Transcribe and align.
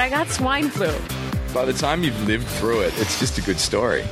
I 0.00 0.08
got 0.08 0.28
swine 0.28 0.68
flu. 0.68 0.94
By 1.52 1.64
the 1.64 1.72
time 1.72 2.04
you've 2.04 2.24
lived 2.24 2.46
through 2.46 2.82
it, 2.82 2.94
it's 2.98 3.18
just 3.18 3.36
a 3.38 3.42
good 3.42 3.58
story. 3.58 4.04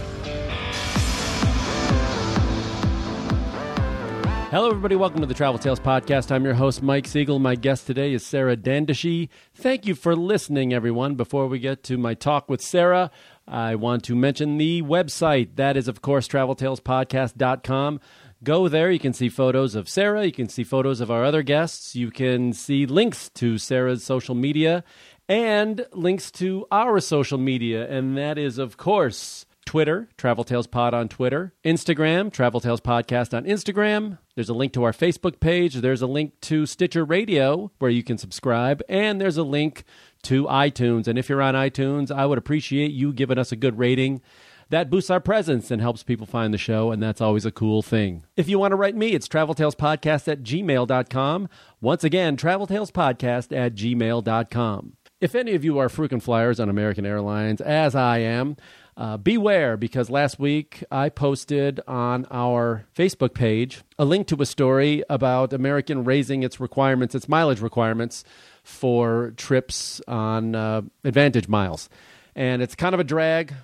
Hello, 4.51 4.69
everybody. 4.71 4.97
Welcome 4.97 5.21
to 5.21 5.27
the 5.27 5.35
Travel 5.35 5.59
Tales 5.61 5.79
Podcast. 5.79 6.33
I'm 6.33 6.45
your 6.45 6.55
host, 6.55 6.83
Mike 6.83 7.07
Siegel. 7.07 7.39
My 7.39 7.55
guest 7.55 7.87
today 7.87 8.13
is 8.13 8.27
Sarah 8.27 8.57
Dandashi. 8.57 9.29
Thank 9.55 9.87
you 9.87 9.95
for 9.95 10.17
listening, 10.17 10.73
everyone. 10.73 11.15
Before 11.15 11.47
we 11.47 11.61
get 11.61 11.85
to 11.85 11.97
my 11.97 12.15
talk 12.15 12.49
with 12.49 12.63
Sarah, 12.63 13.13
I 13.47 13.77
want 13.77 14.03
to 14.05 14.17
mention 14.17 14.59
the 14.59 14.83
website. 14.83 15.55
That 15.55 15.77
is, 15.77 15.87
of 15.87 16.03
course, 16.03 16.27
traveltalespodcast.com. 16.27 18.01
Go 18.45 18.69
there. 18.69 18.91
You 18.91 18.99
can 18.99 19.13
see 19.13 19.29
photos 19.29 19.75
of 19.75 19.89
Sarah. 19.89 20.25
You 20.25 20.33
can 20.33 20.49
see 20.49 20.63
photos 20.63 21.01
of 21.01 21.11
our 21.11 21.25
other 21.25 21.43
guests. 21.43 21.97
You 21.97 22.11
can 22.11 22.53
see 22.53 22.87
links 22.87 23.29
to 23.31 23.59
Sarah's 23.59 24.05
social 24.05 24.35
media 24.35 24.85
and 25.29 25.87
links 25.93 26.31
to 26.33 26.67
our 26.71 27.01
social 27.01 27.39
media. 27.39 27.89
And 27.89 28.17
that 28.17 28.39
is, 28.39 28.59
of 28.59 28.77
course, 28.77 29.47
Twitter, 29.67 30.09
Travel 30.17 30.45
Tales 30.45 30.69
Pod 30.69 30.95
on 30.95 31.09
Twitter, 31.09 31.53
Instagram, 31.65 32.33
Travel 32.33 32.61
Tales 32.61 32.81
Podcast 32.81 33.37
on 33.37 33.45
Instagram. 33.45 34.19
There's 34.37 34.49
a 34.49 34.55
link 34.55 34.73
to 34.75 34.85
our 34.85 34.93
Facebook 34.93 35.41
page. 35.41 35.75
There's 35.75 36.03
a 36.03 36.07
link 36.07 36.41
to 36.43 36.67
Stitcher 36.67 37.05
Radio 37.05 37.73
where 37.79 37.91
you 37.91 38.05
can 38.05 38.17
subscribe, 38.17 38.81
and 38.89 39.21
there's 39.21 39.37
a 39.37 39.43
link 39.43 39.85
to 40.23 40.45
iTunes. 40.45 41.09
And 41.09 41.19
if 41.19 41.29
you're 41.29 41.43
on 41.43 41.55
iTunes, 41.55 42.11
I 42.13 42.27
would 42.27 42.39
appreciate 42.39 42.93
you 42.93 43.13
giving 43.13 43.39
us 43.39 43.51
a 43.51 43.57
good 43.57 43.77
rating. 43.77 44.23
That 44.71 44.91
boosts 44.91 45.11
our 45.11 45.21
presence 45.21 45.71
and 45.71 45.81
helps 45.81 46.03
people 46.03 46.27
find 46.27 46.53
the 46.55 46.59
show, 46.59 46.91
and 46.91 47.03
that's 47.03 47.21
always 47.21 47.45
a 47.45 47.53
cool 47.53 47.83
thing. 47.83 48.25
If 48.37 48.49
you 48.49 48.59
want 48.59 48.73
to 48.73 48.77
write 48.77 48.97
me, 48.97 49.13
it's 49.13 49.29
traveltalespodcast 49.29 50.31
at 50.31 50.43
gmail.com. 50.43 51.49
Once 51.81 52.05
again, 52.05 52.37
traveltalespodcast 52.37 53.57
at 53.57 53.75
gmail.com. 53.75 54.96
If 55.19 55.35
any 55.35 55.55
of 55.55 55.65
you 55.65 55.79
are 55.79 55.89
frequent 55.89 56.23
flyers 56.23 56.61
on 56.61 56.69
American 56.69 57.07
Airlines, 57.07 57.63
as 57.63 57.95
I 57.95 58.19
am, 58.19 58.59
uh, 58.99 59.17
beware 59.17 59.79
because 59.79 60.11
last 60.11 60.39
week 60.39 60.85
I 60.91 61.09
posted 61.09 61.81
on 61.89 62.27
our 62.31 62.85
Facebook 62.95 63.33
page 63.33 63.83
a 63.99 64.05
link 64.05 64.27
to 64.27 64.43
a 64.43 64.47
story 64.47 65.03
about 65.09 65.55
American 65.55 66.05
raising 66.05 66.43
its 66.43 66.61
requirements, 66.61 67.15
its 67.15 67.31
mileage 67.31 67.61
requirements 67.61 68.25
for 68.63 69.33
trips 69.39 70.03
on 70.07 70.55
uh, 70.55 70.83
Advantage 71.03 71.49
miles. 71.49 71.89
And 72.35 72.61
it's 72.61 72.75
kind 72.75 72.93
of 72.93 73.01
a 73.01 73.05
drag. 73.05 73.55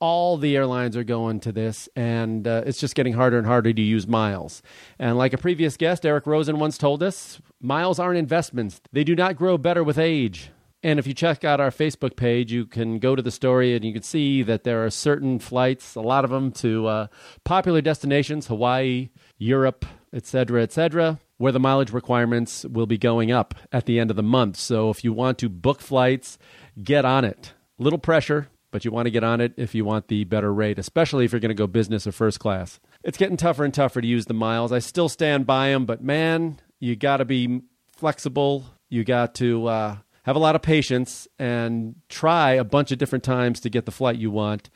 All 0.00 0.36
the 0.36 0.58
airlines 0.58 0.94
are 0.94 1.04
going 1.04 1.40
to 1.40 1.52
this, 1.52 1.88
and 1.96 2.46
uh, 2.46 2.64
it's 2.66 2.78
just 2.78 2.94
getting 2.94 3.14
harder 3.14 3.38
and 3.38 3.46
harder 3.46 3.72
to 3.72 3.82
use 3.82 4.06
miles. 4.06 4.62
And 4.98 5.16
like 5.16 5.32
a 5.32 5.38
previous 5.38 5.78
guest, 5.78 6.04
Eric 6.04 6.26
Rosen 6.26 6.58
once 6.58 6.76
told 6.76 7.02
us, 7.02 7.40
miles 7.62 7.98
aren't 7.98 8.18
investments, 8.18 8.82
they 8.92 9.04
do 9.04 9.16
not 9.16 9.36
grow 9.36 9.56
better 9.56 9.82
with 9.82 9.98
age. 9.98 10.50
And 10.82 10.98
if 10.98 11.06
you 11.06 11.14
check 11.14 11.44
out 11.44 11.60
our 11.60 11.70
Facebook 11.70 12.14
page, 12.14 12.52
you 12.52 12.64
can 12.64 13.00
go 13.00 13.16
to 13.16 13.22
the 13.22 13.32
story 13.32 13.74
and 13.74 13.84
you 13.84 13.92
can 13.92 14.02
see 14.02 14.42
that 14.44 14.62
there 14.62 14.84
are 14.84 14.90
certain 14.90 15.40
flights, 15.40 15.96
a 15.96 16.00
lot 16.00 16.24
of 16.24 16.30
them 16.30 16.52
to 16.52 16.86
uh, 16.86 17.06
popular 17.44 17.80
destinations, 17.80 18.46
Hawaii, 18.46 19.08
Europe, 19.38 19.84
etc., 20.12 20.62
etc., 20.62 21.18
where 21.36 21.52
the 21.52 21.60
mileage 21.60 21.92
requirements 21.92 22.64
will 22.64 22.86
be 22.86 22.98
going 22.98 23.32
up 23.32 23.54
at 23.72 23.86
the 23.86 23.98
end 23.98 24.10
of 24.10 24.16
the 24.16 24.22
month. 24.22 24.56
So 24.56 24.90
if 24.90 25.02
you 25.02 25.12
want 25.12 25.38
to 25.38 25.48
book 25.48 25.80
flights, 25.80 26.38
get 26.82 27.04
on 27.04 27.24
it. 27.24 27.54
Little 27.78 27.98
pressure, 27.98 28.48
but 28.70 28.84
you 28.84 28.90
want 28.90 29.06
to 29.06 29.10
get 29.10 29.24
on 29.24 29.40
it 29.40 29.54
if 29.56 29.74
you 29.74 29.84
want 29.84 30.08
the 30.08 30.24
better 30.24 30.52
rate, 30.52 30.78
especially 30.78 31.24
if 31.24 31.32
you're 31.32 31.40
going 31.40 31.50
to 31.50 31.54
go 31.54 31.66
business 31.66 32.06
or 32.06 32.12
first 32.12 32.38
class. 32.38 32.78
It's 33.02 33.18
getting 33.18 33.36
tougher 33.36 33.64
and 33.64 33.74
tougher 33.74 34.00
to 34.00 34.06
use 34.06 34.26
the 34.26 34.34
miles. 34.34 34.72
I 34.72 34.78
still 34.78 35.08
stand 35.08 35.46
by 35.46 35.70
them, 35.70 35.86
but 35.86 36.02
man, 36.02 36.60
you 36.78 36.96
got 36.96 37.18
to 37.18 37.24
be 37.24 37.62
flexible. 37.96 38.64
You 38.88 39.04
got 39.04 39.34
to 39.36 39.66
uh, 39.66 39.96
have 40.28 40.36
a 40.36 40.40
lot 40.40 40.54
of 40.54 40.60
patience 40.60 41.26
and 41.38 41.94
try 42.10 42.52
a 42.52 42.62
bunch 42.62 42.92
of 42.92 42.98
different 42.98 43.24
times 43.24 43.60
to 43.60 43.70
get 43.70 43.86
the 43.86 43.90
flight 43.90 44.18
you 44.18 44.30
want 44.30 44.68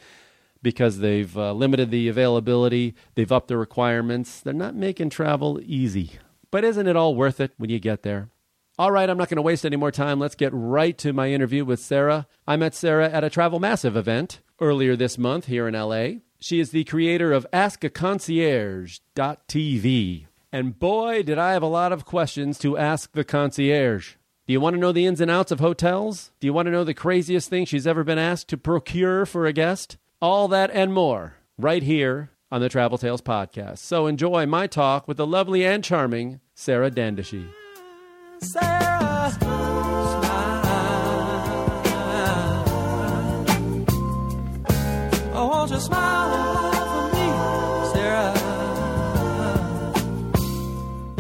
because 0.63 1.01
they've 1.01 1.37
uh, 1.37 1.53
limited 1.53 1.91
the 1.91 2.09
availability, 2.09 2.95
they've 3.17 3.31
upped 3.31 3.49
the 3.49 3.59
requirements. 3.59 4.41
They're 4.41 4.55
not 4.55 4.75
making 4.75 5.11
travel 5.11 5.61
easy. 5.63 6.13
But 6.51 6.65
isn't 6.65 6.87
it 6.87 6.97
all 6.97 7.15
worth 7.15 7.39
it 7.39 7.53
when 7.59 7.69
you 7.69 7.79
get 7.79 8.03
there? 8.03 8.31
All 8.79 8.91
right, 8.91 9.11
I'm 9.11 9.19
not 9.19 9.29
going 9.29 9.37
to 9.37 9.43
waste 9.43 9.67
any 9.67 9.77
more 9.77 9.91
time. 9.91 10.19
Let's 10.19 10.37
get 10.37 10.55
right 10.55 10.97
to 10.97 11.13
my 11.13 11.31
interview 11.31 11.67
with 11.67 11.81
Sarah. 11.81 12.27
I 12.47 12.57
met 12.57 12.75
Sarah 12.75 13.11
at 13.11 13.23
a 13.23 13.29
Travel 13.29 13.61
Massive 13.61 13.95
event 13.95 14.41
earlier 14.59 14.97
this 14.97 15.19
month 15.19 15.49
here 15.49 15.69
in 15.69 15.75
LA. 15.75 16.21
She 16.41 16.61
is 16.61 16.71
the 16.71 16.85
creator 16.85 17.31
of 17.31 17.47
AskAConcierge.tv. 17.53 20.27
And 20.51 20.79
boy, 20.79 21.23
did 21.23 21.39
I 21.39 21.53
have 21.53 21.63
a 21.63 21.67
lot 21.67 21.93
of 21.93 22.07
questions 22.07 22.59
to 22.61 22.79
ask 22.79 23.13
the 23.13 23.25
concierge. 23.25 24.15
Do 24.45 24.53
you 24.53 24.61
want 24.61 24.75
to 24.75 24.81
know 24.81 24.91
the 24.91 25.07
ins 25.07 25.21
and 25.21 25.31
outs 25.31 25.53
of 25.53 25.61
hotels? 25.61 26.33
Do 26.41 26.49
you 26.49 26.53
want 26.53 26.67
to 26.67 26.73
know 26.73 26.83
the 26.83 26.95
craziest 26.95 27.49
thing 27.49 27.65
she's 27.65 27.87
ever 27.87 28.03
been 28.03 28.19
asked 28.19 28.49
to 28.49 28.57
procure 28.57 29.25
for 29.25 29.47
a 29.47 29.53
guest? 29.53 29.99
All 30.21 30.49
that 30.49 30.69
and 30.73 30.93
more 30.93 31.35
right 31.57 31.83
here 31.83 32.31
on 32.51 32.61
the 32.61 32.69
Travel 32.69 32.99
Tales 32.99 33.23
podcast. 33.23 33.79
So 33.79 34.09
enjoy 34.09 34.47
my 34.47 34.67
talk 34.67 35.07
with 35.07 35.17
the 35.17 35.29
lovely 35.29 35.65
and 35.65 35.85
charming 35.85 36.41
Sarah 36.57 36.91
Dandashi. 36.91 37.47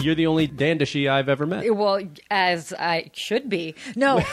You're 0.03 0.15
the 0.15 0.27
only 0.27 0.49
Dandashi 0.49 1.11
I've 1.11 1.29
ever 1.29 1.47
met. 1.47 1.75
Well, 1.75 2.01
as 2.31 2.73
I 2.73 3.11
should 3.15 3.49
be. 3.49 3.75
No. 3.97 4.21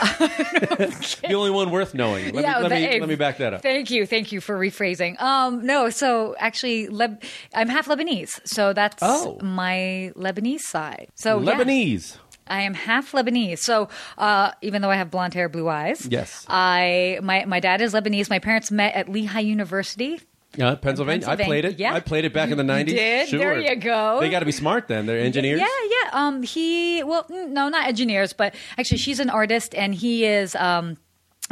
The 1.30 1.34
only 1.34 1.50
one 1.50 1.70
worth 1.70 1.94
knowing. 1.94 2.34
Let, 2.34 2.42
Yeah, 2.42 2.56
me, 2.56 2.62
let, 2.62 2.70
me, 2.72 2.86
that- 2.86 3.00
let 3.00 3.08
me 3.08 3.14
back 3.16 3.38
that 3.38 3.54
up. 3.54 3.62
Thank 3.62 3.90
you, 3.90 4.06
thank 4.06 4.32
you 4.32 4.40
for 4.40 4.58
rephrasing. 4.58 5.20
Um, 5.20 5.64
no, 5.64 5.90
so 5.90 6.34
actually, 6.38 6.88
Leb- 6.88 7.22
I'm 7.54 7.68
half 7.68 7.86
Lebanese, 7.86 8.40
so 8.46 8.72
that's 8.72 8.98
Oh. 9.02 9.38
my 9.42 10.12
Lebanese 10.16 10.60
side. 10.60 11.08
So 11.14 11.40
yeah, 11.40 11.54
Lebanese. 11.58 12.16
I 12.46 12.62
am 12.62 12.74
half 12.74 13.12
Lebanese. 13.12 13.58
So 13.60 13.88
uh, 14.18 14.50
even 14.62 14.82
though 14.82 14.90
I 14.90 14.96
have 14.96 15.10
blonde 15.10 15.34
hair, 15.34 15.48
blue 15.48 15.68
eyes, 15.68 16.04
Yes. 16.10 16.44
I 16.48 17.20
my 17.22 17.44
my 17.44 17.60
dad 17.60 17.80
is 17.80 17.94
Lebanese. 17.94 18.28
My 18.28 18.40
parents 18.40 18.70
met 18.72 18.94
at 18.94 19.08
Lehigh 19.08 19.40
University. 19.40 20.20
Yeah, 20.56 20.74
Pennsylvania. 20.74 21.28
I 21.28 21.36
played 21.36 21.64
it. 21.64 21.78
yeah. 21.78 21.94
I 21.94 22.00
played 22.00 22.24
it 22.24 22.32
back 22.32 22.50
in 22.50 22.58
the 22.58 22.64
90s. 22.64 22.86
did? 22.86 23.28
Sure. 23.28 23.38
There 23.38 23.60
you 23.60 23.76
go. 23.76 24.18
They 24.20 24.30
got 24.30 24.40
to 24.40 24.46
be 24.46 24.52
smart 24.52 24.88
then. 24.88 25.06
They're 25.06 25.20
engineers. 25.20 25.60
Yeah, 25.60 25.66
yeah. 25.88 26.10
Um, 26.12 26.42
he 26.42 27.02
well, 27.04 27.24
no, 27.30 27.68
not 27.68 27.86
engineers, 27.86 28.32
but 28.32 28.54
actually, 28.76 28.98
she's 28.98 29.20
an 29.20 29.30
artist, 29.30 29.74
and 29.74 29.94
he 29.94 30.24
is 30.24 30.54
um. 30.56 30.96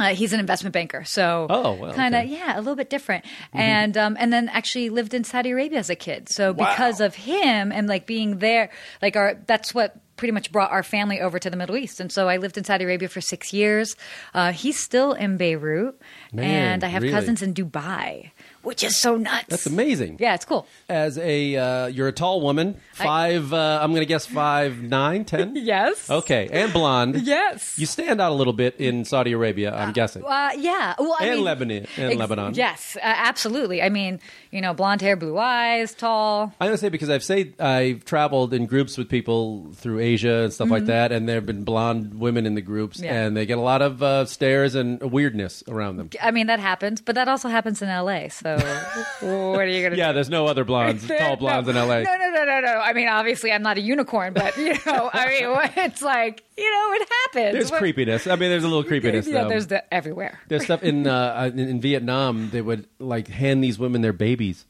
Uh, 0.01 0.15
he's 0.15 0.31
an 0.31 0.39
investment 0.39 0.71
banker, 0.71 1.03
so 1.03 1.45
Oh, 1.49 1.73
well, 1.73 1.93
kind 1.93 2.15
of 2.15 2.23
okay. 2.23 2.31
yeah, 2.31 2.55
a 2.55 2.59
little 2.59 2.77
bit 2.77 2.89
different. 2.89 3.25
And 3.51 3.97
um, 3.97 4.15
and 4.17 4.31
then 4.31 4.47
actually 4.47 4.89
lived 4.89 5.13
in 5.13 5.25
Saudi 5.25 5.49
Arabia 5.49 5.77
as 5.77 5.89
a 5.89 5.95
kid. 5.95 6.29
So 6.29 6.53
because 6.53 7.01
of 7.01 7.15
him 7.15 7.73
and 7.73 7.85
like 7.89 8.05
being 8.05 8.37
there, 8.37 8.69
like 9.01 9.17
our 9.17 9.35
that's 9.45 9.75
what 9.75 9.97
pretty 10.15 10.31
much 10.31 10.53
brought 10.53 10.71
our 10.71 10.83
family 10.83 11.19
over 11.19 11.37
to 11.37 11.49
the 11.49 11.57
Middle 11.57 11.75
East. 11.75 11.99
And 11.99 12.13
so 12.13 12.29
I 12.29 12.37
lived 12.37 12.57
in 12.57 12.63
Saudi 12.63 12.85
Arabia 12.85 13.09
for 13.09 13.19
six 13.19 13.51
years. 13.51 13.97
Uh, 14.33 14.53
he's 14.53 14.79
still 14.79 15.11
in 15.11 15.35
Beirut, 15.35 15.99
Man, 16.31 16.45
and 16.45 16.83
I 16.85 16.87
have 16.87 17.01
really? 17.03 17.13
cousins 17.13 17.41
in 17.41 17.53
Dubai, 17.53 18.31
which 18.69 18.83
is 18.83 18.95
so 18.95 19.17
nuts. 19.17 19.45
That's 19.49 19.65
amazing. 19.65 20.17
Yeah, 20.19 20.35
it's 20.35 20.45
cool. 20.45 20.67
As 20.87 21.17
a, 21.17 21.55
uh, 21.55 21.87
you're 21.87 22.07
a 22.07 22.11
tall 22.11 22.39
woman, 22.41 22.75
five. 22.93 23.51
uh, 23.51 23.79
I'm 23.81 23.89
going 23.91 24.01
to 24.01 24.05
guess 24.05 24.27
five, 24.27 24.79
nine, 24.81 25.25
ten. 25.25 25.55
Yes. 25.55 26.07
Okay, 26.09 26.47
and 26.51 26.71
blonde. 26.71 27.21
Yes. 27.23 27.77
You 27.79 27.87
stand 27.87 28.21
out 28.21 28.31
a 28.31 28.35
little 28.35 28.53
bit 28.53 28.75
in 28.77 29.05
Saudi 29.05 29.31
Arabia. 29.31 29.75
I'm 29.75 29.91
guessing. 29.93 30.23
Uh, 30.23 30.51
yeah. 30.57 30.93
Well, 30.99 31.15
I 31.19 31.25
And 31.25 31.35
mean, 31.37 31.43
Lebanon- 31.43 31.87
and 31.97 32.19
Lebanon. 32.19 32.53
Yes, 32.53 32.95
uh, 32.97 32.99
absolutely. 33.03 33.81
I 33.81 33.89
mean, 33.89 34.19
you 34.51 34.61
know, 34.61 34.73
blonde 34.73 35.01
hair, 35.01 35.15
blue 35.15 35.37
eyes, 35.37 35.93
tall. 35.93 36.53
I'm 36.59 36.67
going 36.67 36.71
to 36.73 36.77
say 36.77 36.89
because 36.89 37.09
I've 37.09 37.23
say 37.23 37.53
I've 37.59 38.03
traveled 38.05 38.53
in 38.53 38.65
groups 38.65 38.97
with 38.97 39.09
people 39.09 39.71
through 39.75 39.99
Asia 39.99 40.43
and 40.43 40.53
stuff 40.53 40.69
like 40.69 40.85
that, 40.85 41.11
and 41.11 41.27
there 41.27 41.35
have 41.35 41.45
been 41.45 41.63
blonde 41.63 42.19
women 42.19 42.45
in 42.45 42.55
the 42.55 42.61
groups, 42.61 42.97
Mm-hmm. 42.97 43.05
Yeah. 43.05 43.23
and 43.25 43.37
they 43.37 43.45
get 43.45 43.57
a 43.57 43.61
lot 43.61 43.81
of 43.81 44.01
uh, 44.01 44.25
stares 44.25 44.75
and 44.75 44.99
weirdness 45.11 45.63
around 45.67 45.97
them. 45.97 46.09
I 46.21 46.31
mean, 46.31 46.47
that 46.47 46.59
happens, 46.59 47.01
but 47.01 47.15
that 47.15 47.27
also 47.27 47.47
happens 47.49 47.81
in 47.81 47.89
LA. 47.89 48.29
So 48.29 48.55
what 49.19 49.61
are 49.61 49.67
you 49.67 49.81
going 49.81 49.91
to 49.91 49.97
Yeah, 49.97 50.11
there's 50.11 50.29
no 50.29 50.47
other 50.47 50.63
blondes, 50.63 51.07
tall 51.19 51.35
blondes 51.35 51.67
no, 51.73 51.81
in 51.83 51.87
LA. 51.87 51.99
No, 52.01 52.15
no, 52.17 52.29
no, 52.31 52.45
no, 52.45 52.59
no. 52.61 52.79
I 52.79 52.93
mean, 52.93 53.07
obviously, 53.07 53.51
I'm 53.51 53.61
not 53.61 53.77
a 53.77 53.81
unicorn, 53.81 54.33
but 54.33 54.57
you 54.57 54.73
know, 54.85 55.09
I 55.13 55.27
mean, 55.27 55.83
it's 55.85 56.01
like 56.01 56.43
you 56.59 56.71
know, 56.71 56.93
it 56.93 57.09
happens. 57.23 57.53
There's 57.53 57.71
What- 57.71 57.79
creepiness. 57.79 58.27
I 58.27 58.35
mean, 58.35 58.49
there's 58.49 58.63
a 58.63 58.67
little 58.67 58.83
creepiness. 58.91 59.27
Yeah, 59.27 59.43
though. 59.43 59.49
there's 59.49 59.67
the 59.67 59.93
everywhere. 59.93 60.39
There's 60.47 60.63
stuff 60.65 60.83
in, 60.83 61.07
uh, 61.07 61.49
in 61.53 61.59
in 61.59 61.81
Vietnam. 61.81 62.49
They 62.51 62.61
would 62.61 62.87
like 62.99 63.27
hand 63.27 63.63
these 63.63 63.79
women 63.79 64.01
their 64.01 64.13
babies. 64.13 64.65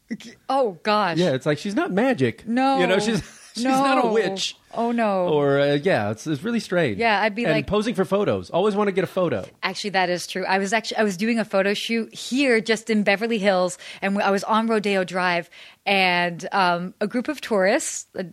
Oh 0.50 0.78
gosh. 0.84 1.18
Yeah, 1.18 1.32
it's 1.32 1.46
like 1.46 1.58
she's 1.58 1.76
not 1.76 1.92
magic. 1.92 2.48
No. 2.48 2.80
you 2.80 2.88
know 2.88 3.00
she's 3.00 3.22
she's 3.56 3.64
not 3.64 4.04
a 4.06 4.08
witch. 4.08 4.56
Oh 4.74 4.92
no. 4.92 5.28
Or 5.28 5.60
uh, 5.60 5.74
yeah, 5.82 6.12
it's, 6.12 6.28
it's 6.28 6.44
really 6.44 6.60
strange. 6.60 6.98
Yeah, 7.00 7.22
I'd 7.22 7.34
be 7.34 7.44
and 7.44 7.54
like- 7.54 7.68
posing 7.68 7.96
for 7.96 8.06
photos. 8.06 8.50
Always 8.52 8.76
want 8.76 8.88
to 8.88 8.92
get 8.92 9.04
a 9.04 9.08
photo. 9.08 9.46
Actually, 9.64 9.92
that 9.92 10.10
is 10.10 10.28
true. 10.28 10.46
I 10.46 10.60
was 10.60 10.74
actually 10.74 10.98
I 10.98 11.04
was 11.04 11.18
doing 11.18 11.40
a 11.40 11.46
photo 11.46 11.74
shoot 11.74 12.14
here, 12.14 12.62
just 12.62 12.90
in 12.90 13.04
Beverly 13.04 13.40
Hills, 13.40 13.78
and 14.02 14.22
I 14.22 14.30
was 14.30 14.44
on 14.44 14.68
Rodeo 14.68 15.04
Drive, 15.04 15.50
and 15.86 16.48
um, 16.52 16.94
a 17.02 17.08
group 17.08 17.28
of 17.30 17.42
tourists. 17.42 18.08
uh, 18.18 18.24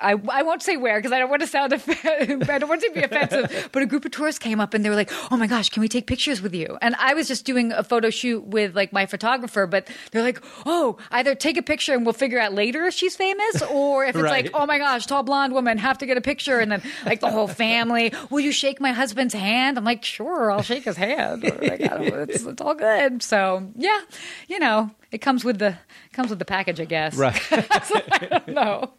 I, 0.00 0.12
I 0.30 0.42
won't 0.42 0.62
say 0.62 0.76
where 0.76 0.98
because 0.98 1.12
I 1.12 1.18
don't 1.18 1.30
want 1.30 1.42
to 1.42 1.48
sound 1.48 1.72
off- 1.72 1.88
I 2.04 2.24
don't 2.58 2.68
want 2.68 2.82
to 2.82 2.90
be 2.92 3.02
offensive. 3.02 3.70
But 3.72 3.82
a 3.82 3.86
group 3.86 4.04
of 4.04 4.12
tourists 4.12 4.38
came 4.38 4.60
up 4.60 4.72
and 4.74 4.84
they 4.84 4.88
were 4.88 4.94
like, 4.96 5.10
"Oh 5.32 5.36
my 5.36 5.46
gosh, 5.46 5.68
can 5.70 5.80
we 5.80 5.88
take 5.88 6.06
pictures 6.06 6.40
with 6.42 6.54
you?" 6.54 6.78
And 6.80 6.94
I 6.96 7.14
was 7.14 7.26
just 7.26 7.44
doing 7.44 7.72
a 7.72 7.82
photo 7.82 8.10
shoot 8.10 8.44
with 8.44 8.76
like 8.76 8.92
my 8.92 9.06
photographer, 9.06 9.66
but 9.66 9.88
they're 10.12 10.22
like, 10.22 10.42
"Oh, 10.66 10.96
either 11.10 11.34
take 11.34 11.56
a 11.56 11.62
picture 11.62 11.92
and 11.94 12.04
we'll 12.04 12.12
figure 12.12 12.38
out 12.38 12.52
later 12.52 12.84
if 12.86 12.94
she's 12.94 13.16
famous, 13.16 13.62
or 13.62 14.04
if 14.04 14.14
it's 14.14 14.22
Right. 14.22 14.44
like, 14.44 14.50
oh 14.54 14.66
my 14.66 14.78
gosh, 14.78 15.06
tall 15.06 15.22
blonde 15.22 15.52
woman, 15.54 15.78
have 15.78 15.98
to 15.98 16.06
get 16.06 16.16
a 16.16 16.20
picture." 16.22 16.58
And 16.60 16.70
then 16.70 16.82
like 17.04 17.20
the 17.20 17.30
whole 17.30 17.48
family, 17.48 18.12
"Will 18.30 18.40
you 18.40 18.52
shake 18.52 18.80
my 18.80 18.92
husband's 18.92 19.34
hand?" 19.34 19.76
I'm 19.78 19.84
like, 19.84 20.04
"Sure, 20.04 20.50
I'll 20.52 20.62
shake 20.62 20.84
his 20.84 20.96
hand." 20.96 21.42
Like, 21.42 21.62
I 21.82 21.88
don't 21.88 22.08
know, 22.08 22.22
it's, 22.28 22.44
it's 22.44 22.60
all 22.60 22.74
good. 22.74 23.22
So 23.22 23.70
yeah, 23.76 24.00
you 24.48 24.58
know, 24.60 24.90
it 25.12 25.18
comes 25.18 25.44
with 25.44 25.58
the 25.58 25.76
comes 26.12 26.30
with 26.30 26.38
the 26.38 26.44
package, 26.44 26.80
I 26.80 26.84
guess. 26.84 27.14
Right. 27.16 27.40
No. 28.46 28.92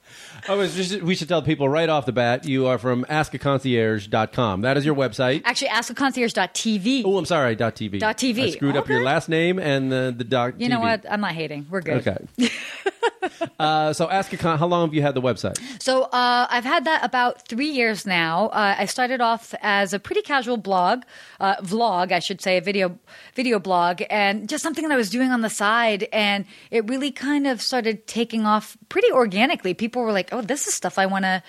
Oh, 0.48 0.60
it's 0.60 0.76
just, 0.76 1.02
we 1.02 1.16
should 1.16 1.28
tell 1.30 1.42
people 1.42 1.70
right 1.70 1.90
off 1.90 2.06
the 2.06 2.12
bat. 2.12 2.46
You 2.46 2.68
are 2.68 2.78
from 2.78 3.06
askaconcierge.com. 3.06 4.62
That 4.62 4.78
is 4.78 4.86
your 4.86 4.96
website. 4.96 5.42
Actually, 5.46 5.70
askaconcierge.tv. 5.70 7.04
Oh, 7.06 7.18
I'm 7.18 7.26
sorry. 7.26 7.56
Dot 7.56 7.76
.tv. 7.76 8.00
Dot 8.00 8.18
TV. 8.18 8.44
I 8.44 8.50
screwed 8.52 8.76
up 8.76 8.88
your 8.88 9.04
last 9.04 9.30
name 9.30 9.60
and 9.60 9.92
the 9.92 10.14
the 10.16 10.24
dot. 10.24 10.60
You 10.60 10.70
know 10.70 10.80
TV. 10.80 10.82
what? 10.82 11.06
I'm 11.12 11.22
not 11.22 11.34
hating. 11.34 11.68
We're 11.70 11.82
good. 11.82 12.08
Okay. 12.08 12.50
uh, 13.60 13.94
so 13.94 14.10
ask 14.10 14.32
a 14.34 14.38
con. 14.38 14.58
How 14.58 14.68
long 14.68 14.88
have 14.88 14.94
you 14.94 15.02
had 15.02 15.16
the 15.16 15.22
website? 15.22 15.60
So 15.82 16.04
uh, 16.04 16.48
I've 16.50 16.64
had 16.64 16.86
that 16.86 17.04
about 17.04 17.48
three 17.48 17.70
years 17.70 18.06
now. 18.06 18.48
Uh, 18.48 18.76
I 18.80 18.86
started 18.86 19.22
off 19.22 19.54
as 19.62 19.94
a 19.94 20.00
pretty 20.00 20.22
casual 20.22 20.58
blog, 20.58 21.04
uh, 21.40 21.56
vlog, 21.58 22.12
I 22.12 22.20
should 22.20 22.42
say, 22.42 22.58
a 22.58 22.62
video 22.62 22.98
video 23.36 23.60
blog, 23.60 24.02
and 24.10 24.50
just 24.50 24.64
something 24.64 24.88
that 24.88 24.94
I 24.94 24.98
was 24.98 25.10
doing 25.10 25.32
on 25.32 25.42
the 25.42 25.50
side, 25.50 26.08
and 26.12 26.46
it 26.70 26.88
really 26.90 27.12
kind 27.12 27.48
of 27.48 27.62
started 27.62 28.08
taking 28.08 28.46
off 28.46 28.78
pretty 28.90 29.12
organically. 29.12 29.74
People 29.74 30.02
were 30.04 30.12
like, 30.12 30.31
"Oh, 30.31 30.42
this 30.42 30.68
is 30.68 30.74
stuff 30.74 30.98
I 30.98 31.06
want 31.06 31.25
to." 31.25 31.44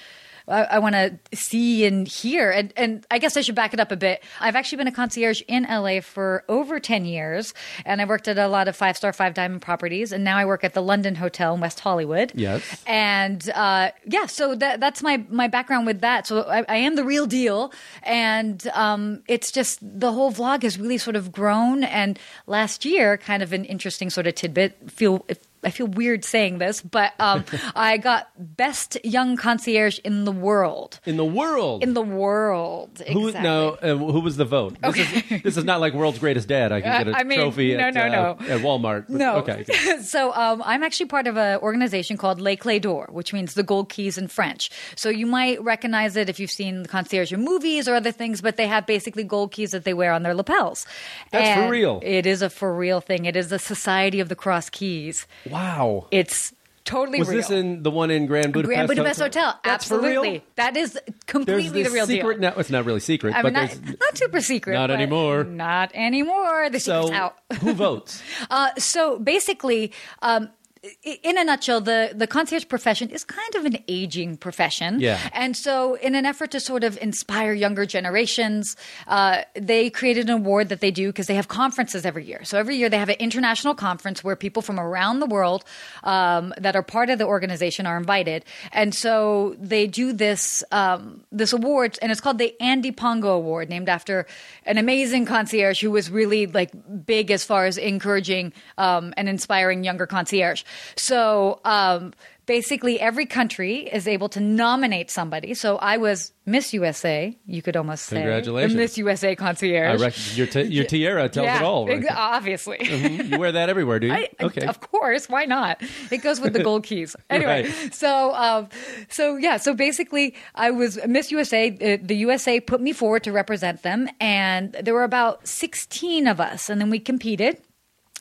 I, 0.49 0.62
I 0.62 0.79
want 0.79 0.94
to 0.94 1.19
see 1.37 1.84
and 1.87 2.06
hear, 2.06 2.50
and 2.50 2.73
and 2.76 3.06
I 3.11 3.19
guess 3.19 3.37
I 3.37 3.40
should 3.40 3.55
back 3.55 3.75
it 3.75 3.81
up 3.81 3.93
a 3.93 3.96
bit. 3.96 4.23
I've 4.40 4.56
actually 4.56 4.79
been 4.79 4.88
a 4.88 4.93
concierge 4.93 5.43
in 5.49 5.64
LA 5.64 6.00
for 6.00 6.44
over 6.49 6.81
ten 6.81 7.05
years, 7.05 7.55
and 7.84 8.00
I 8.00 8.05
worked 8.05 8.29
at 8.29 8.38
a 8.38 8.49
lot 8.49 8.69
of 8.69 8.76
five 8.76 8.96
star, 8.96 9.12
five 9.12 9.34
diamond 9.34 9.62
properties, 9.62 10.12
and 10.12 10.25
now 10.25 10.37
I 10.37 10.44
work 10.44 10.64
at 10.64 10.75
the 10.75 10.82
London 10.82 11.14
Hotel 11.14 11.55
in 11.55 11.61
West 11.61 11.81
Hollywood. 11.81 12.32
Yes. 12.34 12.82
And 12.87 13.49
uh, 13.55 13.90
yeah, 14.06 14.26
so 14.26 14.55
that, 14.56 14.81
that's 14.81 15.02
my 15.02 15.25
my 15.29 15.49
background 15.49 15.87
with 15.87 16.00
that. 16.00 16.26
So 16.26 16.43
I, 16.43 16.64
I 16.69 16.76
am 16.76 16.96
the 16.96 17.05
real 17.05 17.26
deal, 17.26 17.73
and 18.02 18.67
um, 18.75 19.23
it's 19.29 19.50
just 19.50 19.79
the 19.82 20.12
whole 20.12 20.32
vlog 20.32 20.62
has 20.62 20.79
really 20.79 20.99
sort 20.99 21.17
of 21.17 21.32
grown. 21.32 21.84
And 21.84 22.19
last 22.46 22.84
year, 22.84 23.17
kind 23.17 23.43
of 23.43 23.52
an 23.52 23.64
interesting 23.64 24.11
sort 24.11 24.26
of 24.26 24.34
tidbit. 24.34 24.90
Feel 24.90 25.25
I 25.64 25.70
feel 25.70 25.87
weird 25.87 26.25
saying 26.25 26.59
this, 26.59 26.82
but 26.82 27.12
um, 27.19 27.44
I 27.76 27.97
got 27.97 28.29
best 28.38 28.99
young 29.05 29.37
concierge 29.37 29.99
in 30.00 30.25
the 30.25 30.32
world. 30.32 30.99
In 31.06 31.17
the 31.17 31.25
world. 31.25 31.82
In 31.82 31.94
the 31.94 32.03
world, 32.03 33.00
who 33.12 33.29
exactly. 33.29 33.49
no? 33.49 33.69
Uh, 33.81 33.97
who 33.97 34.20
was 34.20 34.37
the 34.37 34.44
vote? 34.44 34.76
This, 34.82 34.97
is, 34.99 35.43
this 35.43 35.56
is 35.56 35.64
not 35.64 35.81
like 35.81 35.94
World's 35.94 36.19
Greatest 36.19 36.49
Dad. 36.49 36.73
I 36.73 36.81
can 36.81 36.91
Uh, 36.93 36.99
get 37.05 37.09
a 37.14 37.17
I 37.19 37.25
mean, 37.25 37.38
trophy 37.38 37.75
no, 37.76 37.85
at, 37.85 37.94
no, 37.94 38.03
uh, 38.03 38.06
no. 38.09 38.55
at 38.55 38.61
Walmart. 38.61 39.09
No. 39.09 39.37
Okay. 39.37 39.64
so 40.03 40.32
um, 40.35 40.62
I'm 40.64 40.82
actually 40.82 41.06
part 41.06 41.26
of 41.26 41.37
an 41.37 41.59
organization 41.61 42.17
called 42.17 42.41
Les 42.41 42.56
Clefs 42.56 42.82
d'Or, 42.82 43.08
which 43.12 43.32
means 43.32 43.55
the 43.55 43.62
gold 43.62 43.88
keys 43.88 44.19
in 44.19 44.29
French. 44.29 44.70
So 44.97 45.08
you 45.08 45.26
might 45.26 45.62
recognize 45.62 46.17
it 46.17 46.29
if 46.29 46.41
you've 46.41 46.50
seen 46.50 46.82
the 46.82 46.88
concierge 46.88 47.32
in 47.32 47.41
movies 47.44 47.88
or 47.88 47.94
other 47.94 48.12
things, 48.12 48.41
but 48.41 48.56
they 48.56 48.67
have 48.67 48.87
basically 48.87 49.25
gold 49.25 49.53
keys 49.53 49.70
that 49.70 49.85
they 49.85 49.94
wear 49.94 50.12
on 50.12 50.23
their 50.23 50.35
lapels. 50.35 50.87
That's 51.31 51.61
for 51.61 51.70
real. 51.70 52.00
It 52.03 52.26
is 52.26 52.43
a 52.43 52.50
for 52.50 52.75
real 52.75 53.00
thing. 53.00 53.25
It 53.26 53.37
is 53.37 53.49
the 53.49 53.58
Society 53.58 54.20
of 54.20 54.29
the 54.29 54.37
Cross 54.37 54.70
Keys. 54.70 55.26
Wow. 55.52 56.08
It's 56.10 56.52
totally 56.84 57.20
was 57.20 57.28
real. 57.28 57.37
this 57.38 57.50
in 57.50 57.82
the 57.84 57.90
one 57.90 58.10
in 58.10 58.26
Grand 58.26 58.52
Budapest? 58.52 58.75
Grand 58.75 58.88
Budapest 58.88 59.20
Hotel? 59.20 59.60
That's 59.64 59.87
for 59.87 59.94
Absolutely. 59.94 60.31
real? 60.31 60.40
That 60.56 60.76
is 60.76 60.93
There's 60.94 61.16
completely 61.26 61.82
this 61.82 61.88
the 61.93 61.94
real 61.94 62.06
secret. 62.06 62.40
deal. 62.40 62.50
No, 62.50 62.58
it's 62.58 62.70
not 62.70 62.84
really 62.84 63.00
secret, 63.00 63.34
I 63.34 63.43
but 63.43 63.52
not, 63.52 63.70
not 64.00 64.16
super 64.19 64.40
secret. 64.40 64.75
Not 64.75 64.90
anymore. 64.90 65.44
Not 65.44 65.93
anymore. 65.94 66.70
The 66.70 66.81
secret's 66.81 67.08
so 67.08 67.12
out. 67.14 67.37
who 67.60 67.72
votes? 67.75 68.22
Uh, 68.50 68.70
so 68.78 69.19
basically, 69.19 69.93
um, 70.22 70.44
i- 70.44 70.62
in 71.05 71.38
a 71.38 71.44
nutshell, 71.44 71.81
the, 71.81 72.11
the 72.12 72.26
concierge 72.26 72.67
profession 72.67 73.08
is 73.11 73.23
kind 73.23 73.55
of 73.55 73.64
an 73.64 73.79
aging 73.87 74.37
profession. 74.37 74.99
Yeah. 74.99 75.20
And 75.32 75.56
so, 75.56 75.94
in 75.94 76.17
an 76.17 76.26
effort 76.26 76.50
to 76.52 76.61
sort 76.61 76.82
of 76.82 76.99
inspire 77.00 77.52
younger 77.52 77.87
generations, 77.87 78.75
uh, 79.06 79.43
they 79.55 79.90
created 79.90 80.29
an 80.29 80.34
award 80.34 80.70
that 80.70 80.81
they 80.81 80.90
do 80.90 81.11
because 81.11 81.29
they 81.29 81.37
have 81.37 81.46
conferences 81.46 82.05
every 82.05 82.25
year. 82.25 82.43
So, 82.43 82.58
every 82.58 82.76
year 82.76 82.88
they 82.88 82.99
have 82.99 83.08
an 83.08 83.17
international 83.20 83.76
conference 83.76 84.25
where 84.25 84.34
people 84.34 84.61
from 84.61 84.81
around 84.81 85.20
the 85.20 85.26
world 85.26 85.64
um, 86.02 86.52
that 86.58 86.75
are 86.75 86.82
part 86.82 87.11
of 87.11 87.19
the 87.19 87.26
organization 87.26 87.87
are 87.87 87.96
invited. 87.96 88.44
And 88.73 88.93
so, 88.93 89.55
they 89.61 89.87
do 89.87 90.12
this, 90.12 90.64
um, 90.73 91.23
this 91.31 91.52
award, 91.52 91.96
and 92.02 92.11
it's 92.11 92.20
called 92.20 92.38
the 92.38 92.61
Andy 92.61 92.90
Pongo 92.90 93.37
Award, 93.37 93.69
named 93.69 93.88
after 93.88 94.26
an 94.67 94.79
amazing 94.79 95.26
concierge 95.26 95.81
who 95.81 95.93
was 95.93 96.11
really 96.11 96.49
like 96.49 96.73
big 97.06 97.31
as 97.31 97.44
far 97.44 97.67
as 97.67 97.79
encouraging 97.79 98.52
um, 98.79 99.14
and 99.17 99.29
inspiring 99.29 99.84
younger 99.84 100.06
concierge. 100.06 100.64
So 100.96 101.60
um, 101.64 102.12
basically, 102.46 103.00
every 103.00 103.26
country 103.26 103.88
is 103.92 104.06
able 104.08 104.28
to 104.30 104.40
nominate 104.40 105.10
somebody. 105.10 105.54
So 105.54 105.76
I 105.76 105.96
was 105.96 106.32
Miss 106.44 106.72
USA. 106.74 107.36
You 107.46 107.62
could 107.62 107.76
almost 107.76 108.06
say 108.06 108.16
Congratulations. 108.16 108.74
Miss 108.74 108.98
USA 108.98 109.30
I 109.30 109.34
concierge. 109.36 110.00
reckon 110.00 110.22
your 110.34 110.46
t- 110.48 110.62
your 110.62 110.84
tiara 110.84 111.28
tells 111.28 111.44
yeah, 111.46 111.58
it 111.58 111.62
all. 111.62 111.86
Right 111.86 111.98
ex- 112.04 112.14
obviously. 112.16 112.78
you 113.30 113.38
wear 113.38 113.52
that 113.52 113.69
everywhere, 113.69 114.00
do 114.00 114.08
you? 114.08 114.12
I, 114.12 114.28
I- 114.40 114.44
okay. 114.44 114.66
Of 114.66 114.80
course, 114.80 115.28
why 115.28 115.44
not? 115.44 115.80
It 116.10 116.19
goes 116.19 116.40
with 116.40 116.52
the 116.52 116.62
gold 116.64 116.82
keys. 116.84 117.14
Anyway, 117.30 117.62
Right. 117.70 117.94
so 117.94 118.34
um, 118.34 118.69
so 119.08 119.36
yeah, 119.36 119.56
so 119.56 119.74
basically, 119.74 120.34
I 120.54 120.70
was 120.72 120.98
Miss 121.06 121.30
USA. 121.30 121.70
The, 121.70 121.96
the 121.96 122.16
USA 122.16 122.58
put 122.60 122.80
me 122.80 122.92
forward 122.92 123.22
to 123.24 123.32
represent 123.32 123.82
them, 123.82 124.08
and 124.20 124.72
there 124.72 124.94
were 124.94 125.04
about 125.04 125.46
sixteen 125.46 126.26
of 126.26 126.40
us, 126.40 126.69
and 126.69 126.80
then 126.80 126.90
we 126.90 126.98
competed. 126.98 127.58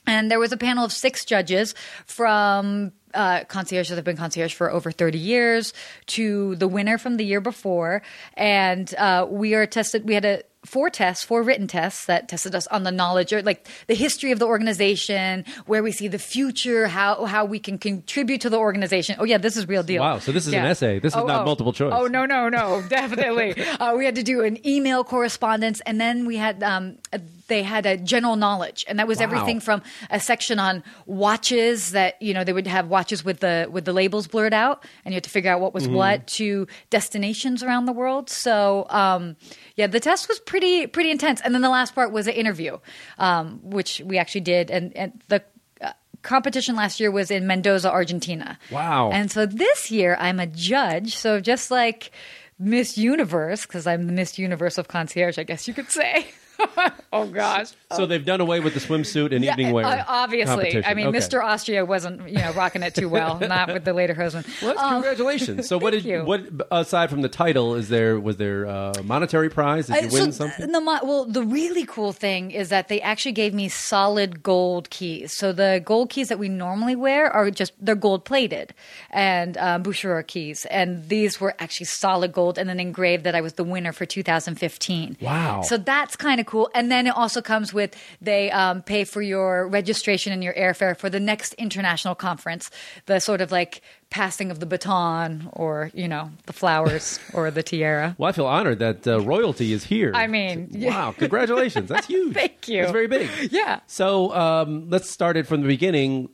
And 0.06 0.30
there 0.30 0.38
was 0.38 0.52
a 0.52 0.56
panel 0.56 0.84
of 0.84 0.92
six 0.92 1.24
judges 1.24 1.74
from 2.06 2.92
uh, 3.14 3.44
concierge 3.44 3.88
that 3.88 3.96
have 3.96 4.04
been 4.04 4.16
concierge 4.16 4.54
for 4.54 4.70
over 4.70 4.90
30 4.90 5.18
years 5.18 5.72
to 6.06 6.56
the 6.56 6.68
winner 6.68 6.98
from 6.98 7.16
the 7.16 7.24
year 7.24 7.40
before. 7.40 8.02
And 8.34 8.92
uh, 8.96 9.26
we 9.28 9.54
are 9.54 9.66
tested, 9.66 10.06
we 10.06 10.14
had 10.14 10.24
a 10.24 10.42
four 10.64 10.88
tests, 10.90 11.24
four 11.24 11.42
written 11.42 11.66
tests 11.66 12.06
that 12.06 12.28
tested 12.28 12.54
us 12.54 12.66
on 12.68 12.84
the 12.84 12.92
knowledge 12.92 13.32
or 13.32 13.42
like 13.42 13.68
the 13.88 13.94
history 13.94 14.30
of 14.30 14.38
the 14.38 14.46
organization, 14.46 15.44
where 15.66 15.82
we 15.82 15.90
see 15.92 16.08
the 16.08 16.18
future, 16.18 16.86
how 16.86 17.24
how 17.24 17.44
we 17.44 17.58
can 17.58 17.78
contribute 17.78 18.40
to 18.42 18.50
the 18.50 18.58
organization. 18.58 19.16
Oh 19.18 19.24
yeah, 19.24 19.38
this 19.38 19.56
is 19.56 19.66
real 19.68 19.82
deal. 19.82 20.02
Wow, 20.02 20.20
so 20.20 20.30
this 20.32 20.46
is 20.46 20.52
an 20.52 20.64
essay. 20.64 21.00
This 21.00 21.14
is 21.14 21.20
Oh, 21.20 21.26
not 21.26 21.42
oh. 21.42 21.44
multiple 21.44 21.72
choice. 21.72 21.92
Oh 21.94 22.06
no 22.06 22.26
no 22.26 22.48
no, 22.48 22.82
definitely. 22.88 23.60
uh, 23.80 23.94
we 23.96 24.04
had 24.04 24.14
to 24.14 24.22
do 24.22 24.42
an 24.44 24.64
email 24.66 25.02
correspondence, 25.04 25.80
and 25.80 26.00
then 26.00 26.26
we 26.26 26.36
had 26.36 26.62
um, 26.62 26.98
a- 27.12 27.20
they 27.48 27.62
had 27.62 27.86
a 27.86 27.96
general 27.96 28.36
knowledge, 28.36 28.84
and 28.88 28.98
that 28.98 29.06
was 29.08 29.18
Wow. 29.18 29.24
everything 29.24 29.60
from 29.60 29.82
a 30.10 30.18
section 30.20 30.58
on 30.58 30.82
watches 31.06 31.90
that 31.92 32.20
you 32.22 32.32
know 32.34 32.44
they 32.44 32.52
would 32.52 32.66
have 32.66 32.88
watches 32.88 33.24
with 33.24 33.40
the 33.40 33.68
with 33.70 33.84
the 33.84 33.92
labels 33.92 34.26
blurred 34.26 34.54
out, 34.54 34.84
and 35.04 35.12
you 35.12 35.16
had 35.16 35.24
to 35.24 35.30
figure 35.30 35.50
out 35.50 35.60
what 35.60 35.74
was 35.74 35.88
what 35.88 36.26
to 36.38 36.66
destinations 36.90 37.62
around 37.62 37.86
the 37.86 37.92
world. 37.92 38.30
So 38.30 38.86
um, 38.90 39.36
yeah, 39.76 39.86
the 39.86 40.00
test 40.00 40.28
was 40.28 40.38
pretty 40.40 40.86
pretty 40.86 41.10
intense, 41.10 41.40
and 41.40 41.54
then 41.54 41.62
the 41.62 41.70
last 41.70 41.94
part 41.94 42.12
was 42.12 42.26
an 42.26 42.34
interview, 42.34 42.78
um, 43.18 43.60
which 43.62 44.00
we 44.04 44.18
actually 44.18 44.42
did, 44.42 44.70
and 44.70 44.96
and 44.96 45.22
the. 45.28 45.36
uh, 45.80 45.92
Competition 46.22 46.76
last 46.76 47.00
year 47.00 47.10
was 47.10 47.32
in 47.32 47.48
Mendoza, 47.48 47.90
Argentina. 47.90 48.56
Wow. 48.70 49.10
And 49.10 49.28
so 49.28 49.44
this 49.44 49.90
year 49.90 50.16
I'm 50.20 50.38
a 50.38 50.46
judge. 50.46 51.16
So 51.16 51.40
just 51.40 51.68
like 51.72 52.12
Miss 52.60 52.96
Universe, 52.96 53.66
because 53.66 53.88
I'm 53.88 54.06
the 54.06 54.12
Miss 54.12 54.38
Universe 54.38 54.78
of 54.78 54.86
concierge, 54.86 55.36
I 55.36 55.42
guess 55.42 55.66
you 55.66 55.74
could 55.74 55.90
say. 55.90 56.26
oh 57.12 57.26
gosh. 57.26 57.72
So 57.94 58.06
they've 58.06 58.24
done 58.24 58.40
away 58.40 58.60
with 58.60 58.74
the 58.74 58.80
swimsuit 58.80 59.34
and 59.34 59.44
evening 59.44 59.72
wear. 59.72 59.84
Uh, 59.86 60.04
obviously. 60.06 60.54
competition. 60.54 60.84
I 60.86 60.94
mean, 60.94 61.08
Okay. 61.08 61.18
Mr. 61.18 61.42
Austria 61.42 61.84
wasn't, 61.84 62.28
you 62.28 62.38
know, 62.38 62.52
rocking 62.52 62.82
it 62.82 62.94
too 62.94 63.08
well. 63.08 63.38
not 63.40 63.72
with 63.72 63.84
the 63.84 63.92
later 63.92 64.14
husband. 64.14 64.46
Well, 64.62 64.74
that's- 64.74 64.92
congratulations. 64.92 65.68
So, 65.68 65.78
what 65.82 65.90
did 65.90 66.04
you. 66.04 66.24
what 66.24 66.42
aside 66.70 67.10
from 67.10 67.22
the 67.22 67.28
title 67.28 67.74
is 67.74 67.88
there? 67.88 68.18
Was 68.18 68.36
there 68.36 68.64
a 68.64 69.02
monetary 69.02 69.50
prize? 69.50 69.86
Did 69.88 69.96
you 70.04 70.08
I- 70.08 70.12
win 70.12 70.32
so, 70.32 70.46
something? 70.46 70.72
The, 70.72 70.80
mo- 70.80 71.00
well, 71.02 71.24
the 71.24 71.42
really 71.42 71.84
cool 71.84 72.12
thing 72.12 72.50
is 72.50 72.68
that 72.70 72.88
they 72.88 73.00
actually 73.00 73.32
gave 73.32 73.52
me 73.54 73.68
solid 73.68 74.42
gold 74.42 74.90
keys. 74.90 75.32
So 75.32 75.52
the 75.52 75.82
gold 75.84 76.10
keys 76.10 76.28
that 76.28 76.38
we 76.38 76.48
normally 76.48 76.96
wear 76.96 77.30
are 77.30 77.50
just 77.50 77.72
they're 77.80 77.94
gold 77.94 78.24
plated 78.24 78.74
and 79.10 79.56
um, 79.58 79.82
Boucherer 79.82 80.26
keys, 80.26 80.64
and 80.66 81.08
these 81.08 81.40
were 81.40 81.54
actually 81.58 81.86
solid 81.86 82.32
gold 82.32 82.58
and 82.58 82.68
then 82.68 82.80
engraved 82.80 83.24
that 83.24 83.34
I 83.34 83.40
was 83.40 83.54
the 83.54 83.64
winner 83.64 83.92
for 83.92 84.06
2015. 84.06 85.16
Wow. 85.20 85.62
So 85.62 85.76
that's 85.76 86.16
kind 86.16 86.40
of 86.40 86.46
cool. 86.52 86.70
And 86.74 86.92
then 86.92 87.06
it 87.06 87.16
also 87.16 87.40
comes 87.40 87.72
with 87.72 87.96
they 88.20 88.50
um, 88.50 88.82
pay 88.82 89.04
for 89.04 89.22
your 89.22 89.66
registration 89.68 90.34
and 90.34 90.44
your 90.44 90.52
airfare 90.52 90.94
for 90.94 91.08
the 91.08 91.18
next 91.18 91.54
international 91.54 92.14
conference, 92.14 92.70
the 93.06 93.20
sort 93.20 93.40
of 93.40 93.50
like 93.50 93.80
passing 94.10 94.50
of 94.50 94.60
the 94.60 94.66
baton 94.66 95.48
or 95.54 95.90
you 95.94 96.06
know 96.06 96.30
the 96.44 96.52
flowers 96.52 97.18
or 97.32 97.50
the 97.50 97.62
tiara. 97.62 98.14
Well, 98.18 98.28
I 98.28 98.32
feel 98.32 98.46
honored 98.46 98.80
that 98.80 99.08
uh, 99.08 99.22
royalty 99.22 99.72
is 99.72 99.84
here. 99.84 100.12
I 100.14 100.26
mean, 100.26 100.68
wow! 100.74 101.14
Congratulations, 101.16 101.88
that's 101.88 102.06
huge. 102.14 102.34
Thank 102.34 102.68
you. 102.68 102.82
It's 102.82 102.92
very 102.92 103.08
big. 103.08 103.30
Yeah. 103.50 103.80
So 103.86 104.34
um, 104.34 104.90
let's 104.90 105.08
start 105.08 105.38
it 105.38 105.46
from 105.46 105.62
the 105.62 105.68
beginning. 105.68 106.28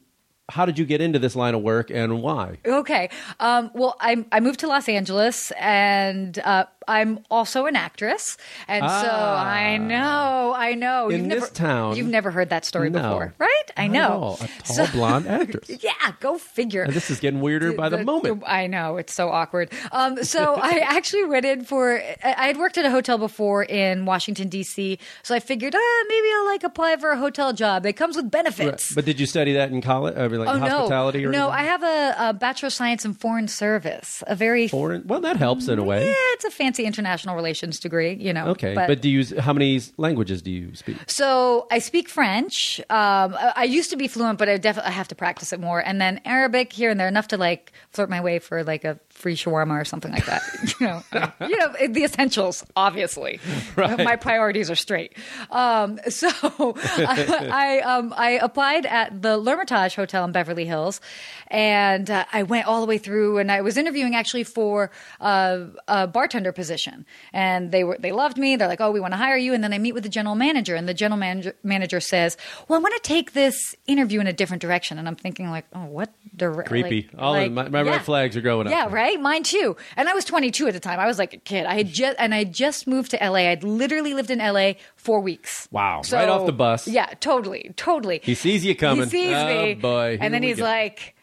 How 0.48 0.64
did 0.66 0.78
you 0.80 0.86
get 0.86 1.00
into 1.00 1.20
this 1.20 1.36
line 1.36 1.54
of 1.54 1.62
work 1.62 1.90
and 1.90 2.22
why? 2.22 2.58
Okay. 2.66 3.10
Um, 3.38 3.70
well, 3.74 3.96
I, 4.00 4.24
I 4.32 4.40
moved 4.40 4.60
to 4.60 4.66
Los 4.66 4.88
Angeles, 4.88 5.52
and 5.52 6.38
uh, 6.38 6.64
I'm 6.88 7.20
also 7.30 7.66
an 7.66 7.76
actress, 7.76 8.36
and 8.66 8.82
so 8.82 9.08
Ah. 9.10 9.44
I 9.46 9.76
know, 9.76 10.54
I 10.56 10.74
know. 10.74 11.08
In 11.10 11.20
you've 11.22 11.30
this 11.30 11.40
never, 11.42 11.54
town- 11.54 11.96
you've 11.96 12.06
never 12.08 12.30
heard 12.30 12.48
that 12.50 12.64
story 12.64 12.90
No. 12.90 13.00
before, 13.02 13.34
right? 13.38 13.70
I 13.76 13.86
know. 13.86 14.36
A 14.40 14.48
tall 14.64 14.86
blonde 14.92 15.26
actress. 15.28 15.68
Yeah, 15.82 15.92
go 16.20 16.38
figure. 16.38 16.82
And 16.82 16.92
this 16.94 17.10
is 17.10 17.20
getting 17.20 17.40
weirder 17.40 17.72
by 17.74 17.88
the, 17.88 18.02
moment. 18.04 18.42
I 18.46 18.66
know 18.66 18.96
it's 18.96 19.12
so 19.12 19.28
awkward. 19.30 19.70
Um, 19.92 20.24
so 20.24 20.54
I 20.54 20.78
actually 20.84 21.24
went 21.26 21.44
in 21.44 21.64
for. 21.64 22.02
I 22.24 22.46
had 22.46 22.56
worked 22.56 22.78
at 22.78 22.84
a 22.86 22.90
hotel 22.90 23.18
before 23.18 23.62
in 23.64 24.06
Washington 24.06 24.48
D.C., 24.48 24.98
so 25.22 25.34
I 25.34 25.40
figured, 25.40 25.74
ah, 25.76 26.04
maybe 26.08 26.26
I'll 26.36 26.46
like 26.46 26.64
apply 26.64 26.96
for 26.96 27.10
a 27.10 27.18
hotel 27.18 27.52
job. 27.52 27.84
It 27.86 27.92
comes 27.94 28.16
with 28.16 28.30
benefits. 28.30 28.94
But 28.94 29.04
did 29.04 29.20
you 29.20 29.26
study 29.26 29.52
that 29.54 29.70
in 29.70 29.80
college? 29.82 30.16
I 30.16 30.26
mean, 30.28 30.40
like 30.40 30.48
Oh 30.48 30.58
hospitality 30.58 31.22
no! 31.22 31.28
or 31.28 31.32
no, 31.32 31.48
anything? 31.50 31.66
I 31.66 31.70
have 31.70 31.82
a, 31.82 32.28
a 32.30 32.32
bachelor 32.32 32.68
of 32.68 32.72
science 32.72 33.04
in 33.04 33.14
foreign 33.14 33.48
service. 33.48 34.22
A 34.26 34.34
very 34.34 34.68
foreign. 34.68 35.06
Well, 35.06 35.20
that 35.20 35.36
helps 35.36 35.68
in 35.68 35.78
a 35.78 35.84
way. 35.84 36.06
yeah, 36.06 36.14
it's 36.34 36.44
a 36.44 36.50
fancy 36.50 36.77
international 36.84 37.34
relations 37.36 37.80
degree, 37.80 38.14
you 38.14 38.32
know. 38.32 38.48
Okay, 38.48 38.74
but, 38.74 39.00
do 39.00 39.08
you? 39.08 39.24
How 39.40 39.52
many 39.52 39.80
languages 39.96 40.42
do 40.42 40.50
you 40.50 40.74
speak? 40.74 40.96
so 41.06 41.66
I 41.70 41.78
speak 41.78 42.08
French. 42.08 42.80
Um, 42.90 43.34
I 43.34 43.52
I 43.56 43.64
used 43.64 43.90
to 43.90 43.96
be 43.96 44.08
fluent, 44.08 44.38
but 44.38 44.48
I 44.48 44.56
definitely 44.56 44.90
I 44.90 44.92
have 44.92 45.08
to 45.08 45.14
practice 45.14 45.52
it 45.52 45.60
more. 45.60 45.80
And 45.80 46.00
then 46.00 46.20
Arabic 46.24 46.72
here 46.72 46.90
and 46.90 46.98
there, 46.98 47.08
enough 47.08 47.28
to 47.28 47.36
like 47.36 47.72
flirt 47.90 48.08
my 48.08 48.20
way 48.20 48.38
for 48.38 48.64
like 48.64 48.84
a 48.84 48.98
free 49.18 49.34
shawarma 49.36 49.80
or 49.80 49.84
something 49.84 50.12
like 50.12 50.24
that. 50.26 50.42
you 50.80 50.86
know, 50.86 51.02
you 51.46 51.56
know 51.56 51.88
the 51.88 52.04
essentials. 52.04 52.64
Obviously, 52.76 53.40
Right. 53.76 53.98
my 54.04 54.16
priorities 54.16 54.70
are 54.70 54.76
straight. 54.76 55.12
Um, 55.50 55.98
so 56.08 56.28
I, 56.76 57.48
I, 57.52 57.80
um, 57.80 58.14
I 58.16 58.30
applied 58.42 58.86
at 58.86 59.20
the 59.22 59.36
L'Ermitage 59.36 59.94
Hotel 59.94 60.24
in 60.24 60.32
Beverly 60.32 60.64
Hills, 60.64 61.00
and 61.48 62.10
uh, 62.10 62.24
I 62.32 62.42
went 62.44 62.66
all 62.66 62.80
the 62.80 62.86
way 62.86 62.98
through. 62.98 63.38
And 63.38 63.50
I 63.50 63.60
was 63.62 63.76
interviewing 63.76 64.14
actually 64.14 64.44
for 64.44 64.90
uh, 65.20 65.64
a 65.88 66.06
bartender 66.06 66.52
position, 66.52 67.04
and 67.32 67.70
they 67.72 67.84
were 67.84 67.96
they 67.98 68.12
loved 68.12 68.38
me. 68.38 68.56
They're 68.56 68.68
like, 68.68 68.80
"Oh, 68.80 68.90
we 68.90 69.00
want 69.00 69.12
to 69.12 69.18
hire 69.18 69.36
you." 69.36 69.54
And 69.54 69.62
then 69.64 69.72
I 69.72 69.78
meet 69.78 69.92
with 69.92 70.02
the 70.02 70.08
general 70.08 70.34
manager, 70.34 70.74
and 70.74 70.88
the 70.88 70.94
general 70.94 71.18
manager 71.18 71.54
manager 71.62 72.00
says, 72.00 72.36
"Well, 72.68 72.78
I 72.78 72.82
want 72.82 72.94
to 72.94 73.00
take 73.02 73.32
this 73.32 73.74
interview 73.86 74.20
in 74.20 74.26
a 74.26 74.32
different 74.32 74.60
direction." 74.60 74.98
And 74.98 75.08
I'm 75.08 75.16
thinking, 75.16 75.50
like, 75.50 75.66
"Oh, 75.74 75.86
what 75.86 76.12
direction?" 76.36 76.68
Creepy. 76.68 77.10
All 77.18 77.34
of 77.34 77.50
my, 77.52 77.68
my 77.68 77.82
red 77.82 78.02
flags 78.02 78.36
are 78.36 78.40
going 78.42 78.66
up. 78.66 78.72
Yeah, 78.72 78.88
right. 78.90 79.07
Mine 79.16 79.42
too. 79.42 79.76
And 79.96 80.08
I 80.08 80.14
was 80.14 80.24
22 80.24 80.66
at 80.68 80.74
the 80.74 80.80
time. 80.80 81.00
I 81.00 81.06
was 81.06 81.18
like 81.18 81.34
a 81.34 81.38
kid. 81.38 81.66
I 81.66 81.74
had 81.74 81.88
just 81.88 82.16
and 82.18 82.34
I 82.34 82.38
had 82.38 82.52
just 82.52 82.86
moved 82.86 83.10
to 83.12 83.16
LA. 83.16 83.48
I'd 83.50 83.64
literally 83.64 84.14
lived 84.14 84.30
in 84.30 84.38
LA 84.38 84.72
four 84.96 85.20
weeks. 85.20 85.68
Wow, 85.70 86.02
right 86.12 86.28
off 86.28 86.46
the 86.46 86.52
bus. 86.52 86.86
Yeah, 86.88 87.06
totally, 87.20 87.72
totally. 87.76 88.20
He 88.22 88.34
sees 88.34 88.64
you 88.64 88.74
coming. 88.76 89.04
He 89.04 89.10
sees 89.10 89.34
Oh, 89.36 89.46
me. 89.64 89.74
boy. 89.74 90.18
And 90.20 90.32
then 90.34 90.42
he's 90.42 90.58
go. 90.58 90.64
like, 90.64 91.14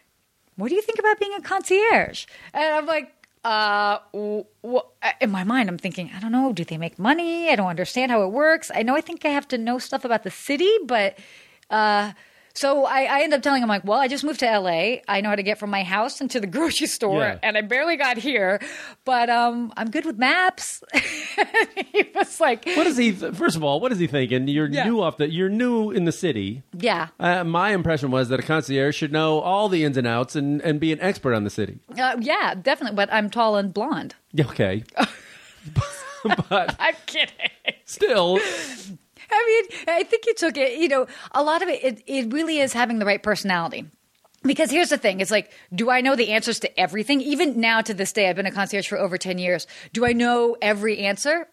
"What 0.55 0.69
do 0.69 0.75
you 0.75 0.81
think 0.81 0.99
about 0.99 1.19
being 1.19 1.33
a 1.37 1.41
concierge?" 1.41 2.25
And 2.53 2.63
I'm 2.75 2.85
like. 2.85 3.11
Uh, 3.43 3.99
w- 4.11 4.43
w- 4.63 4.81
in 5.21 5.29
my 5.29 5.43
mind, 5.43 5.69
I'm 5.69 5.77
thinking, 5.77 6.09
I 6.15 6.19
don't 6.19 6.31
know. 6.31 6.51
Do 6.51 6.63
they 6.65 6.79
make 6.79 6.97
money? 6.97 7.47
I 7.51 7.55
don't 7.55 7.67
understand 7.67 8.09
how 8.09 8.23
it 8.23 8.29
works. 8.31 8.71
I 8.73 8.81
know 8.81 8.95
I 8.95 9.01
think 9.01 9.23
I 9.23 9.27
have 9.29 9.47
to 9.49 9.57
know 9.59 9.77
stuff 9.77 10.03
about 10.03 10.23
the 10.23 10.31
city, 10.31 10.71
but 10.83 11.15
uh, 11.69 12.13
so 12.55 12.85
I, 12.85 13.03
I 13.03 13.21
end 13.21 13.33
up 13.33 13.41
telling 13.43 13.61
him 13.61 13.69
like, 13.69 13.83
well, 13.85 13.99
I 13.99 14.07
just 14.07 14.23
moved 14.23 14.39
to 14.39 14.45
LA. 14.59 14.95
I 15.07 15.21
know 15.21 15.29
how 15.29 15.35
to 15.35 15.43
get 15.43 15.59
from 15.59 15.69
my 15.69 15.83
house 15.83 16.21
into 16.21 16.39
the 16.39 16.47
grocery 16.55 16.87
store, 16.87 17.19
Yeah. 17.21 17.39
and 17.43 17.57
I 17.57 17.61
barely 17.61 17.95
got 17.97 18.17
here, 18.17 18.59
but 19.05 19.29
um, 19.29 19.71
I'm 19.77 19.91
good 19.91 20.05
with 20.05 20.17
maps. 20.17 20.81
he 21.91 22.09
was 22.15 22.39
like, 22.39 22.65
What 22.65 22.87
is 22.87 22.97
he? 22.97 23.11
First 23.11 23.55
of 23.55 23.63
all, 23.63 23.79
what 23.79 23.91
is 23.91 23.99
he 23.99 24.07
thinking? 24.07 24.47
You're 24.47 24.67
Yeah. 24.69 24.85
new 24.85 25.01
off 25.01 25.17
the. 25.17 25.29
You're 25.29 25.49
new 25.49 25.91
in 25.91 26.05
the 26.05 26.11
city. 26.11 26.63
yeah, 26.77 27.09
Uh, 27.19 27.43
my 27.43 27.71
impression 27.71 28.09
was 28.09 28.29
that 28.29 28.39
a 28.39 28.43
concierge 28.43 28.95
should 28.95 29.11
know 29.11 29.39
all 29.41 29.69
the 29.69 29.83
ins 29.83 29.97
and 29.97 30.07
outs 30.07 30.35
and, 30.35 30.61
and 30.61 30.79
be 30.79 30.91
an 30.91 30.99
expert 31.01 31.33
on 31.33 31.43
the 31.43 31.49
city. 31.49 31.79
uh, 31.99 32.15
yeah, 32.19 32.55
definitely. 32.55 32.95
But 32.95 33.11
I'm 33.13 33.29
tall 33.29 33.55
and 33.57 33.73
blonde. 33.73 34.15
Okay, 34.39 34.83
but 36.49 36.75
I'm 36.79 36.95
kidding. 37.05 37.33
still, 37.85 38.39
I 39.31 39.67
mean, 39.69 39.79
I 39.87 40.03
think 40.03 40.25
you 40.25 40.33
took 40.33 40.57
it, 40.57 40.79
you 40.79 40.87
know, 40.87 41.07
a 41.31 41.43
lot 41.43 41.61
of 41.61 41.69
it, 41.69 41.83
it, 41.83 42.03
it 42.07 42.33
really 42.33 42.59
is 42.59 42.73
having 42.73 42.99
the 42.99 43.05
right 43.05 43.21
personality. 43.21 43.85
Because 44.43 44.69
here's 44.69 44.89
the 44.89 44.97
thing 44.97 45.21
it's 45.21 45.31
like, 45.31 45.51
do 45.73 45.89
I 45.89 46.01
know 46.01 46.15
the 46.15 46.31
answers 46.31 46.59
to 46.59 46.79
everything? 46.79 47.19
Even 47.21 47.59
now 47.59 47.81
to 47.81 47.93
this 47.93 48.13
day, 48.13 48.29
I've 48.29 48.35
been 48.35 48.45
a 48.45 48.51
concierge 48.51 48.87
for 48.87 48.99
over 48.99 49.17
10 49.17 49.39
years. 49.39 49.65
Do 49.91 50.05
I 50.05 50.13
know 50.13 50.55
every 50.61 50.99
answer? 50.99 51.47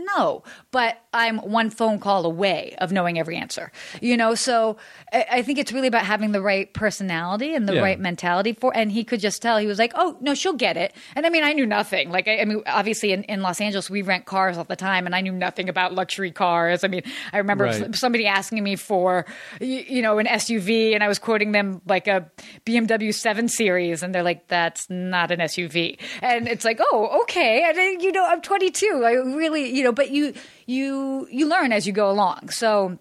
No, 0.00 0.44
but 0.70 0.96
I'm 1.12 1.38
one 1.38 1.70
phone 1.70 1.98
call 1.98 2.24
away 2.24 2.76
of 2.78 2.92
knowing 2.92 3.18
every 3.18 3.36
answer. 3.36 3.72
You 4.00 4.16
know, 4.16 4.36
so 4.36 4.76
I, 5.12 5.26
I 5.32 5.42
think 5.42 5.58
it's 5.58 5.72
really 5.72 5.88
about 5.88 6.04
having 6.04 6.30
the 6.30 6.40
right 6.40 6.72
personality 6.72 7.52
and 7.54 7.68
the 7.68 7.74
Yeah. 7.74 7.80
right 7.82 7.98
mentality 7.98 8.52
for. 8.52 8.70
And 8.76 8.92
he 8.92 9.02
could 9.02 9.18
just 9.18 9.42
tell. 9.42 9.58
He 9.58 9.66
was 9.66 9.78
like, 9.78 9.92
"Oh 9.96 10.16
no, 10.20 10.34
she'll 10.34 10.52
get 10.52 10.76
it." 10.76 10.94
And 11.16 11.26
I 11.26 11.30
mean, 11.30 11.42
I 11.42 11.52
knew 11.52 11.66
nothing. 11.66 12.10
Like, 12.10 12.28
I, 12.28 12.38
I 12.40 12.44
mean, 12.44 12.62
obviously 12.66 13.10
in, 13.12 13.24
in 13.24 13.42
Los 13.42 13.60
Angeles, 13.60 13.90
we 13.90 14.02
rent 14.02 14.24
cars 14.24 14.56
all 14.56 14.64
the 14.64 14.76
time, 14.76 15.04
and 15.04 15.14
I 15.16 15.20
knew 15.20 15.32
nothing 15.32 15.68
about 15.68 15.92
luxury 15.94 16.30
cars. 16.30 16.84
I 16.84 16.88
mean, 16.88 17.02
I 17.32 17.38
remember 17.38 17.64
Right. 17.64 17.94
somebody 17.96 18.26
asking 18.26 18.62
me 18.62 18.76
for, 18.76 19.26
you, 19.60 19.84
you 19.88 20.02
know, 20.02 20.18
an 20.18 20.26
SUV, 20.26 20.94
and 20.94 21.02
I 21.02 21.08
was 21.08 21.18
quoting 21.18 21.50
them 21.52 21.82
like 21.86 22.06
a 22.06 22.30
BMW 22.64 23.12
7 23.12 23.48
Series, 23.48 24.02
and 24.04 24.14
they're 24.14 24.22
like, 24.22 24.46
"That's 24.46 24.88
not 24.88 25.32
an 25.32 25.40
SUV." 25.40 25.98
And 26.22 26.46
it's 26.46 26.64
like, 26.64 26.78
"Oh, 26.80 27.20
okay." 27.22 27.64
And 27.68 28.00
you 28.02 28.12
know, 28.12 28.24
I'm 28.24 28.40
22. 28.40 29.02
I 29.04 29.12
really, 29.12 29.74
you 29.74 29.82
know, 29.82 29.87
but 29.92 30.10
you 30.10 30.34
you 30.66 31.26
you 31.30 31.48
learn 31.48 31.72
as 31.72 31.86
you 31.86 31.92
go 31.92 32.10
along. 32.10 32.50
So 32.50 32.98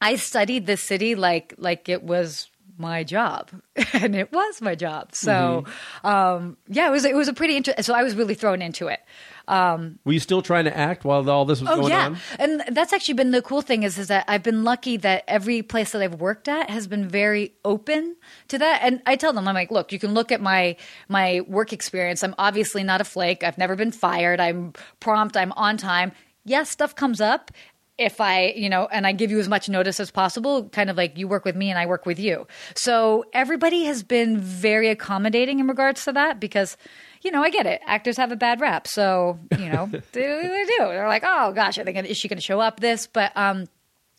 I 0.00 0.16
studied 0.16 0.66
the 0.66 0.76
city 0.76 1.14
like 1.14 1.54
like 1.58 1.88
it 1.88 2.02
was 2.02 2.48
my 2.78 3.04
job, 3.04 3.50
and 3.92 4.14
it 4.16 4.32
was 4.32 4.60
my 4.60 4.74
job. 4.74 5.14
So 5.14 5.64
um, 6.04 6.56
yeah, 6.68 6.88
it 6.88 6.90
was 6.90 7.04
it 7.04 7.14
was 7.14 7.28
a 7.28 7.32
pretty 7.32 7.56
interesting. 7.56 7.82
So 7.82 7.94
I 7.94 8.02
was 8.02 8.14
really 8.14 8.34
thrown 8.34 8.62
into 8.62 8.88
it. 8.88 9.00
Um, 9.48 9.98
were 10.04 10.12
you 10.12 10.20
still 10.20 10.40
trying 10.40 10.64
to 10.66 10.76
act 10.76 11.04
while 11.04 11.28
all 11.28 11.44
this 11.44 11.60
was 11.60 11.68
Oh 11.68 11.76
going 11.76 11.90
yeah, 11.90 12.06
on? 12.06 12.18
and 12.38 12.62
that's 12.70 12.92
actually 12.92 13.14
been 13.14 13.32
the 13.32 13.42
cool 13.42 13.60
thing 13.60 13.82
is 13.82 13.98
is 13.98 14.08
that 14.08 14.24
I've 14.28 14.42
been 14.42 14.62
lucky 14.62 14.96
that 14.98 15.24
every 15.26 15.62
place 15.62 15.90
that 15.92 16.00
I've 16.00 16.14
worked 16.20 16.48
at 16.48 16.70
has 16.70 16.86
been 16.86 17.08
very 17.08 17.52
open 17.64 18.16
to 18.48 18.58
that. 18.58 18.80
And 18.82 19.02
I 19.04 19.16
tell 19.16 19.32
them, 19.32 19.48
I'm 19.48 19.54
like, 19.54 19.70
look, 19.70 19.92
you 19.92 19.98
can 19.98 20.14
look 20.14 20.30
at 20.30 20.40
my 20.40 20.76
my 21.08 21.40
work 21.48 21.72
experience. 21.72 22.22
I'm 22.22 22.34
obviously 22.38 22.84
not 22.84 23.00
a 23.00 23.04
flake. 23.04 23.42
I've 23.42 23.58
never 23.58 23.74
been 23.76 23.90
fired. 23.92 24.40
I'm 24.40 24.72
prompt. 25.00 25.36
I'm 25.36 25.52
on 25.52 25.76
time. 25.76 26.12
Yes, 26.44 26.70
stuff 26.70 26.94
comes 26.94 27.20
up. 27.20 27.50
If 27.98 28.20
I, 28.20 28.46
you 28.56 28.68
know, 28.70 28.88
and 28.90 29.06
I 29.06 29.12
give 29.12 29.30
you 29.30 29.38
as 29.38 29.48
much 29.48 29.68
notice 29.68 30.00
as 30.00 30.10
possible, 30.10 30.68
kind 30.70 30.88
of 30.88 30.96
like 30.96 31.18
you 31.18 31.28
work 31.28 31.44
with 31.44 31.54
me 31.54 31.68
and 31.68 31.78
I 31.78 31.86
work 31.86 32.06
with 32.06 32.18
you. 32.18 32.46
So 32.74 33.26
everybody 33.32 33.84
has 33.84 34.02
been 34.02 34.38
very 34.38 34.88
accommodating 34.88 35.60
in 35.60 35.68
regards 35.68 36.04
to 36.06 36.12
that 36.12 36.40
because 36.40 36.76
you 37.22 37.30
know, 37.30 37.42
I 37.42 37.50
get 37.50 37.66
it. 37.66 37.80
Actors 37.86 38.16
have 38.16 38.32
a 38.32 38.36
bad 38.36 38.60
rap, 38.60 38.86
so 38.86 39.38
you 39.58 39.68
know 39.68 39.86
they, 40.12 40.20
they 40.20 40.64
do. 40.66 40.78
They're 40.78 41.08
like, 41.08 41.22
oh 41.24 41.52
gosh, 41.52 41.78
are 41.78 41.84
they 41.84 41.92
gonna, 41.92 42.08
is 42.08 42.16
she 42.16 42.28
going 42.28 42.38
to 42.38 42.42
show 42.42 42.60
up? 42.60 42.80
This, 42.80 43.06
but 43.06 43.32
um, 43.36 43.68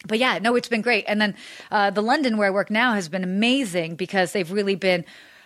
but 0.08 0.20
yeah, 0.20 0.40
no, 0.40 0.56
it's 0.56 0.70
been 0.70 0.82
great. 0.82 1.06
And 1.08 1.22
then 1.22 1.36
uh, 1.72 1.90
the 1.90 2.02
London 2.02 2.38
where 2.38 2.48
I 2.48 2.52
work 2.52 2.70
now 2.70 2.94
has 2.94 3.10
been 3.10 3.24
amazing 3.24 3.96
because 3.96 4.32
they've 4.32 4.52
really 4.52 4.76
been. 4.76 5.06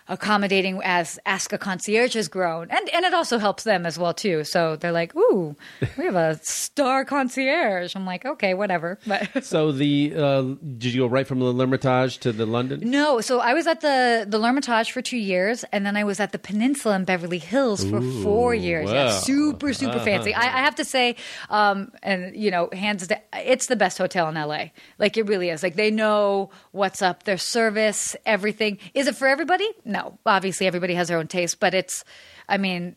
Accommodating 0.09 0.81
as 0.83 1.19
Ask 1.25 1.53
a 1.53 1.57
Concierge 1.57 2.13
has 2.15 2.27
grown, 2.27 2.69
and 2.69 2.89
and 2.89 3.05
it 3.05 3.13
also 3.13 3.37
helps 3.37 3.63
them 3.63 3.85
as 3.85 3.97
well 3.99 4.13
too. 4.13 4.43
So 4.43 4.75
they're 4.75 4.91
like, 4.91 5.15
"Ooh, 5.15 5.55
we 5.97 6.05
have 6.05 6.15
a 6.15 6.39
star 6.43 7.05
concierge." 7.05 7.95
I'm 7.95 8.05
like, 8.05 8.25
"Okay, 8.25 8.53
whatever." 8.53 8.97
But 9.07 9.43
So 9.45 9.71
the 9.71 10.13
uh, 10.15 10.41
did 10.77 10.93
you 10.93 11.01
go 11.01 11.07
right 11.07 11.25
from 11.27 11.39
the 11.39 11.45
L'Ermitage 11.45 12.19
to 12.19 12.31
the 12.31 12.45
London? 12.45 12.81
no, 12.89 13.21
so 13.21 13.39
I 13.39 13.53
was 13.53 13.67
at 13.67 13.81
the 13.81 14.25
the 14.27 14.39
L'Ermitage 14.39 14.91
for 14.91 15.01
two 15.01 15.17
years, 15.17 15.63
and 15.71 15.85
then 15.85 15.95
I 15.97 16.03
was 16.03 16.19
at 16.19 16.31
the 16.31 16.39
Peninsula 16.39 16.95
in 16.95 17.05
Beverly 17.05 17.39
Hills 17.39 17.83
for 17.83 18.01
four 18.23 18.53
years. 18.53 18.89
Yeah, 18.89 18.95
wow. 18.95 19.07
Uh-huh. 19.07 19.19
super 19.21 19.73
super 19.73 19.99
fancy. 19.99 20.33
I, 20.33 20.41
I 20.59 20.61
have 20.67 20.75
to 20.75 20.85
say, 20.85 21.15
um, 21.49 21.91
and 22.03 22.35
you 22.35 22.51
know, 22.51 22.69
hands 22.73 23.07
down, 23.07 23.19
it's 23.33 23.67
the 23.67 23.75
best 23.75 23.97
hotel 23.97 24.27
in 24.29 24.35
LA. 24.35 24.65
Like 24.99 25.17
it 25.17 25.23
really 25.27 25.49
is. 25.49 25.63
Like 25.63 25.75
they 25.75 25.91
know 25.91 26.49
what's 26.71 27.01
up. 27.01 27.23
Their 27.23 27.37
service, 27.37 28.15
everything. 28.25 28.77
Is 28.93 29.07
it 29.07 29.15
for 29.15 29.27
everybody? 29.27 29.67
No, 29.85 29.96
obviously 30.25 30.67
everybody 30.67 30.93
has 30.95 31.07
their 31.07 31.17
own 31.17 31.27
taste, 31.27 31.59
but 31.59 31.73
it's. 31.73 32.03
I 32.49 32.57
mean, 32.57 32.95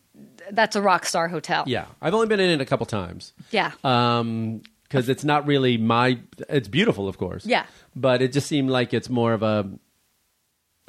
that's 0.51 0.75
a 0.75 0.81
rock 0.81 1.05
star 1.05 1.27
hotel. 1.27 1.65
Yeah, 1.67 1.85
I've 2.01 2.13
only 2.13 2.27
been 2.27 2.39
in 2.39 2.49
it 2.49 2.61
a 2.61 2.65
couple 2.65 2.85
times. 2.85 3.33
Yeah. 3.51 3.71
Um, 3.83 4.61
because 4.83 5.07
it's 5.07 5.23
not 5.23 5.47
really 5.47 5.77
my. 5.77 6.19
It's 6.49 6.67
beautiful, 6.67 7.07
of 7.07 7.17
course. 7.17 7.45
Yeah. 7.45 7.65
But 7.95 8.21
it 8.21 8.33
just 8.33 8.47
seemed 8.47 8.69
like 8.69 8.93
it's 8.93 9.09
more 9.09 9.33
of 9.33 9.41
a. 9.43 9.69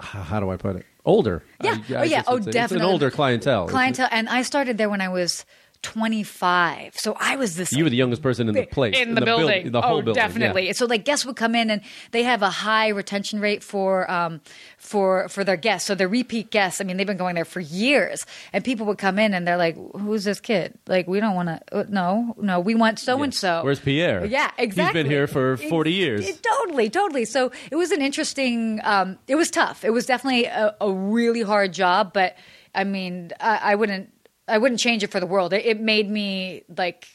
How 0.00 0.23
how 0.23 0.40
do 0.40 0.50
I 0.50 0.57
put 0.57 0.76
it? 0.76 0.87
Older. 1.04 1.42
Yeah. 1.62 1.78
I- 1.88 1.95
I 1.95 2.00
oh, 2.00 2.02
yeah. 2.02 2.23
Oh, 2.26 2.38
definitely. 2.38 2.61
It's 2.61 2.73
an 2.73 2.83
older 2.83 3.11
clientele. 3.11 3.69
Clientele, 3.69 4.09
and 4.11 4.28
I 4.28 4.42
started 4.42 4.78
there 4.78 4.88
when 4.90 5.00
I 5.00 5.09
was 5.09 5.45
25. 5.82 6.96
So 6.96 7.16
I 7.18 7.36
was 7.36 7.56
this. 7.56 7.72
You 7.72 7.84
were 7.84 7.90
the 7.90 7.96
youngest 7.96 8.22
person 8.22 8.48
in 8.48 8.54
the 8.54 8.66
place 8.66 8.96
in 8.96 9.14
the, 9.14 9.20
building. 9.20 9.46
building, 9.46 9.72
the 9.72 9.82
whole 9.82 9.98
oh, 9.98 10.02
building. 10.02 10.20
yeah. 10.20 10.28
definitely. 10.28 10.72
So 10.72 10.86
like 10.86 11.04
guests 11.04 11.26
would 11.26 11.36
come 11.36 11.54
in 11.54 11.70
and 11.70 11.82
they 12.12 12.22
have 12.22 12.42
a 12.42 12.50
high 12.50 12.88
retention 12.88 13.40
rate 13.40 13.62
for 13.62 14.10
um 14.10 14.40
for 14.78 15.28
for 15.28 15.44
their 15.44 15.56
guests. 15.56 15.86
So 15.86 15.94
they're 15.94 16.08
repeat 16.08 16.50
guests. 16.50 16.80
I 16.80 16.84
mean, 16.84 16.96
they've 16.96 17.06
been 17.06 17.16
going 17.16 17.34
there 17.34 17.44
for 17.44 17.60
years, 17.60 18.24
and 18.52 18.64
people 18.64 18.86
would 18.86 18.98
come 18.98 19.18
in 19.18 19.34
and 19.34 19.46
they're 19.46 19.56
like, 19.56 19.76
"Who's 19.94 20.24
this 20.24 20.40
kid? 20.40 20.78
Like, 20.86 21.06
we 21.08 21.20
don't 21.20 21.34
want 21.34 21.48
to. 21.48 21.86
No, 21.92 22.34
no, 22.38 22.60
we 22.60 22.74
want 22.74 22.98
so 22.98 23.22
and 23.22 23.34
so. 23.34 23.62
Where's 23.64 23.80
Pierre? 23.80 24.24
Yeah, 24.24 24.50
exactly. 24.58 25.00
He's 25.00 25.04
been 25.04 25.10
here 25.10 25.26
for 25.26 25.56
40 25.56 25.92
years. 25.92 26.28
It- 26.28 26.42
totally, 26.42 26.90
totally. 26.90 27.24
So 27.24 27.52
it 27.70 27.76
was 27.76 27.90
an 27.90 28.02
interesting. 28.02 28.80
Um, 28.84 29.18
it 29.28 29.34
was 29.34 29.50
tough. 29.50 29.84
It 29.84 29.90
was 29.90 30.06
definitely 30.06 30.44
a, 30.46 30.74
a 30.80 30.92
really 30.92 31.42
hard 31.42 31.72
job, 31.72 32.12
but 32.12 32.36
I 32.74 32.84
mean, 32.84 33.32
I, 33.40 33.72
I 33.72 33.74
wouldn't. 33.74 34.10
I 34.52 34.59
wouldn't 34.59 34.80
change 34.80 35.02
it 35.02 35.11
for 35.11 35.21
the 35.21 35.26
world. 35.26 35.52
It, 35.52 35.64
it 35.66 35.80
made 35.80 36.09
me 36.11 36.62
like. 36.76 37.06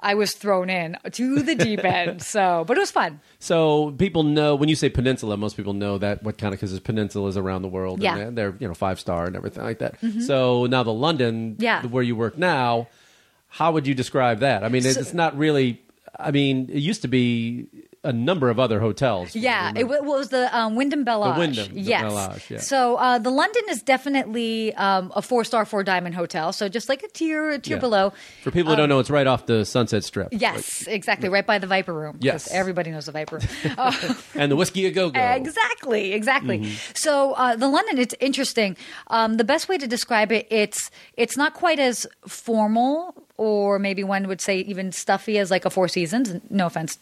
I 0.00 0.14
was 0.14 0.32
thrown 0.32 0.70
in 0.70 0.96
to 1.10 1.42
the 1.42 1.56
deep 1.56 1.84
end. 1.98 2.22
So, 2.22 2.62
but 2.68 2.76
it 2.76 2.80
was 2.80 2.92
fun. 2.92 3.20
So 3.40 3.90
people 3.98 4.22
know 4.22 4.54
when 4.54 4.68
you 4.68 4.76
say 4.76 4.88
peninsula, 4.88 5.36
most 5.36 5.56
people 5.56 5.72
know 5.72 5.98
that 5.98 6.22
what 6.22 6.38
kind 6.38 6.54
of 6.54 6.60
because 6.60 6.70
there's 6.70 6.80
peninsulas 6.80 7.36
around 7.36 7.62
the 7.62 7.68
world. 7.68 8.00
Yeah. 8.00 8.12
Mm-hmm. 8.12 8.28
and 8.28 8.38
they're, 8.38 8.54
you 8.60 8.68
know 8.68 8.74
five 8.74 9.00
star 9.00 9.26
and 9.26 9.34
everything 9.34 9.64
like 9.64 9.80
that. 9.80 9.96
So 10.24 10.66
now 10.66 10.84
the 10.84 10.92
London, 10.92 11.56
Yeah. 11.58 11.84
where 11.84 12.04
you 12.04 12.14
work 12.14 12.38
now, 12.38 12.86
how 13.48 13.72
would 13.72 13.88
you 13.88 13.94
describe 13.94 14.38
that? 14.38 14.62
I 14.62 14.68
mean, 14.68 14.86
it's 14.86 14.96
it's 14.96 15.14
not 15.14 15.36
really. 15.36 15.82
I 16.16 16.30
mean, 16.30 16.68
it 16.72 16.78
used 16.78 17.02
to 17.02 17.08
be 17.08 17.66
a 18.04 18.12
number 18.12 18.48
of 18.48 18.58
other 18.60 18.80
hotels. 18.80 19.34
Yeah, 19.34 19.72
it 19.76 19.84
wa- 19.88 20.00
was 20.02 20.28
the 20.28 20.56
um, 20.56 20.76
Wyndham 20.76 21.04
Bel 21.04 21.26
Age. 21.32 21.36
Wyndham, 21.38 21.74
the 21.74 21.80
yes. 21.80 22.02
Bel 22.02 22.32
Age, 22.34 22.44
yeah. 22.50 22.58
So 22.60 22.96
uh, 22.96 23.18
the 23.18 23.30
London 23.30 23.62
is 23.70 23.82
definitely 23.82 24.74
um, 24.74 25.12
a 25.16 25.22
four 25.22 25.44
star, 25.44 25.64
four 25.64 25.82
diamond 25.82 26.14
hotel. 26.14 26.52
So 26.52 26.68
just 26.68 26.88
like 26.88 27.02
a 27.02 27.08
tier, 27.08 27.50
a 27.50 27.58
tier 27.58 27.76
Yeah. 27.76 27.80
below. 27.80 28.12
For 28.44 28.50
people 28.50 28.72
who 28.72 28.76
don't 28.76 28.88
know, 28.88 28.98
it's 29.00 29.10
right 29.10 29.26
off 29.26 29.46
the 29.46 29.64
Sunset 29.64 30.04
Strip. 30.04 30.28
Yes, 30.32 30.86
exactly, 30.86 31.28
right 31.28 31.46
by 31.46 31.58
the 31.58 31.66
Viper 31.66 31.92
Room. 31.92 32.18
Yes. 32.20 32.48
everybody 32.52 32.90
knows 32.90 33.06
the 33.06 33.12
Viper 33.12 33.38
Room. 33.38 33.48
Uh, 33.78 34.14
and 34.34 34.50
the 34.50 34.56
whiskey 34.56 34.86
a 34.86 34.90
go 34.90 35.10
go. 35.10 35.20
Exactly, 35.20 36.12
exactly. 36.12 36.58
Mm-hmm. 36.60 36.92
So 36.94 37.32
uh, 37.34 37.54
the 37.56 37.68
London, 37.68 37.98
it's 37.98 38.14
interesting. 38.20 38.76
Um, 39.08 39.34
the 39.36 39.44
best 39.44 39.68
way 39.68 39.78
to 39.78 39.86
describe 39.86 40.32
it, 40.32 40.46
it's 40.50 40.90
it's 41.16 41.36
not 41.36 41.54
quite 41.54 41.78
as 41.78 42.06
formal, 42.26 43.14
or 43.38 43.78
maybe 43.78 44.04
one 44.04 44.26
would 44.28 44.40
say 44.40 44.58
even 44.58 44.92
stuffy 44.92 45.38
as 45.38 45.50
like 45.50 45.64
a 45.64 45.70
Four 45.70 45.88
Seasons. 45.88 46.34
No 46.50 46.66
offense, 46.66 46.98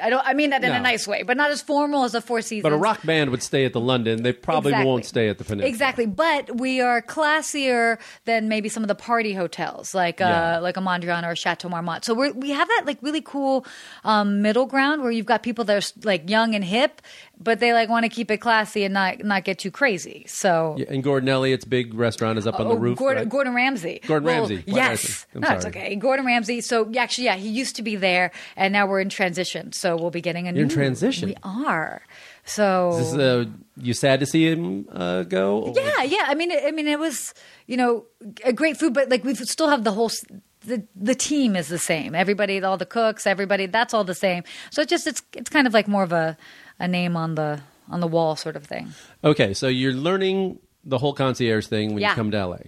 I 0.00 0.08
don't. 0.08 0.24
I 0.26 0.32
mean 0.32 0.50
that 0.50 0.62
in 0.64 0.70
No. 0.70 0.76
a 0.76 0.80
nice 0.80 1.06
way, 1.06 1.22
but 1.24 1.36
not 1.36 1.50
as 1.50 1.60
formal 1.60 2.04
as 2.04 2.14
a 2.14 2.20
Four 2.20 2.40
Seasons. 2.42 2.62
But 2.62 2.72
a 2.72 2.76
rock 2.76 3.02
band 3.04 3.30
would 3.30 3.42
stay 3.42 3.64
at 3.66 3.72
the 3.72 3.80
London. 3.80 4.22
They 4.22 4.32
probably 4.32 4.70
Exactly. 4.70 4.86
won't 4.90 5.04
stay 5.04 5.28
at 5.28 5.38
the 5.38 5.44
Peninsula. 5.44 5.68
Exactly, 5.68 6.06
but 6.06 6.58
we 6.60 6.80
are 6.80 7.02
classier 7.02 7.98
than 8.24 8.48
maybe 8.48 8.68
some 8.68 8.82
of 8.84 8.88
the 8.88 8.94
party 8.94 9.34
hotels, 9.34 9.94
like 9.94 10.20
Yeah. 10.20 10.56
uh, 10.58 10.60
like 10.62 10.76
a 10.76 10.80
Mondrian 10.80 11.24
or 11.26 11.32
a 11.32 11.36
Chateau 11.36 11.68
Marmont. 11.68 12.04
So 12.04 12.14
we 12.14 12.30
we 12.30 12.50
have 12.50 12.68
that 12.68 12.82
like 12.86 12.98
really 13.02 13.20
cool 13.20 13.66
um, 14.04 14.40
middle 14.42 14.66
ground 14.66 15.02
where 15.02 15.10
you've 15.10 15.26
got 15.26 15.42
people 15.42 15.64
that 15.64 15.76
are 15.76 16.00
like 16.04 16.30
young 16.30 16.54
and 16.54 16.64
hip, 16.64 17.02
but 17.38 17.60
they 17.60 17.72
like 17.72 17.88
want 17.88 18.04
to 18.04 18.08
keep 18.08 18.30
it 18.30 18.38
classy 18.38 18.84
and 18.84 18.94
not 18.94 19.22
not 19.24 19.44
get 19.44 19.58
too 19.58 19.70
crazy. 19.70 20.24
So. 20.28 20.76
Yeah, 20.78 20.86
and 20.88 21.02
Gordon 21.02 21.28
Elliott's 21.28 21.64
big 21.64 21.94
restaurant 21.94 22.38
is 22.38 22.46
up 22.46 22.58
on 22.60 22.68
the 22.68 22.74
Oh, 22.74 22.78
roof. 22.78 22.98
Gordon, 22.98 23.24
right? 23.24 23.28
Gordon 23.28 23.54
Ramsay. 23.54 24.00
Gordon 24.06 24.26
Well, 24.26 24.38
Ramsay. 24.40 24.62
Why 24.66 24.74
did 24.74 24.74
I 24.92 24.94
say- 24.96 25.08
Yes. 25.08 25.26
No, 25.34 25.48
it's 25.56 25.64
okay. 25.66 25.96
Gordon 25.96 26.24
Ramsay. 26.26 26.60
So 26.60 26.88
yeah, 26.90 27.02
actually, 27.02 27.24
yeah, 27.24 27.36
he 27.36 27.48
used 27.48 27.76
to 27.76 27.82
be 27.82 27.96
there, 27.96 28.30
and 28.56 28.72
now 28.72 28.86
we're 28.86 29.00
in 29.00 29.08
transition. 29.08 29.72
So 29.72 29.96
we'll 29.96 30.10
be 30.10 30.20
getting 30.20 30.46
a 30.48 30.52
You're 30.52 30.62
in 30.62 30.68
new. 30.68 30.74
transition? 30.74 31.28
We 31.30 31.36
are. 31.42 32.02
So 32.44 32.96
Is 32.98 33.12
this, 33.12 33.20
uh, 33.20 33.44
you 33.78 33.94
sad 33.94 34.20
to 34.20 34.26
see 34.26 34.46
him 34.50 34.86
uh, 34.92 35.22
go? 35.22 35.60
or- 35.62 35.72
yeah, 35.76 36.02
yeah. 36.02 36.24
I 36.26 36.34
mean, 36.34 36.50
it, 36.50 36.62
I 36.64 36.70
mean, 36.70 36.86
it 36.88 36.98
was 36.98 37.32
you 37.66 37.76
know 37.76 38.04
a 38.44 38.52
great 38.52 38.76
food, 38.76 38.92
but 38.94 39.08
like 39.08 39.24
we 39.24 39.34
still 39.34 39.68
have 39.68 39.84
the 39.84 39.92
whole. 39.92 40.10
The, 40.66 40.82
the 40.96 41.14
team 41.14 41.56
is 41.56 41.68
the 41.68 41.78
same. 41.78 42.14
Everybody, 42.14 42.62
all 42.62 42.78
the 42.78 42.86
cooks, 42.86 43.26
everybody, 43.26 43.66
that's 43.66 43.92
all 43.92 44.02
the 44.02 44.14
same. 44.14 44.44
So 44.70 44.80
it 44.80 44.88
just 44.88 45.06
it's 45.06 45.20
it's 45.34 45.50
kind 45.50 45.66
of 45.66 45.74
like 45.74 45.86
more 45.88 46.02
of 46.02 46.10
a, 46.12 46.38
a 46.84 46.88
name 46.88 47.16
on 47.16 47.34
the 47.34 47.60
on 47.90 48.00
the 48.00 48.06
wall 48.06 48.36
sort 48.36 48.56
of 48.56 48.64
thing. 48.64 48.92
Okay, 49.22 49.54
so 49.54 49.68
you're 49.68 49.92
learning 49.92 50.58
the 50.84 50.98
whole 50.98 51.12
concierge 51.14 51.66
thing 51.66 51.94
when 51.94 52.02
you 52.02 52.08
come 52.10 52.30
to 52.30 52.46
LA. 52.46 52.58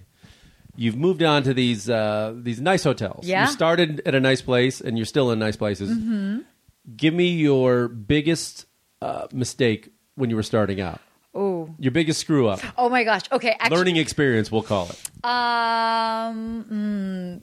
You've 0.75 0.95
moved 0.97 1.23
on 1.23 1.43
to 1.43 1.53
these 1.53 1.89
uh, 1.89 2.33
these 2.35 2.59
nice 2.61 2.83
hotels. 2.83 3.25
Yeah. 3.25 3.45
You 3.45 3.51
started 3.51 4.01
at 4.05 4.13
a 4.13 4.19
nice 4.19 4.41
place, 4.41 4.79
and 4.81 4.97
you're 4.97 5.05
still 5.05 5.31
in 5.31 5.39
nice 5.39 5.55
places. 5.55 5.89
Mm-hmm. 5.89 6.39
Give 6.95 7.13
me 7.13 7.29
your 7.29 7.87
biggest 7.87 8.65
uh, 9.01 9.27
mistake 9.33 9.89
when 10.15 10.29
you 10.29 10.35
were 10.35 10.43
starting 10.43 10.79
out. 10.81 11.01
Oh, 11.33 11.69
Your 11.77 11.91
biggest 11.91 12.19
screw 12.19 12.47
up. 12.47 12.59
oh 12.77 12.89
my 12.89 13.03
gosh. 13.03 13.23
Okay, 13.31 13.55
actually, 13.59 13.77
Learning 13.77 13.97
experience, 13.97 14.51
we'll 14.51 14.63
call 14.63 14.89
it. 14.89 14.99
Um. 15.23 16.65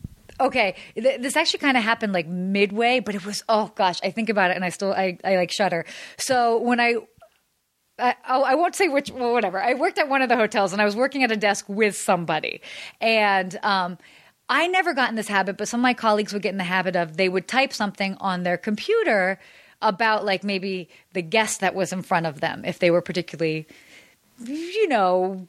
mm, 0.00 0.13
okay, 0.40 0.74
Th- 0.94 1.20
this 1.20 1.36
actually 1.36 1.60
kind 1.60 1.76
of 1.76 1.82
happened 1.82 2.12
like 2.12 2.26
midway, 2.26 3.00
but 3.00 3.14
it 3.14 3.24
was 3.24 3.42
oh 3.48 3.72
gosh, 3.74 3.98
I 4.02 4.10
think 4.10 4.28
about 4.28 4.50
it 4.50 4.56
and 4.56 4.64
I 4.64 4.70
still 4.70 4.92
I, 4.92 5.18
I 5.24 5.36
like 5.36 5.50
shudder. 5.50 5.84
So 6.18 6.60
when 6.60 6.80
I. 6.80 6.96
I, 7.96 8.16
oh, 8.28 8.42
I 8.42 8.56
won't 8.56 8.74
say 8.74 8.88
which, 8.88 9.12
well, 9.12 9.32
whatever. 9.32 9.62
I 9.62 9.74
worked 9.74 9.98
at 9.98 10.08
one 10.08 10.20
of 10.20 10.28
the 10.28 10.34
hotels 10.34 10.72
and 10.72 10.82
I 10.82 10.84
was 10.84 10.96
working 10.96 11.22
at 11.22 11.30
a 11.30 11.36
desk 11.36 11.68
with 11.68 11.94
somebody. 11.94 12.60
And 13.00 13.56
um, 13.62 13.98
I 14.48 14.66
never 14.66 14.94
got 14.94 15.10
in 15.10 15.14
this 15.14 15.28
habit, 15.28 15.56
but 15.56 15.68
some 15.68 15.78
of 15.78 15.82
my 15.82 15.94
colleagues 15.94 16.32
would 16.32 16.42
get 16.42 16.50
in 16.50 16.58
the 16.58 16.64
habit 16.64 16.96
of 16.96 17.16
they 17.16 17.28
would 17.28 17.46
type 17.46 17.72
something 17.72 18.16
on 18.20 18.42
their 18.42 18.56
computer 18.56 19.38
about 19.80 20.24
like 20.24 20.42
maybe 20.42 20.88
the 21.12 21.22
guest 21.22 21.60
that 21.60 21.74
was 21.74 21.92
in 21.92 22.02
front 22.02 22.26
of 22.26 22.40
them 22.40 22.64
if 22.64 22.78
they 22.78 22.90
were 22.90 23.00
particularly, 23.00 23.66
you 24.44 24.88
know, 24.88 25.46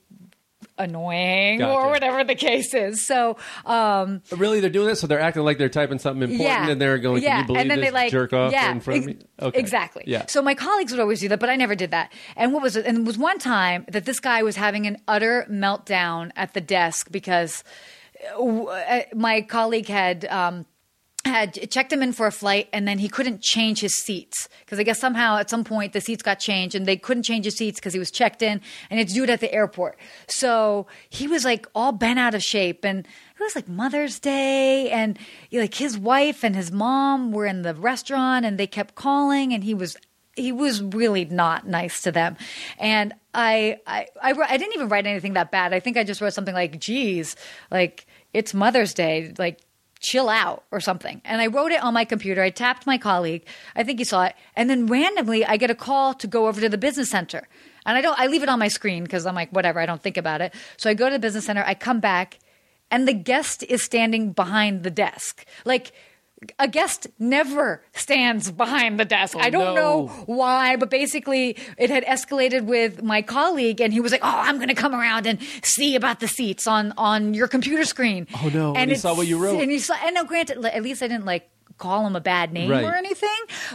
annoying 0.77 1.59
Gotcha. 1.59 1.71
or 1.71 1.89
whatever 1.89 2.23
the 2.23 2.35
case 2.35 2.73
is. 2.73 3.05
So, 3.05 3.37
um, 3.65 4.21
Really, 4.31 4.59
they're 4.59 4.69
doing 4.69 4.87
this, 4.87 4.99
so 4.99 5.07
they're 5.07 5.19
acting 5.19 5.43
like 5.43 5.57
they're 5.57 5.69
typing 5.69 5.99
something 5.99 6.23
important, 6.23 6.65
yeah, 6.65 6.69
and 6.69 6.81
they're 6.81 6.97
going, 6.97 7.21
"Can 7.21 7.31
yeah. 7.31 7.39
you 7.41 7.47
believe 7.47 7.61
and 7.61 7.71
then 7.71 7.79
this 7.79 7.89
they 7.89 7.93
like 7.93 8.11
jerk 8.11 8.33
off 8.33 8.51
yeah, 8.51 8.71
in 8.71 8.79
front 8.79 8.99
of 9.01 9.05
me?" 9.07 9.17
Okay. 9.41 9.59
Exactly. 9.59 10.03
Yeah. 10.05 10.25
So 10.27 10.41
my 10.41 10.55
colleagues 10.55 10.91
would 10.91 11.01
always 11.01 11.19
do 11.19 11.29
that, 11.29 11.39
but 11.39 11.49
I 11.49 11.55
never 11.55 11.75
did 11.75 11.91
that. 11.91 12.11
And 12.35 12.53
what 12.53 12.61
was 12.61 12.75
it? 12.75 12.85
And 12.85 12.99
it 12.99 13.05
was 13.05 13.17
one 13.17 13.39
time 13.39 13.85
that 13.89 14.05
this 14.05 14.19
guy 14.19 14.43
was 14.43 14.55
having 14.55 14.85
an 14.87 14.97
utter 15.07 15.45
meltdown 15.49 16.31
at 16.35 16.53
the 16.53 16.61
desk 16.61 17.11
because 17.11 17.63
uh, 18.37 19.01
my 19.13 19.41
colleague 19.41 19.87
had. 19.87 20.25
Um, 20.25 20.65
had 21.25 21.69
checked 21.71 21.91
him 21.91 22.03
in 22.03 22.13
for 22.13 22.27
a 22.27 22.31
flight 22.31 22.69
and 22.71 22.87
then 22.87 22.99
he 22.99 23.09
couldn't 23.09 23.41
change 23.41 23.79
his 23.79 23.95
seats 23.95 24.47
because 24.59 24.79
I 24.79 24.83
guess 24.83 24.99
somehow 24.99 25.37
at 25.37 25.49
some 25.49 25.63
point 25.63 25.93
the 25.93 26.01
seats 26.01 26.21
got 26.21 26.39
changed 26.39 26.75
and 26.75 26.85
they 26.85 26.97
couldn't 26.97 27.23
change 27.23 27.45
his 27.45 27.57
seats 27.57 27.79
because 27.79 27.93
he 27.93 27.99
was 27.99 28.11
checked 28.11 28.41
in 28.41 28.61
and 28.89 28.99
it's 28.99 29.13
due 29.13 29.25
at 29.25 29.39
the 29.39 29.51
airport. 29.51 29.97
So 30.27 30.87
he 31.09 31.27
was 31.27 31.43
like 31.43 31.67
all 31.73 31.91
bent 31.91 32.19
out 32.19 32.35
of 32.35 32.43
shape 32.43 32.85
and 32.85 32.99
it 32.99 33.43
was 33.43 33.55
like 33.55 33.67
Mother's 33.67 34.19
Day 34.19 34.89
and 34.91 35.17
like 35.51 35.73
his 35.73 35.97
wife 35.97 36.43
and 36.43 36.55
his 36.55 36.71
mom 36.71 37.31
were 37.31 37.45
in 37.45 37.63
the 37.63 37.73
restaurant 37.73 38.45
and 38.45 38.57
they 38.57 38.67
kept 38.67 38.95
calling 38.95 39.51
and 39.51 39.63
he 39.63 39.73
was 39.73 39.97
he 40.35 40.51
was 40.51 40.83
really 40.83 41.25
not 41.25 41.65
nice 41.65 42.01
to 42.01 42.11
them. 42.11 42.35
And 42.77 43.13
I, 43.33 43.79
I, 43.87 44.07
I, 44.21 44.31
I 44.31 44.57
didn't 44.57 44.73
even 44.73 44.89
write 44.89 45.07
anything 45.07 45.33
that 45.33 45.49
bad. 45.49 45.73
I 45.73 45.79
think 45.79 45.97
I 45.97 46.03
just 46.03 46.19
wrote 46.19 46.33
something 46.33 46.53
like, 46.53 46.79
geez, 46.79 47.35
like 47.71 48.05
it's 48.33 48.53
Mother's 48.53 48.93
Day. 48.93 49.33
Like, 49.37 49.61
chill 50.05 50.29
out 50.29 50.63
or 50.71 50.79
something. 50.79 51.21
And 51.25 51.41
I 51.41 51.47
wrote 51.47 51.71
it 51.71 51.83
on 51.83 51.93
my 51.93 52.05
computer. 52.05 52.41
I 52.43 52.51
tapped 52.51 52.85
my 52.85 52.97
colleague. 52.97 53.45
I 53.75 53.83
think 53.83 53.99
he 53.99 54.05
saw 54.05 54.25
it. 54.25 54.35
And 54.55 54.69
then 54.69 54.85
randomly 54.85 55.45
I 55.45 55.57
get 55.57 55.71
a 55.71 55.75
call 55.75 56.13
to 56.15 56.27
go 56.27 56.47
over 56.47 56.61
to 56.61 56.69
the 56.69 56.77
business 56.77 57.09
center. 57.09 57.47
And 57.85 57.97
I 57.97 58.01
don't, 58.01 58.19
I 58.19 58.27
leave 58.27 58.43
it 58.43 58.49
on 58.49 58.59
my 58.59 58.67
screen 58.67 59.03
because 59.03 59.25
I'm 59.25 59.35
like, 59.35 59.51
whatever, 59.51 59.79
I 59.79 59.85
don't 59.85 60.01
think 60.01 60.17
about 60.17 60.41
it. 60.41 60.53
So 60.77 60.89
I 60.89 60.93
go 60.93 61.07
to 61.07 61.13
the 61.13 61.19
business 61.19 61.45
center. 61.45 61.63
I 61.65 61.73
come 61.73 61.99
back 61.99 62.39
and 62.91 63.07
the 63.07 63.13
guest 63.13 63.63
is 63.63 63.81
standing 63.81 64.31
behind 64.31 64.83
the 64.83 64.91
desk. 64.91 65.45
Like, 65.65 65.91
a 66.59 66.67
guest 66.67 67.07
never 67.19 67.81
stands 67.93 68.51
behind 68.51 68.99
the 68.99 69.05
desk. 69.05 69.35
Oh, 69.37 69.39
I 69.39 69.49
don't 69.49 69.75
no. 69.75 69.81
know 70.05 70.07
why, 70.25 70.75
but 70.75 70.89
basically 70.89 71.57
it 71.77 71.89
had 71.89 72.03
escalated 72.05 72.65
with 72.65 73.03
my 73.03 73.21
colleague 73.21 73.81
and 73.81 73.91
he 73.93 73.99
was 73.99 74.11
like, 74.11 74.21
"Oh, 74.23 74.27
I'm 74.47 74.55
going 74.57 74.69
to 74.69 74.75
come 74.75 74.93
around 74.93 75.25
and 75.27 75.39
see 75.63 75.95
about 75.95 76.19
the 76.19 76.27
seats 76.27 76.67
on 76.67 76.93
on 76.97 77.33
your 77.33 77.47
computer 77.47 77.85
screen." 77.85 78.27
Oh, 78.43 78.49
no. 78.53 78.73
And 78.75 78.89
he 78.91 78.97
saw 78.97 79.15
what 79.15 79.27
you 79.27 79.37
wrote. 79.37 79.61
And 79.61 79.71
he 79.71 79.79
saw 79.79 79.95
and 80.03 80.15
no 80.15 80.23
granted 80.25 80.63
at 80.65 80.83
least 80.83 81.01
I 81.03 81.07
didn't 81.07 81.25
like 81.25 81.49
call 81.77 82.07
him 82.07 82.15
a 82.15 82.21
bad 82.21 82.53
name 82.53 82.71
Right. 82.71 82.83
or 82.85 82.95
anything, 82.95 83.29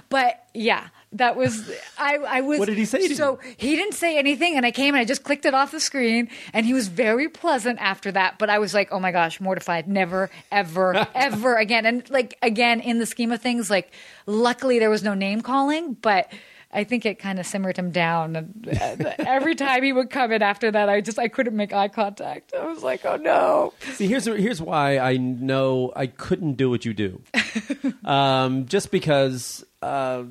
but 0.08 0.42
yeah, 0.54 0.88
that 1.12 1.36
was 1.36 1.70
I 1.98 2.16
I 2.16 2.40
was 2.40 2.58
What 2.58 2.66
did 2.66 2.78
he 2.78 2.84
say 2.84 3.08
to 3.08 3.14
So 3.14 3.38
he 3.56 3.76
didn't 3.76 3.94
say 3.94 4.18
anything 4.18 4.56
and 4.56 4.64
I 4.64 4.70
came 4.70 4.94
and 4.94 5.00
I 5.00 5.04
just 5.04 5.24
clicked 5.24 5.44
it 5.44 5.54
off 5.54 5.72
the 5.72 5.80
screen 5.80 6.28
and 6.52 6.64
he 6.64 6.72
was 6.72 6.88
very 6.88 7.28
pleasant 7.28 7.80
after 7.80 8.12
that, 8.12 8.38
but 8.38 8.48
I 8.48 8.58
was 8.58 8.74
like, 8.74 8.88
"Oh 8.92 9.00
my 9.00 9.10
gosh, 9.12 9.40
mortified. 9.40 9.88
Never 9.88 10.30
ever 10.52 11.08
ever 11.14 11.56
again." 11.56 11.86
And 11.86 12.08
like 12.10 12.38
again 12.42 12.80
in 12.80 12.98
the 12.98 13.06
scheme 13.06 13.32
of 13.32 13.40
things, 13.42 13.70
like 13.70 13.92
luckily 14.26 14.78
there 14.78 14.90
was 14.90 15.02
no 15.02 15.14
name 15.14 15.40
calling, 15.40 15.94
but 15.94 16.32
I 16.72 16.84
think 16.84 17.04
it 17.04 17.18
kind 17.18 17.40
of 17.40 17.46
simmered 17.46 17.76
him 17.76 17.90
down. 17.90 18.36
And 18.36 19.04
uh, 19.04 19.14
every 19.18 19.56
time 19.56 19.82
he 19.82 19.92
would 19.92 20.10
come 20.10 20.30
in 20.30 20.42
after 20.42 20.70
that, 20.70 20.88
I 20.88 21.00
just 21.00 21.18
I 21.18 21.26
couldn't 21.26 21.56
make 21.56 21.72
eye 21.72 21.88
contact. 21.88 22.54
I 22.54 22.64
was 22.66 22.82
like, 22.82 23.04
"Oh 23.04 23.16
no!" 23.16 23.72
See, 23.94 24.06
here's 24.06 24.26
here's 24.26 24.62
why 24.62 24.98
I 24.98 25.16
know 25.16 25.92
I 25.96 26.06
couldn't 26.06 26.54
do 26.54 26.70
what 26.70 26.84
you 26.84 26.94
do. 26.94 27.22
um, 28.04 28.66
just 28.66 28.92
because, 28.92 29.64
uh, 29.82 30.22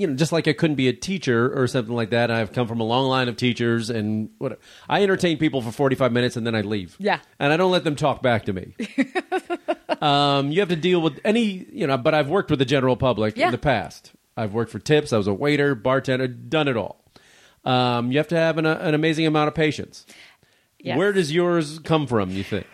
you 0.00 0.06
know, 0.06 0.14
just 0.14 0.32
like 0.32 0.48
I 0.48 0.52
couldn't 0.54 0.76
be 0.76 0.88
a 0.88 0.92
teacher 0.92 1.52
or 1.60 1.66
something 1.66 1.94
like 1.94 2.10
that. 2.10 2.30
I've 2.30 2.52
come 2.52 2.66
from 2.66 2.80
a 2.80 2.84
long 2.84 3.06
line 3.08 3.28
of 3.28 3.36
teachers, 3.36 3.90
and 3.90 4.30
what 4.38 4.58
I 4.88 5.02
entertain 5.02 5.36
people 5.36 5.60
for 5.60 5.70
45 5.72 6.10
minutes 6.12 6.36
and 6.36 6.46
then 6.46 6.54
I 6.54 6.62
leave. 6.62 6.96
Yeah. 6.98 7.18
and 7.38 7.52
I 7.52 7.56
don't 7.58 7.70
let 7.70 7.84
them 7.84 7.96
talk 7.96 8.22
back 8.22 8.46
to 8.46 8.52
me. 8.52 8.74
um, 10.00 10.50
you 10.50 10.60
have 10.60 10.68
to 10.70 10.76
deal 10.76 11.00
with 11.00 11.20
any, 11.24 11.66
you 11.72 11.86
know. 11.86 11.96
But 11.98 12.14
I've 12.14 12.28
worked 12.28 12.50
with 12.50 12.58
the 12.58 12.64
general 12.64 12.96
public 12.96 13.36
Yeah. 13.36 13.46
in 13.46 13.52
the 13.52 13.58
past. 13.58 14.12
I've 14.36 14.54
worked 14.54 14.70
for 14.72 14.78
tips. 14.78 15.12
I 15.12 15.18
was 15.18 15.26
a 15.26 15.34
waiter, 15.34 15.74
bartender, 15.74 16.28
done 16.28 16.68
it 16.68 16.76
all. 16.76 17.04
Um, 17.64 18.10
you 18.10 18.18
have 18.18 18.28
to 18.28 18.36
have 18.36 18.56
an, 18.56 18.64
an 18.66 18.94
amazing 18.94 19.26
amount 19.26 19.48
of 19.48 19.54
patience. 19.54 20.06
Yes. 20.78 20.96
Where 20.96 21.12
does 21.12 21.30
yours 21.30 21.78
come 21.80 22.06
from? 22.06 22.30
You 22.30 22.42
think? 22.42 22.66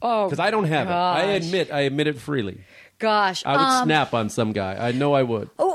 Oh, 0.00 0.26
Because 0.26 0.38
I 0.38 0.52
don't 0.52 0.64
have 0.66 0.86
it. 0.86 0.92
I 0.92 1.22
admit, 1.32 1.72
I 1.72 1.80
admit 1.80 2.06
it 2.06 2.18
freely. 2.20 2.60
Gosh, 3.00 3.44
I 3.44 3.52
would 3.56 3.60
um, 3.62 3.84
snap 3.86 4.14
on 4.14 4.28
some 4.28 4.52
guy. 4.52 4.74
I 4.88 4.92
know 4.92 5.12
I 5.12 5.22
would. 5.24 5.50
Oh, 5.58 5.67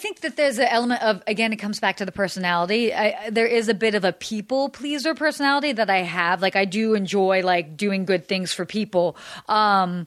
think 0.00 0.20
that 0.20 0.36
there's 0.36 0.58
an 0.58 0.66
element 0.66 1.02
of 1.02 1.22
again, 1.26 1.52
it 1.52 1.56
comes 1.56 1.78
back 1.78 1.98
to 1.98 2.06
the 2.06 2.12
personality. 2.12 2.92
I, 2.92 3.30
there 3.30 3.46
is 3.46 3.68
a 3.68 3.74
bit 3.74 3.94
of 3.94 4.04
a 4.04 4.12
people 4.12 4.68
pleaser 4.68 5.14
personality 5.14 5.72
that 5.72 5.90
I 5.90 5.98
have. 5.98 6.42
Like 6.42 6.56
I 6.56 6.64
do 6.64 6.94
enjoy 6.94 7.42
like 7.42 7.76
doing 7.76 8.04
good 8.04 8.26
things 8.26 8.52
for 8.52 8.64
people. 8.64 9.16
Um, 9.48 10.06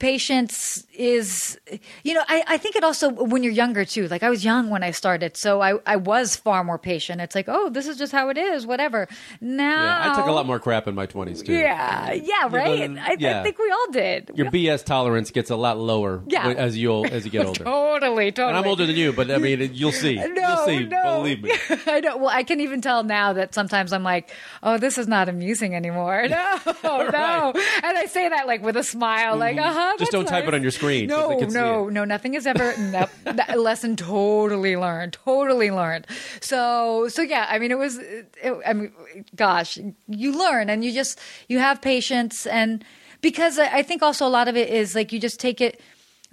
patience 0.00 0.84
is 0.92 1.58
you 2.02 2.14
know 2.14 2.22
I, 2.28 2.42
I 2.48 2.58
think 2.58 2.74
it 2.74 2.82
also 2.82 3.10
when 3.10 3.44
you're 3.44 3.52
younger 3.52 3.84
too 3.84 4.08
like 4.08 4.24
i 4.24 4.28
was 4.30 4.44
young 4.44 4.70
when 4.70 4.82
i 4.82 4.90
started 4.90 5.36
so 5.36 5.60
I, 5.60 5.78
I 5.86 5.96
was 5.96 6.34
far 6.34 6.64
more 6.64 6.78
patient 6.78 7.20
it's 7.20 7.34
like 7.36 7.44
oh 7.48 7.70
this 7.70 7.86
is 7.86 7.96
just 7.96 8.10
how 8.10 8.28
it 8.28 8.36
is 8.36 8.66
whatever 8.66 9.06
now 9.40 9.84
Yeah, 9.84 10.12
I 10.12 10.16
took 10.16 10.26
a 10.26 10.32
lot 10.32 10.46
more 10.46 10.58
crap 10.58 10.88
in 10.88 10.94
my 10.96 11.06
twenties 11.06 11.42
too. 11.42 11.52
yeah 11.52 12.12
yeah 12.12 12.48
right 12.50 12.90
I, 12.90 13.12
I 13.12 13.16
yeah. 13.18 13.42
think 13.44 13.58
we 13.58 13.70
all 13.70 13.92
did 13.92 14.32
Your 14.34 14.50
BS 14.50 14.84
tolerance 14.84 15.30
gets 15.30 15.50
a 15.50 15.56
lot 15.56 15.78
lower 15.78 16.22
Yeah. 16.26 16.48
as 16.48 16.76
you 16.76 17.04
as 17.04 17.24
you 17.24 17.30
get 17.30 17.46
older. 17.46 17.62
totally 17.64 18.32
totally 18.32 18.48
And 18.48 18.58
I'm 18.58 18.66
older 18.66 18.86
than 18.86 18.96
you, 18.96 19.12
but 19.12 19.30
I 19.30 19.38
mean, 19.38 19.70
you'll 19.74 19.92
see. 19.92 20.16
No, 20.32 20.48
you'll 20.48 20.66
see. 20.66 20.84
no. 20.86 21.18
Believe 21.18 21.42
me. 21.42 21.52
I 21.86 22.00
know. 22.00 22.16
Well, 22.16 22.28
I 22.28 22.42
can 22.42 22.60
even 22.60 22.80
tell 22.80 23.04
now 23.04 23.32
that 23.34 23.54
sometimes 23.54 23.92
I'm 23.92 24.02
like, 24.02 24.30
"Oh, 24.62 24.78
this 24.78 24.98
is 24.98 25.06
not 25.06 25.28
amusing 25.28 25.74
anymore." 25.74 26.26
No, 26.28 26.58
no. 26.82 27.52
And 27.54 27.98
I 27.98 28.06
say 28.06 28.28
that 28.28 28.46
like 28.46 28.62
with 28.62 28.76
a 28.76 28.82
smile, 28.82 29.32
mm-hmm. 29.32 29.40
like, 29.40 29.51
"Uh 29.58 29.72
huh." 29.72 29.80
Mm-hmm. 29.80 29.98
Just 29.98 30.12
don't 30.12 30.26
type 30.26 30.46
it 30.46 30.54
on 30.54 30.62
your 30.62 30.70
screen. 30.70 31.08
No, 31.08 31.38
no, 31.38 31.88
no. 31.88 32.04
Nothing 32.04 32.34
is 32.34 32.46
ever. 32.46 32.74
nope. 32.78 33.10
That 33.24 33.58
lesson 33.68 33.96
totally 33.96 34.76
learned. 34.76 35.14
Totally 35.24 35.70
learned. 35.70 36.06
So, 36.40 37.08
so 37.08 37.22
yeah. 37.22 37.46
I 37.48 37.58
mean, 37.58 37.70
it 37.70 37.78
was. 37.78 37.98
It, 37.98 38.34
I 38.66 38.72
mean, 38.72 38.92
gosh, 39.36 39.78
you 40.08 40.32
learn 40.32 40.70
and 40.70 40.84
you 40.84 40.92
just 40.92 41.18
you 41.48 41.58
have 41.58 41.80
patience 41.80 42.46
and 42.46 42.84
because 43.20 43.58
I 43.58 43.78
I 43.78 43.82
think 43.82 44.02
also 44.02 44.26
a 44.26 44.28
lot 44.28 44.48
of 44.48 44.56
it 44.56 44.68
is 44.68 44.94
like 44.94 45.12
you 45.12 45.18
just 45.20 45.40
take 45.40 45.60
it 45.60 45.80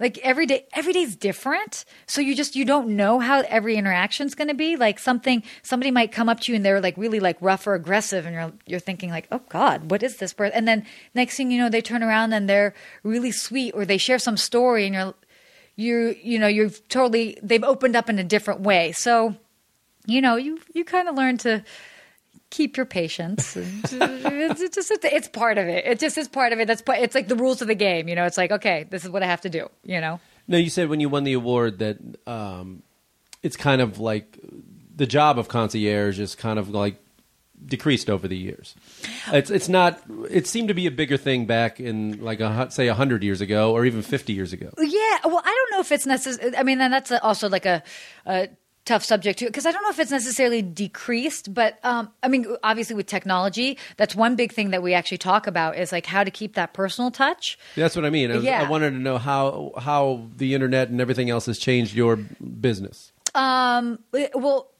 like 0.00 0.18
every 0.18 0.46
day 0.46 0.66
every 0.72 0.92
day's 0.92 1.14
different. 1.14 1.84
So 2.06 2.20
you 2.20 2.34
just 2.34 2.56
you 2.56 2.64
don't 2.64 2.96
know 2.96 3.20
how 3.20 3.42
every 3.42 3.76
interaction's 3.76 4.34
going 4.34 4.48
to 4.48 4.54
be. 4.54 4.74
Like 4.74 4.98
something 4.98 5.42
somebody 5.62 5.90
might 5.90 6.10
come 6.10 6.28
up 6.28 6.40
to 6.40 6.52
you 6.52 6.56
and 6.56 6.64
they're 6.64 6.80
like 6.80 6.96
really 6.96 7.20
like 7.20 7.36
rough 7.40 7.66
or 7.66 7.74
aggressive 7.74 8.26
and 8.26 8.34
you're 8.34 8.52
you're 8.66 8.80
thinking 8.80 9.10
like 9.10 9.28
oh 9.30 9.42
god 9.50 9.90
what 9.90 10.02
is 10.02 10.16
this 10.16 10.32
person? 10.32 10.56
And 10.56 10.66
then 10.66 10.86
next 11.14 11.36
thing 11.36 11.50
you 11.50 11.58
know 11.58 11.68
they 11.68 11.82
turn 11.82 12.02
around 12.02 12.32
and 12.32 12.48
they're 12.48 12.74
really 13.04 13.30
sweet 13.30 13.74
or 13.74 13.84
they 13.84 13.98
share 13.98 14.18
some 14.18 14.38
story 14.38 14.86
and 14.86 14.94
you're 14.94 15.14
you 15.76 16.16
you 16.22 16.38
know 16.38 16.48
you've 16.48 16.86
totally 16.88 17.38
they've 17.42 17.62
opened 17.62 17.94
up 17.94 18.08
in 18.08 18.18
a 18.18 18.24
different 18.24 18.62
way. 18.62 18.92
So 18.92 19.36
you 20.06 20.22
know 20.22 20.36
you 20.36 20.58
you 20.72 20.84
kind 20.84 21.08
of 21.08 21.14
learn 21.14 21.36
to 21.38 21.62
keep 22.50 22.76
your 22.76 22.86
patience 22.86 23.56
it's, 23.56 24.74
just 24.74 24.90
it's 25.04 25.28
part 25.28 25.56
of 25.56 25.66
it 25.68 25.84
it 25.86 25.98
just 25.98 26.18
is 26.18 26.28
part 26.28 26.52
of 26.52 26.60
it 26.60 26.66
that's 26.66 26.82
it's 26.88 27.14
like 27.14 27.28
the 27.28 27.36
rules 27.36 27.62
of 27.62 27.68
the 27.68 27.74
game 27.74 28.08
you 28.08 28.14
know 28.14 28.24
it's 28.24 28.36
like 28.36 28.50
okay 28.50 28.86
this 28.90 29.04
is 29.04 29.10
what 29.10 29.22
i 29.22 29.26
have 29.26 29.40
to 29.40 29.48
do 29.48 29.68
you 29.84 30.00
know 30.00 30.20
No, 30.48 30.58
you 30.58 30.70
said 30.70 30.88
when 30.88 30.98
you 31.00 31.08
won 31.08 31.24
the 31.24 31.34
award 31.34 31.78
that 31.78 31.98
um, 32.26 32.82
it's 33.42 33.56
kind 33.56 33.80
of 33.80 34.00
like 34.00 34.38
the 34.94 35.06
job 35.06 35.38
of 35.38 35.46
concierge 35.46 36.18
is 36.18 36.34
kind 36.34 36.58
of 36.58 36.68
like 36.70 36.96
decreased 37.64 38.08
over 38.10 38.26
the 38.26 38.36
years. 38.36 38.74
It's 39.32 39.50
it's 39.50 39.68
not. 39.68 40.00
It 40.28 40.46
seemed 40.46 40.68
to 40.68 40.74
be 40.74 40.86
a 40.86 40.90
bigger 40.90 41.16
thing 41.16 41.46
back 41.46 41.78
in 41.78 42.22
like 42.22 42.40
a 42.40 42.70
say 42.70 42.88
hundred 42.88 43.22
years 43.22 43.40
ago 43.40 43.72
or 43.72 43.84
even 43.84 44.02
fifty 44.02 44.32
years 44.32 44.52
ago. 44.52 44.70
Yeah, 44.78 45.18
well, 45.24 45.42
I 45.44 45.54
don't 45.54 45.70
know 45.70 45.80
if 45.80 45.92
it's 45.92 46.06
necessary. 46.06 46.56
I 46.56 46.62
mean, 46.62 46.80
and 46.80 46.92
that's 46.92 47.12
also 47.12 47.48
like 47.48 47.66
a, 47.66 47.82
a 48.26 48.48
tough 48.90 49.04
subject 49.04 49.38
too, 49.38 49.46
because 49.46 49.66
I 49.66 49.72
don't 49.72 49.82
know 49.84 49.90
if 49.90 49.98
it's 49.98 50.10
necessarily 50.10 50.62
decreased, 50.62 51.54
but 51.54 51.78
um, 51.84 52.10
I 52.22 52.28
mean, 52.28 52.44
obviously 52.62 52.96
with 52.96 53.06
technology, 53.06 53.78
that's 53.96 54.14
one 54.14 54.34
big 54.36 54.52
thing 54.52 54.70
that 54.70 54.82
we 54.82 54.94
actually 54.94 55.18
talk 55.18 55.46
about 55.46 55.76
is 55.78 55.92
like 55.92 56.06
how 56.06 56.24
to 56.24 56.30
keep 56.30 56.54
that 56.54 56.72
personal 56.74 57.10
touch. 57.10 57.58
That's 57.76 57.94
what 57.96 58.04
I 58.04 58.10
mean. 58.10 58.30
I, 58.32 58.34
was- 58.36 58.44
Yeah. 58.44 58.62
I 58.66 58.68
wanted 58.68 58.90
to 58.90 58.98
know 58.98 59.18
how 59.18 59.72
how 59.78 60.26
the 60.36 60.54
internet 60.54 60.88
and 60.90 61.00
everything 61.00 61.30
else 61.30 61.46
has 61.46 61.58
changed 61.58 61.94
your 61.94 62.16
business. 62.16 63.12
Um, 63.34 64.00
well, 64.34 64.70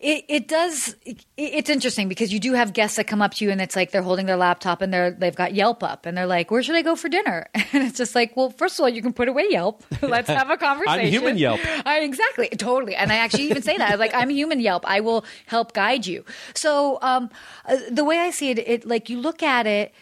it, 0.00 0.24
it 0.28 0.48
does. 0.48 0.96
It, 1.04 1.26
it's 1.36 1.68
interesting 1.68 2.08
because 2.08 2.32
you 2.32 2.40
do 2.40 2.54
have 2.54 2.72
guests 2.72 2.96
that 2.96 3.06
come 3.06 3.20
up 3.20 3.34
to 3.34 3.44
you 3.44 3.50
and 3.50 3.60
it's 3.60 3.76
like 3.76 3.90
they're 3.90 4.02
holding 4.02 4.24
their 4.24 4.36
laptop 4.36 4.80
and 4.80 4.92
they're 4.92 5.10
they've 5.10 5.36
got 5.36 5.52
Yelp 5.52 5.82
up 5.82 6.06
and 6.06 6.16
they're 6.16 6.26
like, 6.26 6.50
"Where 6.50 6.62
should 6.62 6.74
I 6.74 6.82
go 6.82 6.96
for 6.96 7.08
dinner?" 7.08 7.48
And 7.72 7.84
it's 7.84 7.98
just 7.98 8.16
like, 8.16 8.36
well, 8.36 8.50
first 8.50 8.78
of 8.78 8.82
all, 8.82 8.88
you 8.88 9.00
can 9.00 9.12
put 9.12 9.28
away 9.28 9.46
Yelp. 9.48 9.84
Let's 10.02 10.28
have 10.28 10.50
a 10.50 10.56
conversation. 10.56 11.06
human 11.06 11.38
Yelp. 11.38 11.60
I, 11.86 12.00
exactly, 12.00 12.48
totally. 12.48 12.96
And 12.96 13.12
I 13.12 13.16
actually 13.16 13.44
even 13.44 13.62
say 13.62 13.76
that. 13.76 13.88
I 13.88 13.92
was 13.92 14.00
like, 14.00 14.14
I'm 14.14 14.28
a 14.28 14.32
human 14.32 14.58
Yelp. 14.58 14.84
I 14.88 15.00
will 15.00 15.24
help 15.46 15.72
guide 15.72 16.06
you. 16.06 16.24
So 16.54 16.98
um, 17.02 17.30
uh, 17.66 17.76
the 17.90 18.04
way 18.04 18.18
I 18.18 18.30
see 18.30 18.50
it, 18.50 18.58
it 18.58 18.86
like 18.86 19.08
you 19.08 19.20
look 19.20 19.42
at 19.42 19.66
it 19.66 19.94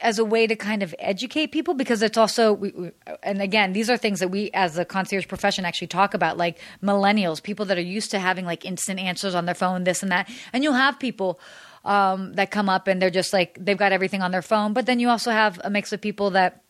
as 0.00 0.18
a 0.18 0.24
way 0.24 0.46
to 0.46 0.54
kind 0.54 0.82
of 0.82 0.94
educate 0.98 1.48
people 1.52 1.74
because 1.74 2.02
it's 2.02 2.16
also 2.16 2.52
we, 2.52 2.70
we, 2.70 2.90
and 3.22 3.42
again 3.42 3.72
these 3.72 3.90
are 3.90 3.96
things 3.96 4.20
that 4.20 4.28
we 4.28 4.50
as 4.54 4.78
a 4.78 4.84
concierge 4.84 5.26
profession 5.26 5.64
actually 5.64 5.88
talk 5.88 6.14
about 6.14 6.36
like 6.36 6.58
millennials 6.82 7.42
people 7.42 7.64
that 7.66 7.76
are 7.76 7.80
used 7.82 8.10
to 8.12 8.18
having 8.18 8.44
like 8.44 8.64
instant 8.64 9.00
answers 9.00 9.34
on 9.34 9.44
their 9.44 9.54
phone 9.56 9.84
this 9.84 10.02
and 10.02 10.12
that 10.12 10.30
and 10.52 10.62
you'll 10.62 10.72
have 10.74 10.98
people 11.00 11.40
um, 11.84 12.32
that 12.34 12.50
come 12.50 12.68
up 12.68 12.86
and 12.86 13.00
they're 13.02 13.10
just 13.10 13.32
like 13.32 13.56
they've 13.60 13.78
got 13.78 13.92
everything 13.92 14.22
on 14.22 14.30
their 14.30 14.42
phone 14.42 14.72
but 14.72 14.86
then 14.86 15.00
you 15.00 15.08
also 15.08 15.30
have 15.30 15.60
a 15.64 15.70
mix 15.70 15.92
of 15.92 16.00
people 16.00 16.30
that 16.30 16.62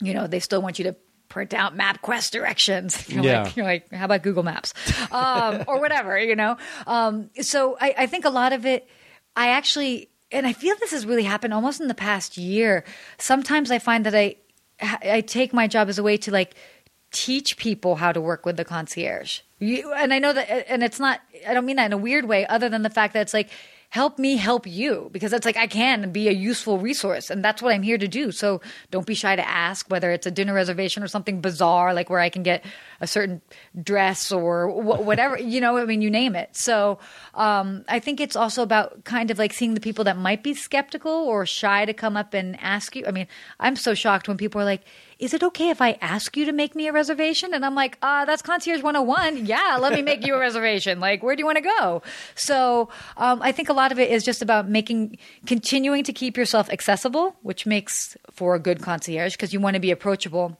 you 0.00 0.12
know 0.14 0.26
they 0.26 0.40
still 0.40 0.60
want 0.62 0.78
you 0.78 0.84
to 0.86 0.96
print 1.28 1.54
out 1.54 1.74
MapQuest 1.74 2.30
directions. 2.30 3.08
You're 3.14 3.24
Yeah. 3.24 3.44
like, 3.44 3.56
you're 3.56 3.64
like, 3.64 3.90
how 3.90 4.04
about 4.04 4.22
Google 4.22 4.42
Maps, 4.42 4.74
um, 5.10 5.64
or 5.66 5.80
whatever, 5.80 6.18
you 6.18 6.36
know? 6.36 6.58
Um, 6.86 7.30
so 7.40 7.78
I, 7.80 7.94
I 7.96 8.06
think 8.06 8.26
a 8.26 8.28
lot 8.28 8.52
of 8.52 8.66
it, 8.66 8.86
I 9.34 9.48
actually, 9.48 10.10
and 10.32 10.46
I 10.46 10.52
feel 10.52 10.74
this 10.80 10.92
has 10.92 11.06
really 11.06 11.24
happened 11.24 11.54
almost 11.54 11.80
in 11.80 11.88
the 11.88 11.94
past 11.94 12.36
year. 12.36 12.84
Sometimes 13.18 13.70
I 13.70 13.78
find 13.78 14.06
that 14.06 14.14
I, 14.14 14.36
I 14.80 15.20
take 15.20 15.52
my 15.52 15.66
job 15.66 15.88
as 15.88 15.98
a 15.98 16.02
way 16.02 16.16
to 16.18 16.30
like 16.30 16.54
teach 17.12 17.56
people 17.56 17.96
how 17.96 18.10
to 18.12 18.20
work 18.20 18.46
with 18.46 18.56
the 18.56 18.64
concierge. 18.64 19.40
You, 19.58 19.92
and 19.92 20.12
I 20.12 20.18
know 20.18 20.32
that, 20.32 20.70
and 20.70 20.82
it's 20.82 20.98
not, 20.98 21.20
I 21.46 21.54
don't 21.54 21.66
mean 21.66 21.76
that 21.76 21.86
in 21.86 21.92
a 21.92 21.98
weird 21.98 22.24
way, 22.24 22.46
other 22.46 22.68
than 22.68 22.82
the 22.82 22.90
fact 22.90 23.14
that 23.14 23.20
it's 23.20 23.34
like, 23.34 23.50
help 23.92 24.18
me 24.18 24.36
help 24.36 24.66
you 24.66 25.10
because 25.12 25.34
it's 25.34 25.44
like 25.44 25.58
I 25.58 25.66
can 25.66 26.12
be 26.12 26.26
a 26.26 26.32
useful 26.32 26.78
resource 26.78 27.28
and 27.28 27.44
that's 27.44 27.60
what 27.60 27.74
I'm 27.74 27.82
here 27.82 27.98
to 27.98 28.08
do. 28.08 28.32
So 28.32 28.62
don't 28.90 29.04
be 29.04 29.12
shy 29.14 29.36
to 29.36 29.46
ask 29.46 29.86
whether 29.90 30.10
it's 30.10 30.26
a 30.26 30.30
dinner 30.30 30.54
reservation 30.54 31.02
or 31.02 31.08
something 31.08 31.42
bizarre 31.42 31.92
like 31.92 32.08
where 32.08 32.18
I 32.18 32.30
can 32.30 32.42
get 32.42 32.64
a 33.02 33.06
certain 33.06 33.42
dress 33.82 34.32
or 34.32 34.70
wh- 34.70 35.04
whatever, 35.04 35.38
you 35.38 35.60
know, 35.60 35.76
I 35.76 35.84
mean, 35.84 36.00
you 36.00 36.10
name 36.10 36.34
it. 36.34 36.56
So 36.56 37.00
um, 37.34 37.84
I 37.86 37.98
think 37.98 38.18
it's 38.18 38.34
also 38.34 38.62
about 38.62 39.04
kind 39.04 39.30
of 39.30 39.38
like 39.38 39.52
seeing 39.52 39.74
the 39.74 39.80
people 39.80 40.04
that 40.04 40.16
might 40.16 40.42
be 40.42 40.54
skeptical 40.54 41.12
or 41.12 41.44
shy 41.44 41.84
to 41.84 41.92
come 41.92 42.16
up 42.16 42.32
and 42.32 42.58
ask 42.62 42.96
you. 42.96 43.04
I 43.06 43.10
mean, 43.10 43.26
I'm 43.60 43.76
so 43.76 43.92
shocked 43.92 44.26
when 44.26 44.38
people 44.38 44.58
are 44.58 44.64
like, 44.64 44.84
is 45.22 45.32
it 45.32 45.42
okay 45.44 45.70
if 45.70 45.80
I 45.80 45.96
ask 46.00 46.36
you 46.36 46.44
to 46.46 46.52
make 46.52 46.74
me 46.74 46.88
a 46.88 46.92
reservation? 46.92 47.54
And 47.54 47.64
I'm 47.64 47.76
like, 47.76 47.96
uh, 48.02 48.24
that's 48.24 48.42
concierge 48.42 48.82
101. 48.82 49.46
Yeah, 49.46 49.78
let 49.80 49.92
me 49.92 50.02
make 50.02 50.26
you 50.26 50.34
a 50.34 50.38
reservation. 50.48 50.98
Like, 50.98 51.22
where 51.22 51.36
do 51.36 51.40
you 51.40 51.46
want 51.46 51.58
to 51.58 51.70
go? 51.78 52.02
So 52.34 52.88
um, 53.16 53.40
I 53.40 53.52
think 53.52 53.68
a 53.68 53.72
lot 53.72 53.92
of 53.92 53.98
it 54.00 54.10
is 54.10 54.24
just 54.24 54.42
about 54.42 54.68
making, 54.68 55.18
continuing 55.46 56.02
to 56.04 56.12
keep 56.12 56.36
yourself 56.36 56.68
accessible, 56.70 57.36
which 57.42 57.66
makes 57.66 58.16
for 58.32 58.56
a 58.56 58.58
good 58.58 58.82
concierge 58.82 59.34
because 59.34 59.52
you 59.52 59.60
want 59.60 59.74
to 59.74 59.80
be 59.80 59.92
approachable. 59.92 60.58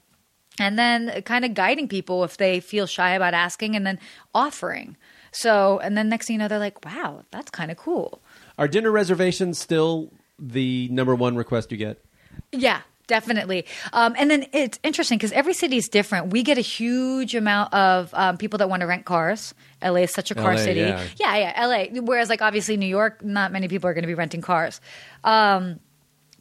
and 0.59 0.79
then 0.79 1.23
kind 1.23 1.45
of 1.45 1.55
guiding 1.55 1.89
people 1.89 2.23
if 2.25 2.37
they 2.37 2.61
feel 2.61 2.87
shy 2.87 3.15
about 3.15 3.35
asking, 3.35 3.75
and 3.75 3.87
then 3.87 3.99
offering. 4.35 4.97
So, 5.33 5.81
and 5.81 5.97
then 5.97 6.09
next 6.11 6.27
thing 6.27 6.35
you 6.35 6.39
know, 6.39 6.47
they're 6.47 6.59
like, 6.59 6.85
"Wow, 6.85 7.25
that's 7.31 7.51
kind 7.51 7.71
of 7.71 7.79
cool." 7.79 8.21
Are 8.59 8.69
dinner 8.69 8.91
reservations 8.91 9.59
still 9.59 10.13
the 10.39 10.89
number 10.93 11.15
one 11.15 11.37
request 11.37 11.73
you 11.73 11.79
get? 11.79 12.05
Yeah, 12.53 12.83
definitely. 13.13 13.67
Um, 13.93 14.15
and 14.17 14.31
then 14.31 14.47
it's 14.53 14.79
interesting 14.83 15.19
because 15.19 15.33
every 15.33 15.53
city 15.53 15.77
is 15.77 15.89
different. 15.89 16.33
We 16.33 16.43
get 16.43 16.57
a 16.57 16.63
huge 16.63 17.35
amount 17.35 17.75
of 17.75 18.09
um, 18.15 18.39
people 18.39 18.57
that 18.59 18.71
want 18.71 18.81
to 18.81 18.87
rent 18.87 19.05
cars. 19.05 19.53
LA 19.83 20.01
is 20.09 20.13
such 20.13 20.31
a 20.31 20.35
car 20.35 20.55
LA, 20.55 20.61
city. 20.61 20.81
yeah. 20.81 21.05
yeah, 21.19 21.37
yeah, 21.37 21.67
LA. 21.67 22.01
Whereas, 22.01 22.31
like, 22.31 22.41
obviously, 22.41 22.79
New 22.79 22.87
York, 22.87 23.23
not 23.23 23.53
many 23.53 23.69
people 23.69 23.91
are 23.91 23.93
going 23.93 24.05
to 24.05 24.09
be 24.09 24.15
renting 24.15 24.41
cars. 24.41 24.81
Um, 25.25 25.79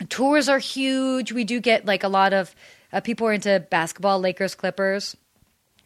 tours 0.08 0.48
are 0.48 0.60
huge. 0.60 1.34
We 1.34 1.44
do 1.44 1.60
get 1.60 1.86
like 1.86 2.04
a 2.04 2.08
lot 2.08 2.32
of 2.32 2.56
uh, 2.94 3.02
people 3.02 3.28
are 3.28 3.34
into 3.34 3.60
basketball, 3.70 4.22
Lakers, 4.22 4.56
Clippers. 4.56 5.18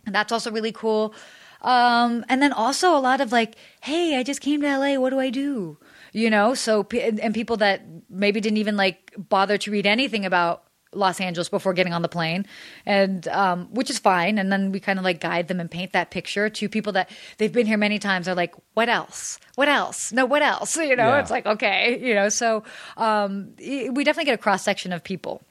And 0.05 0.13
that's 0.13 0.31
also 0.31 0.51
really 0.51 0.71
cool. 0.71 1.15
Um, 1.61 2.23
and 2.29 2.43
then 2.43 2.53
also 2.53 2.95
a 2.95 3.01
lot 3.01 3.21
of 3.21 3.31
like, 3.31 3.55
hey, 3.81 4.19
I 4.19 4.23
just 4.23 4.39
came 4.39 4.61
to 4.61 4.77
LA. 4.77 4.99
What 4.99 5.09
do 5.09 5.19
I 5.19 5.31
do? 5.31 5.77
You 6.13 6.29
know, 6.29 6.53
so 6.53 6.85
and 6.93 7.19
and 7.19 7.33
people 7.33 7.57
that 7.57 7.81
maybe 8.07 8.39
didn't 8.39 8.57
even 8.57 8.77
like 8.77 9.13
bother 9.17 9.57
to 9.57 9.71
read 9.71 9.85
anything 9.85 10.25
about 10.25 10.64
Los 10.95 11.19
Angeles 11.21 11.49
before 11.49 11.73
getting 11.73 11.93
on 11.93 12.01
the 12.01 12.07
plane, 12.09 12.45
and 12.85 13.27
um, 13.27 13.67
which 13.73 13.89
is 13.89 13.99
fine. 13.99 14.37
And 14.39 14.51
then 14.51 14.71
we 14.71 14.79
kind 14.79 14.97
of 14.97 15.05
like 15.05 15.19
guide 15.19 15.47
them 15.47 15.59
and 15.59 15.69
paint 15.69 15.91
that 15.93 16.09
picture 16.09 16.49
to 16.49 16.69
people 16.69 16.93
that 16.93 17.09
they've 17.37 17.51
been 17.53 17.67
here 17.67 17.77
many 17.77 17.99
times. 17.99 18.25
They're 18.25 18.35
like, 18.35 18.55
what 18.73 18.89
else? 18.89 19.39
What 19.55 19.67
else? 19.69 20.11
No, 20.11 20.25
what 20.25 20.41
else? 20.41 20.75
You 20.85 20.95
know, 20.95 21.09
Yeah. 21.09 21.19
it's 21.19 21.31
like 21.31 21.45
okay, 21.45 21.99
you 22.01 22.15
know. 22.15 22.29
So 22.29 22.63
um, 22.97 23.53
we 23.59 24.03
definitely 24.03 24.25
get 24.25 24.35
a 24.35 24.41
cross 24.41 24.63
section 24.63 24.93
of 24.93 25.03
people. 25.03 25.41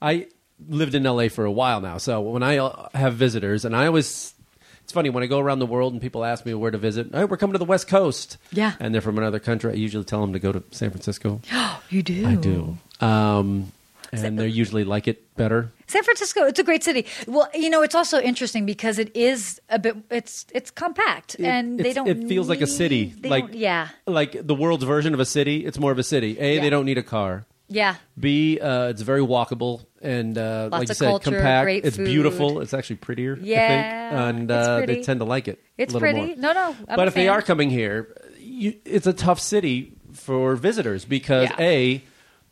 I 0.00 0.28
lived 0.68 0.94
in 0.94 1.02
LA 1.02 1.28
for 1.28 1.44
a 1.44 1.50
while 1.52 1.80
now, 1.80 1.98
so 1.98 2.20
when 2.20 2.42
I 2.42 2.58
uh, 2.58 2.88
have 2.94 3.14
visitors, 3.14 3.64
and 3.64 3.74
I 3.76 3.86
always. 3.86 4.32
It's 4.84 4.92
funny 4.92 5.10
when 5.10 5.24
I 5.24 5.26
go 5.26 5.40
around 5.40 5.58
the 5.58 5.66
world 5.66 5.94
and 5.94 6.00
people 6.00 6.24
ask 6.24 6.46
me 6.46 6.54
where 6.54 6.70
to 6.70 6.78
visit. 6.78 7.08
Oh, 7.12 7.26
we're 7.26 7.36
coming 7.36 7.54
to 7.54 7.58
the 7.58 7.64
West 7.64 7.88
Coast. 7.88 8.36
Yeah. 8.52 8.74
and 8.78 8.94
they're 8.94 9.00
from 9.02 9.18
another 9.18 9.40
country. 9.40 9.72
I 9.72 9.74
usually 9.74 10.04
tell 10.04 10.20
them 10.20 10.32
to 10.32 10.38
go 10.38 10.52
to 10.52 10.62
San 10.70 10.90
Francisco. 10.90 11.40
You 11.90 12.02
do. 12.04 12.24
I 12.26 12.34
do, 12.36 12.78
um, 13.00 13.72
and 14.12 14.38
they 14.38 14.48
usually 14.48 14.84
like 14.84 15.08
it 15.08 15.34
better. 15.36 15.72
San 15.86 16.02
Francisco, 16.02 16.44
it's 16.46 16.58
a 16.58 16.64
great 16.64 16.82
city. 16.84 17.06
Well, 17.26 17.48
you 17.54 17.70
know, 17.70 17.82
it's 17.82 17.94
also 17.94 18.20
interesting 18.20 18.66
because 18.66 18.98
it 18.98 19.14
is 19.16 19.60
a 19.68 19.78
bit. 19.78 19.96
It's 20.10 20.46
it's 20.52 20.70
compact, 20.70 21.36
and 21.38 21.78
they 21.78 21.92
don't. 21.92 22.08
It 22.08 22.28
feels 22.28 22.48
like 22.48 22.60
a 22.60 22.66
city. 22.66 23.14
like 23.24 23.46
yeah, 23.52 23.88
like 24.06 24.46
the 24.46 24.54
world's 24.54 24.84
version 24.84 25.14
of 25.14 25.20
a 25.20 25.24
city. 25.26 25.64
It's 25.64 25.78
more 25.78 25.92
of 25.92 25.98
a 25.98 26.02
city. 26.02 26.36
A, 26.40 26.56
Yeah. 26.56 26.60
they 26.62 26.70
don't 26.70 26.84
need 26.86 26.98
a 26.98 27.02
car. 27.02 27.46
yeah. 27.68 27.96
B, 28.18 28.58
uh, 28.60 28.88
it's 28.88 29.02
very 29.02 29.20
walkable 29.20 29.84
and 30.00 30.38
uh, 30.38 30.68
like 30.70 30.88
you 30.88 30.92
of 30.92 30.96
said, 30.96 31.06
culture, 31.08 31.30
compact. 31.32 31.84
it's 31.84 31.96
food. 31.96 32.06
beautiful. 32.06 32.60
It's 32.60 32.72
actually 32.72 32.96
prettier. 32.96 33.34
I 33.36 33.44
Yeah, 33.44 33.68
think. 34.10 34.20
and 34.38 34.50
uh, 34.50 34.86
they 34.86 35.02
tend 35.02 35.18
to 35.20 35.24
like 35.26 35.48
it. 35.48 35.60
It's 35.76 35.92
a 35.92 35.98
little 35.98 36.08
pretty. 36.08 36.26
more. 36.34 36.36
No, 36.36 36.52
no, 36.52 36.76
I'm 36.88 36.96
but 36.96 37.08
if 37.08 37.14
they 37.14 37.26
are 37.28 37.42
coming 37.42 37.68
here, 37.70 38.14
you, 38.38 38.74
it's 38.84 39.06
a 39.08 39.12
tough 39.12 39.40
city 39.40 39.92
for 40.12 40.54
visitors 40.54 41.04
because 41.04 41.50
Yeah. 41.50 41.56
a 41.66 42.02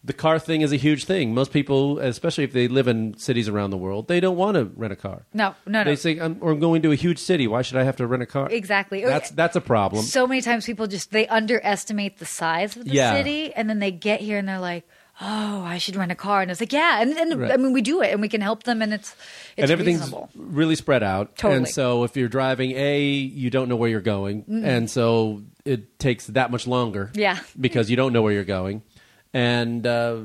the 0.07 0.13
car 0.13 0.39
thing 0.39 0.61
is 0.61 0.71
a 0.71 0.77
huge 0.77 1.07
thing. 1.07 1.33
Most 1.33 1.51
people, 1.51 1.99
especially 1.99 2.45
if 2.45 2.53
they 2.53 2.69
live 2.69 2.89
in 2.89 3.17
cities 3.17 3.49
around 3.49 3.71
the 3.71 3.79
world, 3.79 4.07
they 4.07 4.21
don't 4.21 4.37
want 4.37 4.57
to 4.57 4.67
rent 4.77 4.93
a 4.93 4.97
car. 4.97 5.25
No, 5.33 5.55
no, 5.67 5.79
no. 5.83 5.85
They 5.85 5.97
say, 5.97 6.19
I'm, 6.19 6.37
or 6.43 6.53
I'm 6.53 6.59
going 6.61 6.83
to 6.83 6.93
a 6.93 6.95
huge 6.95 7.19
city. 7.19 7.47
Why 7.47 7.63
should 7.63 7.79
I 7.79 7.85
have 7.85 7.97
to 7.97 8.07
rent 8.07 8.23
a 8.23 8.27
car? 8.27 8.49
Exactly. 8.51 9.03
That's 9.05 9.31
that's 9.31 9.57
a 9.57 9.63
problem. 9.63 10.03
So 10.05 10.27
many 10.27 10.43
times 10.43 10.67
people 10.67 10.87
just 10.87 11.11
they 11.11 11.27
underestimate 11.29 12.19
the 12.19 12.27
size 12.27 12.77
of 12.77 12.85
the 12.85 12.91
Yeah. 12.91 13.15
city, 13.15 13.53
and 13.55 13.69
then 13.71 13.79
they 13.79 13.91
get 13.91 14.21
here 14.21 14.37
and 14.39 14.47
they're 14.47 14.59
like, 14.61 14.87
"Oh, 15.23 15.63
I 15.63 15.79
should 15.79 15.97
rent 15.97 16.13
a 16.13 16.15
car." 16.15 16.43
And 16.43 16.51
it's 16.51 16.61
like, 16.61 16.73
yeah, 16.73 17.01
and, 17.01 17.13
and 17.17 17.41
Right. 17.41 17.53
I 17.53 17.57
mean, 17.57 17.73
we 17.73 17.81
do 17.81 18.03
it, 18.03 18.13
and 18.13 18.21
we 18.21 18.29
can 18.29 18.41
help 18.43 18.65
them, 18.65 18.83
and 18.83 18.93
it's 18.93 19.13
it's 19.57 19.63
and 19.63 19.71
everything's 19.71 20.01
reasonable. 20.01 20.29
really 20.37 20.77
spread 20.77 21.03
out. 21.03 21.37
Totally. 21.37 21.57
And 21.57 21.69
so 21.69 22.05
if 22.05 22.15
you're 22.17 22.29
driving, 22.29 22.73
A, 22.73 23.01
you 23.01 23.49
don't 23.49 23.69
know 23.71 23.77
where 23.77 23.89
you're 23.89 24.01
going. 24.03 24.45
And 24.65 24.91
so 24.91 25.43
it 25.65 25.99
takes 25.99 26.27
that 26.27 26.51
much 26.51 26.67
longer. 26.67 27.11
Yeah. 27.15 27.39
Because 27.59 27.89
you 27.91 27.97
don't 27.97 28.13
know 28.13 28.21
where 28.23 28.33
you're 28.35 28.45
going. 28.45 28.83
And 29.35 29.87
uh, 29.87 30.19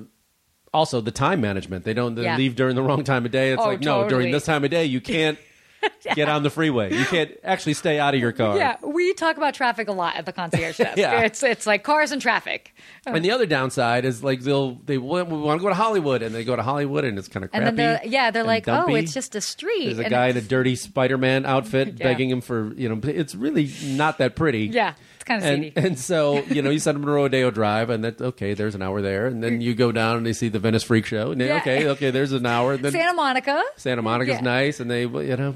also 0.73 1.01
the 1.01 1.11
time 1.11 1.41
management. 1.41 1.83
They 1.83 1.93
don't 1.93 2.15
they 2.15 2.23
Yeah. 2.23 2.37
leave 2.37 2.55
during 2.55 2.75
the 2.75 2.83
wrong 2.83 3.03
time 3.03 3.25
of 3.25 3.31
day. 3.31 3.51
It's 3.51 3.61
Oh, 3.61 3.65
like, 3.65 3.81
no, 3.81 4.07
during 4.07 4.31
this 4.31 4.45
time 4.45 4.63
of 4.63 4.69
day, 4.69 4.85
you 4.85 5.01
can't 5.01 5.37
get 6.15 6.27
on 6.29 6.43
the 6.43 6.49
freeway. 6.49 6.93
You 6.93 7.05
can't 7.05 7.31
actually 7.43 7.73
stay 7.73 7.99
out 7.99 8.13
of 8.13 8.19
your 8.19 8.33
car. 8.33 8.57
Yeah, 8.57 8.75
we 8.83 9.13
talk 9.13 9.37
about 9.37 9.53
traffic 9.53 9.87
a 9.87 9.93
lot 9.93 10.15
at 10.17 10.25
the 10.25 10.33
concierge 10.33 10.77
desk. 10.77 10.97
Yeah. 10.97 11.21
It's 11.21 11.41
it's 11.41 11.65
like 11.65 11.83
cars 11.83 12.11
and 12.11 12.21
traffic. 12.21 12.75
And 13.05 13.23
the 13.25 13.31
other 13.31 13.45
downside 13.47 14.05
is 14.05 14.23
like 14.23 14.41
they'll 14.41 14.75
they 14.85 14.97
want, 14.99 15.29
to 15.29 15.57
go 15.59 15.69
to 15.69 15.73
Hollywood 15.73 16.21
and 16.21 16.35
they 16.35 16.43
go 16.43 16.55
to 16.55 16.61
Hollywood 16.63 17.03
and 17.05 17.17
it's 17.17 17.27
kind 17.29 17.43
of 17.45 17.49
crappy. 17.51 17.65
And 17.65 17.77
then 17.79 17.99
they're 18.01 18.01
yeah, 18.11 18.29
they're 18.29 18.43
like, 18.43 18.67
oh, 18.67 18.93
it's 18.93 19.13
just 19.13 19.35
a 19.35 19.41
street. 19.41 19.85
There's 19.85 19.99
a 19.99 20.03
And 20.03 20.11
guy 20.11 20.27
in 20.27 20.37
a 20.37 20.41
dirty 20.41 20.75
Spider-Man 20.75 21.45
outfit 21.45 21.87
Yeah. 21.97 22.03
begging 22.03 22.29
him 22.29 22.41
for 22.41 22.73
you 22.75 22.89
know. 22.89 22.99
It's 23.03 23.33
really 23.33 23.71
not 23.83 24.17
that 24.19 24.35
pretty. 24.35 24.65
Yeah, 24.67 24.93
it's 25.19 25.25
kind 25.25 25.43
of 25.43 25.47
And, 25.49 25.63
seedy. 25.63 25.73
and 25.75 25.99
so 25.99 26.41
you 26.45 26.61
know 26.61 26.69
you 26.69 26.79
send 26.79 26.95
them 26.95 27.05
to 27.05 27.11
Rodeo 27.11 27.51
Drive 27.51 27.89
and 27.89 28.03
that 28.05 28.21
okay 28.21 28.53
there's 28.53 28.73
an 28.75 28.81
hour 28.81 29.01
there 29.01 29.27
and 29.27 29.43
then 29.43 29.59
you 29.59 29.75
go 29.75 29.91
down 29.91 30.15
and 30.17 30.25
they 30.25 30.31
see 30.33 30.47
the 30.49 30.59
Venice 30.59 30.83
Freak 30.83 31.05
Show 31.05 31.31
and 31.31 31.41
they, 31.41 31.47
Yeah. 31.47 31.57
okay 31.57 31.87
okay 31.89 32.09
there's 32.11 32.31
an 32.31 32.45
hour 32.45 32.73
and 32.73 32.83
then 32.85 32.91
Santa 32.93 33.13
Monica. 33.13 33.61
Santa 33.75 34.01
Monica's 34.01 34.35
Yeah. 34.35 34.41
nice 34.41 34.79
and 34.79 34.89
they 34.89 35.01
you 35.01 35.35
know 35.37 35.55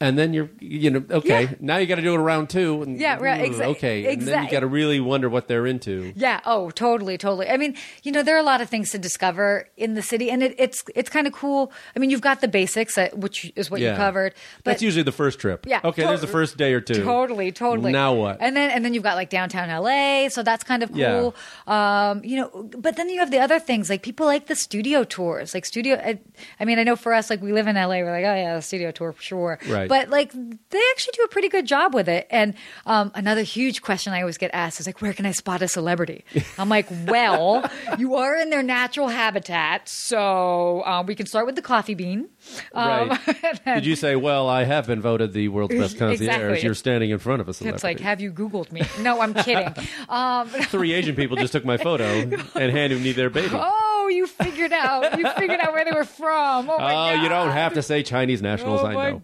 and 0.00 0.18
then 0.18 0.34
you're 0.34 0.50
you 0.60 0.90
know 0.90 1.04
okay 1.10 1.42
Yeah. 1.44 1.54
now 1.60 1.76
you 1.78 1.86
got 1.86 1.94
to 1.96 2.02
do 2.02 2.12
it 2.14 2.18
around 2.18 2.50
two 2.50 2.82
and 2.82 3.00
Yeah, 3.00 3.18
right, 3.18 3.40
ooh, 3.48 3.54
exa- 3.54 3.64
okay 3.76 4.12
and 4.12 4.22
then 4.22 4.44
you 4.44 4.50
got 4.50 4.60
to 4.60 4.66
really 4.66 5.00
wonder 5.00 5.28
what 5.28 5.48
they're 5.48 5.66
into. 5.66 6.12
Yeah. 6.16 6.40
Oh, 6.44 6.70
totally, 6.70 7.16
totally. 7.16 7.48
I 7.48 7.56
mean, 7.56 7.74
you 8.02 8.12
know, 8.12 8.22
there 8.22 8.36
are 8.36 8.40
a 8.40 8.42
lot 8.42 8.60
of 8.60 8.68
things 8.68 8.90
to 8.90 8.98
discover 8.98 9.68
in 9.76 9.94
the 9.94 10.02
city, 10.02 10.30
and 10.30 10.42
it, 10.42 10.54
it's 10.58 10.84
it's 10.94 11.08
kind 11.08 11.26
of 11.26 11.32
cool. 11.32 11.72
I 11.94 11.98
mean, 11.98 12.10
you've 12.10 12.20
got 12.20 12.40
the 12.40 12.48
basics, 12.48 12.98
which 13.14 13.50
is 13.56 13.70
what 13.70 13.80
you 13.80 13.92
covered. 13.94 14.34
But 14.64 14.72
That's 14.72 14.82
usually 14.82 15.02
the 15.02 15.12
first 15.12 15.38
trip. 15.38 15.66
Yeah, 15.66 15.80
Okay, 15.84 16.02
to- 16.02 16.08
there's 16.08 16.20
the 16.20 16.26
first 16.26 16.56
day 16.58 16.74
or 16.74 16.80
two. 16.80 17.02
Totally, 17.02 17.50
totally. 17.52 17.92
Now 17.92 18.12
what? 18.14 18.36
And 18.40 18.54
then 18.56 18.70
and 18.70 18.84
then 18.84 18.92
you've 18.94 19.02
got 19.02 19.16
like 19.16 19.30
downtown 19.30 19.68
LA, 19.70 20.28
so 20.28 20.42
that's 20.42 20.62
kind 20.64 20.82
of 20.82 20.90
Yeah. 20.94 21.18
cool. 21.20 21.34
Um, 21.66 22.22
you 22.24 22.36
know, 22.36 22.68
but 22.78 22.96
then 22.96 23.08
you 23.08 23.18
have 23.20 23.30
the 23.30 23.38
other 23.40 23.58
things 23.58 23.88
like 23.90 24.02
people 24.02 24.26
like 24.26 24.46
the 24.46 24.54
studio 24.56 25.04
tours, 25.04 25.54
like 25.54 25.64
studio. 25.64 25.96
I, 25.96 26.18
I 26.60 26.64
mean, 26.64 26.78
I 26.78 26.82
know 26.84 26.96
for 26.96 27.12
us, 27.14 27.30
like 27.30 27.40
we 27.42 27.52
live 27.52 27.66
in 27.66 27.76
LA, 27.76 28.00
we're 28.04 28.10
like, 28.12 28.24
oh 28.24 28.34
yeah, 28.34 28.54
the 28.56 28.62
studio 28.62 28.90
tour, 28.90 29.12
for 29.12 29.22
sure. 29.22 29.58
Right. 29.68 29.85
But 29.88 30.08
like 30.10 30.32
they 30.32 30.82
actually 30.92 31.12
do 31.16 31.22
a 31.24 31.28
pretty 31.28 31.48
good 31.48 31.66
job 31.66 31.94
with 31.94 32.08
it. 32.08 32.26
And 32.30 32.54
um, 32.86 33.12
another 33.14 33.42
huge 33.42 33.82
question 33.82 34.12
I 34.12 34.20
always 34.20 34.38
get 34.38 34.50
asked 34.54 34.80
is 34.80 34.86
like, 34.86 35.00
where 35.02 35.12
can 35.12 35.26
I 35.26 35.32
spot 35.32 35.62
a 35.62 35.68
celebrity? 35.68 36.24
I'm 36.58 36.68
like, 36.68 36.86
well, 37.06 37.68
you 37.98 38.16
are 38.16 38.36
in 38.36 38.50
their 38.50 38.62
natural 38.62 39.08
habitat, 39.08 39.88
so 39.88 40.84
um, 40.84 41.06
we 41.06 41.14
can 41.14 41.26
start 41.26 41.46
with 41.46 41.56
the 41.56 41.62
coffee 41.62 41.94
bean. 41.94 42.28
Um, 42.74 43.08
Right. 43.10 43.60
then- 43.64 43.74
Did 43.76 43.86
you 43.86 43.96
say, 43.96 44.16
well, 44.16 44.48
I 44.48 44.64
have 44.64 44.86
been 44.86 45.00
voted 45.00 45.32
the 45.32 45.48
world's 45.48 45.74
best 45.74 45.98
concierge? 45.98 46.20
Exactly. 46.20 46.60
You're 46.62 46.74
standing 46.74 47.10
in 47.10 47.18
front 47.18 47.40
of 47.40 47.48
a 47.48 47.54
celebrity. 47.54 47.74
It's 47.76 47.84
like, 47.84 48.00
have 48.00 48.20
you 48.20 48.32
Googled 48.32 48.72
me? 48.72 48.82
No, 49.00 49.20
I'm 49.20 49.34
kidding. 49.34 49.74
Um, 50.08 50.48
Three 50.48 50.92
Asian 50.92 51.16
people 51.16 51.36
just 51.36 51.52
took 51.52 51.64
my 51.64 51.76
photo 51.76 52.04
and 52.04 52.72
handed 52.72 53.02
me 53.02 53.12
their 53.12 53.30
baby. 53.30 53.50
oh, 53.54 54.08
you 54.12 54.26
figured 54.26 54.72
out. 54.72 55.18
You 55.18 55.28
figured 55.32 55.60
out 55.60 55.72
where 55.72 55.84
they 55.84 55.90
were 55.92 56.04
from. 56.04 56.70
Oh, 56.70 56.78
my 56.78 56.92
Oh, 56.92 57.14
God. 57.16 57.22
you 57.22 57.28
don't 57.28 57.50
have 57.50 57.74
to 57.74 57.82
say 57.82 58.02
Chinese 58.02 58.40
nationals. 58.42 58.80
Oh, 58.82 58.86
I 58.86 58.94
my 58.94 59.10
know. 59.10 59.18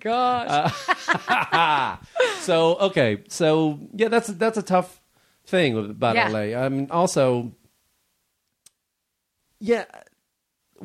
Gosh. 0.53 1.09
Uh, 1.09 1.97
so 2.41 2.77
okay, 2.77 3.23
so 3.29 3.79
yeah, 3.95 4.09
that's 4.09 4.29
that's 4.29 4.59
a 4.59 4.63
tough 4.63 5.01
thing 5.47 5.77
about 5.77 6.15
Yeah. 6.17 6.29
LA. 6.29 6.55
I 6.59 6.69
mean, 6.69 6.89
also, 6.91 7.53
yeah. 9.61 9.85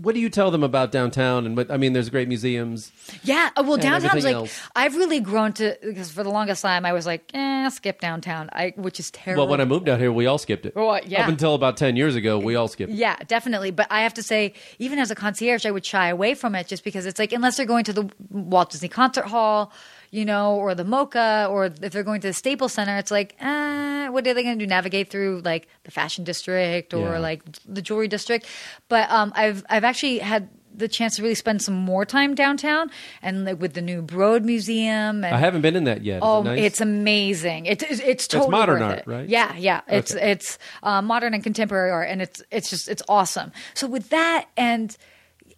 What 0.02 0.16
do 0.16 0.22
you 0.22 0.30
tell 0.30 0.52
them 0.52 0.64
about 0.64 0.92
downtown? 0.92 1.46
And 1.46 1.58
what 1.58 1.72
I 1.72 1.78
mean, 1.78 1.94
there's 1.94 2.10
great 2.10 2.28
museums. 2.28 2.92
yeah. 3.24 3.50
uh, 3.56 3.64
Well, 3.66 3.78
downtown's 3.78 4.24
like, 4.24 4.36
else. 4.36 4.60
I've 4.76 4.96
really 4.96 5.20
grown 5.20 5.54
to, 5.54 5.78
because 5.82 6.12
for 6.12 6.24
the 6.24 6.30
longest 6.30 6.62
time, 6.62 6.86
I 6.86 6.94
was 6.94 7.06
like, 7.06 7.30
eh, 7.34 7.70
skip 7.70 8.00
downtown, 8.00 8.50
I, 8.54 8.74
which 8.76 9.00
is 9.00 9.12
terrible. 9.12 9.44
Well, 9.46 9.52
when 9.52 9.62
I 9.62 9.66
moved 9.66 9.90
out 9.90 10.00
here, 10.00 10.12
we 10.12 10.26
all 10.28 10.38
skipped 10.38 10.66
it. 10.66 10.76
Well, 10.76 11.00
yeah. 11.06 11.24
Up 11.24 11.30
until 11.30 11.56
about 11.56 11.78
ten 11.78 11.96
years 11.96 12.16
ago, 12.16 12.38
we 12.38 12.56
all 12.56 12.68
skipped. 12.68 12.92
it. 12.92 12.96
Yeah, 12.96 13.16
definitely. 13.28 13.72
But 13.72 13.88
I 13.90 14.02
have 14.02 14.14
to 14.16 14.24
say, 14.24 14.54
even 14.80 15.00
as 15.00 15.12
a 15.12 15.16
concierge, 15.16 15.66
I 15.66 15.72
would 15.72 15.86
shy 15.86 16.10
away 16.10 16.34
from 16.36 16.56
it 16.56 16.68
just 16.68 16.84
because 16.84 17.06
it's 17.06 17.20
like, 17.20 17.34
unless 17.34 17.58
they're 17.58 17.66
going 17.66 17.84
to 17.86 17.94
the 17.94 18.10
Walt 18.30 18.70
Disney 18.72 18.90
Concert 18.90 19.26
Hall, 19.26 19.72
you 20.12 20.26
know, 20.26 20.56
or 20.56 20.74
the 20.76 20.84
MOCA, 20.86 21.50
or 21.50 21.66
if 21.66 21.92
they're 21.92 22.04
going 22.04 22.22
to 22.22 22.28
the 22.28 22.34
Staples 22.34 22.74
Center, 22.74 22.98
it's 22.98 23.12
like, 23.12 23.36
uh, 23.42 24.08
what 24.08 24.26
are 24.28 24.34
they 24.34 24.44
going 24.44 24.58
to 24.58 24.66
do? 24.66 24.70
Navigate 24.70 25.10
through 25.10 25.42
like 25.44 25.68
the 25.84 25.92
fashion 25.92 26.24
district 26.24 26.94
or 26.94 27.14
Yeah. 27.14 27.20
like 27.20 27.42
the 27.66 27.82
jewelry 27.82 28.08
district? 28.08 28.46
But 28.90 29.10
um, 29.12 29.34
I've 29.36 29.66
I've 29.70 29.84
actually 29.84 30.20
had 30.20 30.50
the 30.74 30.88
chance 30.88 31.16
to 31.16 31.24
really 31.24 31.34
spend 31.34 31.60
some 31.62 31.74
more 31.74 32.06
time 32.06 32.36
downtown 32.36 32.92
and 33.24 33.46
like 33.46 33.60
with 33.60 33.74
the 33.74 33.82
new 33.82 34.00
Broad 34.04 34.46
Museum. 34.46 35.24
And, 35.26 35.36
I 35.36 35.40
haven't 35.40 35.62
been 35.62 35.76
in 35.76 35.86
that 35.86 36.04
yet. 36.04 36.18
Is 36.18 36.22
Oh, 36.24 36.42
it 36.42 36.44
nice? 36.46 36.60
it's 36.62 36.82
amazing! 36.82 37.66
It's 37.66 37.84
it's, 37.84 38.00
it's 38.00 38.28
totally 38.28 38.52
modern 38.52 38.80
worth 38.82 38.90
art, 38.92 39.00
it. 39.00 39.08
right? 39.08 39.28
Yeah, 39.28 39.56
yeah. 39.58 39.82
It's 39.88 40.14
it's 40.14 40.60
uh, 40.84 41.02
modern 41.02 41.34
and 41.34 41.44
contemporary 41.44 41.90
art, 41.92 42.10
and 42.10 42.22
it's 42.22 42.44
it's 42.52 42.70
just 42.70 42.88
it's 42.90 43.02
awesome. 43.10 43.52
So 43.74 43.88
with 43.88 44.10
that, 44.10 44.46
and 44.56 44.96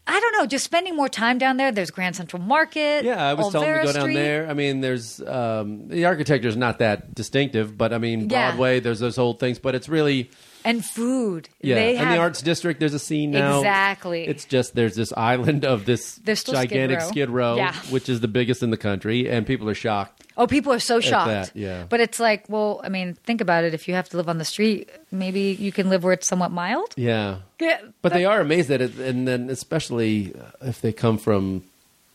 I 0.07 0.19
don't 0.19 0.33
know, 0.33 0.45
just 0.47 0.65
spending 0.65 0.95
more 0.95 1.07
time 1.09 1.38
down 1.38 1.57
there. 1.57 1.71
There's 1.71 1.91
Grand 1.91 2.15
Central 2.15 2.41
Market. 2.41 3.05
Yeah, 3.05 3.23
I 3.23 3.35
was 3.35 3.47
Olvera 3.47 3.51
telling 3.51 3.67
them 3.73 3.79
to 3.81 3.85
go 3.88 3.93
down 3.93 4.01
Street. 4.03 4.13
there. 4.15 4.49
I 4.49 4.53
mean, 4.53 4.81
there's 4.81 5.21
um, 5.21 5.88
the 5.88 6.05
architecture 6.05 6.47
is 6.47 6.57
not 6.57 6.79
that 6.79 7.13
distinctive, 7.13 7.77
but 7.77 7.93
I 7.93 7.99
mean, 7.99 8.29
Yeah. 8.29 8.49
Broadway. 8.51 8.79
There's 8.79 8.99
those 8.99 9.17
old 9.19 9.39
things, 9.39 9.59
but 9.59 9.75
it's 9.75 9.88
really 9.88 10.31
And 10.65 10.83
food. 10.83 11.49
yeah. 11.62 11.75
They 11.75 11.89
and 11.97 12.07
have, 12.07 12.15
the 12.15 12.21
Arts 12.21 12.41
District, 12.41 12.79
there's 12.79 12.95
a 12.95 12.99
scene 12.99 13.29
now. 13.31 13.59
Exactly. 13.59 14.25
It's 14.25 14.45
just 14.45 14.73
there's 14.73 14.95
this 14.95 15.13
island 15.15 15.63
of 15.63 15.85
this 15.85 16.15
There's 16.15 16.39
still 16.39 16.55
Skid 16.55 16.69
gigantic 16.69 16.99
Row. 17.01 17.07
Skid 17.07 17.29
Row, 17.29 17.55
Yeah. 17.57 17.73
which 17.91 18.09
is 18.09 18.19
the 18.19 18.27
biggest 18.27 18.63
in 18.63 18.71
the 18.71 18.77
country, 18.77 19.29
and 19.29 19.45
people 19.45 19.69
are 19.69 19.75
shocked. 19.75 20.23
Oh, 20.39 20.47
people 20.47 20.71
are 20.71 20.80
so 20.80 21.02
shocked. 21.02 21.28
that, 21.28 21.52
yeah. 21.56 21.86
But 21.89 21.99
it's 21.99 22.19
like, 22.19 22.45
well, 22.47 22.80
I 22.84 22.88
mean, 22.89 23.13
think 23.25 23.41
about 23.41 23.65
it. 23.65 23.73
If 23.73 23.88
you 23.88 23.93
have 23.93 24.08
to 24.10 24.17
live 24.17 24.30
on 24.30 24.38
the 24.38 24.45
street, 24.45 24.89
maybe 25.12 25.52
you 25.60 25.71
can 25.71 25.89
live 25.89 26.04
where 26.04 26.13
it's 26.13 26.28
somewhat 26.28 26.52
mild. 26.52 26.93
Yeah, 26.95 27.39
Yeah, 27.60 27.82
but 28.02 28.13
they 28.13 28.23
are 28.25 28.39
amazed 28.39 28.71
at 28.71 28.80
it, 28.82 28.97
and 28.97 29.28
then 29.28 29.49
especially 29.49 30.34
uh, 30.34 30.67
if 30.69 30.80
they 30.82 30.93
come 30.93 31.17
from 31.17 31.63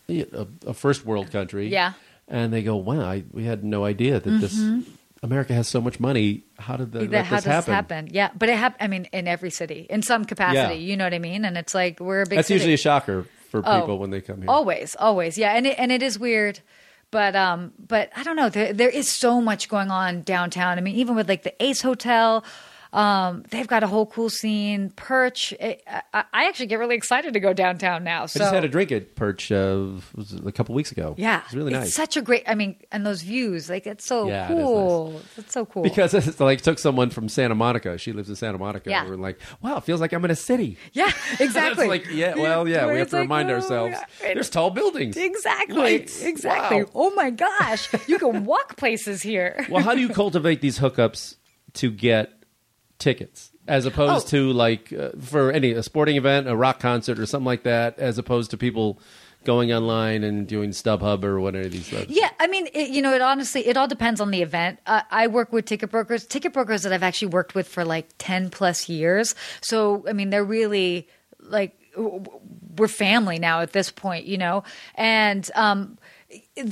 a, 0.09 0.25
a 0.67 0.73
first 0.75 1.05
world 1.05 1.31
country, 1.31 1.69
Yeah. 1.69 1.93
and 2.27 2.51
they 2.53 2.63
go, 2.63 2.77
"Wow, 2.77 3.01
I, 3.03 3.25
we 3.31 3.45
had 3.45 3.63
no 3.63 3.85
idea 3.85 4.21
that 4.21 4.41
this 4.41 4.57
mm-hmm. 4.57 4.89
America 5.23 5.53
has 5.55 5.69
so 5.69 5.81
much 5.81 6.01
money. 6.01 6.45
How 6.59 6.77
did 6.77 6.93
the, 6.93 7.07
That- 7.07 7.27
how 7.27 7.37
this 7.37 7.45
does 7.45 7.53
happen?" 7.67 7.75
happen? 7.75 8.09
Yeah, 8.11 8.31
but 8.37 8.49
it 8.49 8.57
happened. 8.57 8.83
I 8.83 8.89
mean, 8.89 9.05
in 9.13 9.29
every 9.29 9.51
city, 9.51 9.87
in 9.91 10.01
some 10.03 10.25
capacity. 10.25 10.77
Yeah. 10.81 10.89
You 10.89 10.97
know 10.97 11.05
what 11.05 11.15
I 11.15 11.19
mean? 11.19 11.45
And 11.45 11.57
it's 11.59 11.75
like 11.75 12.01
we're 12.01 12.23
a 12.23 12.27
big. 12.27 12.37
That's 12.39 12.49
city. 12.49 12.57
usually 12.61 12.75
a 12.75 12.79
shocker 12.79 13.27
for 13.51 13.63
Oh. 13.65 13.81
people 13.81 13.99
when 13.99 14.11
they 14.11 14.21
come 14.21 14.39
here. 14.39 14.51
Always, 14.51 14.97
always, 14.99 15.37
yeah, 15.39 15.53
and 15.57 15.67
it, 15.67 15.79
and 15.79 15.93
it 15.93 16.03
is 16.03 16.19
weird, 16.19 16.61
but 17.14 17.37
um, 17.37 17.72
but 17.79 18.11
I 18.16 18.24
don't 18.24 18.35
know. 18.35 18.48
There 18.48 18.72
there 18.72 18.88
is 18.88 19.09
so 19.09 19.40
much 19.40 19.68
going 19.68 19.88
on 19.88 20.22
downtown. 20.22 20.79
I 20.79 20.81
mean, 20.81 20.96
even 20.96 21.14
with 21.14 21.29
like 21.29 21.44
the 21.44 21.55
Ace 21.62 21.81
Hotel, 21.81 22.42
um, 22.95 23.43
they've 23.51 23.67
got 23.67 23.83
a 23.83 23.87
whole 23.87 24.07
cool 24.07 24.31
scene. 24.31 24.91
Perch, 24.91 25.53
it, 25.55 25.83
I, 25.87 26.25
I 26.33 26.49
actually 26.49 26.67
get 26.67 26.79
really 26.79 26.95
excited 26.95 27.35
to 27.35 27.41
go 27.41 27.53
downtown 27.53 28.05
now. 28.05 28.27
So 28.27 28.41
I 28.41 28.45
just 28.45 28.55
had 28.55 28.65
a 28.65 28.69
drink 28.69 28.93
at 28.93 29.17
Perch 29.17 29.51
uh, 29.51 29.89
was 30.15 30.41
a 30.47 30.53
couple 30.53 30.75
weeks 30.75 30.93
ago. 30.93 31.15
yeah, 31.19 31.43
it's 31.45 31.55
really 31.55 31.73
nice. 31.73 31.93
such 31.93 32.17
a 32.17 32.23
great. 32.23 32.45
I 32.47 32.55
mean, 32.55 32.77
and 32.93 33.05
those 33.05 33.23
views, 33.23 33.69
like 33.69 33.87
it's 33.87 34.07
so 34.07 34.29
Yeah, 34.29 34.49
it 34.49 34.53
is 34.53 34.65
cool. 34.65 35.23
It's 35.37 35.53
so 35.53 35.67
cool 35.67 35.83
because 35.83 36.15
it's 36.15 36.39
like 36.39 36.63
took 36.63 36.79
someone 36.79 37.11
from 37.11 37.29
Santa 37.29 37.57
Monica. 37.57 37.99
She 37.99 38.13
lives 38.13 38.29
in 38.29 38.37
Santa 38.37 38.59
Monica. 38.59 38.91
Yeah. 38.91 39.01
and 39.01 39.11
we're 39.11 39.17
like, 39.17 39.41
wow, 39.61 39.79
it 39.79 39.85
feels 39.85 40.01
like 40.01 40.13
I'm 40.13 40.25
in 40.25 40.31
a 40.31 40.37
city. 40.37 40.79
Yeah, 40.93 41.11
exactly. 41.41 41.87
it's 41.87 41.89
like, 41.89 42.07
yeah, 42.13 42.37
well, 42.37 42.69
yeah, 42.69 42.87
we 42.87 42.99
have 42.99 43.11
to 43.11 43.17
like, 43.17 43.23
remind 43.23 43.51
oh, 43.51 43.55
ourselves. 43.55 43.97
yeah. 44.23 44.35
There's 44.35 44.51
tall 44.51 44.71
buildings. 44.71 45.17
Exactly. 45.17 45.77
Lights. 45.77 46.23
Exactly. 46.23 46.85
Wow. 46.85 46.91
Oh 46.95 47.11
my 47.15 47.31
gosh. 47.31 47.89
You 48.09 48.19
can 48.19 48.45
walk 48.45 48.77
places 48.77 49.23
here. 49.23 49.67
well, 49.71 49.83
how 49.83 49.95
do 49.95 50.01
you 50.01 50.09
cultivate 50.09 50.61
these 50.61 50.79
hookups 50.79 51.37
to 51.75 51.91
get 51.91 52.44
tickets, 52.99 53.51
as 53.69 53.87
opposed 53.87 54.27
Oh. 54.27 54.31
to 54.31 54.53
like 54.53 54.93
uh, 54.93 55.11
for 55.21 55.51
any 55.51 55.73
a 55.73 55.83
sporting 55.83 56.17
event, 56.17 56.49
a 56.49 56.57
rock 56.57 56.81
concert, 56.81 57.19
or 57.19 57.27
something 57.27 57.47
like 57.47 57.63
that, 57.65 57.99
as 57.99 58.19
opposed 58.19 58.51
to 58.53 58.57
people 58.57 58.99
going 59.45 59.71
online 59.75 60.25
and 60.25 60.47
doing 60.47 60.71
StubHub 60.71 61.23
or 61.23 61.39
whatever 61.39 61.69
these. 61.69 61.87
Stuff. 61.87 62.07
Yeah, 62.09 62.31
I 62.41 62.47
mean, 62.47 62.67
it, 62.73 62.89
you 62.89 63.03
know, 63.03 63.13
it 63.13 63.21
honestly, 63.21 63.67
it 63.67 63.77
all 63.77 63.87
depends 63.87 64.19
on 64.21 64.31
the 64.31 64.41
event. 64.41 64.79
Uh, 64.87 65.03
I 65.11 65.27
work 65.27 65.53
with 65.53 65.67
ticket 65.67 65.91
brokers, 65.91 66.25
ticket 66.25 66.55
brokers 66.55 66.83
that 66.85 66.95
I've 66.95 67.03
actually 67.03 67.29
worked 67.29 67.55
with 67.55 67.69
for 67.69 67.85
like 67.85 68.09
10 68.17 68.49
plus 68.49 68.89
years. 68.89 69.35
So, 69.61 70.03
I 70.09 70.15
mean, 70.15 70.31
they're 70.31 70.45
really 70.47 71.09
like, 71.41 71.79
we're 71.95 72.89
family 72.89 73.39
now 73.39 73.61
at 73.61 73.73
this 73.73 73.91
point, 73.91 74.25
you 74.25 74.39
know? 74.39 74.65
And 74.95 75.49
um, 75.55 75.99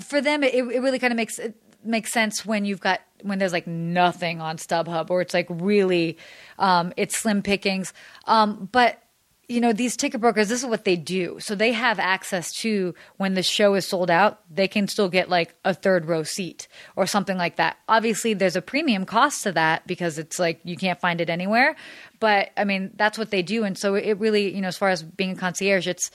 for 0.00 0.22
them, 0.22 0.42
it, 0.42 0.54
it 0.54 0.62
really 0.80 0.98
kind 0.98 1.12
of 1.12 1.16
makes 1.18 1.38
it 1.38 1.54
makes 1.84 2.10
sense 2.12 2.46
when 2.46 2.64
you've 2.64 2.80
got 2.80 3.00
when 3.22 3.38
there's 3.38 3.52
like 3.52 3.66
nothing 3.66 4.40
on 4.40 4.56
StubHub 4.56 5.10
or 5.10 5.20
it's 5.20 5.34
like 5.34 5.46
really 5.48 6.18
um, 6.58 6.92
it's 6.96 7.16
slim 7.16 7.42
pickings. 7.42 7.92
Um, 8.26 8.68
but 8.72 9.02
you 9.48 9.60
know 9.60 9.72
these 9.72 9.96
ticket 9.96 10.20
brokers 10.20 10.48
this 10.48 10.62
is 10.62 10.66
what 10.66 10.84
they 10.84 10.96
do. 10.96 11.38
So 11.40 11.54
they 11.54 11.72
have 11.72 11.98
access 11.98 12.52
to 12.60 12.94
when 13.16 13.34
the 13.34 13.42
show 13.42 13.74
is 13.74 13.86
sold 13.86 14.10
out 14.10 14.40
they 14.50 14.68
can 14.68 14.88
still 14.88 15.08
get 15.08 15.28
like 15.28 15.54
a 15.64 15.74
third 15.74 16.06
row 16.06 16.22
seat 16.22 16.68
or 16.96 17.06
something 17.06 17.36
like 17.36 17.56
that. 17.56 17.76
Obviously 17.88 18.34
there's 18.34 18.56
a 18.56 18.62
premium 18.62 19.04
cost 19.04 19.42
to 19.42 19.52
that 19.52 19.86
because 19.86 20.18
it's 20.18 20.38
like 20.38 20.60
you 20.64 20.76
can't 20.76 21.00
find 21.00 21.20
it 21.20 21.28
anywhere. 21.28 21.76
But 22.20 22.50
i 22.56 22.64
mean 22.64 22.92
that's 22.96 23.18
what 23.18 23.30
they 23.30 23.42
do. 23.42 23.64
And 23.64 23.76
so 23.76 23.94
it 23.94 24.18
really 24.18 24.54
you 24.54 24.60
know 24.60 24.68
as 24.68 24.78
far 24.78 24.88
as 24.88 25.02
being 25.02 25.32
a 25.32 25.36
concierge 25.36 25.86
it's 25.86 26.10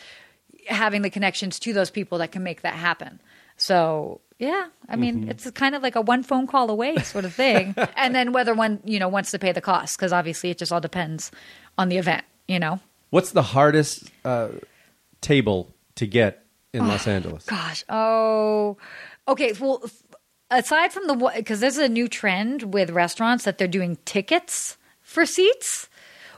having 0.67 1.01
the 1.01 1.09
connections 1.09 1.59
to 1.59 1.73
those 1.73 1.91
people 1.91 2.17
that 2.17 2.31
can 2.31 2.43
make 2.43 2.61
that 2.61 2.75
happen. 2.75 3.21
So 3.57 4.21
yeah 4.39 4.67
i 4.87 4.95
mean 4.95 5.27
it's 5.29 5.49
kind 5.51 5.73
of 5.73 5.81
like 5.81 5.95
a 5.95 6.01
one 6.01 6.21
phone 6.21 6.45
call 6.45 6.69
away 6.69 6.95
sort 6.97 7.25
of 7.25 7.33
thing 7.33 7.73
and 7.95 8.13
then 8.13 8.31
whether 8.31 8.53
one 8.53 8.79
you 8.85 8.99
know 8.99 9.07
wants 9.07 9.31
to 9.31 9.39
pay 9.39 9.51
the 9.51 9.61
cost 9.61 9.97
because 9.97 10.13
obviously 10.13 10.49
it 10.51 10.57
just 10.57 10.71
all 10.71 10.81
depends 10.81 11.31
on 11.77 11.89
the 11.89 11.97
event 11.97 12.23
you 12.47 12.59
know 12.59 12.79
What's 13.09 13.31
the 13.31 13.41
hardest 13.41 14.11
uh, 14.25 14.49
table 15.21 15.73
to 15.95 16.05
get 16.05 16.45
in 16.73 16.87
Los 16.87 17.07
Angeles? 17.07 17.45
Gosh. 17.45 17.83
Oh. 17.89 18.77
Okay. 19.27 19.53
Well, 19.53 19.83
aside 20.51 20.91
from 20.91 21.07
the 21.07 21.31
because 21.35 21.61
there's 21.61 21.77
a 21.77 21.87
new 21.87 22.07
trend 22.07 22.73
with 22.73 22.89
restaurants 22.89 23.45
that 23.45 23.57
they're 23.57 23.67
doing 23.67 23.97
tickets 24.03 24.77
for 25.01 25.25
seats, 25.25 25.87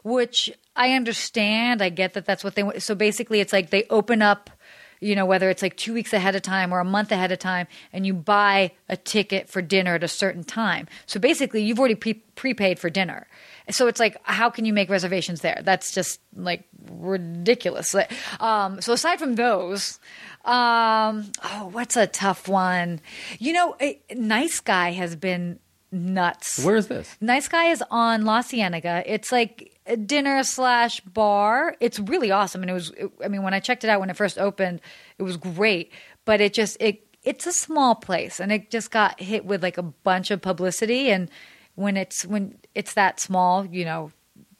which 0.03 0.51
I 0.75 0.91
understand. 0.91 1.81
I 1.81 1.89
get 1.89 2.13
that 2.13 2.25
that's 2.25 2.43
what 2.43 2.53
they 2.53 2.63
want. 2.63 2.83
So 2.83 2.93
basically, 2.93 3.39
it's 3.39 3.53
like 3.53 3.71
they 3.71 3.85
open 3.89 4.21
up. 4.21 4.51
You 4.99 5.15
know, 5.15 5.25
whether 5.25 5.49
it's 5.49 5.61
like 5.61 5.77
two 5.77 5.93
weeks 5.93 6.13
ahead 6.13 6.35
of 6.35 6.41
time 6.41 6.73
or 6.73 6.79
a 6.79 6.85
month 6.85 7.11
ahead 7.11 7.31
of 7.31 7.39
time, 7.39 7.67
and 7.93 8.05
you 8.05 8.13
buy 8.13 8.71
a 8.87 8.97
ticket 8.97 9.49
for 9.49 9.61
dinner 9.61 9.95
at 9.95 10.03
a 10.03 10.07
certain 10.07 10.43
time. 10.43 10.87
So 11.05 11.19
basically, 11.19 11.63
you've 11.63 11.79
already 11.79 11.95
pre- 11.95 12.21
prepaid 12.35 12.79
for 12.79 12.89
dinner. 12.89 13.27
So 13.69 13.87
it's 13.87 13.99
like, 13.99 14.17
how 14.23 14.49
can 14.49 14.65
you 14.65 14.73
make 14.73 14.89
reservations 14.89 15.41
there? 15.41 15.61
That's 15.63 15.93
just 15.93 16.19
like 16.35 16.63
ridiculous. 16.89 17.95
Um, 18.39 18.81
so 18.81 18.93
aside 18.93 19.19
from 19.19 19.35
those, 19.35 19.99
um, 20.43 21.31
oh, 21.43 21.69
what's 21.71 21.95
a 21.95 22.07
tough 22.07 22.47
one? 22.47 22.99
You 23.37 23.53
know, 23.53 23.75
a, 23.79 24.01
Nice 24.15 24.59
Guy 24.59 24.91
has 24.93 25.15
been 25.15 25.59
nuts. 25.91 26.63
Where 26.63 26.75
is 26.75 26.87
this? 26.87 27.15
Nice 27.21 27.47
Guy 27.47 27.65
is 27.65 27.83
on 27.91 28.25
La 28.25 28.41
Cienega. 28.41 29.03
It's 29.05 29.31
like 29.31 29.78
dinner 29.95 30.43
slash 30.43 30.99
bar. 31.01 31.75
It's 31.79 31.99
really 31.99 32.31
awesome, 32.31 32.61
and 32.61 32.69
it 32.69 32.73
was. 32.73 32.91
I 33.23 33.27
mean, 33.27 33.43
when 33.43 33.53
I 33.53 33.59
checked 33.59 33.83
it 33.83 33.89
out 33.89 33.99
when 33.99 34.09
it 34.09 34.17
first 34.17 34.37
opened, 34.37 34.81
it 35.17 35.23
was 35.23 35.37
great. 35.37 35.91
But 36.25 36.41
it 36.41 36.53
just 36.53 36.77
it 36.79 37.05
it's 37.23 37.47
a 37.47 37.51
small 37.51 37.95
place, 37.95 38.39
and 38.39 38.51
it 38.51 38.69
just 38.71 38.91
got 38.91 39.19
hit 39.19 39.45
with 39.45 39.63
like 39.63 39.77
a 39.77 39.83
bunch 39.83 40.31
of 40.31 40.41
publicity. 40.41 41.11
And 41.11 41.29
when 41.75 41.97
it's 41.97 42.25
when 42.25 42.57
it's 42.75 42.93
that 42.93 43.19
small, 43.19 43.65
you 43.65 43.85
know, 43.85 44.11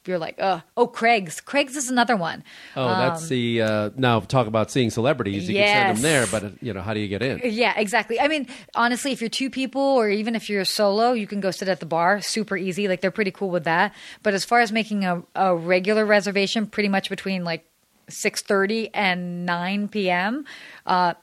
you're 0.10 0.19
like, 0.19 0.36
oh, 0.39 0.62
oh, 0.76 0.88
Craig's. 0.88 1.39
Craig's 1.39 1.78
is 1.78 1.89
another 1.89 2.17
one. 2.17 2.43
Oh, 2.76 2.88
that's 2.88 3.28
the 3.30 3.62
uh, 3.62 3.89
now 3.95 4.19
talk 4.19 4.48
about 4.48 4.72
seeing 4.72 4.89
celebrities. 4.89 5.48
You 5.48 5.56
can 5.56 5.67
send 5.67 5.98
them 5.98 6.02
there, 6.02 6.28
but 6.28 6.43
uh, 6.43 6.50
you 6.62 6.74
know 6.74 6.82
how 6.82 6.93
do 6.93 7.00
you 7.00 7.08
get 7.08 7.22
in? 7.22 7.39
Yeah, 7.43 7.74
exactly. 7.78 8.19
I 8.19 8.28
mean, 8.28 8.48
honestly, 8.76 9.12
if 9.12 9.22
you're 9.22 9.30
two 9.30 9.50
people 9.50 9.82
or 9.82 10.10
even 10.10 10.36
if 10.36 10.50
you're 10.50 10.65
solo, 10.65 11.13
you 11.13 11.28
can 11.28 11.39
go 11.39 11.52
sit 11.52 11.69
at 11.69 11.80
the 11.80 11.86
bar. 11.86 12.19
Super 12.19 12.58
easy. 12.58 12.88
Like 12.88 13.02
they're 13.02 13.12
pretty 13.12 13.32
cool 13.32 13.52
with 13.52 13.63
that. 13.63 13.93
But 14.24 14.34
as 14.34 14.43
far 14.43 14.60
as 14.60 14.72
making 14.72 15.06
a, 15.06 15.24
a 15.36 15.56
regular 15.56 16.06
reservation, 16.06 16.65
pretty 16.65 16.89
much 16.89 17.10
between 17.10 17.43
like 17.43 17.65
six 18.10 18.41
thirty 18.41 18.89
and 18.93 19.45
nine 19.45 19.88
p.m. 19.88 20.45
Uh, 20.86 21.13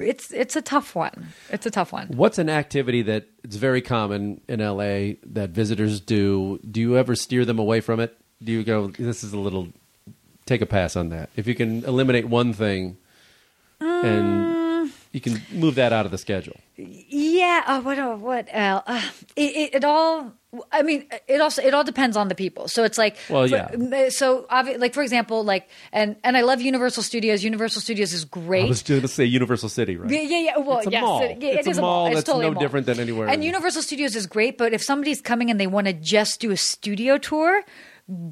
it's 0.00 0.32
it's 0.32 0.56
a 0.56 0.62
tough 0.62 0.94
one. 0.94 1.28
It's 1.50 1.66
a 1.66 1.70
tough 1.70 1.92
one. 1.92 2.08
What's 2.08 2.38
an 2.38 2.48
activity 2.48 3.02
that 3.02 3.26
it's 3.44 3.56
very 3.56 3.82
common 3.82 4.40
in 4.48 4.60
LA 4.60 5.14
that 5.26 5.50
visitors 5.50 6.00
do? 6.00 6.60
Do 6.68 6.80
you 6.80 6.96
ever 6.96 7.14
steer 7.14 7.44
them 7.44 7.58
away 7.58 7.80
from 7.80 8.00
it? 8.00 8.16
Do 8.42 8.52
you 8.52 8.62
go, 8.62 8.88
this 8.88 9.24
is 9.24 9.32
a 9.32 9.38
little, 9.38 9.68
take 10.46 10.60
a 10.60 10.66
pass 10.66 10.94
on 10.94 11.08
that? 11.08 11.30
If 11.34 11.46
you 11.48 11.54
can 11.54 11.84
eliminate 11.84 12.28
one 12.28 12.52
thing 12.52 12.96
and 13.80 14.26
um, 14.26 14.57
you 15.18 15.32
can 15.32 15.42
move 15.52 15.74
that 15.74 15.92
out 15.92 16.04
of 16.06 16.12
the 16.12 16.18
schedule. 16.18 16.56
Yeah. 16.76 17.62
Uh, 17.66 17.80
what? 17.82 17.98
Uh, 17.98 18.16
what? 18.16 18.54
Uh, 18.54 18.82
it, 19.36 19.56
it, 19.56 19.74
it 19.76 19.84
all. 19.84 20.32
I 20.72 20.80
mean, 20.82 21.06
it 21.26 21.40
also 21.42 21.60
it 21.60 21.74
all 21.74 21.84
depends 21.84 22.16
on 22.16 22.28
the 22.28 22.34
people. 22.34 22.68
So 22.68 22.82
it's 22.84 22.96
like, 22.96 23.16
Well, 23.28 23.46
for- 23.46 23.54
yeah. 23.54 24.08
So 24.08 24.46
obvi- 24.50 24.78
like 24.78 24.94
for 24.94 25.02
example, 25.02 25.44
like 25.44 25.68
and 25.92 26.16
and 26.24 26.36
I 26.36 26.42
love 26.42 26.62
Universal 26.62 27.02
Studios. 27.02 27.42
Universal 27.44 27.82
Studios 27.82 28.12
is 28.14 28.24
great. 28.24 28.64
I 28.64 28.68
was 28.68 28.82
going 28.82 29.02
to 29.02 29.08
say 29.08 29.24
Universal 29.24 29.68
City, 29.68 29.96
right? 29.96 30.10
Yeah, 30.10 30.20
yeah, 30.22 30.38
yeah. 30.38 30.58
Well, 30.58 30.78
It's 30.78 30.86
a 30.86 30.90
yes, 30.90 31.02
mall. 31.02 31.22
It, 31.22 31.42
yeah, 31.42 31.48
it 31.50 31.66
It's 31.66 31.76
a 31.78 31.80
mall 31.82 32.06
It's 32.06 32.14
that's 32.16 32.26
totally 32.26 32.46
no 32.46 32.52
mall. 32.52 32.60
different 32.62 32.86
than 32.86 32.98
anywhere 33.00 33.28
And 33.28 33.44
Universal 33.44 33.82
Studios 33.82 34.16
is 34.16 34.26
great, 34.26 34.56
but 34.56 34.72
if 34.72 34.82
somebody's 34.82 35.20
coming 35.20 35.50
and 35.50 35.58
they 35.60 35.66
want 35.66 35.86
to 35.88 35.92
just 35.92 36.40
do 36.40 36.50
a 36.50 36.56
studio 36.56 37.18
tour, 37.18 37.62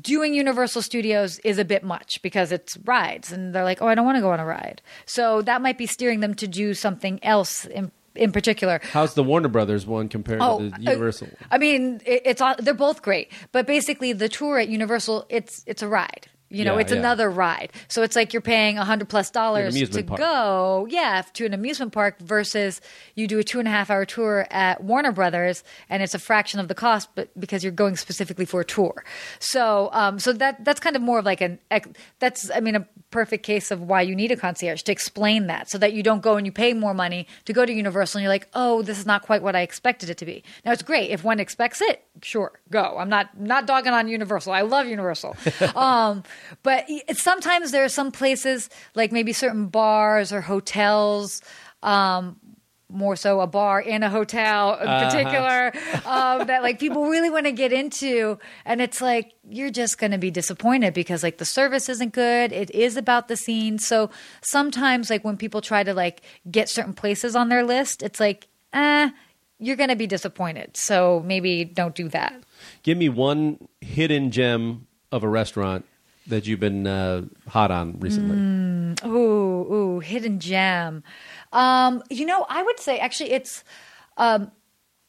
doing 0.00 0.34
Universal 0.34 0.82
Studios 0.82 1.38
is 1.40 1.58
a 1.58 1.64
bit 1.64 1.82
much 1.82 2.22
because 2.22 2.52
it's 2.52 2.76
rides, 2.78 3.32
and 3.32 3.54
they're 3.54 3.64
like, 3.64 3.82
"Oh, 3.82 3.88
I 3.88 3.94
don't 3.94 4.06
want 4.06 4.16
to 4.16 4.22
go 4.22 4.32
on 4.32 4.40
a 4.40 4.46
ride." 4.46 4.82
So 5.04 5.42
that 5.42 5.62
might 5.62 5.78
be 5.78 5.86
steering 5.86 6.20
them 6.20 6.34
to 6.34 6.46
do 6.46 6.74
something 6.74 7.22
else 7.22 7.64
in 7.66 7.92
in 8.14 8.32
particular. 8.32 8.80
How's 8.92 9.14
the 9.14 9.22
Warner 9.22 9.48
Brothers 9.48 9.86
one 9.86 10.08
compared 10.08 10.40
to 10.40 10.70
the 10.70 10.74
uh, 10.74 10.78
Universal? 10.78 11.28
I 11.50 11.58
mean, 11.58 12.00
it, 12.06 12.22
it's 12.24 12.42
they're 12.58 12.74
both 12.74 13.02
great, 13.02 13.30
but 13.52 13.66
basically 13.66 14.12
the 14.12 14.28
tour 14.28 14.58
at 14.58 14.68
Universal, 14.68 15.26
it's 15.28 15.62
it's 15.66 15.82
a 15.82 15.88
ride. 15.88 16.28
You 16.48 16.64
know, 16.64 16.74
Yeah, 16.74 16.80
it's 16.82 16.92
yeah. 16.92 16.98
another 16.98 17.28
ride. 17.28 17.72
So 17.88 18.02
it's 18.02 18.14
like 18.14 18.32
you're 18.32 18.40
paying 18.40 18.78
a 18.78 18.84
hundred 18.84 19.08
plus 19.08 19.30
dollars 19.30 19.74
to 19.74 20.02
park. 20.04 20.20
go, 20.20 20.86
yeah, 20.88 21.22
to 21.34 21.44
an 21.44 21.52
amusement 21.52 21.92
park 21.92 22.20
versus 22.20 22.80
you 23.16 23.26
do 23.26 23.38
a 23.40 23.44
two 23.44 23.58
and 23.58 23.66
a 23.66 23.70
half 23.70 23.90
hour 23.90 24.04
tour 24.04 24.46
at 24.50 24.82
Warner 24.84 25.10
Brothers, 25.12 25.64
and 25.90 26.02
it's 26.02 26.14
a 26.14 26.18
fraction 26.20 26.60
of 26.60 26.68
the 26.68 26.74
cost, 26.74 27.08
but 27.16 27.28
because 27.38 27.64
you're 27.64 27.72
going 27.72 27.96
specifically 27.96 28.44
for 28.44 28.60
a 28.60 28.64
tour. 28.64 29.04
So, 29.40 29.88
um, 29.92 30.18
so 30.20 30.32
that 30.34 30.64
that's 30.64 30.78
kind 30.78 30.94
of 30.94 31.02
more 31.02 31.18
of 31.18 31.24
like 31.24 31.40
an 31.40 31.58
that's 32.20 32.50
I 32.50 32.60
mean 32.60 32.76
a 32.76 32.86
perfect 33.10 33.44
case 33.44 33.70
of 33.70 33.80
why 33.82 34.02
you 34.02 34.14
need 34.14 34.30
a 34.30 34.36
concierge 34.36 34.82
to 34.82 34.92
explain 34.92 35.46
that 35.46 35.70
so 35.70 35.78
that 35.78 35.92
you 35.92 36.02
don't 36.02 36.22
go 36.22 36.36
and 36.36 36.46
you 36.46 36.52
pay 36.52 36.72
more 36.72 36.94
money 36.94 37.26
to 37.44 37.52
go 37.52 37.64
to 37.64 37.72
Universal 37.72 38.18
and 38.18 38.22
you're 38.22 38.32
like, 38.32 38.48
oh, 38.54 38.82
this 38.82 38.98
is 38.98 39.06
not 39.06 39.22
quite 39.22 39.42
what 39.42 39.56
I 39.56 39.60
expected 39.60 40.10
it 40.10 40.18
to 40.18 40.26
be. 40.26 40.42
Now 40.64 40.72
it's 40.72 40.82
great 40.82 41.10
if 41.10 41.24
one 41.24 41.40
expects 41.40 41.80
it, 41.80 42.04
sure, 42.22 42.52
go. 42.70 42.96
I'm 42.98 43.08
not 43.08 43.38
not 43.38 43.66
dogging 43.66 43.92
on 43.92 44.08
Universal. 44.08 44.52
I 44.52 44.62
love 44.62 44.86
Universal, 44.86 45.36
um, 45.76 46.22
but 46.62 46.86
sometimes 47.12 47.70
there 47.70 47.84
are 47.84 47.88
some 47.88 48.10
places 48.12 48.68
like 48.94 49.12
maybe 49.12 49.32
certain 49.32 49.66
bars 49.66 50.32
or 50.32 50.40
hotels. 50.40 51.42
Um, 51.82 52.40
more 52.88 53.16
so 53.16 53.40
a 53.40 53.46
bar 53.46 53.80
in 53.80 54.02
a 54.02 54.10
hotel 54.10 54.74
in 54.74 54.86
particular 54.86 55.72
um, 56.06 56.46
that 56.46 56.62
like 56.62 56.78
people 56.78 57.06
really 57.06 57.28
want 57.28 57.44
to 57.44 57.52
get 57.52 57.72
into 57.72 58.38
and 58.64 58.80
it's 58.80 59.00
like 59.00 59.32
you're 59.48 59.70
just 59.70 59.98
going 59.98 60.12
to 60.12 60.18
be 60.18 60.30
disappointed 60.30 60.94
because 60.94 61.22
like 61.22 61.38
the 61.38 61.44
service 61.44 61.88
isn't 61.88 62.12
good 62.12 62.52
it 62.52 62.70
is 62.70 62.96
about 62.96 63.26
the 63.26 63.36
scene 63.36 63.78
so 63.78 64.08
sometimes 64.40 65.10
like 65.10 65.24
when 65.24 65.36
people 65.36 65.60
try 65.60 65.82
to 65.82 65.92
like 65.92 66.22
get 66.50 66.68
certain 66.68 66.94
places 66.94 67.34
on 67.34 67.48
their 67.48 67.64
list 67.64 68.02
it's 68.02 68.20
like 68.20 68.46
eh 68.72 69.10
you're 69.58 69.76
going 69.76 69.88
to 69.88 69.96
be 69.96 70.06
disappointed 70.06 70.76
so 70.76 71.22
maybe 71.26 71.64
don't 71.64 71.94
do 71.94 72.08
that 72.08 72.34
Give 72.82 72.96
me 72.96 73.08
one 73.08 73.68
hidden 73.80 74.30
gem 74.30 74.86
of 75.12 75.22
a 75.24 75.28
restaurant 75.28 75.84
that 76.26 76.46
you've 76.46 76.60
been 76.60 76.86
uh, 76.86 77.22
hot 77.48 77.70
on 77.70 77.98
recently. 78.00 78.36
Mm. 78.36 79.06
Ooh, 79.06 79.72
ooh, 79.72 80.00
hidden 80.00 80.40
gem. 80.40 81.04
Um, 81.56 82.02
you 82.10 82.26
know, 82.26 82.44
I 82.48 82.62
would 82.62 82.78
say 82.78 82.98
actually 82.98 83.32
it's 83.32 83.64
um, 84.16 84.50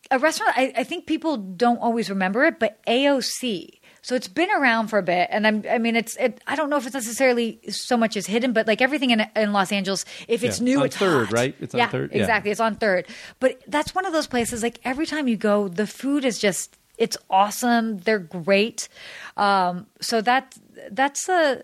a 0.09 0.17
restaurant. 0.19 0.53
I, 0.57 0.73
I 0.77 0.83
think 0.83 1.05
people 1.05 1.37
don't 1.37 1.79
always 1.79 2.09
remember 2.09 2.45
it, 2.45 2.59
but 2.59 2.79
AOC. 2.85 3.79
So 4.01 4.15
it's 4.15 4.29
been 4.29 4.49
around 4.51 4.87
for 4.87 4.99
a 4.99 5.03
bit, 5.03 5.27
and 5.31 5.45
I'm, 5.45 5.65
I 5.69 5.79
mean, 5.79 5.97
it's. 5.97 6.15
It, 6.15 6.39
I 6.47 6.55
don't 6.55 6.69
know 6.69 6.77
if 6.77 6.85
it's 6.85 6.93
necessarily 6.95 7.59
so 7.69 7.97
much 7.97 8.15
as 8.15 8.25
hidden, 8.25 8.53
but 8.53 8.65
like 8.65 8.81
everything 8.81 9.09
in, 9.09 9.25
in 9.35 9.51
Los 9.51 9.71
Angeles, 9.73 10.05
if 10.29 10.45
it's 10.45 10.59
Yeah. 10.59 10.63
new, 10.63 10.79
On 10.79 10.85
it's 10.85 10.95
Third, 10.95 11.25
hot. 11.25 11.33
right? 11.33 11.55
It's 11.59 11.75
on 11.75 11.79
yeah, 11.79 11.89
Third? 11.89 12.11
Yeah. 12.13 12.19
Exactly, 12.21 12.51
it's 12.51 12.61
on 12.61 12.75
third. 12.75 13.05
But 13.41 13.61
that's 13.67 13.93
one 13.93 14.05
of 14.05 14.13
those 14.13 14.27
places. 14.27 14.63
Like 14.63 14.79
every 14.85 15.05
time 15.05 15.27
you 15.27 15.35
go, 15.35 15.67
the 15.67 15.85
food 15.87 16.23
is 16.23 16.39
just. 16.39 16.77
It's 16.97 17.17
awesome. 17.29 17.97
They're 17.99 18.17
great. 18.17 18.87
Um, 19.35 19.87
so 19.99 20.21
that 20.21 20.57
that's 20.89 21.27
a 21.27 21.63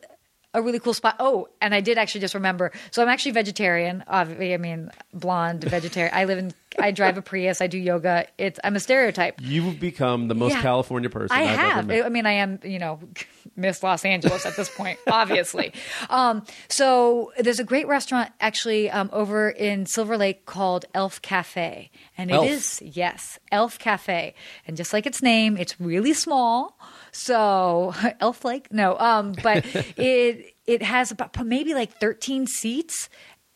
a 0.54 0.62
really 0.62 0.80
cool 0.80 0.94
spot. 0.94 1.16
Oh, 1.20 1.48
and 1.62 1.74
I 1.74 1.82
did 1.82 1.98
actually 1.98 2.22
just 2.22 2.34
remember. 2.34 2.72
So 2.92 3.02
I'm 3.02 3.10
actually 3.10 3.32
vegetarian. 3.32 4.04
Obviously, 4.08 4.54
I 4.54 4.58
mean 4.58 4.92
blonde 5.14 5.64
vegetarian. 5.64 6.16
I 6.16 6.26
live 6.26 6.38
in. 6.38 6.54
I 6.80 6.92
drive 6.92 7.18
a 7.18 7.22
Prius. 7.22 7.62
I 7.62 7.68
do 7.68 7.78
yoga. 7.78 8.28
It's. 8.38 8.60
I'm 8.64 8.76
a 8.76 8.80
stereotype. 8.80 9.40
You've 9.42 9.80
become 9.80 10.28
the 10.28 10.36
most 10.36 10.54
Yeah. 10.54 10.62
California 10.62 11.10
person 11.10 11.36
I 11.38 11.44
have 11.44 11.60
ever 11.60 11.70
have. 11.72 11.88
met. 11.88 12.06
I 12.06 12.10
mean, 12.10 12.26
I 12.26 12.34
am, 12.34 12.60
you 12.64 12.80
know, 12.80 13.00
Miss 13.56 13.84
Los 13.84 14.04
Angeles 14.06 14.46
at 14.46 14.56
this 14.56 14.70
point, 14.70 14.98
obviously. 15.08 15.74
Um, 16.10 16.44
so 16.70 17.32
there's 17.38 17.60
a 17.60 17.64
great 17.64 17.88
restaurant 17.88 18.32
actually 18.40 18.90
um, 18.90 19.10
over 19.14 19.50
in 19.50 19.86
Silver 19.86 20.18
Lake 20.18 20.46
called 20.46 20.86
Elf 20.94 21.22
Cafe, 21.22 21.92
and 22.18 22.32
it 22.32 22.34
Elf. 22.36 22.48
is 22.50 22.82
yes, 22.84 23.38
Elf 23.52 23.78
Cafe, 23.80 24.34
and 24.68 24.76
just 24.78 24.94
like 24.94 25.06
its 25.06 25.22
name, 25.22 25.58
it's 25.58 25.80
really 25.80 26.14
small. 26.14 26.78
So 27.12 27.94
Elf 28.20 28.44
Lake, 28.44 28.72
no, 28.72 28.98
um, 28.98 29.34
but 29.44 29.64
it 29.98 30.56
it 30.66 30.82
has 30.82 31.12
about 31.12 31.46
maybe 31.46 31.74
like 31.74 32.00
13 32.00 32.48
seats 32.48 33.10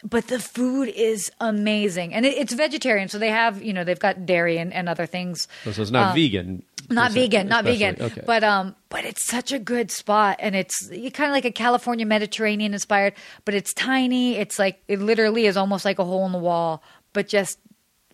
but 0.04 0.28
the 0.28 0.39
food 0.39 0.89
is 0.89 1.32
amazing 1.41 2.14
and 2.14 2.26
it, 2.26 2.38
it's 2.38 2.54
vegetarian 2.54 3.08
so 3.10 3.18
they 3.18 3.30
have 3.30 3.62
you 3.64 3.74
know 3.74 3.84
they've 3.84 4.00
got 4.00 4.26
dairy 4.26 4.58
and, 4.58 4.72
and 4.74 4.88
other 4.88 5.06
things 5.08 5.48
So, 5.64 5.72
so 5.72 5.82
it's 5.82 5.91
not 5.91 6.14
vegan. 6.16 6.64
uh, 6.89 6.93
not 6.93 7.12
vegan, 7.12 7.48
not 7.48 7.64
vegan. 7.66 7.98
Okay. 8.00 8.22
But 8.26 8.43
um, 8.43 8.76
but 8.89 9.04
it's 9.06 9.24
such 9.26 9.52
a 9.52 9.60
good 9.60 9.91
spot, 9.91 10.38
and 10.39 10.56
it's 10.56 10.88
kind 10.89 11.30
of 11.30 11.34
like 11.34 11.43
a 11.45 11.52
California 11.52 12.06
Mediterranean 12.06 12.74
inspired. 12.74 13.14
But 13.43 13.56
it's 13.56 13.74
tiny. 13.74 14.38
It's 14.38 14.58
like 14.58 14.82
it 14.88 15.00
literally 15.02 15.48
is 15.48 15.58
almost 15.58 15.84
like 15.84 16.00
a 16.00 16.06
hole 16.06 16.26
in 16.26 16.32
the 16.32 16.38
wall, 16.39 16.82
but 17.12 17.28
just 17.28 17.60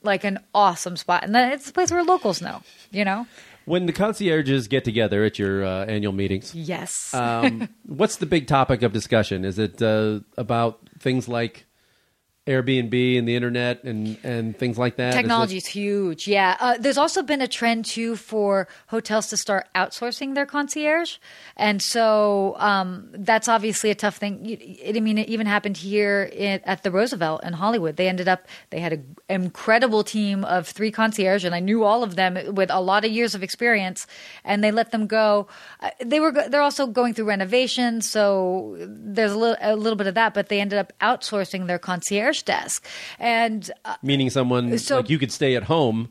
like 0.02 0.24
an 0.24 0.40
awesome 0.56 0.98
spot. 0.98 1.24
And 1.24 1.36
then 1.36 1.52
it's 1.52 1.70
a 1.70 1.74
place 1.74 1.92
where 1.92 2.04
locals 2.04 2.42
know. 2.42 2.64
You 2.92 3.06
know. 3.06 3.28
when 3.66 3.86
the 3.86 3.94
concierges 3.94 4.68
get 4.68 4.84
together 4.84 5.24
at 5.24 5.38
your 5.38 5.64
uh, 5.64 5.86
annual 5.86 6.14
meetings, 6.14 6.56
Yes. 6.56 7.14
um, 7.14 7.70
what's 7.86 8.16
the 8.18 8.26
big 8.26 8.48
topic 8.48 8.82
of 8.82 8.92
discussion? 8.92 9.46
Is 9.46 9.60
it 9.60 9.82
uh, 9.84 10.22
about 10.36 10.80
things 11.00 11.28
like 11.28 11.66
Airbnb 12.46 13.18
and 13.18 13.26
the 13.26 13.38
internet 13.38 13.86
and, 13.86 14.18
and 14.22 14.58
things 14.58 14.78
like 14.78 14.98
that. 14.98 15.14
Technology 15.14 15.56
is 15.56 15.66
huge. 15.66 16.28
Yeah. 16.28 16.58
Uh, 16.60 16.76
there's 16.78 16.98
also 16.98 17.24
been 17.24 17.40
a 17.40 17.48
trend 17.48 17.86
too 17.86 18.18
for 18.18 18.68
hotels 18.88 19.28
to 19.28 19.38
start 19.38 19.68
outsourcing 19.76 20.36
their 20.36 20.46
concierge, 20.46 21.20
and 21.56 21.82
so 21.82 22.56
um, 22.58 23.08
that's 23.14 23.48
obviously 23.48 23.92
a 23.92 23.96
tough 23.96 24.18
thing. 24.18 24.58
I 24.86 25.00
mean, 25.00 25.18
it 25.20 25.30
even 25.30 25.48
happened 25.48 25.78
here 25.78 26.24
in, 26.34 26.60
at 26.66 26.84
the 26.84 26.92
Roosevelt 26.92 27.46
in 27.46 27.54
Hollywood. 27.54 27.96
They 27.96 28.10
ended 28.10 28.28
up 28.28 28.46
they 28.72 28.82
had 28.82 28.92
an 28.92 29.16
incredible 29.30 30.04
team 30.04 30.44
of 30.44 30.68
three 30.68 30.92
concierge, 30.92 31.46
and 31.46 31.56
I 31.56 31.62
knew 31.62 31.86
all 31.86 32.04
of 32.04 32.18
them 32.18 32.38
with 32.56 32.70
a 32.70 32.82
lot 32.82 33.06
of 33.06 33.12
years 33.12 33.36
of 33.36 33.44
experience, 33.44 34.06
and 34.44 34.62
they 34.62 34.72
let 34.72 34.92
them 34.92 35.08
go. 35.08 35.48
Uh, 35.80 35.92
they 36.04 36.20
were 36.20 36.34
they're 36.50 36.62
also 36.62 36.88
going 36.88 37.14
through 37.14 37.26
renovations, 37.26 38.10
so 38.10 38.76
there's 38.80 39.32
a 39.32 39.38
little 39.38 39.56
a 39.62 39.78
little 39.78 39.96
bit 39.96 40.08
of 40.08 40.16
that, 40.16 40.34
but 40.34 40.50
they 40.50 40.60
ended 40.60 40.78
up 40.78 40.92
outsourcing 41.00 41.68
their 41.68 41.80
concierge 41.80 42.33
desk, 42.42 42.84
and 43.20 43.70
uh, 43.86 43.96
meaning 44.02 44.32
someone 44.32 44.76
So- 44.80 44.98
like 44.98 45.10
you 45.12 45.20
could 45.20 45.32
stay 45.32 45.56
at 45.56 45.64
home 45.64 46.10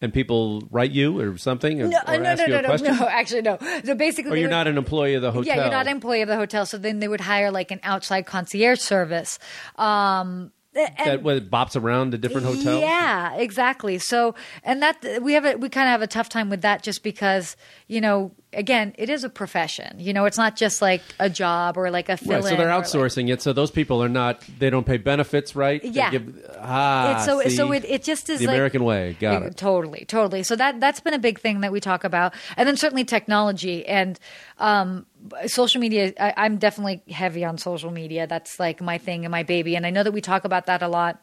and 0.00 0.12
people 0.12 0.66
write 0.72 0.90
you 0.90 1.20
or 1.20 1.38
something 1.38 1.80
or, 1.80 1.86
No, 1.86 1.98
or 2.08 2.18
no, 2.18 2.24
ask 2.24 2.38
no, 2.40 2.46
you 2.46 2.52
no, 2.54 2.58
a 2.58 2.62
no, 2.62 2.68
question? 2.68 2.96
no. 2.98 3.06
Actually, 3.08 3.42
no. 3.42 3.58
So 3.84 3.94
basically, 3.94 4.32
Or 4.32 4.34
you're 4.36 4.48
would- 4.48 4.50
not 4.50 4.66
an 4.66 4.76
employee 4.76 5.14
of 5.14 5.22
the 5.22 5.30
hotel. 5.30 5.46
Yeah, 5.54 5.62
you're 5.62 5.70
not 5.70 5.86
an 5.86 5.92
employee 5.92 6.22
of 6.22 6.28
the 6.28 6.34
hotel. 6.34 6.66
So 6.66 6.76
then 6.76 6.98
they 6.98 7.06
would 7.06 7.20
hire 7.20 7.52
like 7.52 7.70
an 7.70 7.78
outside 7.84 8.26
concierge 8.26 8.80
service. 8.80 9.38
Um, 9.76 10.50
and- 10.74 11.06
that 11.06 11.22
what, 11.22 11.50
bops 11.50 11.80
around 11.80 12.12
to 12.12 12.18
different 12.18 12.46
hotels. 12.46 12.80
Yeah, 12.80 13.34
exactly. 13.34 13.98
So, 13.98 14.34
and 14.64 14.82
that 14.82 15.22
we 15.22 15.34
have 15.34 15.44
a 15.44 15.56
we 15.56 15.68
kind 15.68 15.88
of 15.88 15.92
have 15.92 16.02
a 16.02 16.06
tough 16.06 16.28
time 16.28 16.50
with 16.50 16.62
that 16.62 16.82
just 16.82 17.02
because 17.02 17.56
you 17.88 18.00
know, 18.00 18.32
again, 18.54 18.94
it 18.96 19.10
is 19.10 19.22
a 19.22 19.28
profession. 19.28 19.96
You 19.98 20.14
know, 20.14 20.24
it's 20.24 20.38
not 20.38 20.56
just 20.56 20.80
like 20.80 21.02
a 21.20 21.28
job 21.28 21.76
or 21.76 21.90
like 21.90 22.08
a 22.08 22.16
fill 22.16 22.40
Right, 22.40 22.44
so 22.44 22.56
they're 22.56 22.68
outsourcing 22.68 23.30
it. 23.30 23.42
So 23.42 23.52
those 23.52 23.70
people 23.70 24.02
are 24.02 24.08
not. 24.08 24.42
They 24.58 24.70
don't 24.70 24.86
pay 24.86 24.96
benefits, 24.96 25.54
right? 25.54 25.84
Yeah. 25.84 26.10
give- 26.10 26.42
ah, 26.58 27.16
It's 27.16 27.26
so 27.26 27.40
see? 27.42 27.50
so 27.50 27.72
it, 27.72 27.84
it 27.84 28.02
just 28.02 28.30
is 28.30 28.40
the 28.40 28.46
like, 28.46 28.54
American 28.54 28.84
way. 28.84 29.16
Got 29.20 29.42
Yeah, 29.42 29.48
it. 29.48 29.56
Totally, 29.56 30.04
totally. 30.06 30.42
So 30.42 30.56
that 30.56 30.80
that's 30.80 31.00
been 31.00 31.14
a 31.14 31.18
big 31.18 31.38
thing 31.38 31.60
that 31.60 31.72
we 31.72 31.80
talk 31.80 32.04
about, 32.04 32.32
and 32.56 32.66
then 32.66 32.76
certainly 32.76 33.04
technology 33.04 33.84
and 33.86 34.18
um, 34.58 35.04
social 35.46 35.80
media. 35.80 36.12
I, 36.18 36.34
I'm 36.36 36.58
definitely 36.58 37.02
heavy 37.12 37.44
on 37.44 37.58
social 37.58 37.90
media. 37.90 38.26
That's 38.26 38.58
like 38.58 38.80
my 38.80 38.98
thing 38.98 39.24
and 39.24 39.32
my 39.32 39.42
baby, 39.42 39.76
and 39.76 39.86
I 39.86 39.90
know 39.90 40.02
that 40.02 40.12
we 40.12 40.20
talk 40.20 40.44
about 40.44 40.66
that 40.66 40.82
a 40.82 40.88
lot. 40.88 41.20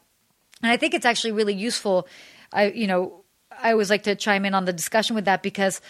And 0.61 0.71
I 0.71 0.77
think 0.77 0.93
it's 0.93 1.05
actually 1.05 1.31
really 1.31 1.53
useful. 1.53 2.07
I, 2.51 2.71
you 2.71 2.87
know, 2.87 3.23
I 3.61 3.71
always 3.71 3.89
like 3.89 4.03
to 4.03 4.15
chime 4.15 4.45
in 4.45 4.53
on 4.53 4.65
the 4.65 4.73
discussion 4.73 5.15
with 5.15 5.25
that 5.25 5.41
because 5.41 5.81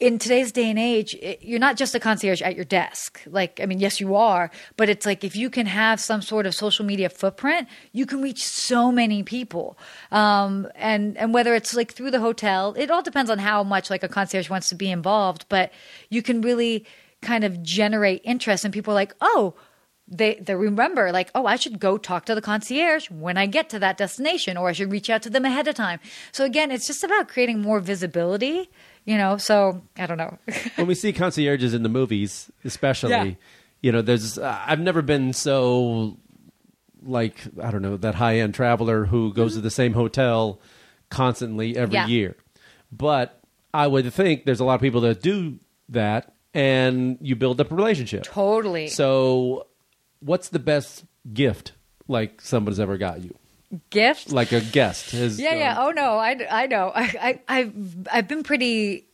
in 0.00 0.18
today's 0.18 0.52
day 0.52 0.70
and 0.70 0.78
age, 0.78 1.14
it, 1.16 1.42
you're 1.42 1.58
not 1.58 1.76
just 1.76 1.94
a 1.94 2.00
concierge 2.00 2.40
at 2.40 2.54
your 2.54 2.64
desk. 2.64 3.20
Like, 3.26 3.60
I 3.60 3.66
mean, 3.66 3.80
yes, 3.80 4.00
you 4.00 4.14
are, 4.14 4.50
but 4.76 4.88
it's 4.88 5.04
like 5.04 5.24
if 5.24 5.34
you 5.34 5.50
can 5.50 5.66
have 5.66 6.00
some 6.00 6.22
sort 6.22 6.46
of 6.46 6.54
social 6.54 6.84
media 6.84 7.08
footprint, 7.08 7.68
you 7.92 8.06
can 8.06 8.22
reach 8.22 8.44
so 8.44 8.92
many 8.92 9.22
people. 9.22 9.76
Um, 10.12 10.68
and 10.76 11.16
and 11.16 11.34
whether 11.34 11.54
it's 11.54 11.74
like 11.74 11.92
through 11.92 12.12
the 12.12 12.20
hotel, 12.20 12.74
it 12.78 12.90
all 12.90 13.02
depends 13.02 13.30
on 13.30 13.38
how 13.38 13.64
much 13.64 13.90
like 13.90 14.04
a 14.04 14.08
concierge 14.08 14.48
wants 14.48 14.68
to 14.68 14.76
be 14.76 14.90
involved. 14.90 15.46
But 15.48 15.72
you 16.10 16.22
can 16.22 16.42
really 16.42 16.86
kind 17.22 17.44
of 17.44 17.62
generate 17.62 18.22
interest, 18.24 18.64
and 18.64 18.72
people 18.74 18.92
are 18.92 18.96
like, 18.96 19.14
oh 19.20 19.54
they 20.10 20.36
they 20.36 20.54
remember 20.54 21.12
like 21.12 21.30
oh 21.34 21.44
I 21.44 21.56
should 21.56 21.78
go 21.78 21.98
talk 21.98 22.24
to 22.24 22.34
the 22.34 22.40
concierge 22.40 23.10
when 23.10 23.36
I 23.36 23.44
get 23.44 23.68
to 23.70 23.78
that 23.80 23.98
destination 23.98 24.56
or 24.56 24.70
I 24.70 24.72
should 24.72 24.90
reach 24.90 25.10
out 25.10 25.20
to 25.24 25.30
them 25.30 25.44
ahead 25.44 25.68
of 25.68 25.74
time. 25.74 26.00
So 26.32 26.46
again, 26.46 26.70
it's 26.70 26.86
just 26.86 27.04
about 27.04 27.28
creating 27.28 27.60
more 27.60 27.78
visibility, 27.78 28.70
you 29.04 29.18
know. 29.18 29.36
So 29.36 29.82
I 29.98 30.06
don't 30.06 30.16
know. 30.16 30.38
when 30.76 30.86
we 30.86 30.94
see 30.94 31.12
concierges 31.12 31.74
in 31.74 31.82
the 31.82 31.90
movies, 31.90 32.50
especially, 32.64 33.10
Yeah. 33.10 33.34
you 33.82 33.92
know, 33.92 34.00
there's. 34.00 34.38
Uh, 34.38 34.58
I've 34.66 34.80
never 34.80 35.02
been 35.02 35.34
so 35.34 36.16
like 37.02 37.36
I 37.62 37.70
don't 37.70 37.82
know 37.82 37.98
that 37.98 38.14
high 38.14 38.38
end 38.38 38.54
traveler 38.54 39.04
who 39.04 39.34
goes 39.34 39.54
to 39.56 39.60
the 39.60 39.70
same 39.70 39.92
hotel 39.92 40.58
constantly 41.10 41.76
every 41.76 41.94
Yeah. 41.94 42.06
year, 42.06 42.36
but 42.90 43.40
I 43.74 43.86
would 43.86 44.10
think 44.12 44.46
there's 44.46 44.60
a 44.60 44.64
lot 44.64 44.76
of 44.76 44.80
people 44.80 45.02
that 45.02 45.20
do 45.20 45.58
that, 45.90 46.32
and 46.54 47.18
you 47.20 47.36
build 47.36 47.60
up 47.60 47.70
a 47.70 47.74
relationship. 47.74 48.24
totally. 48.24 48.88
So, 48.88 49.66
what's 50.20 50.48
the 50.48 50.58
best 50.58 51.04
gift 51.32 51.72
like 52.08 52.40
somebody's 52.40 52.80
ever 52.80 52.96
got 52.96 53.22
you? 53.22 53.34
Gift. 53.90 54.32
Like 54.32 54.52
a 54.52 54.60
guest 54.62 55.10
has. 55.10 55.38
yeah, 55.38 55.54
yeah. 55.54 55.74
gone- 55.74 55.88
Oh 55.88 55.90
no, 55.90 56.12
I, 56.18 56.46
I 56.50 56.66
know. 56.66 56.90
I, 56.94 57.02
I 57.48 57.58
I've 57.58 57.74
I've 58.10 58.26
been 58.28 58.42
pretty. 58.42 59.04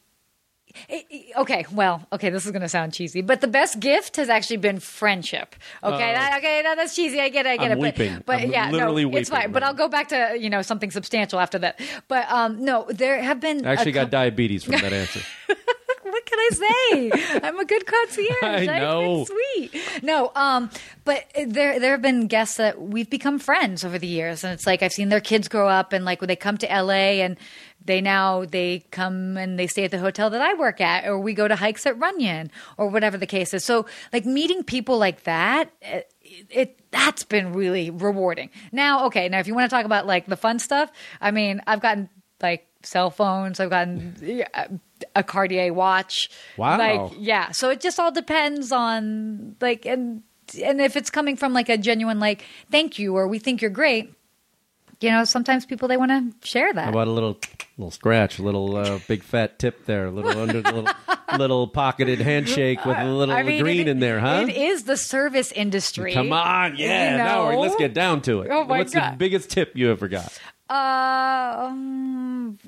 eh, 0.89 1.01
eh, 1.11 1.19
Okay, 1.39 1.67
well, 1.73 2.07
okay, 2.13 2.31
this 2.31 2.47
is 2.47 2.53
going 2.53 2.63
to 2.63 2.69
sound 2.69 2.93
cheesy, 2.93 3.21
but 3.21 3.41
the 3.41 3.49
best 3.49 3.81
gift 3.81 4.15
has 4.15 4.29
actually 4.29 4.59
been 4.59 4.79
friendship. 4.79 5.57
Okay, 5.83 6.13
that, 6.15 6.39
okay, 6.39 6.63
no, 6.65 6.77
that's 6.77 6.95
cheesy. 6.95 7.21
I 7.21 7.31
get 7.31 7.47
it, 7.47 7.49
I 7.51 7.57
get 7.57 7.73
I'm 7.73 7.79
it. 7.79 7.81
But, 7.81 7.99
weeping. 7.99 8.23
but 8.25 8.41
I'm 8.43 8.51
yeah, 8.53 8.71
literally 8.71 9.05
no, 9.05 9.11
it's 9.19 9.29
weeping 9.29 9.43
fine. 9.43 9.53
But 9.53 9.65
I'll 9.65 9.75
go 9.75 9.89
back 9.89 10.09
to 10.11 10.37
you 10.39 10.49
know 10.51 10.63
something 10.63 10.93
substantial 10.93 11.41
after 11.41 11.59
that. 11.59 11.81
But 12.07 12.31
um, 12.31 12.65
no, 12.65 12.87
there 12.91 13.21
have 13.21 13.41
been 13.41 13.67
I 13.67 13.73
actually 13.73 13.91
got 13.93 14.07
cou- 14.07 14.11
diabetes 14.11 14.63
from 14.63 14.77
that 14.77 14.93
answer. 14.93 15.21
what 16.15 16.27
can 16.27 16.39
I 16.39 16.51
say? 16.53 17.41
I'm 17.43 17.59
a 17.59 17.65
good 17.65 17.85
concierge. 17.87 18.43
I 18.43 18.67
know. 18.67 19.25
sweet. 19.25 19.75
No, 20.01 20.31
um, 20.37 20.71
but 21.05 21.25
there 21.35 21.81
there 21.81 21.91
have 21.91 22.03
been 22.03 22.29
guests 22.29 22.57
that 22.59 22.81
we've 22.81 23.11
become 23.11 23.41
friends 23.41 23.85
over 23.85 23.99
the 23.99 24.07
years, 24.07 24.45
and 24.45 24.53
it's 24.53 24.65
like 24.65 24.81
I've 24.81 24.93
seen 24.93 25.09
their 25.09 25.21
kids 25.21 25.49
grow 25.49 25.69
up, 25.69 25.93
and 25.93 26.05
like 26.05 26.21
when 26.21 26.29
they 26.29 26.37
come 26.37 26.57
to 26.59 26.67
LA, 26.67 27.21
and 27.25 27.37
they 27.85 28.01
now 28.01 28.45
they 28.45 28.87
come 28.93 29.37
and 29.37 29.59
they 29.59 29.67
stay 29.67 29.85
at 29.85 29.91
the 29.91 29.99
hotel 29.99 30.31
that 30.31 30.41
I 30.41 30.55
work 30.55 30.81
at, 30.81 31.05
or 31.05 31.19
we 31.19 31.35
go 31.35 31.49
to 31.49 31.57
hikes 31.57 31.85
at 31.85 31.99
Runyon, 31.99 32.53
or 32.79 32.89
whatever 32.91 33.19
the 33.19 33.27
case 33.27 33.53
is. 33.53 33.65
So 33.65 33.87
like 34.13 34.25
meeting 34.25 34.63
people 34.63 34.99
like 34.99 35.25
that. 35.25 35.73
It, 35.83 36.13
it 36.49 36.91
that's 36.93 37.25
been 37.25 37.53
really 37.55 37.91
rewarding. 37.91 38.51
Now, 38.71 39.07
okay, 39.07 39.29
now 39.29 39.41
if 39.41 39.49
you 39.49 39.55
want 39.55 39.69
to 39.69 39.77
talk 39.77 39.85
about 39.85 40.07
like 40.07 40.27
the 40.27 40.37
fun 40.37 40.61
stuff, 40.61 40.93
I 41.21 41.33
mean, 41.33 41.61
I've 41.67 41.81
gotten 41.81 42.09
like 42.41 42.69
cell 42.85 43.11
phones, 43.11 43.61
I've 43.61 43.71
gotten 43.71 44.15
a 45.15 45.23
Cartier 45.23 45.73
watch. 45.73 46.31
Wow. 46.57 46.79
Like 46.79 47.13
yeah, 47.19 47.51
so 47.51 47.71
it 47.71 47.81
just 47.81 47.99
all 47.99 48.13
depends 48.13 48.73
on 48.73 49.57
like 49.61 49.87
and 49.87 50.23
and 50.63 50.81
if 50.81 50.97
it's 50.97 51.11
coming 51.11 51.37
from 51.37 51.53
like 51.53 51.69
a 51.69 51.79
genuine 51.79 52.21
like 52.21 52.45
thank 52.71 52.99
you 52.99 53.17
or 53.17 53.27
we 53.29 53.39
think 53.39 53.61
you're 53.63 53.71
great. 53.71 54.13
You 55.01 55.11
know, 55.11 55.25
sometimes 55.25 55.67
people 55.67 55.89
they 55.89 55.97
want 55.99 56.13
to 56.43 56.49
share 56.49 56.73
that. 56.73 56.85
How 56.85 56.91
about 56.91 57.09
a 57.09 57.11
little 57.11 57.39
little 57.77 57.91
scratch, 57.91 58.39
a 58.39 58.43
little 58.43 58.77
uh, 58.77 59.01
big 59.09 59.23
fat 59.23 59.59
tip 59.59 59.85
there, 59.87 60.07
a 60.07 60.11
little 60.11 60.41
under 60.41 60.63
the 60.63 60.73
little, 60.73 60.95
little 61.39 61.67
pocketed 61.67 62.21
handshake 62.21 62.83
with 62.87 62.97
a 62.97 63.05
little 63.05 63.35
I 63.35 63.43
mean, 63.43 63.61
green 63.61 63.81
it- 63.83 63.89
in 63.89 63.99
there, 63.99 64.21
huh? 64.21 64.47
It 64.49 64.57
is 64.57 64.85
the 64.85 64.97
service 64.97 65.51
industry. 65.53 66.15
Come 66.15 66.33
on, 66.33 66.77
yeah. 66.77 67.11
You 67.11 67.17
Now 67.19 67.51
know? 67.51 67.61
let's 67.61 67.77
get 67.77 67.93
down 67.93 68.23
to 68.23 68.43
it. 68.43 68.51
Oh, 68.51 68.65
my 68.65 68.79
What's 68.79 68.93
the 68.93 69.15
biggest 69.19 69.51
tip 69.51 69.73
you 69.75 69.91
ever 69.91 70.07
got? 70.09 70.39
Uh, 70.69 71.69
um, 71.69 72.59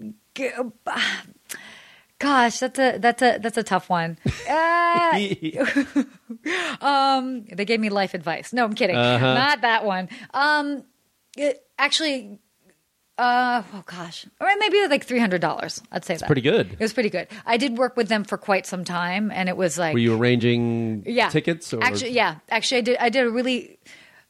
gosh, 2.18 2.58
that's 2.58 2.78
a 2.78 2.98
that's 2.98 3.22
a 3.22 3.38
that's 3.38 3.56
a 3.56 3.62
tough 3.62 3.88
one. 3.88 4.18
Uh, 4.48 5.18
um, 6.80 7.44
they 7.52 7.64
gave 7.64 7.80
me 7.80 7.88
life 7.88 8.14
advice. 8.14 8.52
No, 8.52 8.64
I'm 8.64 8.74
kidding. 8.74 8.96
Uh-huh. 8.96 9.34
Not 9.34 9.60
that 9.62 9.84
one. 9.84 10.08
Um, 10.34 10.84
it, 11.36 11.64
actually, 11.78 12.38
uh, 13.18 13.62
oh 13.72 13.82
gosh, 13.86 14.26
or 14.40 14.48
maybe 14.58 14.86
like 14.88 15.04
three 15.04 15.18
hundred 15.18 15.40
dollars. 15.40 15.82
I'd 15.90 16.04
say 16.04 16.16
that. 16.16 16.26
pretty 16.26 16.42
good. 16.42 16.72
It 16.72 16.80
was 16.80 16.92
pretty 16.92 17.10
good. 17.10 17.28
I 17.44 17.56
did 17.56 17.78
work 17.78 17.96
with 17.96 18.08
them 18.08 18.24
for 18.24 18.36
quite 18.36 18.66
some 18.66 18.84
time, 18.84 19.30
and 19.30 19.48
it 19.48 19.56
was 19.56 19.78
like 19.78 19.94
Were 19.94 20.00
you 20.00 20.16
arranging 20.16 21.04
yeah 21.06 21.30
tickets? 21.30 21.72
Or? 21.72 21.82
actually 21.82 22.10
yeah 22.12 22.36
actually 22.50 22.78
i 22.78 22.80
did 22.82 22.96
i 22.98 23.08
did 23.08 23.26
a 23.26 23.30
really 23.30 23.78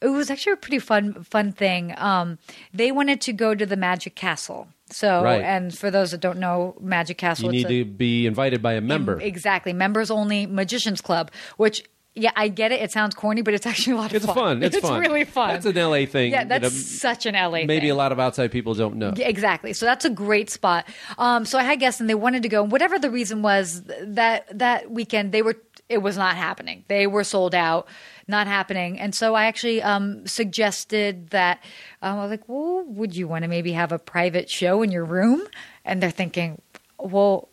it 0.07 0.17
was 0.17 0.31
actually 0.31 0.53
a 0.53 0.57
pretty 0.57 0.79
fun 0.79 1.25
fun 1.25 1.53
thing 1.53 1.95
um 1.99 2.39
they 2.73 2.91
wanted 2.93 3.21
to 3.21 3.33
go 3.33 3.55
to 3.55 3.67
the 3.67 3.77
magic 3.77 4.15
castle 4.15 4.69
so 4.91 5.23
Right. 5.23 5.43
and 5.43 5.77
for 5.77 5.91
those 5.91 6.13
that 6.13 6.21
don't 6.21 6.39
know 6.39 6.77
magic 6.81 7.19
castle 7.19 7.53
you 7.53 7.61
it's 7.61 7.69
need 7.71 7.81
a- 7.81 7.85
to 7.85 7.91
be 7.91 8.27
invited 8.27 8.63
by 8.63 8.75
a 8.75 8.81
member. 8.81 9.21
exactly 9.21 9.73
members 9.73 10.11
only 10.11 10.47
magicians 10.47 11.01
club 11.01 11.31
which 11.57 11.83
yeah 12.19 12.31
i 12.37 12.49
get 12.49 12.73
it 12.73 12.81
it 12.81 12.91
sounds 12.93 13.15
corny 13.15 13.43
but 13.43 13.53
it's 13.53 13.67
actually 13.67 13.93
a 13.93 13.97
lot 13.97 14.11
of 14.11 14.17
It's 14.17 14.25
fun 14.27 14.35
fun. 14.35 14.63
It's, 14.63 14.79
fun. 14.87 14.97
It's 14.97 15.09
really 15.09 15.25
fun 15.25 15.49
That's 15.51 15.67
an 15.67 15.75
LA 15.77 16.07
thing. 16.07 16.33
yeah 16.33 16.45
that, 16.45 16.63
that's 16.63 16.75
um, 16.75 16.81
such 16.81 17.27
an 17.27 17.35
la 17.35 17.51
maybe 17.51 17.81
thing. 17.81 17.91
a 17.91 17.95
lot 17.95 18.11
of 18.13 18.19
outside 18.19 18.51
people 18.53 18.73
don't 18.75 18.97
know. 18.97 19.13
Yeah, 19.17 19.29
exactly. 19.29 19.73
So 19.75 19.85
that's 19.85 20.05
a 20.07 20.11
great 20.25 20.49
spot. 20.49 20.87
Um, 21.19 21.45
so 21.45 21.59
I 21.59 21.63
had 21.65 21.79
guests, 21.79 22.01
and 22.01 22.09
they 22.09 22.15
wanted 22.15 22.43
to 22.45 22.49
go. 22.49 22.63
And 22.63 22.73
whatever 22.73 22.99
the 22.99 23.11
reason 23.11 23.43
was, 23.43 23.83
that 24.21 24.47
that 24.59 24.91
weekend 24.91 25.33
they 25.33 25.43
were 25.43 25.57
it 25.89 25.99
was 25.99 26.17
not 26.17 26.37
happening. 26.37 26.85
They 26.89 27.07
were 27.07 27.25
sold 27.25 27.55
out, 27.55 27.87
not 28.27 28.47
happening. 28.47 28.99
And 28.99 29.15
so 29.15 29.35
I 29.35 29.47
actually 29.47 29.83
um, 29.83 30.27
suggested 30.27 31.31
that 31.31 31.63
um, 32.03 32.19
I 32.19 32.23
was 32.23 32.31
like, 32.31 32.49
"Well, 32.49 32.85
would 32.87 33.15
you 33.15 33.29
want 33.29 33.43
to 33.43 33.49
maybe 33.49 33.73
have 33.73 33.93
a 33.93 33.99
private 33.99 34.51
show 34.51 34.83
in 34.83 34.91
your 34.91 35.05
room?" 35.05 35.43
And 35.85 36.03
they're 36.03 36.11
thinking, 36.11 36.61
"Well." 36.99 37.49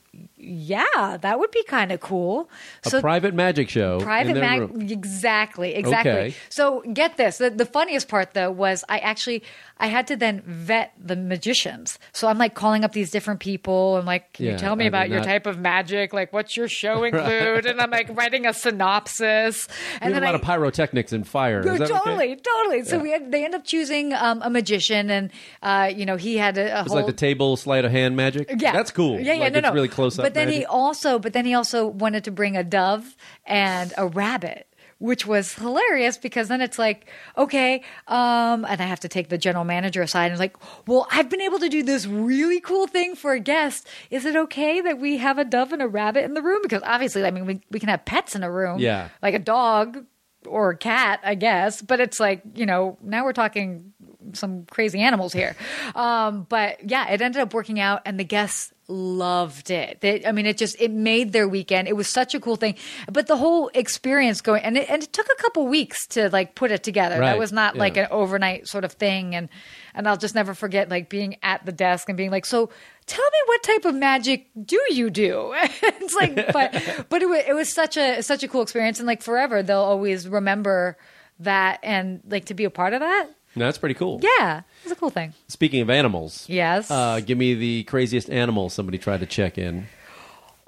Yeah, 0.46 1.18
that 1.22 1.40
would 1.40 1.52
be 1.52 1.64
kind 1.64 1.92
of 1.92 2.00
cool. 2.02 2.50
A 2.92 3.00
private 3.02 3.34
magic 3.34 3.70
show. 3.70 4.00
Private 4.02 4.34
their 4.34 4.68
mag, 4.68 4.92
exactly, 4.92 5.74
exactly. 5.76 6.12
Okay. 6.12 6.36
So 6.50 6.82
get 6.94 7.18
this: 7.18 7.38
the, 7.38 7.50
the 7.50 7.66
funniest 7.66 8.08
part 8.08 8.34
though 8.34 8.52
was 8.52 8.84
I 8.90 9.00
actually 9.00 9.44
I 9.78 9.88
had 9.88 10.08
to 10.08 10.16
then 10.16 10.42
vet 10.46 10.94
the 11.04 11.16
magicians. 11.16 11.98
So 12.12 12.28
I'm 12.28 12.38
like 12.38 12.54
calling 12.56 12.84
up 12.84 12.92
these 12.94 13.10
different 13.12 13.40
people. 13.40 13.98
I'm 13.98 14.06
like, 14.06 14.34
can 14.34 14.46
Yeah, 14.46 14.52
you 14.54 14.58
tell 14.58 14.76
me 14.76 14.86
are 14.86 14.88
about 14.90 15.10
your 15.10 15.20
not- 15.20 15.26
type 15.26 15.46
of 15.46 15.58
magic? 15.60 16.14
Like, 16.14 16.32
what's 16.34 16.56
your 16.58 16.68
show 16.68 17.04
include? 17.06 17.66
and 17.66 17.82
I'm 17.82 17.90
like 17.92 18.10
writing 18.16 18.46
a 18.46 18.54
synopsis. 18.54 19.68
We 19.68 19.74
And 20.02 20.02
have 20.02 20.12
a 20.12 20.14
then 20.14 20.24
lot 20.24 20.36
I, 20.36 20.38
of 20.38 20.42
pyrotechnics 20.44 21.12
and 21.14 21.28
fire. 21.28 21.64
no, 21.64 21.78
that 21.78 21.90
okay? 21.90 21.94
totally, 22.00 22.36
totally. 22.36 22.84
So 22.84 23.00
we 23.00 23.12
had, 23.12 23.32
they 23.32 23.44
end 23.46 23.56
up 23.56 23.64
choosing 23.66 24.14
um, 24.14 24.42
a 24.44 24.50
magician, 24.50 25.10
and 25.10 25.32
uh, 25.62 25.92
you 25.94 26.06
know 26.06 26.16
he 26.16 26.38
had 26.38 26.58
a, 26.58 26.62
a 26.78 26.82
It's 26.82 26.90
whole 26.90 26.98
like 26.98 27.06
the 27.08 27.14
table 27.14 27.58
sleight 27.58 27.86
of 27.86 27.92
hand 27.92 28.16
magic. 28.16 28.50
yeah, 28.58 28.72
that's 28.74 28.92
cool. 28.92 29.20
Yeah, 29.20 29.34
yeah, 29.34 29.40
like 29.44 29.54
no, 29.54 29.60
it's 29.60 29.68
no, 29.68 29.74
really 29.74 29.88
close 29.88 30.18
up. 30.20 30.24
But 30.26 30.33
then 30.34 30.50
he 30.50 30.66
also, 30.66 31.20
but 31.20 31.34
then 31.34 31.46
he 31.46 31.54
also 31.54 31.88
wanted 31.88 32.24
to 32.26 32.32
bring 32.32 32.56
a 32.58 32.64
dove 32.64 33.16
and 33.46 33.94
a 33.98 34.08
rabbit. 34.08 34.68
Which 35.00 35.26
was 35.26 35.54
hilarious 35.56 36.18
because 36.18 36.48
then 36.48 36.62
it's 36.62 36.80
like, 36.80 37.10
okay, 37.38 37.84
um, 38.08 38.64
and 38.64 38.80
I 38.80 38.86
have 38.86 39.02
to 39.02 39.10
take 39.10 39.28
the 39.28 39.38
general 39.38 39.66
manager 39.66 40.02
aside 40.02 40.32
and 40.32 40.40
like, 40.40 40.56
well, 40.88 41.08
I've 41.12 41.30
been 41.30 41.42
able 41.42 41.60
to 41.60 41.68
do 41.68 41.84
this 41.84 42.06
really 42.06 42.62
cool 42.62 42.88
thing 42.88 43.16
for 43.16 43.34
a 43.34 43.40
guest. 43.42 43.86
Is 44.12 44.24
it 44.24 44.38
okay 44.38 44.80
that 44.80 45.00
we 45.00 45.18
have 45.18 45.38
a 45.38 45.44
dove 45.44 45.74
and 45.74 45.82
a 45.82 45.90
rabbit 45.90 46.24
in 46.24 46.36
the 46.36 46.42
room? 46.42 46.60
Because 46.64 46.84
obviously, 46.86 47.26
I 47.26 47.32
mean, 47.32 47.46
we, 47.46 47.60
we 47.70 47.82
can 47.82 47.90
have 47.90 48.06
pets 48.06 48.34
in 48.34 48.44
a 48.44 48.52
room, 48.52 48.80
Yeah. 48.80 49.10
like 49.22 49.34
a 49.34 49.40
dog 49.40 50.06
or 50.48 50.70
a 50.70 50.78
cat, 50.78 51.20
I 51.24 51.36
guess. 51.36 51.82
But 51.82 52.00
it's 52.00 52.22
like, 52.22 52.42
you 52.56 52.66
know, 52.66 52.98
now 53.02 53.26
we're 53.26 53.34
talking 53.34 53.92
some 54.34 54.66
crazy 54.66 55.00
animals 55.00 55.34
here. 55.34 55.56
Um, 55.96 56.48
but 56.50 56.90
yeah, 56.90 57.10
it 57.12 57.22
ended 57.22 57.42
up 57.42 57.54
working 57.54 57.80
out, 57.80 58.02
and 58.06 58.20
the 58.20 58.24
guests 58.24 58.74
loved 58.88 59.70
it. 59.70 60.02
They, 60.02 60.26
I 60.26 60.32
mean, 60.32 60.46
it 60.46 60.58
just 60.58 60.80
it 60.80 60.92
made 60.92 61.32
their 61.32 61.48
weekend. 61.48 61.88
It 61.88 61.96
was 61.96 62.08
such 62.08 62.34
a 62.34 62.40
cool 62.40 62.56
thing. 62.56 62.76
But 63.12 63.28
the 63.28 63.38
whole 63.38 63.70
experience 63.74 64.42
going, 64.42 64.64
and 64.64 64.78
it, 64.78 64.90
and 64.90 65.04
it 65.04 65.14
took 65.14 65.28
a 65.28 65.42
couple 65.42 65.68
weeks 65.68 66.08
to 66.08 66.30
like 66.30 66.56
put 66.56 66.72
it 66.72 66.84
together. 66.84 67.20
Right, 67.20 67.32
That 67.32 67.40
was 67.40 67.52
not 67.52 67.76
like 67.76 67.98
an 67.98 68.08
overnight 68.12 68.68
sort 68.68 68.84
of 68.84 68.94
thing. 68.94 69.36
And 69.36 69.50
and 69.94 70.08
I'll 70.08 70.18
just 70.18 70.36
never 70.36 70.54
forget 70.54 70.90
like 70.90 71.10
being 71.10 71.38
at 71.44 71.66
the 71.66 71.72
desk 71.72 72.10
and 72.10 72.18
being 72.18 72.32
like, 72.32 72.46
so. 72.46 72.70
Tell 73.06 73.26
me 73.26 73.38
what 73.48 73.64
type 73.64 73.84
of 73.84 73.96
magic 73.96 74.48
do 74.66 74.80
you 74.90 75.10
do? 75.10 75.54
it's 75.58 76.16
like, 76.16 76.36
but 76.54 76.72
but 77.10 77.22
it 77.22 77.28
was, 77.28 77.44
it 77.46 77.54
was 77.54 77.68
such 77.68 77.98
a 77.98 78.24
such 78.24 78.44
a 78.44 78.48
cool 78.48 78.62
experience, 78.62 79.00
and 79.00 79.06
like 79.06 79.22
forever 79.22 79.62
they'll 79.62 79.80
always 79.80 80.26
remember 80.26 80.98
that 81.40 81.80
and 81.84 82.22
like 82.26 82.46
to 82.46 82.54
be 82.54 82.64
a 82.64 82.70
part 82.70 82.94
of 82.94 83.02
that. 83.02 83.28
No, 83.56 83.66
that's 83.66 83.78
pretty 83.78 83.96
cool. 83.96 84.20
Yeah, 84.40 84.62
it's 84.84 84.92
a 84.92 84.96
cool 84.96 85.10
thing. 85.12 85.34
Speaking 85.48 85.82
of 85.82 85.90
animals, 85.90 86.46
Yes. 86.50 86.90
uh, 86.90 87.20
give 87.20 87.38
me 87.38 87.54
the 87.54 87.84
craziest 87.84 88.30
animal 88.30 88.70
somebody 88.70 88.98
tried 88.98 89.20
to 89.20 89.26
check 89.26 89.58
in. 89.58 89.88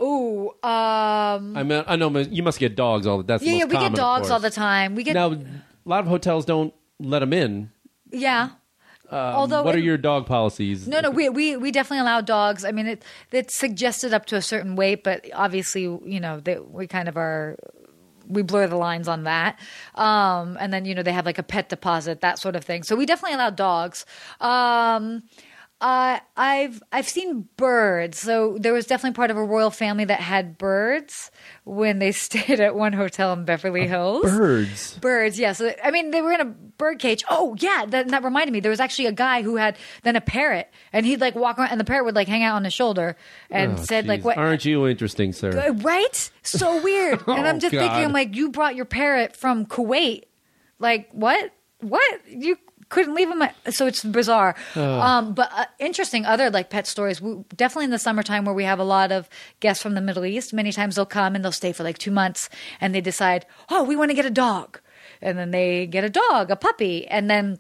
Ooh, 0.01 0.49
um, 0.61 1.55
I 1.57 1.63
mean, 1.63 1.83
I 1.88 1.95
know 1.95 2.09
you 2.17 2.43
must 2.43 2.59
get 2.59 2.75
dogs 2.75 3.07
all 3.07 3.17
the. 3.19 3.23
That's 3.23 3.41
the 3.43 3.49
yeah, 3.49 3.57
yeah, 3.59 3.65
we 3.65 3.71
common, 3.75 3.91
get 3.93 3.93
of 3.93 3.95
dogs 3.97 4.29
all 4.29 4.39
the 4.39 4.49
time. 4.49 4.93
We 4.95 5.03
get 5.03 5.13
Now, 5.13 5.31
a 5.31 5.39
lot 5.86 6.01
of 6.01 6.07
hotels 6.07 6.45
don't 6.45 6.73
let 6.99 7.19
them 7.19 7.33
in. 7.33 7.71
yeah. 8.11 8.49
Although 9.11 9.63
what 9.63 9.75
are 9.75 9.77
in- 9.77 9.83
your 9.86 9.97
dog 9.97 10.25
policies? 10.25 10.88
No, 10.88 10.99
no, 10.99 11.11
we, 11.11 11.29
we 11.29 11.55
we 11.55 11.71
definitely 11.71 11.99
allow 11.99 12.21
dogs. 12.21 12.65
I 12.65 12.71
mean, 12.71 12.88
it 12.88 13.03
it's 13.31 13.55
suggested 13.57 14.13
up 14.13 14.25
to 14.25 14.36
a 14.36 14.41
certain 14.41 14.75
weight, 14.75 15.03
but 15.03 15.25
obviously, 15.33 15.83
you 15.83 16.19
know, 16.19 16.39
they, 16.39 16.57
we 16.57 16.88
kind 16.88 17.07
of 17.07 17.15
are 17.15 17.55
we 18.28 18.41
blur 18.41 18.67
the 18.67 18.76
lines 18.76 19.07
on 19.07 19.23
that. 19.23 19.59
Um, 19.95 20.57
and 20.59 20.73
then 20.73 20.86
you 20.86 20.95
know 20.95 21.03
they 21.03 21.13
have 21.13 21.26
like 21.26 21.38
a 21.38 21.43
pet 21.43 21.69
deposit, 21.69 22.21
that 22.21 22.39
sort 22.39 22.55
of 22.55 22.63
thing. 22.63 22.84
So 22.84 22.95
we 22.95 23.05
definitely 23.05 23.36
allow 23.36 23.49
dogs. 23.49 24.05
Um, 24.39 25.23
uh, 25.82 26.19
I've 26.38 26.82
I've 26.91 27.07
seen 27.07 27.47
birds. 27.57 28.19
So 28.19 28.57
there 28.59 28.73
was 28.73 28.88
definitely 28.88 29.15
part 29.15 29.30
of 29.30 29.38
a 29.38 29.43
royal 29.43 29.69
family 29.71 30.05
that 30.05 30.19
had 30.21 30.57
birds 30.57 31.32
when 31.65 31.99
they 31.99 32.11
stayed 32.13 32.59
at 32.59 32.76
one 32.76 32.93
hotel 32.93 33.34
in 33.34 33.45
Beverly 33.45 33.86
Hills. 33.88 34.23
birds. 34.23 34.97
Birds, 34.99 35.38
yeah. 35.38 35.51
So 35.51 35.73
I 35.84 35.91
mean, 35.91 36.11
they 36.11 36.21
were 36.21 36.32
in 36.32 36.41
a 36.41 36.45
bird 36.45 36.99
cage. 36.99 37.23
Oh, 37.30 37.55
yeah. 37.59 37.86
That, 37.88 38.07
that 38.07 38.23
reminded 38.23 38.51
me. 38.53 38.59
There 38.61 38.69
was 38.69 38.80
actually 38.80 39.07
a 39.07 39.11
guy 39.11 39.41
who 39.41 39.57
had 39.57 39.78
then 40.03 40.15
a 40.15 40.21
parrot, 40.21 40.69
and 40.93 41.05
he'd 41.05 41.19
like 41.21 41.36
walk 41.36 41.59
around, 41.59 41.71
and 41.71 41.80
the 41.80 41.84
parrot 41.86 42.05
would 42.05 42.15
like 42.15 42.28
hang 42.28 42.43
out 42.43 42.55
on 42.55 42.63
his 42.63 42.73
shoulder 42.73 43.15
and 43.49 43.78
Oh, 43.78 43.84
said 43.84 44.07
like, 44.07 44.23
"What? 44.23 44.38
Aren't 44.38 44.63
you 44.65 44.88
interesting, 44.88 45.34
sir? 45.34 45.71
Right? 45.82 46.32
So 46.41 46.82
weird." 46.82 47.21
and 47.28 47.45
I'm 47.47 47.57
Oh, 47.57 47.59
just 47.59 47.71
thinking, 47.76 47.89
I'm 48.05 48.13
like, 48.13 48.36
"You 48.36 48.49
brought 48.49 48.76
your 48.76 48.86
parrot 48.86 49.36
from 49.36 49.65
Kuwait? 49.65 50.23
Like 50.80 51.09
what? 51.11 51.51
What 51.89 52.21
you?" 52.27 52.57
Couldn't 52.88 53.15
leave 53.15 53.31
him, 53.31 53.41
at- 53.41 53.55
so 53.73 53.88
it's 53.88 54.03
bizarre. 54.03 54.55
Um, 54.75 55.33
but 55.33 55.49
uh, 55.51 55.65
interesting 55.79 56.23
other 56.23 56.51
like 56.51 56.69
pet 56.69 56.86
stories. 56.86 57.19
We, 57.19 57.43
definitely 57.55 57.86
in 57.86 57.89
the 57.91 57.97
summertime 57.97 58.45
where 58.45 58.53
we 58.53 58.63
have 58.63 58.77
a 58.77 58.83
lot 58.83 59.11
of 59.11 59.27
guests 59.59 59.81
from 59.81 59.95
the 59.95 60.01
Middle 60.01 60.23
East. 60.23 60.53
Many 60.53 60.71
times 60.71 60.95
they'll 60.95 61.05
come 61.07 61.33
and 61.33 61.43
they'll 61.43 61.51
stay 61.51 61.71
for 61.73 61.83
like 61.83 61.97
two 61.97 62.11
months, 62.11 62.47
and 62.79 62.93
they 62.93 63.01
decide, 63.01 63.47
oh, 63.71 63.83
we 63.83 63.95
want 63.95 64.11
to 64.11 64.15
get 64.15 64.27
a 64.27 64.29
dog, 64.29 64.79
and 65.19 65.36
then 65.36 65.49
they 65.49 65.88
get 65.88 66.03
a 66.03 66.11
dog, 66.11 66.51
a 66.51 66.55
puppy, 66.55 67.07
and 67.07 67.27
then 67.27 67.57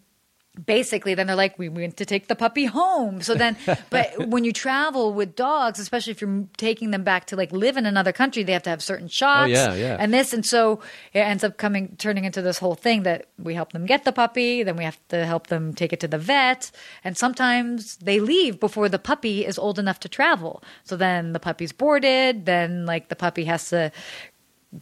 basically 0.65 1.13
then 1.15 1.27
they're 1.27 1.35
like 1.35 1.57
we 1.59 1.69
went 1.69 1.97
to 1.97 2.05
take 2.05 2.27
the 2.27 2.35
puppy 2.35 2.65
home 2.65 3.21
so 3.21 3.33
then 3.35 3.57
but 3.89 4.27
when 4.27 4.43
you 4.43 4.53
travel 4.53 5.13
with 5.13 5.35
dogs 5.35 5.79
especially 5.79 6.11
if 6.11 6.21
you're 6.21 6.45
taking 6.57 6.91
them 6.91 7.03
back 7.03 7.25
to 7.25 7.35
like 7.35 7.51
live 7.51 7.77
in 7.77 7.85
another 7.85 8.11
country 8.11 8.43
they 8.43 8.53
have 8.53 8.63
to 8.63 8.69
have 8.69 8.81
certain 8.83 9.07
shots 9.07 9.45
Oh, 9.45 9.45
yeah, 9.47 9.73
yeah. 9.73 9.97
and 9.99 10.13
this 10.13 10.33
and 10.33 10.45
so 10.45 10.79
it 11.13 11.19
ends 11.19 11.43
up 11.43 11.57
coming 11.57 11.95
turning 11.97 12.25
into 12.25 12.41
this 12.41 12.57
whole 12.57 12.75
thing 12.75 13.03
that 13.03 13.27
we 13.37 13.53
help 13.53 13.73
them 13.73 13.85
get 13.85 14.03
the 14.05 14.11
puppy 14.11 14.63
then 14.63 14.75
we 14.77 14.83
have 14.83 14.97
to 15.09 15.25
help 15.25 15.47
them 15.47 15.73
take 15.73 15.91
it 15.93 15.99
to 16.01 16.07
the 16.07 16.17
vet 16.17 16.71
and 17.03 17.17
sometimes 17.17 17.97
they 17.97 18.19
leave 18.19 18.59
before 18.59 18.89
the 18.89 18.99
puppy 18.99 19.45
is 19.45 19.57
old 19.57 19.77
enough 19.79 19.99
to 19.99 20.09
travel 20.09 20.63
so 20.83 20.95
then 20.95 21.33
the 21.33 21.39
puppy's 21.39 21.71
boarded 21.71 22.45
then 22.45 22.85
like 22.85 23.09
the 23.09 23.15
puppy 23.15 23.43
has 23.45 23.69
to 23.69 23.91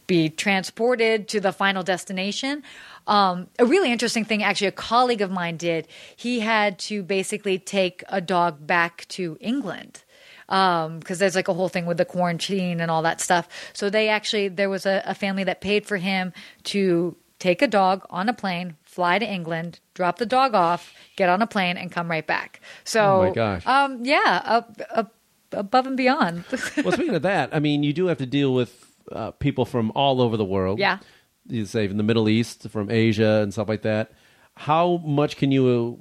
be 0.06 0.28
transported 0.28 1.28
to 1.28 1.40
the 1.40 1.52
final 1.52 1.82
destination. 1.82 2.62
Um, 3.06 3.48
a 3.58 3.66
really 3.66 3.92
interesting 3.92 4.24
thing, 4.24 4.42
actually, 4.42 4.68
a 4.68 4.72
colleague 4.72 5.20
of 5.20 5.30
mine 5.30 5.56
did. 5.56 5.86
He 6.16 6.40
had 6.40 6.78
to 6.80 7.02
basically 7.02 7.58
take 7.58 8.02
a 8.08 8.20
dog 8.20 8.66
back 8.66 9.06
to 9.08 9.36
England 9.40 10.02
because 10.46 11.18
there's 11.18 11.34
like 11.34 11.48
a 11.48 11.54
whole 11.54 11.68
thing 11.68 11.86
with 11.86 11.96
the 11.96 12.04
quarantine 12.04 12.80
and 12.80 12.90
all 12.90 13.02
that 13.02 13.20
stuff. 13.20 13.48
So 13.72 13.90
they 13.90 14.08
actually 14.08 14.48
there 14.48 14.68
was 14.70 14.86
a, 14.86 15.02
a 15.06 15.14
family 15.14 15.44
that 15.44 15.60
paid 15.60 15.86
for 15.86 15.96
him 15.96 16.32
to 16.64 17.16
take 17.38 17.62
a 17.62 17.66
dog 17.66 18.06
on 18.10 18.28
a 18.28 18.32
plane, 18.32 18.76
fly 18.82 19.18
to 19.18 19.26
England, 19.26 19.80
drop 19.94 20.18
the 20.18 20.26
dog 20.26 20.54
off, 20.54 20.94
get 21.16 21.28
on 21.28 21.42
a 21.42 21.46
plane, 21.46 21.76
and 21.76 21.90
come 21.90 22.10
right 22.10 22.26
back. 22.26 22.60
So, 22.84 23.02
Oh 23.22 23.22
my 23.28 23.30
gosh. 23.34 23.66
um, 23.66 24.04
yeah, 24.04 24.40
up, 24.44 24.80
up, 24.90 25.14
above 25.52 25.86
and 25.86 25.96
beyond. 25.96 26.44
well, 26.82 26.92
speaking 26.92 27.14
of 27.14 27.22
that, 27.22 27.54
I 27.54 27.58
mean, 27.58 27.82
you 27.82 27.92
do 27.92 28.06
have 28.06 28.18
to 28.18 28.26
deal 28.26 28.54
with 28.54 28.93
uh, 29.12 29.30
people 29.32 29.64
from 29.64 29.92
all 29.94 30.20
over 30.20 30.36
the 30.36 30.44
world. 30.44 30.78
Yeah. 30.78 30.98
You 31.46 31.66
say 31.66 31.88
from 31.88 31.96
the 31.96 32.02
Middle 32.02 32.28
East, 32.28 32.68
from 32.70 32.90
Asia, 32.90 33.40
and 33.42 33.52
stuff 33.52 33.68
like 33.68 33.82
that. 33.82 34.12
How 34.56 34.98
much 35.04 35.36
can 35.36 35.52
you 35.52 36.00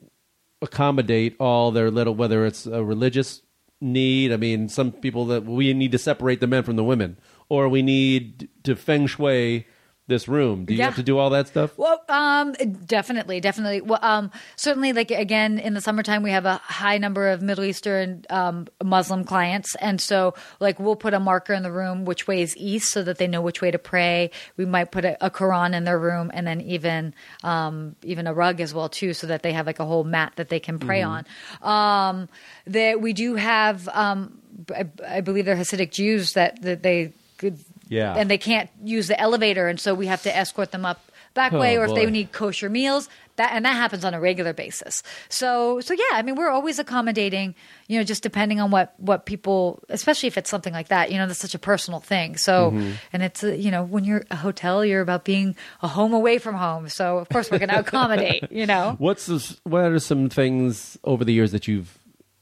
accommodate 0.62 1.36
all 1.40 1.72
their 1.72 1.92
little, 1.92 2.16
whether 2.16 2.46
it's 2.46 2.66
a 2.66 2.84
religious 2.84 3.42
need? 3.82 4.32
I 4.32 4.38
mean, 4.38 4.70
some 4.70 4.92
people 4.92 5.26
that 5.28 5.46
we 5.46 5.74
need 5.74 5.92
to 5.92 5.98
separate 5.98 6.40
the 6.40 6.48
men 6.48 6.64
from 6.64 6.76
the 6.76 6.84
women, 6.84 7.18
or 7.50 7.68
we 7.68 7.82
need 7.82 8.48
to 8.64 8.76
feng 8.76 9.08
shui 9.08 9.68
this 10.08 10.28
room. 10.28 10.66
Do 10.66 10.74
you 10.74 10.80
Yeah. 10.80 10.86
have 10.88 10.96
to 10.98 11.04
do 11.04 11.18
all 11.18 11.30
that 11.30 11.48
stuff? 11.48 11.78
Well, 11.78 12.02
um, 12.10 12.52
definitely, 12.86 13.40
definitely. 13.40 13.80
Well, 13.80 14.00
um, 14.02 14.32
certainly, 14.58 14.92
like 14.92 15.12
again, 15.12 15.60
in 15.60 15.74
the 15.76 15.82
summertime, 15.82 16.24
we 16.24 16.32
have 16.32 16.46
a 16.46 16.56
high 16.58 16.98
number 16.98 17.30
of 17.30 17.42
Middle 17.42 17.64
Eastern 17.64 18.26
um, 18.30 18.68
Muslim 18.84 19.24
clients, 19.24 19.76
and 19.76 20.02
so 20.02 20.34
like 20.60 20.78
we'll 20.80 20.98
put 20.98 21.14
a 21.14 21.20
marker 21.22 21.54
in 21.54 21.64
the 21.64 21.72
room 21.72 22.04
which 22.04 22.28
way 22.28 22.42
is 22.42 22.56
east, 22.58 22.92
so 22.92 23.02
that 23.04 23.18
they 23.18 23.28
know 23.28 23.42
which 23.42 23.62
way 23.62 23.72
to 23.72 23.80
pray. 23.80 24.32
We 24.58 24.66
might 24.66 24.92
put 24.92 25.06
a, 25.06 25.26
a 25.26 25.32
Quran 25.32 25.74
in 25.74 25.86
their 25.86 25.98
room, 26.00 26.32
and 26.34 26.46
then 26.46 26.60
even 26.62 27.14
um, 27.44 27.96
even 28.04 28.28
a 28.28 28.34
rug 28.34 28.60
as 28.60 28.74
well 28.74 28.90
too, 28.90 29.14
so 29.14 29.28
that 29.28 29.42
they 29.42 29.54
have 29.54 29.66
like 29.66 29.80
a 29.80 29.86
whole 29.86 30.04
mat 30.04 30.34
that 30.36 30.50
they 30.50 30.60
can 30.60 30.80
pray 30.80 31.02
on. 31.02 31.26
Um, 31.62 32.28
that 32.68 33.00
we 33.00 33.14
do 33.14 33.36
have, 33.36 33.88
um, 33.90 34.38
I, 34.76 34.86
I 35.08 35.22
believe 35.22 35.46
they're 35.46 35.56
Hasidic 35.56 35.92
Jews 35.92 36.34
that 36.34 36.62
that 36.64 36.84
they 36.84 37.14
could 37.38 37.58
Yeah. 37.90 38.16
and 38.16 38.30
they 38.30 38.38
can't 38.38 38.70
use 38.84 39.08
the 39.08 39.20
elevator, 39.20 39.68
and 39.68 39.80
so 39.80 39.94
we 39.94 40.08
have 40.08 40.24
to 40.24 40.36
escort 40.36 40.72
them 40.72 40.86
up 40.86 41.00
back 41.36 41.52
way, 41.52 41.78
Oh, 41.78 41.82
or 41.82 41.86
if 41.86 41.96
they 41.96 42.06
need 42.06 42.32
kosher 42.32 42.70
meals, 42.70 43.10
that 43.38 43.54
and 43.54 43.66
that 43.66 43.74
happens 43.74 44.06
on 44.06 44.14
a 44.14 44.20
regular 44.20 44.54
basis. 44.54 45.02
So, 45.30 45.80
so 45.82 45.96
yeah, 45.96 46.04
I 46.14 46.22
mean, 46.22 46.36
we're 46.36 46.50
always 46.52 46.78
accommodating, 46.78 47.56
you 47.88 47.98
know, 47.98 48.04
just 48.04 48.22
depending 48.22 48.62
on 48.62 48.70
what 48.70 48.94
what 49.00 49.26
people, 49.26 49.82
especially 49.90 50.28
if 50.28 50.38
it's 50.38 50.48
something 50.50 50.72
like 50.74 50.90
that, 50.90 51.12
you 51.12 51.18
know, 51.18 51.26
that's 51.26 51.40
such 51.40 51.56
a 51.56 51.60
personal 51.60 52.00
thing. 52.00 52.38
So, 52.38 52.70
Mm-hmm. 52.70 52.92
and 53.14 53.24
it's 53.24 53.44
uh, 53.44 53.48
you 53.48 53.72
know, 53.72 53.84
when 53.84 54.04
you're 54.04 54.24
a 54.30 54.36
hotel, 54.36 54.86
you're 54.86 55.02
about 55.02 55.26
being 55.26 55.56
a 55.82 55.88
home 55.88 56.14
away 56.14 56.38
from 56.38 56.54
home. 56.54 56.88
So, 56.90 57.18
of 57.18 57.30
course, 57.30 57.50
we're 57.50 57.58
going 57.58 57.70
to 57.78 57.80
accommodate, 57.80 58.52
you 58.52 58.68
know. 58.68 58.96
What's 59.00 59.26
this, 59.26 59.60
what 59.64 59.82
are 59.92 59.98
some 60.00 60.30
things 60.30 61.00
over 61.04 61.26
the 61.26 61.34
years 61.34 61.52
that 61.52 61.68
you've 61.68 61.98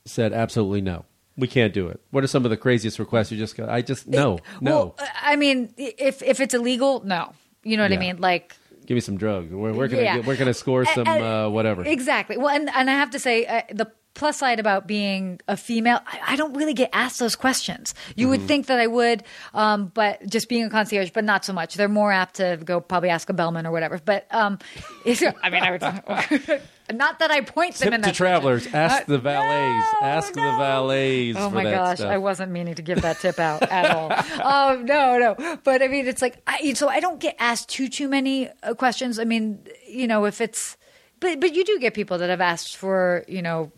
said 0.06 0.34
absolutely 0.34 0.82
no? 0.82 1.06
We 1.38 1.48
can't 1.48 1.74
do 1.74 1.88
it. 1.88 2.02
What 2.12 2.24
are 2.24 2.28
some 2.28 2.44
of 2.46 2.52
the 2.52 2.58
craziest 2.58 3.00
requests 3.00 3.32
you 3.32 3.38
just 3.38 3.56
got? 3.58 3.70
I 3.70 3.82
just 3.82 4.08
no, 4.08 4.40
no. 4.60 4.96
Well, 4.98 5.08
I 5.22 5.36
mean, 5.36 5.74
if 5.78 6.22
if 6.22 6.40
it's 6.40 6.54
illegal, 6.54 7.02
no. 7.06 7.34
You 7.64 7.78
know 7.78 7.84
what 7.84 7.92
Yeah. 7.92 7.98
I 7.98 8.00
mean? 8.00 8.18
Like 8.22 8.56
Give 8.86 8.96
me 8.96 9.02
some 9.02 9.16
drugs. 9.18 9.54
Where, 9.54 9.72
where 9.74 9.88
can 9.88 10.00
I 10.00 10.02
Yeah. 10.02 10.16
get, 10.18 10.26
where 10.26 10.36
can 10.36 10.48
I 10.48 10.52
score 10.54 10.84
some 10.86 11.08
And- 11.08 11.24
uh, 11.24 11.50
whatever? 11.50 11.84
Exactly. 11.86 12.36
Well, 12.38 12.50
and, 12.50 12.70
and 12.76 12.90
I 12.90 12.94
have 12.94 13.12
to 13.12 13.20
say, 13.20 13.46
uh, 13.46 13.62
the 13.72 13.92
plus 14.16 14.38
side 14.38 14.60
about 14.60 14.88
being 14.88 15.40
a 15.48 15.56
female, 15.56 16.00
I, 16.06 16.34
I 16.34 16.36
don't 16.36 16.54
really 16.58 16.74
get 16.74 16.90
asked 16.92 17.20
those 17.20 17.36
questions. 17.36 17.94
You 18.16 18.26
Mm-hmm. 18.26 18.32
would 18.32 18.42
think 18.48 18.66
that 18.66 18.80
I 18.80 18.88
would, 18.88 19.24
um, 19.54 19.92
but 19.94 20.26
just 20.28 20.50
being 20.50 20.66
a 20.66 20.70
concierge, 20.70 21.12
but 21.12 21.24
not 21.24 21.46
so 21.46 21.54
much. 21.54 21.76
They're 21.76 21.88
more 21.88 22.12
apt 22.12 22.36
to 22.38 22.60
go 22.66 22.82
probably 22.82 23.10
ask 23.10 23.30
a 23.30 23.34
bellman 23.34 23.66
or 23.66 23.72
whatever. 23.72 24.00
But 24.04 24.26
um, 24.32 24.58
if, 25.06 25.22
I 25.44 25.50
mean, 25.50 25.64
I 25.64 25.72
would. 25.72 26.62
Not 26.92 27.20
that 27.20 27.32
I 27.32 27.42
point 27.42 27.76
them 27.76 27.86
Tip 27.88 27.94
in 27.94 28.02
to 28.02 28.08
that 28.08 28.16
travelers. 28.16 28.68
Ask 28.74 29.04
Uh, 29.04 29.06
the 29.08 29.18
valets. 29.20 29.86
no, 30.02 30.08
ask 30.08 30.34
the 30.34 30.39
valets. 30.42 31.38
Oh 31.39 31.50
my 31.50 31.64
gosh, 31.64 31.98
stuff. 31.98 32.12
I 32.12 32.18
wasn't 32.18 32.52
meaning 32.52 32.76
to 32.76 32.82
give 32.82 33.02
that 33.02 33.20
tip 33.20 33.39
out 33.39 33.64
at 33.64 33.92
all. 33.92 34.12
Um, 34.42 34.86
no, 34.86 35.18
no. 35.20 35.58
But 35.64 35.82
I 35.82 35.88
mean, 35.88 36.08
it's 36.08 36.22
like 36.22 36.42
I, 36.48 36.74
so 36.74 36.89
I 36.89 37.00
don't 37.00 37.20
get 37.20 37.36
asked 37.39 37.70
too 37.70 37.88
too 37.88 38.08
many 38.08 38.50
uh, 38.64 38.74
questions. 38.74 39.20
I 39.20 39.24
mean, 39.26 39.60
you 39.88 40.08
know, 40.08 40.26
if 40.26 40.42
it's 40.42 40.78
but 41.20 41.39
but 41.39 41.54
you 41.56 41.64
do 41.64 41.80
get 41.80 41.94
people 41.94 42.18
that 42.18 42.30
have 42.30 42.42
asked 42.42 42.76
for 42.78 43.24
you 43.28 43.42
know 43.42 43.72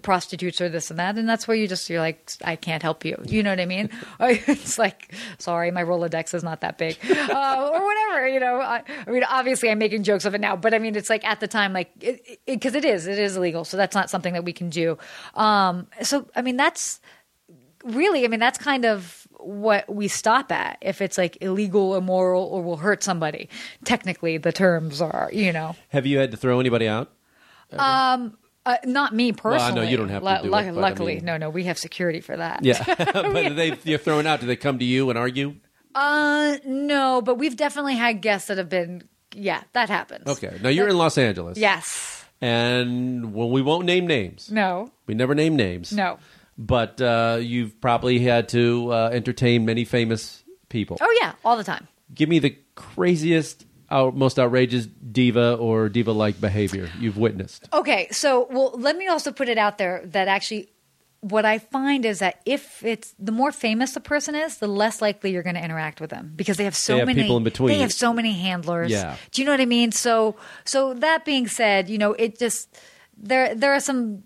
prostitutes 0.00 0.60
or 0.60 0.68
this 0.68 0.90
and 0.90 0.98
that 0.98 1.16
and 1.18 1.28
that's 1.28 1.46
where 1.46 1.56
you 1.56 1.68
just 1.68 1.88
you're 1.90 2.00
like 2.00 2.32
i 2.44 2.56
can't 2.56 2.82
help 2.82 3.04
you. 3.04 3.20
You 3.26 3.42
know 3.42 3.50
what 3.50 3.60
i 3.60 3.66
mean? 3.66 3.90
It's 4.20 4.78
like 4.78 5.14
sorry 5.38 5.70
my 5.70 5.82
rolodex 5.82 6.34
is 6.34 6.42
not 6.42 6.60
that 6.60 6.78
big. 6.78 6.98
Uh, 7.32 7.70
or 7.72 7.84
whatever 7.84 8.28
you 8.28 8.40
know 8.40 8.60
I, 8.60 8.82
I 9.06 9.10
mean 9.10 9.24
obviously 9.24 9.70
i'm 9.70 9.78
making 9.78 10.02
jokes 10.02 10.24
of 10.24 10.34
it 10.34 10.40
now 10.40 10.54
but 10.56 10.74
i 10.74 10.78
mean 10.78 10.96
it's 10.96 11.08
like 11.08 11.24
at 11.24 11.40
the 11.40 11.48
time 11.48 11.72
like 11.72 11.90
because 12.46 12.74
it, 12.74 12.84
it 12.84 12.88
is 12.88 13.06
it 13.06 13.18
is 13.18 13.36
illegal 13.36 13.64
so 13.64 13.76
that's 13.76 13.94
not 13.94 14.10
something 14.10 14.32
that 14.34 14.44
we 14.44 14.52
can 14.52 14.70
do. 14.70 14.98
Um 15.34 15.86
so 16.02 16.28
i 16.36 16.42
mean 16.42 16.56
that's 16.56 17.00
really 17.84 18.24
i 18.24 18.28
mean 18.28 18.40
that's 18.40 18.58
kind 18.58 18.84
of 18.84 19.26
what 19.38 19.92
we 19.92 20.08
stop 20.08 20.52
at 20.52 20.78
if 20.80 21.00
it's 21.00 21.18
like 21.18 21.36
illegal 21.40 21.96
immoral 21.96 22.44
or 22.44 22.62
will 22.62 22.76
hurt 22.76 23.02
somebody. 23.02 23.48
Technically 23.84 24.38
the 24.38 24.52
terms 24.52 25.00
are 25.00 25.30
you 25.32 25.52
know. 25.52 25.74
Have 25.88 26.06
you 26.06 26.18
had 26.18 26.30
to 26.30 26.36
throw 26.36 26.60
anybody 26.60 26.88
out? 26.88 27.10
Uh, 28.66 28.76
not 28.84 29.14
me 29.14 29.32
Well, 29.32 29.54
I 29.54 29.58
personally. 29.58 29.80
know 29.84 29.90
you 29.90 29.96
don't 29.96 30.08
have 30.08 30.22
to 30.22 30.28
do 30.42 30.48
it, 30.48 30.50
but 30.50 30.64
I 30.64 30.70
luckily, 30.70 31.14
mean- 31.16 31.24
no, 31.24 31.36
no, 31.36 31.50
we 31.50 31.64
have 31.64 31.78
security 31.78 32.20
for 32.20 32.36
that. 32.36 32.64
Yeah, 32.64 32.82
but 33.12 33.56
they 33.56 33.76
you're 33.84 33.98
thrown 33.98 34.26
out. 34.26 34.40
Do 34.40 34.46
they 34.46 34.56
come 34.56 34.78
to 34.78 34.84
you 34.84 35.10
and 35.10 35.18
argue? 35.18 35.54
Uh, 35.94 36.56
no, 36.64 37.20
but 37.22 37.36
we've 37.36 37.56
definitely 37.56 37.96
had 37.96 38.20
guests 38.22 38.48
that 38.48 38.58
have 38.58 38.68
been. 38.68 39.02
Yeah, 39.34 39.62
that 39.72 39.88
happens. 39.88 40.26
Okay. 40.26 40.58
Now 40.62 40.68
you're 40.68 40.88
in 40.88 40.96
Los 40.98 41.16
Angeles. 41.18 41.58
Yes. 41.58 42.24
And 42.40 43.32
well, 43.34 43.50
we 43.50 43.62
won't 43.62 43.86
name 43.86 44.06
names. 44.06 44.50
No. 44.50 44.90
We 45.06 45.14
never 45.14 45.34
name 45.34 45.56
names. 45.56 45.92
No. 45.92 46.18
But 46.58 47.00
uh, 47.00 47.38
you've 47.40 47.80
probably 47.80 48.18
had 48.18 48.48
to 48.50 48.92
uh, 48.92 49.10
entertain 49.12 49.64
many 49.64 49.84
famous 49.84 50.42
people. 50.68 50.98
Oh 51.00 51.18
yeah, 51.20 51.32
all 51.44 51.56
the 51.56 51.64
time. 51.64 51.88
Give 52.14 52.28
me 52.28 52.38
the 52.40 52.56
craziest, 52.74 53.64
out, 53.92 54.16
most 54.16 54.38
outrageous 54.38 54.86
diva 54.86 55.54
or 55.54 55.88
diva-like 55.88 56.40
behavior 56.40 56.90
you've 56.98 57.18
witnessed. 57.18 57.68
Okay, 57.72 58.08
so 58.10 58.48
well, 58.50 58.72
let 58.76 58.96
me 58.96 59.06
also 59.06 59.30
put 59.30 59.48
it 59.48 59.58
out 59.58 59.78
there 59.78 60.02
that 60.06 60.26
actually, 60.28 60.70
what 61.20 61.44
I 61.44 61.58
find 61.58 62.04
is 62.04 62.18
that 62.18 62.40
if 62.46 62.84
it's 62.84 63.14
the 63.18 63.30
more 63.30 63.52
famous 63.52 63.92
the 63.92 64.00
person 64.00 64.34
is, 64.34 64.58
the 64.58 64.66
less 64.66 65.00
likely 65.00 65.30
you're 65.30 65.44
going 65.44 65.54
to 65.54 65.64
interact 65.64 66.00
with 66.00 66.10
them 66.10 66.32
because 66.34 66.56
they 66.56 66.64
have 66.64 66.74
so 66.74 66.94
They 66.94 66.98
have 67.00 67.06
many 67.06 67.22
people 67.22 67.36
in 67.36 67.44
between. 67.44 67.68
They 67.68 67.80
have 67.80 67.92
so 67.92 68.12
many 68.12 68.32
handlers. 68.32 68.90
Yeah. 68.90 69.16
Do 69.30 69.42
you 69.42 69.46
know 69.46 69.52
what 69.52 69.60
I 69.60 69.66
mean? 69.66 69.92
So, 69.92 70.34
so 70.64 70.94
that 70.94 71.24
being 71.24 71.46
said, 71.46 71.88
you 71.88 71.98
know, 71.98 72.14
it 72.14 72.38
just 72.38 72.76
there 73.16 73.54
there 73.54 73.72
are 73.72 73.80
some 73.80 74.24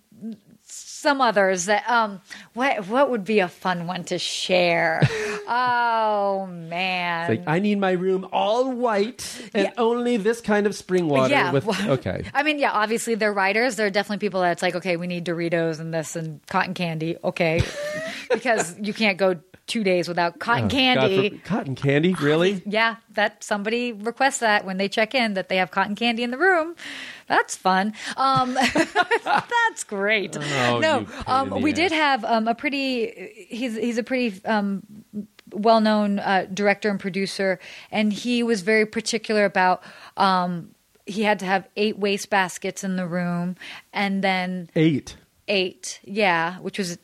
some 1.06 1.20
others 1.20 1.66
that 1.66 1.88
um 1.88 2.20
what 2.54 2.88
what 2.88 3.10
would 3.10 3.22
be 3.22 3.38
a 3.38 3.46
fun 3.46 3.86
one 3.86 4.02
to 4.02 4.18
share 4.18 5.00
oh 5.48 6.46
man 6.50 7.28
Like, 7.30 7.44
I 7.46 7.60
need 7.60 7.78
my 7.78 7.92
room 7.92 8.26
all 8.32 8.72
white 8.72 9.22
and 9.54 9.66
Yeah. 9.68 9.72
only 9.78 10.16
this 10.16 10.40
kind 10.40 10.66
of 10.66 10.74
spring 10.74 11.06
water. 11.08 11.30
Yeah, 11.32 11.52
With, 11.52 11.68
okay. 11.86 12.24
I 12.34 12.42
mean, 12.42 12.58
yeah, 12.58 12.72
obviously 12.72 13.14
they're 13.14 13.32
writers. 13.32 13.76
There 13.76 13.86
are 13.86 13.90
definitely 13.90 14.26
people 14.26 14.40
that's 14.40 14.62
like, 14.62 14.74
okay, 14.74 14.96
we 14.96 15.06
need 15.06 15.24
Doritos 15.24 15.78
and 15.78 15.94
this 15.94 16.16
and 16.16 16.40
cotton 16.48 16.74
candy. 16.74 17.16
Okay. 17.22 17.62
because 18.30 18.76
you 18.80 18.92
can't 18.92 19.16
go 19.18 19.36
two 19.66 19.82
days 19.82 20.06
without 20.08 20.38
cotton 20.38 20.66
Oh, 20.66 20.68
candy. 20.68 21.30
for- 21.30 21.38
cotton 21.48 21.74
candy? 21.74 22.14
Really? 22.20 22.62
yeah, 22.66 22.96
that 23.14 23.42
somebody 23.42 23.92
requests 23.92 24.38
that 24.38 24.64
when 24.64 24.76
they 24.76 24.88
check 24.88 25.14
in 25.14 25.34
that 25.34 25.48
they 25.48 25.56
have 25.56 25.70
cotton 25.70 25.94
candy 25.96 26.22
in 26.22 26.30
the 26.30 26.38
room. 26.38 26.76
That's 27.26 27.56
fun. 27.56 27.92
Um, 28.16 28.54
that's 29.24 29.84
great. 29.84 30.36
Oh, 30.66 30.78
no, 30.78 31.06
um, 31.26 31.62
we 31.62 31.70
ass. 31.72 31.76
did 31.76 31.92
have 31.92 32.24
um, 32.24 32.48
a 32.48 32.54
pretty. 32.54 33.46
He's 33.48 33.76
he's 33.76 33.98
a 33.98 34.02
pretty 34.02 34.44
um, 34.44 34.82
well-known 35.52 36.18
uh, 36.18 36.46
director 36.52 36.88
and 36.90 36.98
producer, 37.00 37.58
and 37.90 38.12
he 38.12 38.42
was 38.42 38.62
very 38.62 38.86
particular 38.86 39.44
about. 39.44 39.82
Um, 40.16 40.70
he 41.06 41.22
had 41.22 41.38
to 41.40 41.44
have 41.46 41.68
eight 41.76 41.98
waste 41.98 42.30
baskets 42.30 42.82
in 42.84 42.96
the 42.96 43.06
room, 43.06 43.56
and 43.92 44.22
then 44.24 44.68
Eight. 44.74 45.16
eight, 45.48 46.00
yeah, 46.04 46.58
which 46.58 46.78
was 46.78 46.98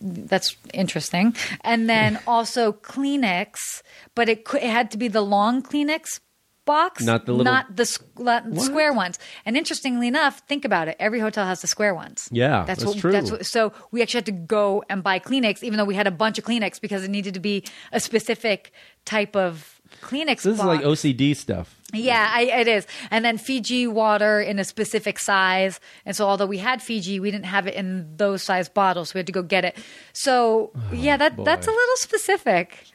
that's 0.00 0.56
interesting, 0.74 1.34
and 1.62 1.88
then 1.88 2.18
also 2.26 2.72
Kleenex, 2.72 3.82
but 4.14 4.28
it, 4.28 4.46
it 4.54 4.62
had 4.70 4.90
to 4.92 4.98
be 4.98 5.08
the 5.08 5.20
long 5.22 5.62
Kleenex 5.62 6.20
box, 6.64 7.02
Not 7.02 7.26
the 7.26 7.32
little- 7.32 7.44
not 7.52 7.76
the 7.76 7.98
not 8.18 8.50
the 8.50 8.60
square 8.60 8.92
ones. 8.92 9.18
And 9.46 9.56
interestingly 9.56 10.08
enough, 10.08 10.42
think 10.48 10.64
about 10.64 10.88
it. 10.88 10.96
Every 10.98 11.20
hotel 11.20 11.46
has 11.46 11.60
the 11.62 11.68
square 11.68 11.94
ones. 11.94 12.28
Yeah, 12.32 12.64
that's, 12.66 12.82
that's 12.82 12.94
what. 12.94 12.98
true. 12.98 13.12
That's 13.12 13.30
what, 13.30 13.46
so 13.46 13.72
we 13.92 14.02
actually 14.02 14.18
had 14.18 14.26
to 14.26 14.32
go 14.32 14.84
and 14.90 15.02
buy 15.02 15.20
Kleenex, 15.20 15.62
even 15.62 15.78
though 15.78 15.84
we 15.84 15.94
had 15.94 16.08
a 16.08 16.10
bunch 16.10 16.38
of 16.38 16.44
Kleenex 16.44 16.80
because 16.80 17.04
it 17.04 17.08
needed 17.10 17.34
to 17.34 17.40
be 17.40 17.64
a 17.92 18.00
specific 18.00 18.72
type 19.04 19.36
of 19.36 19.75
Kleenex. 20.02 20.40
So 20.40 20.50
this 20.50 20.58
is 20.58 20.64
like. 20.64 20.82
OCD 20.82 21.34
stuff. 21.34 21.76
Yeah, 21.92 22.30
I, 22.32 22.42
it 22.42 22.68
is. 22.68 22.86
And 23.10 23.24
then 23.24 23.38
Fiji 23.38 23.86
water 23.86 24.40
in 24.40 24.58
a 24.58 24.64
specific 24.64 25.18
size. 25.18 25.78
And 26.04 26.16
so, 26.16 26.26
although 26.26 26.46
we 26.46 26.58
had 26.58 26.82
Fiji, 26.82 27.20
we 27.20 27.30
didn't 27.30 27.46
have 27.46 27.66
it 27.66 27.74
in 27.74 28.16
those 28.16 28.42
size 28.42 28.68
bottles. 28.68 29.14
We 29.14 29.18
had 29.18 29.26
to 29.26 29.32
go 29.32 29.42
get 29.42 29.64
it. 29.64 29.76
So, 30.12 30.72
oh, 30.74 30.92
yeah, 30.92 31.16
that 31.16 31.42
that's 31.44 31.66
a 31.66 31.70
little 31.70 31.96
specific. 31.96 32.86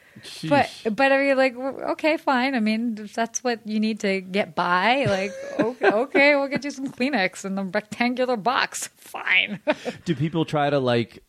But 0.48 0.70
but 0.90 1.10
I 1.12 1.18
mean, 1.18 1.36
like, 1.36 1.56
okay, 1.56 2.16
fine. 2.16 2.54
I 2.54 2.60
mean, 2.60 2.98
if 2.98 3.14
that's 3.14 3.42
what 3.42 3.66
you 3.66 3.80
need 3.80 4.00
to 4.00 4.20
get 4.20 4.54
by, 4.54 5.06
like, 5.06 5.32
okay, 5.58 5.88
okay, 5.92 6.36
we'll 6.36 6.48
get 6.48 6.64
you 6.64 6.70
some 6.70 6.88
Kleenex 6.88 7.44
in 7.44 7.54
the 7.54 7.64
rectangular 7.64 8.36
box. 8.36 8.88
Fine. 8.96 9.60
Do 10.04 10.14
people 10.14 10.44
try 10.44 10.70
to 10.70 10.78
like 10.78 11.22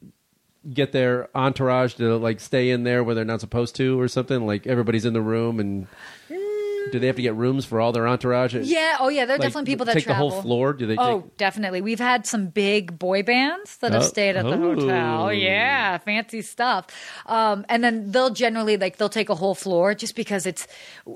get 0.72 0.91
their 0.91 1.30
entourage 1.36 1.95
to 1.95 2.18
like 2.18 2.39
stay 2.39 2.70
in 2.70 2.84
there 2.84 3.03
where 3.03 3.16
they're 3.16 3.26
not 3.26 3.41
supposed 3.41 3.76
to 3.78 3.99
or 3.99 4.07
something? 4.07 4.45
Like 4.45 4.68
everybody's 4.68 5.05
in 5.05 5.14
the 5.14 5.22
room 5.22 5.59
and 5.59 5.88
do 6.91 6.99
they 6.99 7.07
have 7.07 7.16
to 7.16 7.22
get 7.22 7.34
rooms 7.36 7.66
for 7.66 7.80
all 7.80 7.91
their 7.93 8.07
entourage? 8.07 8.53
yeah. 8.53 8.97
Oh, 8.99 9.07
yeah. 9.07 9.26
There 9.26 9.36
are 9.36 9.39
Like, 9.39 9.47
definitely 9.47 9.72
people 9.72 9.86
that 9.86 9.93
take 9.93 10.03
travel. 10.03 10.28
the 10.30 10.34
whole 10.36 10.41
floor. 10.43 10.74
Do 10.74 10.86
they? 10.86 10.97
Oh, 10.97 11.22
take... 11.22 11.38
definitely. 11.38 11.82
We've 11.82 11.97
had 11.99 12.28
some 12.28 12.47
big 12.47 12.99
boy 12.99 13.24
bands 13.24 13.78
that 13.78 13.93
have 13.93 14.03
Oh. 14.03 14.05
stayed 14.05 14.36
at 14.36 14.43
the 14.43 14.51
Oh. 14.51 14.76
hotel. 14.76 15.34
Yeah, 15.34 15.97
fancy 15.99 16.41
stuff. 16.41 16.88
Um, 17.26 17.66
and 17.70 17.84
then 17.84 18.11
they'll 18.11 18.30
generally 18.32 18.76
like 18.78 18.97
they'll 18.97 19.09
take 19.09 19.30
a 19.30 19.36
whole 19.36 19.55
floor 19.55 19.95
just 19.95 20.16
because 20.16 20.45
it's, 20.45 20.68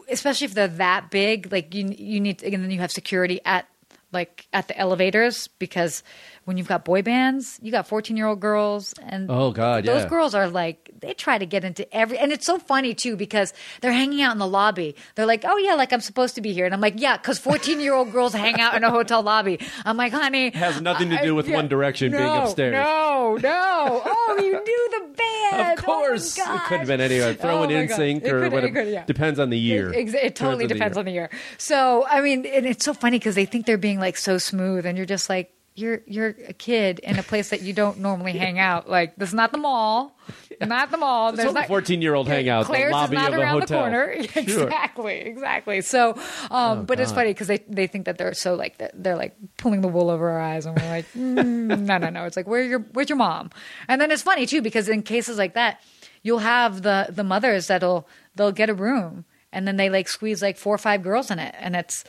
especially 0.09 0.45
if 0.45 0.53
they're 0.53 0.67
that 0.69 1.11
big. 1.11 1.51
Like 1.51 1.75
you, 1.75 1.93
you 1.95 2.21
need, 2.21 2.41
and 2.43 2.63
then 2.63 2.71
you 2.71 2.79
have 2.79 2.91
security 2.91 3.41
at 3.45 3.67
like 4.13 4.47
at 4.53 4.69
the 4.69 4.77
elevators 4.79 5.47
because 5.59 6.01
when 6.47 6.55
you've 6.55 6.69
got 6.69 6.85
boy 6.85 7.01
bands, 7.01 7.59
you 7.61 7.71
got 7.73 7.87
fourteen 7.89 8.15
year 8.15 8.25
old 8.25 8.39
girls, 8.39 8.93
and 9.03 9.29
Oh, 9.29 9.51
God, 9.51 9.83
those 9.83 10.03
yeah. 10.03 10.07
girls 10.09 10.33
are 10.33 10.47
like 10.47 10.91
they 10.97 11.13
try 11.13 11.37
to 11.37 11.45
get 11.45 11.65
into 11.65 11.83
every, 11.93 12.17
and 12.17 12.31
it's 12.31 12.45
so 12.45 12.57
funny 12.57 12.93
too 12.93 13.17
because 13.17 13.53
they're 13.81 13.91
hanging 13.91 14.21
out 14.21 14.31
in 14.31 14.37
the 14.39 14.47
lobby. 14.47 14.95
They're 15.15 15.25
like, 15.25 15.43
oh 15.45 15.57
yeah, 15.57 15.73
like 15.73 15.91
I'm 15.91 15.99
supposed 15.99 16.35
to 16.35 16.41
be 16.41 16.53
here, 16.53 16.63
and 16.63 16.73
I'm 16.73 16.79
like, 16.79 16.93
yeah, 17.01 17.17
because 17.17 17.37
fourteen 17.37 17.81
year 17.81 17.93
old 17.93 18.13
girls 18.13 18.31
hang 18.33 18.61
out 18.61 18.75
in 18.75 18.85
a 18.85 18.89
hotel 18.89 19.21
lobby. 19.21 19.59
I'm 19.83 19.97
like, 19.97 20.13
honey, 20.13 20.47
It 20.47 20.55
Has 20.55 20.79
nothing 20.79 21.09
to 21.09 21.21
do 21.21 21.35
with 21.35 21.49
One 21.49 21.67
Direction 21.67 22.11
being 22.13 22.23
no, 22.23 22.43
upstairs. 22.43 22.73
No, 22.73 23.37
no. 23.41 24.01
Oh, 24.05 24.37
you 24.41 24.53
knew 24.53 24.89
the 24.91 25.13
band. 25.17 25.69
Oh, 25.69 25.73
of 25.73 25.83
course, 25.85 26.39
oh 26.41 26.55
it 26.55 26.61
could 26.63 26.77
have 26.79 26.87
been 26.87 27.01
anyway. 27.01 27.33
Throwing 27.33 27.71
Oh 27.71 27.75
NSYNC 27.75 28.25
or 28.25 28.43
could- 28.43 28.53
whatever. 28.53 28.73
could, 28.73 28.87
yeah. 28.93 29.03
Depends 29.05 29.37
on 29.39 29.49
the 29.49 29.57
year. 29.59 29.93
It, 29.93 30.13
it 30.15 30.35
totally 30.37 30.65
depends 30.67 30.97
on 30.97 31.03
the 31.03 31.11
year. 31.11 31.29
So 31.57 32.05
I 32.09 32.21
mean, 32.21 32.45
and 32.45 32.65
it's 32.65 32.85
so 32.85 32.93
funny 32.93 33.19
because 33.19 33.35
they 33.35 33.45
think 33.45 33.65
they're 33.65 33.77
being 33.77 33.99
like 33.99 34.15
so 34.17 34.37
smooth, 34.37 34.85
and 34.85 34.95
you're 34.97 35.05
just 35.05 35.29
like 35.29 35.51
you're 35.77 36.01
you're 36.07 36.35
a 36.47 36.53
kid 36.53 36.99
in 36.99 37.19
a 37.19 37.23
place 37.23 37.49
that 37.51 37.61
you 37.61 37.71
don't 37.71 37.99
normally 37.99 38.33
hang 38.33 38.57
out. 38.57 38.89
Like 38.89 39.15
this 39.15 39.29
is 39.29 39.35
not 39.35 39.51
the 39.51 39.59
mall, 39.59 40.17
not 40.59 40.89
the 40.89 40.97
mall. 40.97 41.29
It's 41.29 41.43
a 41.43 41.63
fourteen-year-old 41.63 42.27
hangout. 42.27 42.65
Claire's 42.65 42.91
the 42.91 42.95
lobby 42.95 43.15
is 43.15 43.21
not 43.21 43.33
of 43.33 43.39
a 43.39 43.41
around 43.41 43.59
hotel. 43.61 43.67
the 43.67 43.83
corner. 43.83 44.15
Sure. 44.47 44.63
exactly, 44.63 45.19
exactly. 45.19 45.81
So, 45.81 46.17
um, 46.51 46.85
but 46.85 46.99
it's 46.99 47.11
funny 47.11 47.29
because 47.31 47.47
they 47.47 47.63
they 47.67 47.87
think 47.87 48.05
that 48.05 48.17
they're 48.17 48.33
so 48.33 48.55
like 48.55 48.81
they're 48.95 49.15
like 49.15 49.35
pulling 49.57 49.81
the 49.81 49.87
wool 49.87 50.09
over 50.09 50.29
our 50.29 50.39
eyes, 50.39 50.65
and 50.65 50.79
we're 50.79 50.89
like, 50.89 51.05
mm, 51.13 51.79
no, 51.79 51.97
no, 51.97 52.09
no. 52.09 52.25
It's 52.25 52.37
like 52.37 52.47
where 52.47 52.63
your 52.63 52.79
where's 52.93 53.09
your 53.09 53.17
mom? 53.17 53.51
And 53.87 54.01
then 54.01 54.09
it's 54.11 54.23
funny 54.23 54.45
too 54.45 54.61
because 54.61 54.89
in 54.89 55.03
cases 55.03 55.37
like 55.37 55.53
that, 55.53 55.81
you'll 56.23 56.39
have 56.39 56.81
the 56.81 57.07
the 57.09 57.23
mothers 57.23 57.67
that'll 57.67 58.07
they'll 58.35 58.51
get 58.51 58.69
a 58.69 58.73
room 58.73 59.25
and 59.51 59.67
then 59.67 59.77
they 59.77 59.89
like 59.89 60.07
squeeze 60.07 60.41
like 60.41 60.57
four 60.57 60.75
or 60.75 60.79
five 60.79 61.03
girls 61.03 61.29
in 61.31 61.39
it, 61.39 61.53
and 61.59 61.75
it's. 61.75 62.03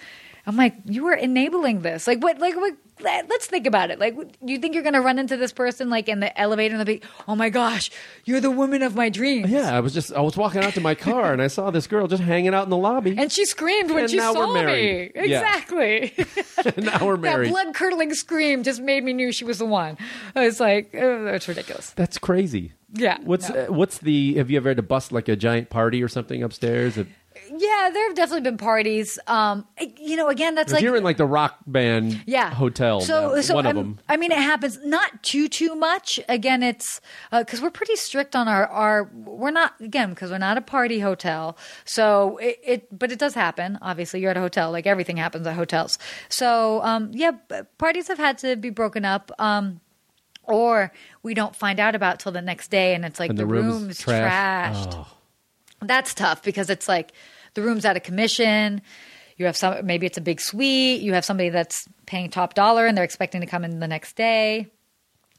I'm 0.46 0.56
like, 0.56 0.76
you 0.86 1.06
are 1.08 1.14
enabling 1.14 1.82
this. 1.82 2.06
Like, 2.06 2.22
what? 2.22 2.38
Like, 2.38 2.56
what? 2.56 2.74
Let- 3.00 3.28
Let's 3.28 3.46
think 3.46 3.66
about 3.66 3.90
it. 3.90 3.98
Like, 3.98 4.16
you 4.44 4.58
think 4.58 4.74
you're 4.74 4.82
gonna 4.82 5.00
run 5.00 5.18
into 5.18 5.36
this 5.36 5.52
person 5.52 5.90
like 5.90 6.08
in 6.08 6.20
the 6.20 6.38
elevator 6.40 6.74
and 6.76 6.80
they'll 6.86 6.96
be, 6.98 7.02
oh 7.26 7.34
my 7.36 7.50
gosh, 7.50 7.90
you're 8.24 8.40
the 8.40 8.50
woman 8.50 8.82
of 8.82 8.94
my 8.94 9.08
dreams. 9.08 9.50
Yeah, 9.50 9.76
I 9.76 9.80
was 9.80 9.94
just 9.94 10.12
I 10.12 10.20
was 10.20 10.36
walking 10.36 10.62
out 10.64 10.74
to 10.74 10.80
my 10.80 10.94
car 10.94 11.32
and 11.32 11.40
I 11.42 11.46
saw 11.48 11.70
this 11.70 11.86
girl 11.86 12.06
just 12.08 12.22
hanging 12.22 12.54
out 12.54 12.64
in 12.64 12.70
the 12.70 12.76
lobby. 12.76 13.14
And 13.18 13.30
she 13.30 13.44
screamed 13.44 13.90
when 13.90 14.00
And 14.04 14.10
she 14.10 14.16
now 14.16 14.32
saw 14.32 14.46
we're 14.48 14.54
married. 14.64 15.12
me. 15.14 15.28
Yeah. 15.28 15.56
Exactly. 15.58 16.14
now 16.82 17.04
we're 17.06 17.16
married. 17.16 17.48
that 17.48 17.52
blood 17.52 17.74
curdling 17.74 18.14
scream 18.14 18.62
just 18.62 18.80
made 18.80 19.04
me 19.04 19.12
knew 19.12 19.32
she 19.32 19.44
was 19.44 19.58
the 19.58 19.66
one. 19.66 19.96
I 20.34 20.46
was 20.46 20.60
like 20.60 20.94
uh, 20.94 21.26
it's 21.34 21.48
ridiculous. 21.48 21.90
That's 21.90 22.18
crazy. 22.18 22.72
Yeah. 22.94 23.18
What's 23.22 23.48
no. 23.50 23.66
uh, 23.66 23.72
what's 23.72 23.98
the? 23.98 24.34
Have 24.36 24.50
you 24.50 24.56
ever 24.56 24.70
had 24.70 24.78
to 24.78 24.82
bust 24.82 25.12
like 25.12 25.28
a 25.28 25.36
giant 25.36 25.68
party 25.70 26.02
or 26.02 26.08
something 26.08 26.42
upstairs? 26.42 26.98
Yeah, 27.50 27.90
there 27.92 28.06
have 28.08 28.16
definitely 28.16 28.42
been 28.42 28.56
parties. 28.56 29.18
Um, 29.26 29.66
you 29.98 30.16
know, 30.16 30.28
again, 30.28 30.54
that's 30.54 30.70
if 30.70 30.76
like 30.76 30.82
you're 30.82 30.96
in 30.96 31.04
like 31.04 31.16
the 31.16 31.26
rock 31.26 31.58
band 31.66 32.22
yeah 32.26 32.50
hotel, 32.52 33.00
So, 33.00 33.34
now, 33.34 33.40
so 33.40 33.54
one 33.54 33.66
of 33.66 33.70
um, 33.70 33.76
them. 33.76 33.98
I 34.08 34.16
mean, 34.16 34.32
it 34.32 34.38
happens 34.38 34.78
not 34.84 35.22
too 35.22 35.48
too 35.48 35.74
much. 35.74 36.20
Again, 36.28 36.62
it's 36.62 37.00
because 37.32 37.60
we're 37.60 37.70
pretty 37.70 37.96
strict 37.96 38.36
on 38.36 38.48
our 38.48 38.66
our. 38.66 39.10
We're 39.12 39.50
not 39.50 39.74
again 39.80 40.10
because 40.10 40.30
we're 40.30 40.38
not 40.38 40.58
a 40.58 40.62
party 40.62 41.00
hotel. 41.00 41.56
So 41.84 42.36
it, 42.38 42.58
it, 42.64 42.98
but 42.98 43.12
it 43.12 43.18
does 43.18 43.34
happen. 43.34 43.78
Obviously, 43.82 44.20
you're 44.20 44.30
at 44.30 44.36
a 44.36 44.40
hotel. 44.40 44.70
Like 44.70 44.86
everything 44.86 45.16
happens 45.16 45.46
at 45.46 45.54
hotels. 45.54 45.98
So 46.28 46.82
um, 46.82 47.10
yeah, 47.12 47.32
parties 47.78 48.08
have 48.08 48.18
had 48.18 48.38
to 48.38 48.56
be 48.56 48.70
broken 48.70 49.04
up. 49.04 49.30
Um, 49.38 49.80
or 50.44 50.92
we 51.22 51.34
don't 51.34 51.54
find 51.54 51.78
out 51.78 51.94
about 51.94 52.20
till 52.20 52.32
the 52.32 52.40
next 52.40 52.70
day, 52.70 52.94
and 52.94 53.04
it's 53.04 53.20
like 53.20 53.28
And 53.28 53.38
the, 53.38 53.42
the 53.42 53.46
room's 53.46 53.82
room's 53.82 53.98
trash. 53.98 54.74
trashed 54.74 54.94
Oh. 54.96 55.06
That's 55.80 56.14
tough 56.14 56.42
because 56.42 56.70
it's 56.70 56.88
like 56.88 57.12
the 57.54 57.62
room's 57.62 57.84
out 57.84 57.96
of 57.96 58.02
commission. 58.02 58.82
You 59.36 59.46
have 59.46 59.56
some, 59.56 59.86
maybe 59.86 60.06
it's 60.06 60.18
a 60.18 60.22
big 60.22 60.40
suite. 60.40 61.00
You 61.00 61.14
have 61.14 61.24
somebody 61.24 61.50
that's 61.50 61.86
paying 62.06 62.30
top 62.30 62.54
dollar 62.54 62.86
and 62.86 62.96
they're 62.96 63.04
expecting 63.04 63.40
to 63.40 63.46
come 63.46 63.64
in 63.64 63.78
the 63.78 63.88
next 63.88 64.16
day. 64.16 64.68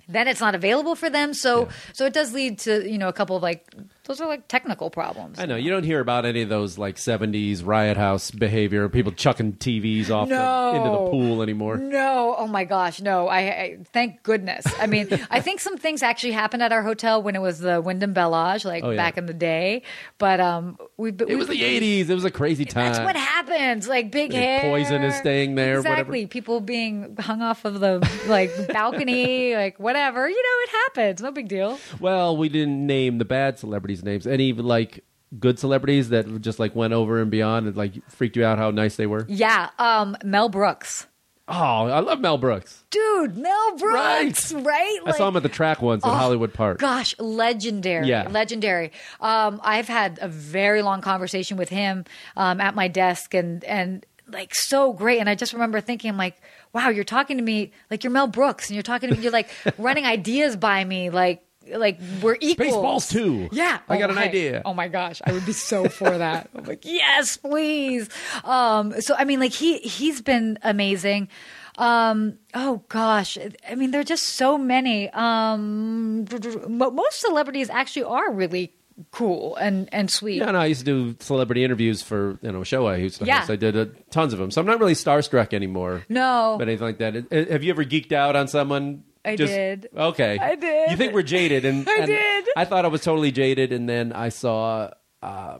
Then 0.07 0.27
it's 0.27 0.39
not 0.39 0.55
available 0.55 0.95
for 0.95 1.09
them. 1.09 1.33
So, 1.33 1.69
so 1.93 2.05
it 2.05 2.13
does 2.13 2.33
lead 2.33 2.59
to, 2.59 2.89
you 2.89 2.97
know, 2.97 3.09
a 3.09 3.13
couple 3.13 3.35
of 3.35 3.43
like, 3.43 3.67
those 4.09 4.19
are 4.19 4.27
like 4.27 4.47
technical 4.47 4.89
problems. 4.89 5.37
I 5.39 5.45
know 5.45 5.55
you 5.55 5.69
don't 5.69 5.83
hear 5.83 5.99
about 5.99 6.25
any 6.25 6.41
of 6.41 6.49
those 6.49 6.79
like 6.79 6.95
'70s 6.95 7.63
riot 7.63 7.95
house 7.95 8.31
behavior, 8.31 8.89
people 8.89 9.11
chucking 9.11 9.53
TVs 9.53 10.09
off 10.09 10.27
the, 10.29 10.77
into 10.77 10.89
the 10.89 11.09
pool 11.11 11.43
anymore. 11.43 11.77
No, 11.77 12.33
oh 12.35 12.47
my 12.47 12.63
gosh, 12.65 13.01
no. 13.01 13.27
I, 13.27 13.39
I 13.39 13.77
thank 13.93 14.23
goodness. 14.23 14.65
I 14.79 14.87
mean, 14.87 15.07
I 15.29 15.41
think 15.41 15.59
some 15.59 15.77
things 15.77 16.01
actually 16.01 16.31
happened 16.31 16.63
at 16.63 16.71
our 16.73 16.81
hotel 16.81 17.21
when 17.21 17.35
it 17.35 17.41
was 17.41 17.59
the 17.59 17.79
Wyndham 17.81 18.13
Bel 18.13 18.35
Age, 18.35 18.65
like 18.65 18.83
Oh, 18.83 18.89
yeah. 18.89 18.97
back 18.97 19.19
in 19.19 19.27
the 19.27 19.33
day. 19.33 19.83
But 20.17 20.39
um, 20.39 20.79
we 20.97 21.09
It 21.11 21.37
was 21.37 21.47
the 21.47 21.61
'80s. 21.61 22.09
It 22.09 22.15
was 22.15 22.25
a 22.25 22.31
crazy 22.31 22.65
time. 22.65 22.93
That's 22.93 23.05
what 23.05 23.15
happens. 23.15 23.87
Like 23.87 24.11
big 24.11 24.33
Like 24.33 24.41
hair. 24.41 24.61
poison 24.61 25.03
is 25.03 25.15
staying 25.17 25.53
there, 25.53 25.77
whatever. 25.77 25.93
Exactly. 25.99 26.25
People 26.25 26.61
being 26.61 27.15
hung 27.19 27.43
off 27.43 27.63
of 27.63 27.79
the 27.79 27.99
like 28.27 28.49
balcony, 28.73 29.53
like 29.55 29.79
whatever. 29.79 30.27
You 30.27 30.35
know, 30.35 30.63
it 30.63 30.69
happens. 30.69 31.21
No 31.21 31.31
big 31.31 31.47
deal. 31.47 31.77
Well, 31.99 32.35
we 32.35 32.49
didn't 32.49 32.87
name 32.87 33.19
the 33.19 33.25
bad 33.25 33.59
celebrities' 33.59 33.98
names. 34.03 34.25
Any 34.27 34.53
like 34.53 35.03
good 35.39 35.59
celebrities 35.59 36.09
that 36.09 36.41
just 36.41 36.59
like 36.59 36.75
went 36.75 36.93
over 36.93 37.21
and 37.21 37.29
beyond 37.29 37.67
and 37.67 37.75
like 37.77 37.93
freaked 38.09 38.35
you 38.35 38.43
out 38.45 38.57
how 38.57 38.71
nice 38.71 38.95
they 38.95 39.05
were? 39.07 39.25
Yeah. 39.29 39.69
Um, 39.79 40.17
Mel 40.23 40.49
Brooks. 40.49 41.07
Oh, 41.51 41.87
I 41.87 41.99
love 42.01 42.19
Mel 42.19 42.37
Brooks. 42.37 42.83
Dude, 42.91 43.35
Mel 43.35 43.75
Brooks, 43.77 44.53
right? 44.53 44.99
I 45.03 45.11
saw 45.13 45.29
him 45.29 45.35
at 45.35 45.41
the 45.41 45.49
track 45.49 45.81
once 45.81 46.05
at 46.05 46.09
Oh, 46.09 46.13
Hollywood 46.13 46.53
Park. 46.53 46.77
Gosh, 46.77 47.15
legendary. 47.17 48.05
Yeah. 48.07 48.27
Legendary. 48.29 48.91
Um, 49.19 49.59
I've 49.63 49.87
had 49.87 50.19
a 50.21 50.27
very 50.27 50.83
long 50.83 51.01
conversation 51.01 51.57
with 51.57 51.69
him 51.69 52.05
um, 52.37 52.61
at 52.61 52.75
my 52.75 52.87
desk 52.87 53.33
and 53.33 53.63
and 53.63 54.05
like 54.27 54.53
so 54.53 54.93
great. 54.93 55.19
And 55.19 55.27
I 55.27 55.33
just 55.33 55.53
remember 55.53 55.81
thinking, 55.81 56.11
I'm 56.11 56.17
like, 56.17 56.39
wow, 56.71 56.89
you're 56.89 57.03
talking 57.03 57.37
to 57.37 57.43
me 57.43 57.71
like 57.89 58.03
you're 58.03 58.13
Mel 58.13 58.27
Brooks 58.27 58.69
and 58.69 58.75
you're 58.75 58.83
talking 58.83 59.09
to 59.09 59.15
me, 59.15 59.23
you're 59.23 59.31
like 59.31 59.49
running 59.79 60.05
ideas 60.05 60.55
by 60.55 60.83
me, 60.85 61.09
like 61.09 61.43
like 61.75 61.99
we're 62.21 62.37
equal. 62.39 62.65
Spaceballs 62.65 63.09
too. 63.11 63.49
Yeah. 63.51 63.79
I 63.87 63.97
got 63.97 64.09
Oh, 64.09 64.13
an 64.13 64.17
hey. 64.19 64.27
idea. 64.29 64.61
Oh 64.65 64.73
my 64.73 64.87
gosh. 64.87 65.21
I 65.25 65.31
would 65.31 65.45
be 65.45 65.53
so 65.53 65.87
for 65.89 66.17
that. 66.17 66.49
I'm 66.55 66.65
like, 66.65 66.83
yes, 66.85 67.37
please. 67.37 68.09
Um, 68.43 68.99
so 69.01 69.15
I 69.17 69.23
mean, 69.25 69.39
like 69.39 69.53
he 69.53 69.79
he's 69.79 70.21
been 70.21 70.57
amazing. 70.63 71.29
Um, 71.77 72.37
oh 72.53 72.83
gosh. 72.89 73.37
I 73.69 73.75
mean, 73.75 73.91
there 73.91 74.01
are 74.01 74.05
just 74.05 74.23
so 74.23 74.57
many. 74.57 75.09
Um, 75.11 76.25
most 76.69 77.21
celebrities 77.21 77.69
actually 77.69 78.03
are 78.03 78.31
really 78.31 78.73
cool 79.11 79.55
and, 79.55 79.87
and 79.93 80.11
sweet. 80.11 80.39
Yeah, 80.39 80.51
no, 80.51 80.59
I 80.59 80.65
used 80.65 80.85
to 80.85 81.13
do 81.13 81.15
celebrity 81.21 81.63
interviews 81.63 82.01
for 82.01 82.37
you 82.41 82.51
know 82.51 82.61
a 82.61 82.65
show 82.65 82.85
I 82.87 82.97
used 82.97 83.19
to 83.19 83.25
Yeah. 83.25 83.39
host. 83.39 83.49
I 83.51 83.55
did 83.55 83.77
uh, 83.77 83.85
tons 84.11 84.33
of 84.33 84.39
them, 84.39 84.51
so 84.51 84.59
I'm 84.59 84.67
not 84.67 84.77
really 84.79 84.93
starstruck 84.93 85.53
anymore. 85.53 86.03
No. 86.09 86.55
but 86.59 86.67
anything 86.67 86.85
like 86.85 86.97
that. 86.97 87.13
Have 87.49 87.63
you 87.63 87.71
ever 87.71 87.85
geeked 87.85 88.11
out 88.11 88.35
on 88.35 88.49
someone? 88.49 89.03
I 89.29 89.35
Just- 89.35 89.53
did. 89.53 89.89
Okay, 89.95 90.37
I 90.39 90.55
did. 90.55 90.91
You 90.91 90.97
think 90.97 91.13
we're 91.13 91.21
jaded, 91.23 91.65
and 91.65 91.87
I 91.89 91.95
and 91.97 92.05
did. 92.07 92.45
I 92.57 92.65
thought 92.65 92.85
I 92.85 92.87
was 92.89 93.01
totally 93.01 93.31
jaded, 93.31 93.71
and 93.71 93.87
then 93.89 94.11
I 94.13 94.29
saw 94.29 94.91
uh, 95.21 95.59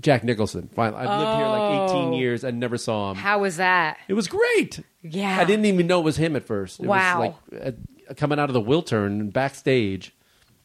Jack 0.00 0.24
Nicholson. 0.24 0.68
Finally, 0.74 1.02
I've 1.06 1.18
lived 1.20 1.36
here 1.38 1.46
like 1.48 1.90
18 1.90 1.96
Oh. 1.96 2.16
years 2.16 2.44
and 2.44 2.58
never 2.60 2.76
saw 2.78 3.10
him. 3.10 3.16
How 3.16 3.38
was 3.40 3.56
that? 3.58 3.98
It 4.08 4.14
was 4.14 4.28
great. 4.28 4.80
Yeah. 5.02 5.38
I 5.38 5.44
didn't 5.44 5.64
even 5.66 5.86
know 5.86 6.00
it 6.00 6.04
was 6.04 6.16
him 6.16 6.36
at 6.36 6.46
first. 6.46 6.80
It 6.80 6.86
Wow. 6.86 7.34
was 7.50 7.52
like 7.52 7.76
uh, 8.10 8.14
coming 8.14 8.38
out 8.38 8.50
of 8.50 8.54
the 8.54 8.60
Wiltern 8.62 9.32
backstage. 9.32 10.12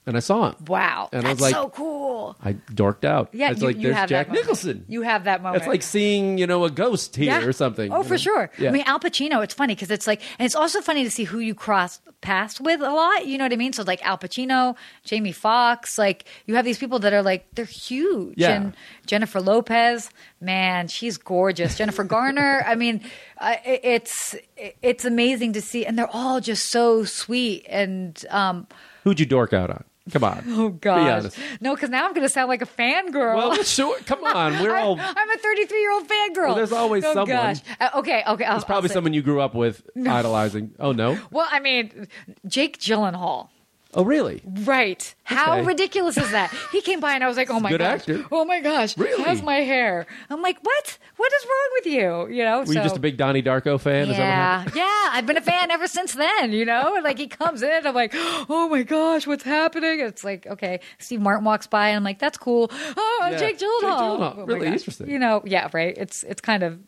And 0.06 0.18
I 0.18 0.20
saw 0.20 0.50
him. 0.50 0.56
Wow, 0.68 1.10
And 1.14 1.28
I 1.28 1.32
was 1.34 1.42
like- 1.42 1.54
so 1.54 1.70
cool. 1.70 2.36
I 2.44 2.54
dorked 2.54 3.04
out. 3.06 3.30
Yeah, 3.34 3.52
it's 3.52 3.62
you, 3.62 3.68
like 3.68 3.76
you 3.78 3.84
there's 3.84 3.96
have 3.96 4.10
Jack 4.10 4.28
that 4.28 4.32
moment. 4.32 4.44
Nicholson. 4.46 4.86
You 4.88 5.02
have 5.02 5.24
that 5.24 5.42
moment. 5.42 5.62
It's 5.64 5.68
like 5.68 5.82
seeing 5.82 6.38
you 6.38 6.46
know 6.48 6.64
a 6.66 6.70
ghost 6.70 7.16
here 7.16 7.48
or 7.48 7.52
something. 7.54 7.92
Oh, 7.92 8.04
for 8.04 8.12
know? 8.14 8.18
sure. 8.18 8.52
Yeah. 8.60 8.70
I 8.70 8.72
mean, 8.72 8.84
Al 8.86 9.00
Pacino. 9.00 9.44
It's 9.44 9.54
funny 9.54 9.74
because 9.76 9.90
it's 9.92 10.06
like, 10.08 10.22
and 10.38 10.46
it's 10.46 10.56
also 10.56 10.82
funny 10.82 11.04
to 11.04 11.10
see 11.12 11.24
who 11.24 11.40
you 11.40 11.56
cross 11.56 12.00
paths 12.22 12.60
with 12.62 12.80
a 12.82 12.92
lot. 12.92 13.26
You 13.26 13.38
know 13.38 13.46
what 13.46 13.54
I 13.54 13.56
mean? 13.56 13.74
So 13.74 13.84
like 13.84 14.06
Al 14.06 14.18
Pacino, 14.18 14.76
Jamie 15.04 15.32
Foxx. 15.32 15.98
Like 15.98 16.26
you 16.46 16.56
have 16.56 16.66
these 16.66 16.78
people 16.78 17.00
that 17.00 17.14
are 17.14 17.24
like 17.24 17.48
they're 17.56 17.66
huge. 17.66 18.36
Yeah. 18.38 18.52
And 18.52 18.76
Jennifer 19.08 19.42
Lopez, 19.42 20.10
man, 20.40 20.88
she's 20.90 21.18
gorgeous. 21.18 21.76
Jennifer 21.78 22.04
Garner. 22.04 22.64
I 22.68 22.76
mean, 22.76 23.02
uh, 23.40 23.56
it- 23.66 23.82
it's 23.84 24.36
it's 24.82 25.06
amazing 25.06 25.54
to 25.54 25.62
see, 25.62 25.86
and 25.86 25.98
they're 25.98 26.10
all 26.14 26.40
just 26.40 26.68
so 26.70 27.04
sweet 27.04 27.66
and. 27.70 28.24
um 28.30 28.68
Who'd 29.04 29.20
you 29.20 29.26
dork 29.26 29.52
out 29.54 29.72
on? 29.72 29.84
Come 30.10 30.24
on. 30.24 30.44
Oh 30.48 30.70
Be 30.70 30.80
gosh, 30.80 31.26
no, 31.60 31.76
because 31.76 31.90
now 31.90 32.06
I'm 32.06 32.14
going 32.14 32.26
to 32.26 32.30
sound 32.30 32.50
like 32.50 32.64
a 32.64 32.66
fangirl. 32.66 33.36
Well, 33.36 33.64
sure. 33.64 34.00
Come 34.00 34.24
on. 34.24 34.62
We're 34.62 34.76
all. 34.78 35.00
I'm, 35.00 35.16
I'm 35.18 35.30
a 35.30 35.38
33 35.38 35.80
year 35.80 35.92
old 35.92 36.08
fangirl. 36.08 36.48
Well, 36.48 36.56
there's 36.56 36.72
always 36.72 37.06
oh, 37.06 37.14
someone. 37.14 37.28
Gosh. 37.28 37.60
Uh, 37.80 37.90
okay, 37.96 38.24
okay. 38.28 38.46
I'll, 38.46 38.56
It's 38.56 38.66
probably 38.66 38.90
someone 38.90 39.14
you 39.14 39.22
grew 39.22 39.42
up 39.42 39.54
with 39.54 39.84
idolizing. 39.96 40.74
Oh 40.80 40.92
no. 40.92 41.20
Well, 41.30 41.48
I 41.50 41.60
mean, 41.60 42.08
Jake 42.48 42.80
Gyllenhaal. 42.80 43.50
Oh 43.94 44.04
really? 44.06 44.42
Right. 44.46 45.14
How 45.24 45.54
Okay. 45.58 45.66
ridiculous 45.66 46.18
is 46.18 46.32
that? 46.32 46.54
He 46.72 46.82
came 46.82 47.00
by 47.00 47.14
and 47.14 47.24
I 47.24 47.28
was 47.28 47.38
like, 47.38 47.50
oh 47.50 47.60
my 47.60 47.70
good 47.70 47.80
gosh. 47.80 48.00
actor. 48.02 48.26
Oh 48.32 48.44
my 48.46 48.60
gosh. 48.60 48.98
Really? 48.98 49.24
How's 49.24 49.42
my 49.42 49.58
hair? 49.58 50.06
I'm 50.30 50.42
like, 50.42 50.58
what? 50.62 50.98
What 51.18 51.32
is 51.34 51.46
wrong 51.46 51.70
with 51.76 51.86
you? 51.86 52.36
You 52.38 52.44
know, 52.44 52.60
Were 52.60 52.66
so, 52.68 52.72
you 52.74 52.82
just 52.82 52.98
a 52.98 53.00
big 53.00 53.18
Donnie 53.18 53.44
Darko 53.44 53.80
fan? 53.80 54.10
Is 54.10 54.18
that 54.18 54.66
what 54.66 54.76
yeah, 54.76 54.84
yeah. 54.84 55.10
I've 55.14 55.26
been 55.26 55.38
a 55.38 55.42
fan 55.42 55.72
ever 55.72 55.88
since 55.88 56.14
then. 56.14 56.52
You 56.52 56.66
know, 56.66 57.00
like 57.04 57.18
he 57.18 57.28
comes 57.28 57.62
in, 57.62 57.86
I'm 57.86 57.94
like, 57.96 58.12
oh 58.16 58.68
my 58.70 58.84
gosh, 58.84 59.28
what's 59.28 59.44
happening? 59.44 60.00
It's 60.00 60.24
like, 60.24 60.48
okay, 60.48 60.80
Steve 60.98 61.22
Martin 61.22 61.44
walks 61.46 61.68
by, 61.68 61.90
and 61.90 61.98
I'm 61.98 62.04
like, 62.04 62.20
that's 62.20 62.38
cool. 62.38 62.70
Oh, 62.72 63.28
Yeah, 63.32 63.38
Jake 63.38 63.60
Jake 63.60 63.70
Gyllenhaal. 63.70 64.20
Gyllenhaal. 64.20 64.38
Oh 64.40 64.46
Really 64.46 64.68
interesting. 64.68 65.10
You 65.10 65.20
know, 65.20 65.42
yeah, 65.46 65.70
right. 65.74 65.98
It's 65.98 66.24
it's 66.24 66.42
kind 66.42 66.64
of 66.64 66.80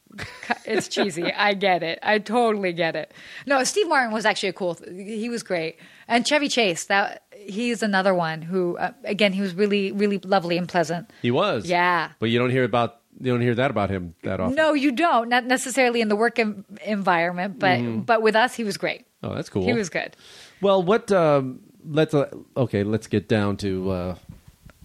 it's 0.66 0.88
cheesy. 0.88 1.32
I 1.32 1.54
get 1.54 1.84
it. 1.84 2.00
I 2.02 2.20
totally 2.20 2.74
get 2.74 2.96
it. 2.96 3.12
No, 3.46 3.64
Steve 3.64 3.88
Martin 3.88 4.12
was 4.14 4.26
actually 4.26 4.50
a 4.50 4.54
cool. 4.54 4.78
He 4.96 5.30
was 5.30 5.44
great, 5.44 5.78
and 6.08 6.26
Chevy 6.26 6.50
Chase. 6.50 6.86
That 6.86 7.24
he's 7.36 7.84
another 7.84 8.14
one 8.14 8.42
who, 8.42 8.78
uh, 8.78 8.92
again, 9.04 9.34
he 9.34 9.42
was 9.42 9.54
really 9.54 9.92
really 9.92 10.20
lovely 10.20 10.58
and 10.58 10.68
pleasant. 10.68 11.10
He 11.22 11.32
was. 11.32 11.66
Yeah. 11.66 12.12
But 12.20 12.30
you 12.30 12.40
don't 12.40 12.52
hear 12.52 12.64
about 12.64 13.00
you 13.20 13.32
don't 13.32 13.42
hear 13.42 13.56
that 13.56 13.72
about 13.72 13.90
him 13.90 14.16
that 14.24 14.40
often. 14.40 14.56
No, 14.56 14.74
you 14.74 14.92
don't. 14.92 15.30
Not 15.30 15.46
necessarily 15.46 16.02
in 16.02 16.08
the 16.08 16.16
work 16.16 16.40
em- 16.40 16.66
environment, 16.86 17.60
but 17.60 18.06
but 18.06 18.22
with 18.22 18.36
us, 18.36 18.56
he 18.56 18.64
was 18.64 18.78
great. 18.78 19.06
Oh, 19.22 19.34
that's 19.34 19.50
cool. 19.50 19.66
He 19.66 19.74
was 19.74 19.90
good. 19.90 20.16
Well, 20.62 20.84
what? 20.84 21.12
Um, 21.12 21.62
let's 21.86 22.14
uh, 22.14 22.30
okay. 22.58 22.84
Let's 22.84 23.08
get 23.08 23.28
down 23.28 23.58
to 23.58 23.92
uh, 23.92 24.16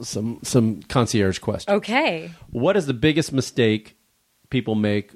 some 0.03 0.41
some 0.43 0.83
concierge 0.83 1.39
questions. 1.39 1.77
Okay. 1.77 2.31
What 2.51 2.77
is 2.77 2.87
the 2.87 2.95
biggest 2.95 3.33
mistake 3.33 3.97
people 4.51 4.75
make 4.75 5.13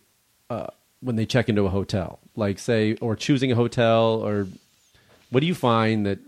uh, 0.50 0.68
when 1.00 1.16
they 1.16 1.26
check 1.26 1.48
into 1.48 1.66
a 1.66 1.70
hotel? 1.70 2.18
Like, 2.34 2.58
say, 2.58 2.94
or 2.96 3.14
choosing 3.14 3.52
a 3.52 3.54
hotel, 3.54 4.24
or 4.24 4.48
what 5.32 5.40
do 5.40 5.46
you 5.46 5.54
find 5.54 6.06
that? 6.06 6.18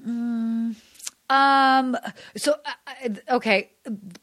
Um. 1.30 1.96
So, 2.36 2.52
uh, 2.52 2.90
uh, 3.04 3.36
okay. 3.36 3.70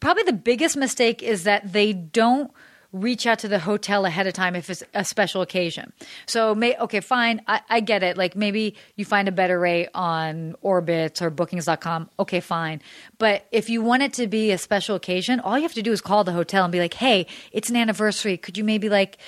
Probably 0.00 0.24
the 0.24 0.32
biggest 0.32 0.76
mistake 0.76 1.22
is 1.22 1.44
that 1.44 1.72
they 1.72 1.92
don't 1.92 2.50
reach 2.92 3.26
out 3.26 3.38
to 3.38 3.48
the 3.48 3.58
hotel 3.58 4.04
ahead 4.04 4.26
of 4.26 4.34
time 4.34 4.54
if 4.54 4.68
it's 4.68 4.82
a 4.92 5.04
special 5.04 5.40
occasion. 5.40 5.92
So, 6.26 6.54
may 6.54 6.76
okay, 6.78 7.00
fine. 7.00 7.42
I, 7.46 7.60
I 7.70 7.80
get 7.80 8.02
it. 8.02 8.16
Like 8.16 8.34
maybe 8.34 8.76
you 8.96 9.04
find 9.04 9.28
a 9.28 9.32
better 9.32 9.58
rate 9.58 9.88
on 9.94 10.56
Orbitz 10.64 11.22
or 11.22 11.30
Bookings.com. 11.30 12.10
Okay, 12.18 12.40
fine. 12.40 12.82
But 13.18 13.46
if 13.52 13.70
you 13.70 13.82
want 13.82 14.02
it 14.02 14.12
to 14.14 14.26
be 14.26 14.50
a 14.50 14.58
special 14.58 14.96
occasion, 14.96 15.38
all 15.38 15.56
you 15.56 15.62
have 15.62 15.74
to 15.74 15.82
do 15.82 15.92
is 15.92 16.00
call 16.00 16.24
the 16.24 16.32
hotel 16.32 16.64
and 16.64 16.72
be 16.72 16.80
like, 16.80 16.94
"Hey, 16.94 17.26
it's 17.52 17.70
an 17.70 17.76
anniversary. 17.76 18.36
Could 18.36 18.58
you 18.58 18.64
maybe 18.64 18.88
like." 18.88 19.18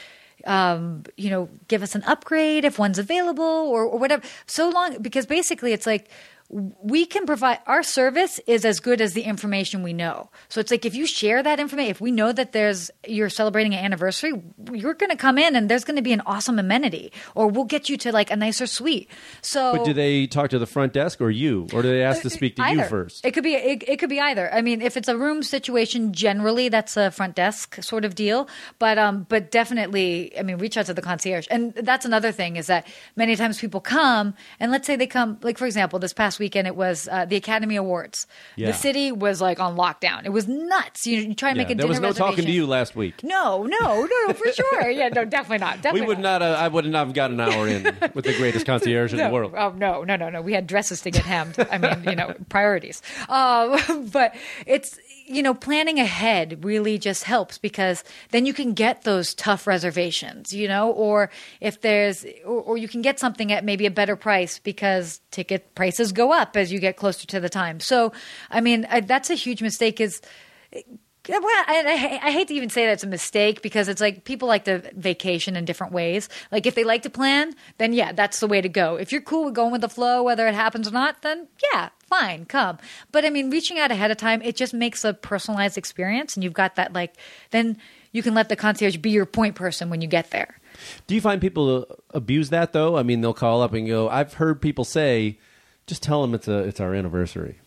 Um, 0.47 1.05
you 1.17 1.31
know, 1.31 1.49
give 1.69 1.83
us 1.83 1.95
an 1.95 2.03
upgrade 2.05 2.65
if 2.65 2.79
one's 2.79 2.99
available 2.99 3.45
or, 3.45 3.85
or 3.85 3.99
whatever. 3.99 4.23
So 4.47 4.69
long, 4.69 5.01
because 5.03 5.27
basically 5.27 5.73
it's 5.73 5.87
like 5.87 6.11
we 6.51 7.07
can 7.07 7.25
provide 7.27 7.59
our 7.67 7.83
service 7.83 8.39
is 8.47 8.65
as 8.65 8.79
good 8.79 9.01
as 9.01 9.15
the 9.15 9.23
information 9.23 9.83
we 9.83 9.93
know. 9.93 10.31
So 10.49 10.61
it's 10.61 10.71
like 10.71 10.85
if 10.85 10.95
you 10.95 11.07
share 11.07 11.43
that 11.43 11.59
information, 11.59 11.91
if 11.91 12.01
we 12.01 12.13
know 12.13 12.33
that 12.33 12.53
there's 12.53 12.91
you're 13.07 13.31
celebrating 13.31 13.75
an 13.75 13.85
anniversary, 13.85 14.33
you're 14.73 14.95
going 14.95 15.11
to 15.11 15.17
come 15.17 15.39
in 15.39 15.57
and 15.57 15.71
there's 15.71 15.85
going 15.85 15.97
to 15.97 16.03
be 16.03 16.13
an 16.13 16.23
awesome 16.27 16.59
amenity, 16.59 17.13
or 17.35 17.49
we'll 17.49 17.65
get 17.65 17.89
you 17.89 17.97
to 17.97 18.13
like 18.13 18.31
a 18.31 18.37
nicer 18.37 18.67
suite. 18.67 19.11
So, 19.41 19.77
But 19.77 19.87
do 19.87 19.95
they 19.95 20.27
talk 20.27 20.51
to 20.51 20.59
the 20.59 20.67
front 20.67 20.93
desk 20.93 21.21
or 21.21 21.31
you, 21.31 21.67
or 21.73 21.83
do 21.83 21.89
they 21.89 22.03
ask 22.03 22.23
to 22.23 22.31
speak 22.31 22.57
to 22.57 22.63
either. 22.63 22.83
you 22.83 22.89
first? 22.89 23.25
It 23.25 23.33
could 23.33 23.45
be 23.45 23.55
it, 23.55 23.83
it 23.89 23.99
could 23.99 24.11
be 24.11 24.21
either. 24.21 24.53
I 24.53 24.61
mean, 24.61 24.83
if 24.83 24.97
it's 24.97 25.09
a 25.09 25.17
room 25.17 25.43
situation, 25.43 26.13
generally 26.13 26.69
that's 26.69 26.97
a 26.97 27.11
front 27.11 27.37
desk 27.37 27.83
sort 27.83 28.05
of 28.05 28.15
deal. 28.15 28.49
But 28.79 28.99
um, 28.99 29.27
but 29.31 29.51
definitely, 29.51 30.39
I 30.39 30.43
mean, 30.43 30.59
reach 30.59 30.77
out 30.77 30.87
to 30.87 30.95
the 30.95 31.03
concierge. 31.03 31.47
And 31.51 31.75
that's 31.75 32.05
another 32.05 32.33
thing 32.33 32.57
is 32.57 32.67
that 32.67 32.87
many 33.17 33.35
times 33.35 33.59
people 33.59 33.81
come 33.81 34.35
and 34.61 34.71
let's 34.71 34.87
say 34.87 34.95
they 34.95 35.07
come 35.07 35.39
like 35.43 35.57
for 35.57 35.67
example, 35.67 35.99
this 35.99 36.13
past 36.13 36.34
weekend 36.39 36.67
it 36.67 36.77
was 36.77 37.09
uh, 37.11 37.25
the 37.25 37.37
Academy 37.37 37.77
Awards. 37.77 38.27
Yeah. 38.57 38.69
The 38.69 38.73
city 38.75 39.13
was 39.13 39.41
like 39.41 39.61
on 39.61 39.77
lockdown. 39.77 40.25
It 40.25 40.31
was 40.31 40.47
nuts. 40.49 41.07
You, 41.07 41.19
you 41.21 41.35
try 41.35 41.53
to 41.53 41.57
make 41.57 41.69
Yeah, 41.69 41.75
a 41.75 41.79
there 41.79 41.87
was 41.89 42.01
no 42.01 42.13
talking 42.13 42.45
to 42.45 42.51
you 42.51 42.67
last 42.67 42.95
week. 42.97 43.23
No, 43.23 43.63
no, 43.65 43.79
no, 43.81 44.07
no, 44.27 44.33
for 44.35 44.53
sure. 44.53 44.91
Yeah, 44.91 45.09
no, 45.09 45.25
definitely 45.25 45.59
not. 45.59 45.77
Definitely 45.77 46.01
We 46.03 46.07
would 46.09 46.19
not. 46.19 46.41
not. 46.41 46.43
Uh, 46.43 46.55
I 46.59 46.69
would 46.69 46.85
not 46.87 47.07
have 47.07 47.15
got 47.15 47.31
an 47.31 47.41
hour 47.41 47.69
in 47.69 47.85
with 48.15 48.25
the 48.25 48.35
greatest 48.37 48.67
concierge 48.67 49.13
in 49.13 49.19
the 49.19 49.29
world. 49.33 49.55
Oh 49.57 49.71
no, 49.71 50.05
no, 50.05 50.17
no, 50.17 50.31
no. 50.31 50.43
We 50.43 50.53
had 50.53 50.67
dresses 50.67 51.01
to 51.03 51.11
get 51.11 51.25
hemmed. 51.25 51.57
I 51.71 51.79
mean, 51.79 52.05
you 52.05 52.17
know, 52.17 52.35
priorities. 52.49 53.03
Um, 53.29 54.09
but 54.13 54.35
it's 54.67 54.99
you 55.27 55.43
know, 55.43 55.55
planning 55.55 55.99
ahead 55.99 56.65
really 56.65 56.99
just 56.99 57.25
helps 57.25 57.57
because 57.57 58.05
then 58.31 58.45
you 58.45 58.53
can 58.53 58.75
get 58.75 59.03
those 59.03 59.35
tough 59.35 59.67
reservations, 59.67 60.53
you 60.53 60.69
know, 60.69 60.91
or 60.91 61.31
if 61.61 61.81
there's, 61.81 62.27
or, 62.45 62.61
or 62.61 62.77
you 62.77 62.89
can 62.89 63.01
get 63.01 63.19
something 63.19 63.51
at 63.51 63.65
maybe 63.65 63.87
a 63.87 63.91
better 63.91 64.17
price 64.17 64.59
because 64.59 65.21
ticket 65.31 65.75
prices 65.75 66.13
go 66.13 66.33
up 66.33 66.57
as 66.57 66.71
you 66.71 66.79
get 66.79 66.97
closer 66.97 67.27
to 67.27 67.41
the 67.41 67.49
time. 67.49 67.81
So, 67.81 68.13
I 68.51 68.61
mean, 68.61 68.87
I, 68.91 69.01
that's 69.01 69.31
a 69.31 69.35
huge 69.35 69.63
mistake. 69.63 70.01
Is 70.01 70.21
eh, 70.73 70.83
Well, 71.29 71.41
I, 71.43 72.21
I, 72.23 72.29
I 72.29 72.31
hate 72.31 72.49
to 72.49 72.55
even 72.55 72.69
say 72.69 72.85
that's 72.85 73.05
a 73.05 73.09
mistake 73.09 73.63
because 73.63 73.89
it's 73.89 74.03
like 74.03 74.25
people 74.25 74.47
like 74.47 74.65
to 74.65 74.83
vacation 74.95 75.57
in 75.57 75.65
different 75.65 75.95
ways. 75.95 76.29
Like 76.53 76.67
if 76.67 76.75
they 76.75 76.85
like 76.85 77.03
to 77.03 77.11
plan, 77.11 77.55
then 77.79 77.95
yeah, 77.95 78.13
that's 78.13 78.41
the 78.41 78.47
way 78.47 78.61
to 78.61 78.69
go. 78.69 78.97
If 78.97 79.11
you're 79.11 79.23
cool 79.23 79.47
with 79.47 79.55
going 79.55 79.73
with 79.73 79.81
the 79.81 79.89
flow, 79.89 80.23
whether 80.23 80.47
it 80.47 80.55
happens 80.55 80.87
or 80.87 80.93
not, 80.93 81.23
then 81.23 81.49
yeah, 81.73 81.89
fine, 82.21 82.45
come. 82.45 82.79
But 83.13 83.25
I 83.25 83.31
mean, 83.31 83.51
reaching 83.51 83.79
out 83.79 83.91
ahead 83.91 84.11
of 84.11 84.17
time, 84.17 84.43
it 84.43 84.57
just 84.57 84.75
makes 84.75 85.05
a 85.05 85.15
personalized 85.15 85.77
experience, 85.79 86.35
and 86.35 86.45
you've 86.45 86.53
got 86.53 86.77
that 86.77 86.93
like 86.93 87.15
then 87.51 87.77
you 88.13 88.23
can 88.23 88.35
let 88.35 88.49
the 88.49 88.57
concierge 88.57 88.97
be 88.99 89.11
your 89.11 89.27
point 89.27 89.55
person 89.55 89.91
when 89.91 90.01
you 90.01 90.09
get 90.09 90.31
there. 90.31 90.59
Do 91.07 91.15
you 91.15 91.21
find 91.21 91.41
people 91.41 91.87
abuse 92.11 92.51
that 92.51 92.73
though? 92.73 92.97
I 92.97 93.03
mean, 93.03 93.21
they'll 93.21 93.35
call 93.35 93.63
up 93.63 93.73
and 93.73 93.87
go. 93.87 94.09
I've 94.09 94.35
heard 94.35 94.61
people 94.61 94.85
say, 94.85 95.39
"Just 95.87 96.03
tell 96.03 96.23
them 96.23 96.35
it's 96.35 96.49
a 96.49 96.59
it's 96.59 96.81
our 96.81 96.95
anniversary," 96.95 97.59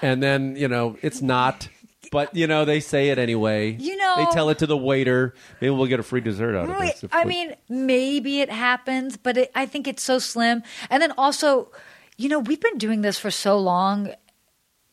and 0.00 0.22
then 0.22 0.56
you 0.56 0.68
know 0.68 0.96
it's 1.02 1.22
not. 1.22 1.68
But 2.10 2.34
you 2.34 2.46
know 2.46 2.66
they 2.66 2.80
say 2.80 3.08
it 3.08 3.18
anyway. 3.18 3.70
You 3.70 3.96
know- 3.96 4.16
they 4.18 4.26
tell 4.34 4.50
it 4.50 4.58
to 4.58 4.66
the 4.66 4.76
waiter. 4.76 5.34
Maybe 5.62 5.70
we'll 5.70 5.86
get 5.86 5.98
a 5.98 6.02
free 6.02 6.20
dessert 6.20 6.54
out 6.54 6.68
of 6.68 6.78
this. 6.78 7.04
I 7.10 7.24
we- 7.24 7.28
mean, 7.30 7.56
maybe 7.70 8.40
it 8.40 8.50
happens, 8.50 9.16
but 9.16 9.38
it, 9.38 9.50
I 9.54 9.64
think 9.64 9.88
it's 9.88 10.02
so 10.02 10.18
slim. 10.18 10.62
And 10.90 11.02
then 11.02 11.12
also, 11.16 11.70
you 12.16 12.28
know, 12.28 12.38
we've 12.38 12.60
been 12.60 12.78
doing 12.78 13.02
this 13.02 13.18
for 13.18 13.30
so 13.30 13.58
long. 13.58 14.12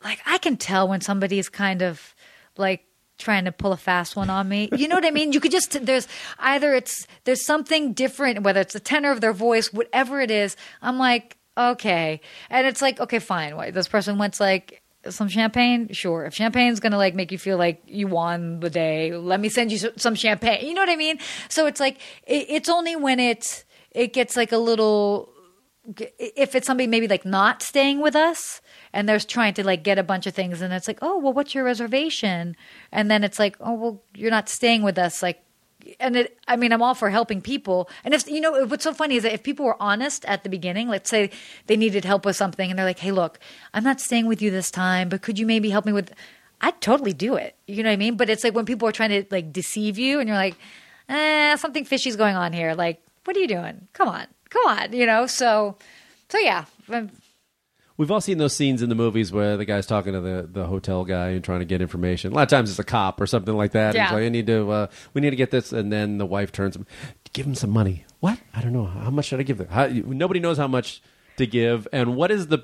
Like, 0.02 0.20
I 0.26 0.38
can 0.38 0.56
tell 0.56 0.88
when 0.88 1.00
somebody's 1.00 1.48
kind 1.48 1.82
of 1.82 2.14
like 2.56 2.84
trying 3.20 3.44
to 3.44 3.52
pull 3.52 3.72
a 3.72 3.76
fast 3.76 4.16
one 4.16 4.30
on 4.30 4.48
me. 4.48 4.68
You 4.76 4.88
know 4.88 4.96
what 4.96 5.04
I 5.04 5.10
mean? 5.10 5.32
You 5.32 5.40
could 5.40 5.52
just 5.52 5.84
there's 5.84 6.08
either 6.38 6.74
it's 6.74 7.06
there's 7.24 7.44
something 7.44 7.92
different, 7.92 8.42
whether 8.42 8.60
it's 8.60 8.72
the 8.72 8.80
tenor 8.80 9.12
of 9.12 9.20
their 9.20 9.32
voice, 9.32 9.72
whatever 9.72 10.20
it 10.20 10.30
is. 10.30 10.56
I'm 10.82 10.98
like, 10.98 11.36
okay, 11.56 12.20
and 12.48 12.66
it's 12.66 12.82
like, 12.82 12.98
okay, 12.98 13.18
fine. 13.18 13.56
What 13.56 13.74
this 13.74 13.88
person 13.88 14.18
wants 14.18 14.40
like 14.40 14.82
some 15.08 15.28
champagne, 15.28 15.92
sure. 15.92 16.24
If 16.24 16.34
champagne's 16.34 16.80
gonna 16.80 16.96
like 16.96 17.14
make 17.14 17.30
you 17.30 17.38
feel 17.38 17.58
like 17.58 17.82
you 17.86 18.06
won 18.06 18.60
the 18.60 18.70
day, 18.70 19.14
let 19.14 19.38
me 19.38 19.48
send 19.48 19.70
you 19.70 19.78
some 19.96 20.14
champagne. 20.14 20.66
You 20.66 20.74
know 20.74 20.82
what 20.82 20.90
I 20.90 20.96
mean? 20.96 21.18
So 21.48 21.66
it's 21.66 21.80
like 21.80 21.98
it, 22.26 22.46
it's 22.48 22.68
only 22.68 22.96
when 22.96 23.20
it 23.20 23.64
it 23.92 24.12
gets 24.12 24.36
like 24.36 24.52
a 24.52 24.58
little 24.58 25.30
if 25.98 26.54
it's 26.54 26.66
somebody 26.66 26.86
maybe 26.86 27.08
like 27.08 27.24
not 27.24 27.62
staying 27.62 28.00
with 28.00 28.14
us 28.14 28.60
and 28.92 29.08
they're 29.08 29.18
trying 29.18 29.54
to 29.54 29.64
like 29.64 29.82
get 29.82 29.98
a 29.98 30.02
bunch 30.02 30.26
of 30.26 30.34
things 30.34 30.60
and 30.60 30.72
it's 30.72 30.88
like 30.88 30.98
oh 31.02 31.18
well 31.18 31.32
what's 31.32 31.54
your 31.54 31.64
reservation? 31.64 32.56
And 32.92 33.10
then 33.10 33.24
it's 33.24 33.38
like 33.38 33.56
oh 33.60 33.74
well 33.74 34.02
you're 34.14 34.30
not 34.30 34.48
staying 34.48 34.82
with 34.82 34.98
us 34.98 35.22
like 35.22 35.42
and 35.98 36.14
it 36.14 36.38
i 36.46 36.56
mean 36.56 36.72
i'm 36.72 36.82
all 36.82 36.94
for 36.94 37.10
helping 37.10 37.40
people. 37.40 37.88
And 38.04 38.14
if 38.14 38.28
you 38.28 38.40
know 38.40 38.66
what's 38.66 38.84
so 38.84 38.92
funny 38.92 39.16
is 39.16 39.22
that 39.22 39.32
if 39.32 39.42
people 39.42 39.64
were 39.64 39.80
honest 39.82 40.24
at 40.26 40.42
the 40.42 40.48
beginning 40.48 40.88
let's 40.88 41.10
say 41.10 41.30
they 41.66 41.76
needed 41.76 42.04
help 42.04 42.24
with 42.24 42.36
something 42.36 42.70
and 42.70 42.78
they're 42.78 42.86
like 42.86 42.98
hey 42.98 43.12
look 43.12 43.38
i'm 43.74 43.84
not 43.84 44.00
staying 44.00 44.26
with 44.26 44.42
you 44.42 44.50
this 44.50 44.70
time 44.70 45.08
but 45.08 45.22
could 45.22 45.38
you 45.38 45.46
maybe 45.46 45.70
help 45.70 45.86
me 45.86 45.92
with 45.92 46.12
i'd 46.60 46.80
totally 46.80 47.12
do 47.12 47.34
it 47.34 47.56
you 47.66 47.82
know 47.82 47.88
what 47.88 47.94
i 47.94 47.96
mean? 47.96 48.16
But 48.16 48.30
it's 48.30 48.44
like 48.44 48.54
when 48.54 48.66
people 48.66 48.86
are 48.88 48.92
trying 48.92 49.10
to 49.10 49.24
like 49.30 49.52
deceive 49.52 49.98
you 49.98 50.20
and 50.20 50.28
you're 50.28 50.36
like 50.36 50.56
eh, 51.08 51.56
something 51.56 51.84
fishy's 51.84 52.16
going 52.16 52.36
on 52.36 52.52
here 52.52 52.74
like 52.74 53.02
what 53.24 53.36
are 53.36 53.40
you 53.40 53.48
doing? 53.48 53.88
Come 53.92 54.08
on 54.08 54.26
come 54.50 54.66
on 54.66 54.92
you 54.92 55.06
know 55.06 55.26
so 55.26 55.76
so 56.28 56.38
yeah 56.38 56.64
um, 56.92 57.10
We've 57.96 58.10
all 58.10 58.22
seen 58.22 58.38
those 58.38 58.56
scenes 58.56 58.80
in 58.80 58.88
the 58.88 58.94
movies 58.94 59.30
where 59.30 59.58
the 59.58 59.66
guy's 59.66 59.84
talking 59.84 60.14
to 60.14 60.22
the, 60.22 60.48
the 60.50 60.64
hotel 60.66 61.04
guy 61.04 61.28
and 61.32 61.44
trying 61.44 61.58
to 61.58 61.66
get 61.66 61.82
information. 61.82 62.32
A 62.32 62.34
lot 62.34 62.44
of 62.44 62.48
times 62.48 62.70
it's 62.70 62.78
a 62.78 62.82
cop 62.82 63.20
or 63.20 63.26
something 63.26 63.54
like 63.54 63.72
that. 63.72 63.94
Yeah. 63.94 64.04
he's 64.06 64.12
like, 64.14 64.22
I 64.22 64.28
need 64.30 64.46
to, 64.46 64.70
uh, 64.70 64.86
we 65.12 65.20
need 65.20 65.28
to 65.28 65.36
get 65.36 65.50
this. 65.50 65.70
And 65.70 65.92
then 65.92 66.16
the 66.16 66.24
wife 66.24 66.50
turns 66.50 66.74
him, 66.76 66.86
give 67.34 67.44
him 67.44 67.54
some 67.54 67.68
money. 67.68 68.06
What? 68.20 68.40
I 68.54 68.62
don't 68.62 68.72
know. 68.72 68.86
How 68.86 69.10
much 69.10 69.26
should 69.26 69.38
I 69.38 69.42
give 69.42 69.58
them? 69.58 69.68
How, 69.68 69.86
nobody 69.88 70.40
knows 70.40 70.56
how 70.56 70.66
much 70.66 71.02
to 71.36 71.46
give. 71.46 71.86
And 71.92 72.16
what 72.16 72.30
is 72.30 72.46
the 72.46 72.60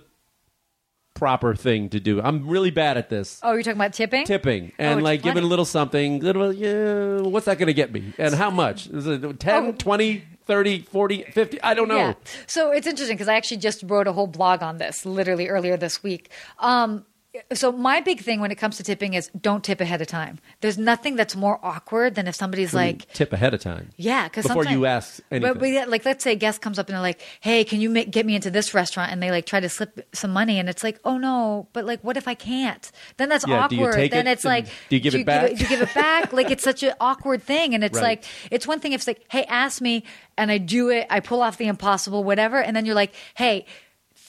proper 1.12 1.54
thing 1.54 1.90
to 1.90 2.00
do? 2.00 2.22
I'm 2.22 2.48
really 2.48 2.70
bad 2.70 2.96
at 2.96 3.10
this. 3.10 3.38
Oh, 3.42 3.52
you're 3.52 3.62
talking 3.62 3.76
about 3.78 3.92
tipping? 3.92 4.24
Tipping 4.24 4.72
Oh, 4.78 4.82
and 4.82 5.00
it's 5.00 5.04
like 5.04 5.20
giving 5.20 5.44
a 5.44 5.46
little 5.46 5.66
something, 5.66 6.20
little, 6.20 6.50
yeah, 6.50 7.20
what's 7.20 7.44
that 7.44 7.58
going 7.58 7.66
to 7.66 7.74
get 7.74 7.92
me? 7.92 8.14
And 8.16 8.34
how 8.34 8.48
much? 8.48 8.86
Is 8.86 9.06
it 9.06 9.38
10, 9.38 9.64
Oh. 9.66 9.72
20, 9.72 10.24
30, 10.46 10.80
40, 10.82 11.22
50? 11.24 11.62
I 11.62 11.74
don't 11.74 11.88
know. 11.88 11.96
Yeah. 11.96 12.14
So 12.46 12.70
it's 12.70 12.86
interesting 12.86 13.16
because 13.16 13.28
I 13.28 13.34
actually 13.34 13.58
just 13.58 13.82
wrote 13.86 14.06
a 14.06 14.12
whole 14.12 14.26
blog 14.26 14.62
on 14.62 14.78
this 14.78 15.04
literally 15.04 15.48
earlier 15.48 15.76
this 15.76 16.02
week. 16.02 16.30
Um, 16.58 17.04
so 17.52 17.72
my 17.72 18.00
big 18.00 18.20
thing 18.20 18.40
when 18.40 18.50
it 18.50 18.56
comes 18.56 18.76
to 18.78 18.82
tipping 18.82 19.14
is 19.14 19.30
don't 19.40 19.62
tip 19.64 19.80
ahead 19.80 20.00
of 20.00 20.06
time. 20.08 20.38
There's 20.60 20.78
nothing 20.78 21.16
that's 21.16 21.34
more 21.36 21.58
awkward 21.62 22.14
than 22.14 22.26
if 22.26 22.34
somebody's 22.34 22.74
like, 22.74 23.10
Tip 23.12 23.32
ahead 23.32 23.54
of 23.54 23.60
time. 23.60 23.90
yeah, 23.96 24.24
because 24.28 24.46
Before 24.46 24.64
you 24.64 24.86
ask 24.86 25.20
anything. 25.30 25.52
But, 25.54 25.58
but 25.60 25.68
yeah, 25.68 25.84
like 25.86 26.04
let's 26.04 26.22
say 26.24 26.32
a 26.32 26.36
guest 26.36 26.60
comes 26.60 26.78
up 26.78 26.88
and 26.88 26.94
they're 26.94 27.02
like, 27.02 27.20
"Hey, 27.40 27.64
can 27.64 27.80
you 27.80 27.90
make, 27.90 28.10
get 28.10 28.26
me 28.26 28.34
into 28.34 28.50
this 28.50 28.74
restaurant?" 28.74 29.12
And 29.12 29.22
they 29.22 29.30
like 29.30 29.46
try 29.46 29.60
to 29.60 29.68
slip 29.68 30.06
some 30.14 30.32
money, 30.32 30.58
and 30.58 30.68
it's 30.68 30.82
like, 30.84 31.00
"Oh 31.04 31.18
no!" 31.18 31.68
But 31.72 31.84
like, 31.84 32.02
what 32.02 32.16
if 32.16 32.26
I 32.28 32.34
can't? 32.34 32.90
Then 33.16 33.28
that's 33.28 33.46
Yeah, 33.46 33.64
awkward. 33.64 34.10
then 34.10 34.26
it 34.26 34.32
it's 34.32 34.44
like, 34.44 34.66
do 34.88 34.96
you 34.96 35.00
give 35.00 35.14
it 35.14 35.26
back? 35.26 35.50
do 35.50 35.56
you 35.56 35.66
give 35.68 35.80
it 35.80 35.94
back? 35.94 36.32
like 36.32 36.50
it's 36.50 36.64
such 36.64 36.82
an 36.82 36.94
awkward 37.00 37.42
thing, 37.42 37.74
and 37.74 37.82
it's 37.84 37.96
Right. 37.96 38.20
like 38.20 38.24
it's 38.50 38.66
one 38.66 38.80
thing 38.80 38.92
if 38.92 39.00
it's 39.00 39.06
like, 39.08 39.24
"Hey, 39.30 39.44
ask 39.44 39.80
me," 39.80 40.04
and 40.38 40.50
I 40.50 40.58
do 40.58 40.90
it, 40.90 41.06
I 41.10 41.20
pull 41.20 41.42
off 41.42 41.56
the 41.58 41.66
impossible, 41.68 42.24
whatever, 42.24 42.60
and 42.60 42.74
then 42.76 42.84
you're 42.86 42.94
like, 42.94 43.14
"Hey." 43.34 43.66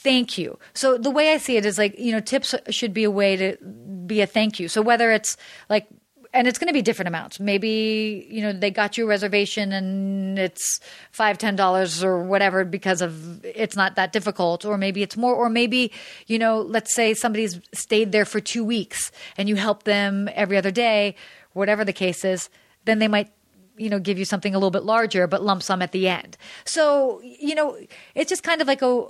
Thank 0.08 0.38
you. 0.38 0.58
So 0.72 0.96
the 0.96 1.10
way 1.10 1.34
I 1.34 1.36
see 1.36 1.58
it 1.58 1.66
is 1.66 1.76
like, 1.76 1.98
you 1.98 2.12
know, 2.12 2.20
tips 2.20 2.54
should 2.70 2.94
be 2.94 3.04
a 3.04 3.10
way 3.10 3.36
to 3.36 3.58
be 4.06 4.22
a 4.22 4.26
thank 4.26 4.58
you. 4.58 4.66
So 4.66 4.80
whether 4.80 5.12
it's 5.12 5.36
like 5.68 5.86
and 6.32 6.46
it's 6.46 6.58
going 6.58 6.68
to 6.68 6.72
be 6.72 6.80
different 6.80 7.08
amounts. 7.08 7.38
Maybe 7.38 8.26
you 8.30 8.40
know 8.40 8.54
they 8.54 8.70
got 8.70 8.96
you 8.96 9.04
a 9.04 9.06
reservation 9.06 9.70
and 9.70 10.38
it's 10.38 10.80
five, 11.10 11.36
ten 11.36 11.56
dollars 11.56 12.02
or 12.02 12.22
whatever 12.22 12.64
because 12.64 13.02
of 13.02 13.44
it's 13.44 13.76
not 13.76 13.96
that 13.96 14.12
difficult, 14.12 14.64
or 14.64 14.78
maybe 14.78 15.02
it's 15.02 15.16
more, 15.16 15.34
or 15.34 15.50
maybe 15.50 15.92
you 16.26 16.38
know, 16.38 16.60
let's 16.60 16.94
say 16.94 17.12
somebody's 17.12 17.60
stayed 17.74 18.12
there 18.12 18.24
for 18.24 18.40
two 18.40 18.64
weeks 18.64 19.12
and 19.36 19.46
you 19.46 19.56
help 19.56 19.82
them 19.82 20.28
every 20.32 20.56
other 20.56 20.70
day, 20.70 21.16
whatever 21.52 21.84
the 21.84 21.92
case 21.92 22.24
is, 22.24 22.48
then 22.86 22.98
they 22.98 23.08
might 23.08 23.30
you 23.76 23.90
know 23.90 23.98
give 23.98 24.18
you 24.18 24.24
something 24.24 24.54
a 24.54 24.58
little 24.58 24.70
bit 24.70 24.84
larger, 24.84 25.26
but 25.26 25.42
lump 25.42 25.62
sum 25.62 25.82
at 25.82 25.92
the 25.92 26.08
end. 26.08 26.38
So 26.64 27.20
you 27.22 27.54
know, 27.54 27.78
it's 28.14 28.30
just 28.30 28.42
kind 28.42 28.62
of 28.62 28.66
like 28.68 28.80
a 28.80 29.06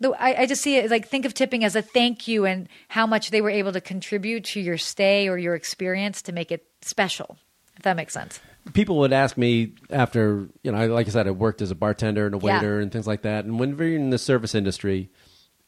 the, 0.00 0.10
I, 0.12 0.42
I 0.42 0.46
just 0.46 0.62
see 0.62 0.76
it 0.76 0.90
like 0.90 1.08
think 1.08 1.24
of 1.26 1.34
tipping 1.34 1.62
as 1.64 1.76
a 1.76 1.82
thank 1.82 2.26
you 2.26 2.46
and 2.46 2.68
how 2.88 3.06
much 3.06 3.30
they 3.30 3.40
were 3.40 3.50
able 3.50 3.72
to 3.72 3.80
contribute 3.80 4.44
to 4.44 4.60
your 4.60 4.78
stay 4.78 5.28
or 5.28 5.36
your 5.38 5.54
experience 5.54 6.22
to 6.22 6.32
make 6.32 6.50
it 6.50 6.66
special. 6.82 7.36
If 7.76 7.82
that 7.84 7.96
makes 7.96 8.12
sense. 8.12 8.40
people 8.74 8.98
would 8.98 9.12
ask 9.12 9.38
me 9.38 9.72
after 9.88 10.46
you 10.62 10.70
know 10.70 10.86
like 10.88 11.06
i 11.06 11.10
said 11.10 11.26
i 11.26 11.30
worked 11.30 11.62
as 11.62 11.70
a 11.70 11.74
bartender 11.74 12.26
and 12.26 12.34
a 12.34 12.38
Yeah. 12.38 12.56
waiter 12.56 12.78
and 12.80 12.92
things 12.92 13.06
like 13.06 13.22
that 13.22 13.46
and 13.46 13.58
whenever 13.58 13.84
you're 13.86 13.96
in 13.98 14.10
the 14.10 14.18
service 14.18 14.54
industry 14.54 15.08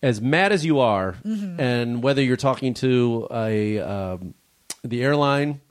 as 0.03 0.21
mad 0.21 0.53
as 0.53 0.63
you 0.67 0.79
are 0.79 1.15
Mm-hmm. 1.25 1.59
and 1.59 2.03
whether 2.03 2.21
you're 2.23 2.37
talking 2.37 2.75
to 2.75 3.27
a 3.33 3.79
um, 3.79 4.35
the 4.85 5.03
airline 5.03 5.63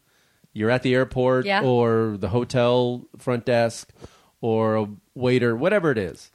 you're 0.51 0.71
at 0.71 0.81
the 0.81 0.95
airport 0.95 1.45
Yeah. 1.45 1.61
or 1.63 2.17
the 2.17 2.29
hotel 2.29 3.05
front 3.19 3.45
desk 3.45 3.89
or 4.41 4.75
a 4.77 4.87
waiter 5.13 5.55
whatever 5.55 5.91
it 5.91 5.99
is 5.99 6.31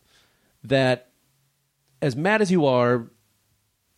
that 0.63 1.09
as 2.07 2.15
mad 2.17 2.41
as 2.41 2.51
you 2.51 2.65
are 2.67 3.11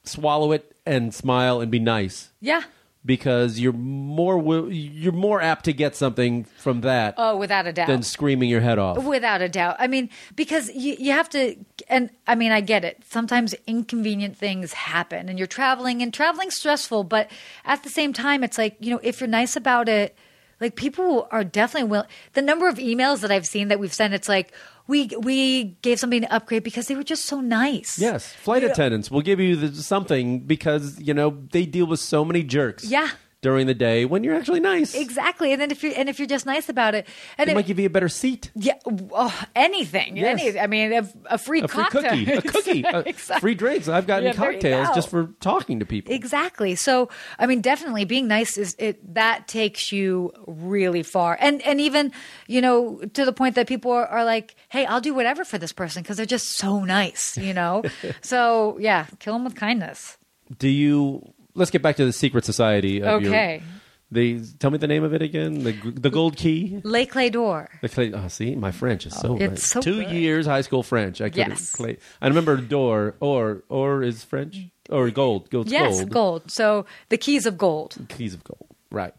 swallow 0.04 0.52
it 0.52 0.74
and 0.86 1.12
smile 1.14 1.60
and 1.60 1.70
be 1.70 1.78
nice 1.78 2.30
Yeah. 2.40 2.62
because 3.04 3.58
you're 3.60 3.72
more 3.74 4.36
wi- 4.38 4.70
you're 4.72 5.12
more 5.12 5.40
apt 5.42 5.64
to 5.66 5.72
get 5.72 5.94
something 5.94 6.44
from 6.44 6.80
that 6.80 7.14
Oh, 7.18 7.36
without 7.36 7.66
a 7.66 7.72
doubt. 7.72 7.88
than 7.88 8.02
screaming 8.02 8.48
your 8.48 8.62
head 8.62 8.78
off. 8.78 9.04
Without 9.04 9.42
a 9.42 9.48
doubt. 9.48 9.76
I 9.78 9.86
mean, 9.86 10.08
because 10.34 10.70
you, 10.74 10.96
you 10.98 11.12
have 11.12 11.28
to, 11.30 11.56
and 11.88 12.08
I 12.26 12.34
mean, 12.36 12.52
I 12.52 12.60
get 12.62 12.84
it. 12.84 13.02
Sometimes 13.08 13.54
inconvenient 13.66 14.36
things 14.36 14.72
happen 14.72 15.28
and 15.28 15.38
you're 15.38 15.46
traveling 15.46 16.00
and 16.02 16.12
traveling's 16.12 16.56
stressful, 16.56 17.04
but 17.04 17.30
at 17.66 17.82
the 17.82 17.90
same 17.90 18.12
time, 18.14 18.42
it's 18.42 18.56
like, 18.58 18.76
you 18.80 18.90
know, 18.90 19.00
if 19.02 19.20
you're 19.20 19.28
nice 19.28 19.56
about 19.56 19.88
it, 19.90 20.16
like 20.60 20.74
people 20.74 21.28
are 21.30 21.44
definitely 21.44 21.88
willing. 21.90 22.08
The 22.32 22.42
number 22.42 22.66
of 22.66 22.76
emails 22.78 23.20
that 23.20 23.30
I've 23.30 23.46
seen 23.46 23.68
that 23.68 23.78
we've 23.78 23.92
sent, 23.94 24.14
it's 24.14 24.28
like, 24.28 24.52
we, 24.88 25.06
we 25.20 25.64
gave 25.82 26.00
somebody 26.00 26.24
an 26.24 26.32
upgrade 26.32 26.64
because 26.64 26.88
they 26.88 26.96
were 26.96 27.04
just 27.04 27.26
so 27.26 27.40
nice. 27.40 27.98
Yes, 27.98 28.32
flight 28.32 28.64
attendants 28.64 29.10
will 29.10 29.20
give 29.20 29.38
you 29.38 29.54
the, 29.54 29.82
something 29.82 30.40
because 30.40 30.98
you 30.98 31.14
know 31.14 31.38
they 31.52 31.66
deal 31.66 31.86
with 31.86 32.00
so 32.00 32.24
many 32.24 32.42
jerks. 32.42 32.84
Yeah. 32.84 33.08
During 33.40 33.68
the 33.68 33.74
day 33.74 34.04
when 34.04 34.24
you're 34.24 34.34
actually 34.34 34.58
nice. 34.58 34.94
Exactly. 34.96 35.52
And 35.52 35.60
then 35.60 35.70
if 35.70 35.82
you're, 35.84 35.92
and 35.96 36.08
if 36.08 36.18
you're 36.18 36.26
just 36.26 36.44
nice 36.44 36.68
about 36.68 36.96
it, 36.96 37.06
and 37.38 37.46
They 37.46 37.52
it- 37.52 37.54
might 37.54 37.66
give 37.66 37.78
you 37.78 37.86
a 37.86 37.90
better 37.90 38.08
seat, 38.08 38.50
yeah, 38.56 38.72
oh, 39.12 39.42
anything, 39.54 40.16
Yes. 40.16 40.40
any, 40.42 40.58
I 40.58 40.66
mean, 40.66 40.92
a, 40.92 41.08
a 41.34 41.38
free 41.38 41.60
a 41.62 41.68
free 41.68 41.84
cocktail. 41.84 42.02
cookie, 42.10 42.32
a 42.32 42.42
cookie, 42.52 42.82
a 42.82 42.98
Exactly. 43.00 43.40
free 43.40 43.54
drinks. 43.54 43.88
I've 43.88 44.08
gotten 44.08 44.24
Yeah, 44.26 44.32
cocktails 44.32 44.88
go. 44.88 44.94
just 44.94 45.08
for 45.08 45.26
talking 45.40 45.78
to 45.78 45.86
people. 45.86 46.12
Exactly. 46.12 46.74
So, 46.74 47.10
I 47.38 47.46
mean, 47.46 47.60
definitely 47.60 48.04
being 48.04 48.26
nice 48.26 48.58
is 48.58 48.74
it 48.78 49.14
that 49.14 49.46
takes 49.46 49.92
you 49.92 50.32
really 50.48 51.04
far, 51.04 51.36
and 51.40 51.62
and 51.62 51.80
even 51.80 52.10
you 52.48 52.60
know 52.60 52.98
to 53.14 53.24
the 53.24 53.32
point 53.32 53.54
that 53.54 53.68
people 53.68 53.92
are, 53.92 54.06
are 54.06 54.24
like, 54.24 54.56
"Hey, 54.68 54.84
I'll 54.84 55.00
do 55.00 55.14
whatever 55.14 55.44
for 55.44 55.58
this 55.58 55.72
person 55.72 56.02
because 56.02 56.16
they're 56.16 56.26
just 56.26 56.56
so 56.56 56.82
nice," 56.82 57.36
you 57.38 57.54
know. 57.54 57.84
so 58.20 58.78
yeah, 58.80 59.06
kill 59.20 59.34
them 59.34 59.44
with 59.44 59.54
kindness. 59.54 60.18
Do 60.58 60.68
you? 60.68 61.22
Let's 61.58 61.70
get 61.70 61.82
back 61.82 61.96
to 61.96 62.04
the 62.04 62.12
secret 62.12 62.44
society. 62.44 63.02
Of 63.02 63.22
your- 63.22 63.30
Okay. 63.32 63.62
the 64.10 64.40
tell 64.58 64.70
me 64.70 64.78
the 64.78 64.86
name 64.86 65.04
of 65.04 65.12
it 65.12 65.20
again. 65.22 65.64
The 65.64 65.72
the 65.72 66.08
Gold 66.10 66.36
Key. 66.36 66.80
Les 66.84 67.04
Clefs 67.06 67.32
d'Or. 67.32 67.68
The 67.82 67.88
clay. 67.88 68.12
Oh, 68.14 68.28
see, 68.28 68.54
my 68.54 68.70
French 68.72 69.04
is 69.06 69.14
so. 69.14 69.32
Oh, 69.34 69.36
it's 69.36 69.66
so 69.66 69.80
two 69.80 70.02
good. 70.04 70.12
years 70.12 70.46
high 70.46 70.62
school 70.62 70.82
French. 70.82 71.20
I 71.20 71.28
couldn't 71.28 71.50
Yes. 71.50 71.72
clay. 71.72 71.98
I 72.22 72.28
remember 72.28 72.56
door 72.56 73.16
or 73.20 73.64
or 73.68 74.02
is 74.02 74.24
French 74.24 74.56
or 74.88 75.10
gold. 75.10 75.50
Gold's 75.50 75.70
Yes, 75.70 75.98
gold. 75.98 76.10
gold. 76.10 76.50
So 76.50 76.86
the 77.10 77.18
keys 77.18 77.44
of 77.44 77.58
gold. 77.58 77.96
Keys 78.08 78.32
of 78.34 78.42
gold. 78.44 78.66
Right. 78.90 79.12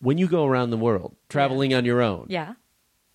When 0.00 0.16
you 0.18 0.28
go 0.28 0.46
around 0.46 0.70
the 0.70 0.76
world 0.76 1.16
traveling 1.28 1.74
on 1.74 1.84
your 1.84 2.00
own, 2.00 2.26
Yeah. 2.28 2.54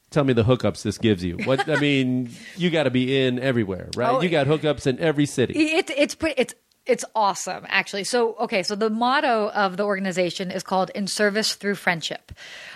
tell 0.10 0.26
me 0.26 0.34
the 0.34 0.44
hookups 0.44 0.82
this 0.84 0.98
gives 0.98 1.24
you. 1.24 1.38
What 1.46 1.70
I 1.70 1.80
mean, 1.80 2.30
you 2.58 2.70
got 2.70 2.84
to 2.84 2.92
be 2.92 3.18
in 3.26 3.40
everywhere, 3.40 3.90
right? 3.96 4.10
Oh, 4.12 4.22
you 4.22 4.28
got 4.30 4.48
hookups 4.48 4.86
in 4.86 5.00
every 5.00 5.26
city. 5.26 5.54
It, 5.58 5.90
it's 5.96 6.14
pretty. 6.16 6.36
It's 6.42 6.54
it's 6.86 7.06
awesome, 7.16 7.66
actually. 7.70 8.04
So 8.04 8.36
okay, 8.36 8.64
so 8.64 8.76
the 8.76 8.90
motto 8.90 9.50
of 9.50 9.78
the 9.78 9.84
organization 9.84 10.52
is 10.52 10.64
called 10.64 10.92
"In 10.94 11.08
Service 11.08 11.56
Through 11.56 11.76
Friendship," 11.76 12.32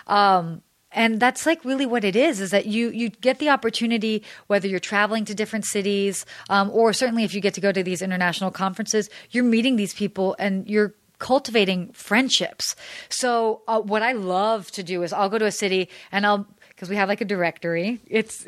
um, 0.08 0.62
and 0.91 1.20
that's 1.20 1.45
like 1.45 1.64
really 1.66 1.86
what 1.86 2.03
it 2.03 2.16
is. 2.16 2.39
Is 2.39 2.51
that 2.51 2.66
you 2.66 2.89
you 2.89 3.10
get 3.10 3.39
the 3.39 3.49
opportunity 3.49 4.24
whether 4.47 4.68
you're 4.68 4.80
traveling 4.80 5.26
to 5.26 5.36
different 5.36 5.66
cities, 5.66 6.26
um, 6.49 6.70
or 6.72 6.93
certainly 6.93 7.24
if 7.24 7.34
you 7.34 7.41
get 7.41 7.53
to 7.55 7.62
go 7.62 7.72
to 7.72 7.84
these 7.84 8.01
international 8.01 8.51
conferences, 8.51 9.10
you're 9.32 9.43
meeting 9.43 9.76
these 9.76 9.93
people 9.93 10.36
and 10.39 10.68
you're 10.68 10.93
cultivating 11.20 11.91
friendships. 11.93 12.76
So 13.10 13.62
uh, 13.68 13.82
what 13.82 14.03
I 14.03 14.12
love 14.12 14.70
to 14.72 14.84
do 14.84 15.03
is 15.03 15.12
I'll 15.12 15.30
go 15.30 15.39
to 15.39 15.45
a 15.45 15.51
city 15.51 15.89
and 16.12 16.26
I'll 16.26 16.47
because 16.78 16.89
we 16.89 16.95
have 16.95 17.09
like 17.09 17.21
a 17.21 17.25
directory. 17.25 17.99
It's 18.05 18.45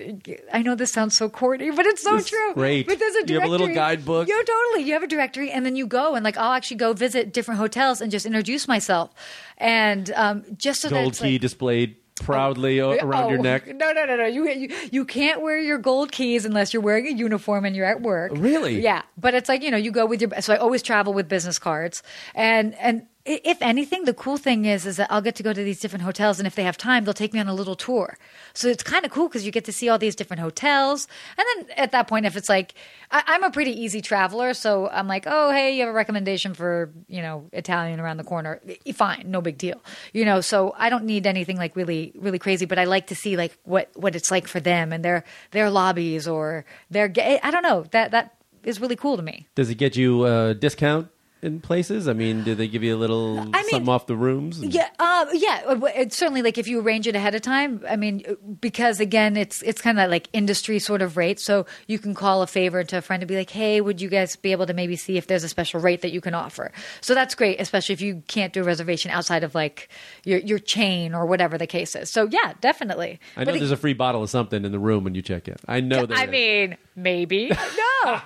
I 0.53 0.61
know 0.61 0.75
this 0.75 0.91
sounds 0.91 1.17
so 1.17 1.29
corny, 1.29 1.71
but 1.71 1.87
it's 1.87 2.03
so 2.03 2.15
is 2.15 2.27
true. 2.27 2.53
great. 2.53 2.85
But 2.85 2.99
there's 2.99 3.15
a 3.15 3.25
directory. 3.25 3.33
You 3.33 3.39
have 3.39 3.47
a 3.49 3.51
little 3.51 3.73
guidebook? 3.75 4.27
Yo, 4.27 4.35
totally. 4.43 4.83
You 4.83 4.93
have 4.93 5.01
a 5.01 5.07
directory, 5.07 5.49
and 5.49 5.65
then 5.65 5.75
you 5.75 5.87
go 5.87 6.13
and 6.13 6.23
like 6.23 6.37
I'll 6.37 6.53
actually 6.53 6.77
go 6.77 6.93
visit 6.93 7.33
different 7.33 7.59
hotels 7.59 8.01
and 8.01 8.11
just 8.11 8.27
introduce 8.27 8.67
myself, 8.67 9.09
and 9.57 10.11
um, 10.11 10.43
just 10.57 10.81
so 10.81 10.89
that 10.89 10.95
Gold 10.95 11.13
it's 11.13 11.19
key 11.19 11.31
like, 11.33 11.41
displayed 11.41 11.95
proudly 12.21 12.81
o- 12.81 12.91
around 12.91 13.29
your 13.29 13.39
Oh, 13.39 13.41
neck. 13.41 13.65
No, 13.67 13.93
no, 13.93 14.05
no, 14.05 14.15
no. 14.15 14.25
You, 14.25 14.47
you 14.47 14.75
you 14.91 15.05
can't 15.05 15.41
wear 15.41 15.57
your 15.57 15.79
gold 15.79 16.11
keys 16.11 16.45
unless 16.45 16.71
you're 16.71 16.83
wearing 16.83 17.07
a 17.07 17.11
uniform 17.11 17.65
and 17.65 17.75
you're 17.75 17.85
at 17.87 18.01
work. 18.01 18.33
Really? 18.35 18.79
Yeah. 18.81 19.01
But 19.17 19.33
it's 19.33 19.49
like 19.49 19.63
you 19.63 19.71
know 19.71 19.77
you 19.77 19.91
go 19.91 20.05
with 20.05 20.21
your. 20.21 20.29
So 20.41 20.53
I 20.53 20.57
always 20.57 20.83
travel 20.83 21.13
with 21.13 21.27
business 21.27 21.57
cards, 21.57 22.03
and 22.35 22.75
and 22.75 23.07
if 23.29 23.61
anything, 23.61 24.05
the 24.05 24.13
cool 24.13 24.37
thing 24.37 24.65
is 24.65 24.87
is 24.87 24.97
that 24.97 25.11
I'll 25.11 25.21
get 25.21 25.35
to 25.35 25.43
go 25.43 25.53
to 25.53 25.63
these 25.63 25.79
different 25.79 26.03
hotels, 26.03 26.39
and 26.39 26.47
if 26.47 26.55
they 26.55 26.63
have 26.63 26.77
time, 26.77 27.05
they'll 27.05 27.13
take 27.13 27.31
me 27.31 27.39
on 27.39 27.47
a 27.47 27.53
little 27.53 27.75
tour. 27.75 28.17
So 28.53 28.67
it's 28.67 28.81
kind 28.81 29.05
of 29.05 29.11
cool 29.11 29.27
because 29.27 29.45
you 29.45 29.51
get 29.51 29.65
to 29.65 29.71
see 29.71 29.87
all 29.87 29.99
these 29.99 30.15
different 30.15 30.41
hotels, 30.41 31.07
and 31.37 31.45
then 31.53 31.77
at 31.77 31.91
that 31.91 32.07
point, 32.07 32.25
if 32.25 32.35
it's 32.35 32.49
like 32.49 32.73
I, 33.11 33.23
I'm 33.27 33.43
a 33.43 33.51
pretty 33.51 33.71
easy 33.71 34.01
traveler, 34.01 34.55
so 34.55 34.89
I'm 34.89 35.07
like, 35.07 35.25
oh 35.27 35.51
hey, 35.51 35.75
you 35.75 35.81
have 35.81 35.89
a 35.89 35.93
recommendation 35.93 36.55
for 36.55 36.91
you 37.07 37.21
know 37.21 37.47
Italian 37.53 37.99
around 37.99 38.17
the 38.17 38.23
corner, 38.23 38.59
fine, 38.93 39.29
no 39.29 39.41
big 39.41 39.59
deal, 39.59 39.79
you 40.11 40.25
know. 40.25 40.41
So 40.41 40.73
I 40.75 40.89
don't 40.89 41.05
need 41.05 41.27
anything 41.27 41.57
like 41.57 41.75
really 41.75 42.11
really 42.15 42.39
crazy, 42.39 42.65
but 42.65 42.79
I 42.79 42.85
like 42.85 43.07
to 43.07 43.15
see 43.15 43.37
like 43.37 43.55
what 43.63 43.91
what 43.95 44.15
it's 44.15 44.31
like 44.31 44.47
for 44.47 44.59
them 44.59 44.91
and 44.91 45.05
their 45.05 45.23
their 45.51 45.69
lobbies 45.69 46.27
or 46.27 46.65
their 46.89 47.13
I 47.15 47.51
don't 47.51 47.63
know 47.63 47.85
that 47.91 48.09
that 48.11 48.35
is 48.63 48.81
really 48.81 48.95
cool 48.95 49.17
to 49.17 49.23
me. 49.23 49.47
Does 49.53 49.69
it 49.69 49.75
get 49.75 49.95
you 49.95 50.25
a 50.25 50.55
discount 50.55 51.09
in 51.41 51.59
places? 51.61 52.07
I 52.07 52.13
mean, 52.13 52.43
do 52.43 52.55
they 52.55 52.67
give 52.67 52.83
you 52.83 52.95
a 52.95 52.97
little 52.97 53.39
I 53.39 53.43
mean- 53.43 53.53
something 53.69 53.89
off 53.89 54.07
the 54.07 54.15
rooms? 54.15 54.59
Yeah, 54.61 54.89
um, 54.99 55.27
yeah. 55.33 55.61
uh, 55.65 55.79
It's 55.95 56.17
certainly 56.17 56.41
like 56.41 56.57
if 56.57 56.67
you 56.67 56.79
arrange 56.81 57.07
it 57.07 57.15
ahead 57.15 57.35
of 57.35 57.41
time. 57.41 57.83
I 57.89 57.95
mean, 57.95 58.23
uh, 58.27 58.33
because 58.59 58.99
again, 58.99 59.37
it's 59.37 59.61
it's 59.61 59.81
kind 59.81 59.99
of 59.99 60.09
like 60.09 60.27
industry 60.33 60.79
sort 60.79 61.01
of 61.01 61.17
rate. 61.17 61.39
So 61.39 61.65
you 61.87 61.99
can 61.99 62.13
call 62.13 62.41
a 62.41 62.47
favor 62.47 62.83
to 62.83 62.97
a 62.97 63.01
friend 63.01 63.21
to 63.21 63.27
be 63.27 63.35
like, 63.35 63.49
"Hey, 63.49 63.81
would 63.81 64.01
you 64.01 64.09
guys 64.09 64.35
be 64.35 64.51
able 64.51 64.65
to 64.67 64.73
maybe 64.73 64.95
see 64.95 65.17
if 65.17 65.27
there's 65.27 65.43
a 65.43 65.49
special 65.49 65.79
rate 65.79 66.01
that 66.01 66.11
you 66.11 66.21
can 66.21 66.33
offer?" 66.33 66.71
So 67.01 67.13
that's 67.13 67.35
great, 67.35 67.59
especially 67.61 67.93
if 67.93 68.01
you 68.01 68.23
can't 68.27 68.51
do 68.53 68.61
a 68.61 68.63
reservation 68.65 69.11
outside 69.11 69.43
of 69.43 69.55
like 69.55 69.89
your 70.25 70.39
your 70.39 70.59
chain 70.59 71.13
or 71.13 71.25
whatever 71.25 71.57
the 71.57 71.67
case 71.67 71.95
is. 71.95 72.09
So 72.09 72.27
yeah, 72.31 72.53
definitely. 72.61 73.19
I 73.37 73.41
know 73.41 73.45
But 73.45 73.55
it- 73.55 73.59
there's 73.59 73.71
a 73.71 73.77
free 73.77 73.93
bottle 73.93 74.23
of 74.23 74.29
something 74.29 74.65
in 74.65 74.71
the 74.71 74.79
room 74.79 75.03
when 75.03 75.15
you 75.15 75.21
check 75.21 75.47
in. 75.47 75.55
I 75.67 75.79
know 75.79 76.05
that. 76.05 76.17
I 76.17 76.25
mean, 76.25 76.77
maybe 76.95 77.49
no. 77.49 77.55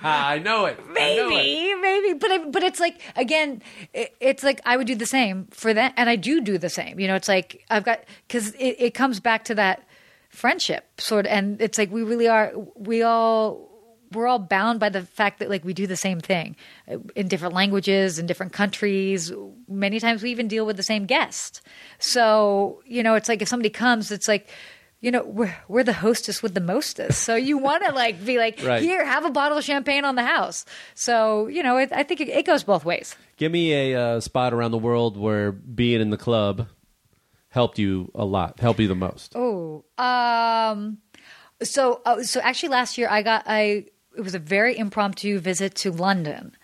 I 0.02 0.40
know 0.44 0.66
it. 0.66 0.78
I 0.80 1.16
know 1.16 1.28
it. 1.28 1.32
maybe 1.34 1.74
maybe 1.80 2.12
but 2.18 2.30
I, 2.30 2.38
but 2.38 2.62
it's 2.62 2.80
like 2.80 3.00
again 3.16 3.62
it, 3.92 4.14
it's 4.20 4.42
like 4.42 4.60
i 4.64 4.76
would 4.76 4.86
do 4.86 4.94
the 4.94 5.06
same 5.06 5.46
for 5.50 5.74
that 5.74 5.92
and 5.96 6.08
i 6.08 6.16
do 6.16 6.40
do 6.40 6.58
the 6.58 6.70
same. 6.70 6.98
You 7.00 7.08
know 7.08 7.14
it's 7.14 7.28
like 7.28 7.64
i've 7.70 7.84
got 7.84 8.04
because 8.26 8.52
it, 8.54 8.76
it 8.78 8.94
comes 8.94 9.20
back 9.20 9.44
to 9.44 9.54
that 9.56 9.86
friendship 10.28 11.00
sort 11.00 11.26
of 11.26 11.32
and 11.32 11.60
it's 11.60 11.78
like 11.78 11.90
we 11.92 12.02
really 12.02 12.28
are 12.28 12.52
we 12.76 13.02
all 13.02 13.70
we're 14.14 14.26
all 14.26 14.38
bound 14.38 14.80
by 14.80 14.88
the 14.88 15.02
fact 15.02 15.38
that 15.38 15.50
like 15.50 15.64
we 15.64 15.74
do 15.74 15.86
the 15.86 15.96
same 15.96 16.20
thing 16.20 16.56
uh, 16.90 16.98
in 17.14 17.28
different 17.28 17.54
languages 17.54 18.18
in 18.18 18.26
different 18.26 18.52
countries. 18.52 19.32
Many 19.68 20.00
times 20.00 20.22
we 20.22 20.30
even 20.30 20.48
deal 20.48 20.66
with 20.66 20.76
the 20.76 20.82
same 20.82 21.06
guest. 21.06 21.62
So 21.98 22.82
you 22.86 23.02
know 23.02 23.14
it's 23.14 23.28
like 23.28 23.42
if 23.42 23.48
somebody 23.48 23.70
comes 23.70 24.10
it's 24.10 24.28
like 24.28 24.48
you 25.04 25.10
know 25.10 25.22
we're 25.38 25.54
we're 25.68 25.84
the 25.84 25.92
hostess 26.06 26.42
with 26.42 26.54
the 26.54 26.60
mostest 26.74 27.22
so 27.26 27.34
you 27.36 27.58
want 27.58 27.84
to 27.84 27.92
like 27.92 28.16
be 28.24 28.38
like 28.38 28.56
Right. 28.64 28.82
here 28.82 29.04
have 29.04 29.24
a 29.26 29.30
bottle 29.30 29.58
of 29.58 29.64
champagne 29.64 30.04
on 30.04 30.14
the 30.16 30.24
house 30.24 30.64
so 30.94 31.46
you 31.48 31.62
know 31.62 31.76
it, 31.76 31.90
i 31.92 32.02
think 32.02 32.20
it, 32.20 32.28
it 32.28 32.46
goes 32.46 32.64
both 32.64 32.84
ways 32.84 33.14
Give 33.36 33.50
me 33.52 33.72
a 33.72 34.00
uh, 34.00 34.20
spot 34.20 34.54
around 34.54 34.70
the 34.70 34.78
world 34.78 35.16
where 35.16 35.50
being 35.52 36.00
in 36.00 36.10
the 36.10 36.16
club 36.16 36.68
helped 37.48 37.78
you 37.78 38.10
a 38.14 38.24
lot, 38.24 38.60
helped 38.60 38.78
you 38.80 38.88
the 38.88 38.94
most. 38.94 39.32
Oh, 39.34 39.84
um, 39.98 40.98
so 41.62 42.00
uh, 42.06 42.22
so 42.22 42.40
actually 42.40 42.68
last 42.70 42.96
year 42.98 43.08
I 43.10 43.22
got 43.22 43.42
I 43.46 43.86
it 44.16 44.22
was 44.22 44.34
a 44.34 44.38
very 44.38 44.78
impromptu 44.78 45.40
visit 45.40 45.74
to 45.82 45.90
London, 45.90 46.54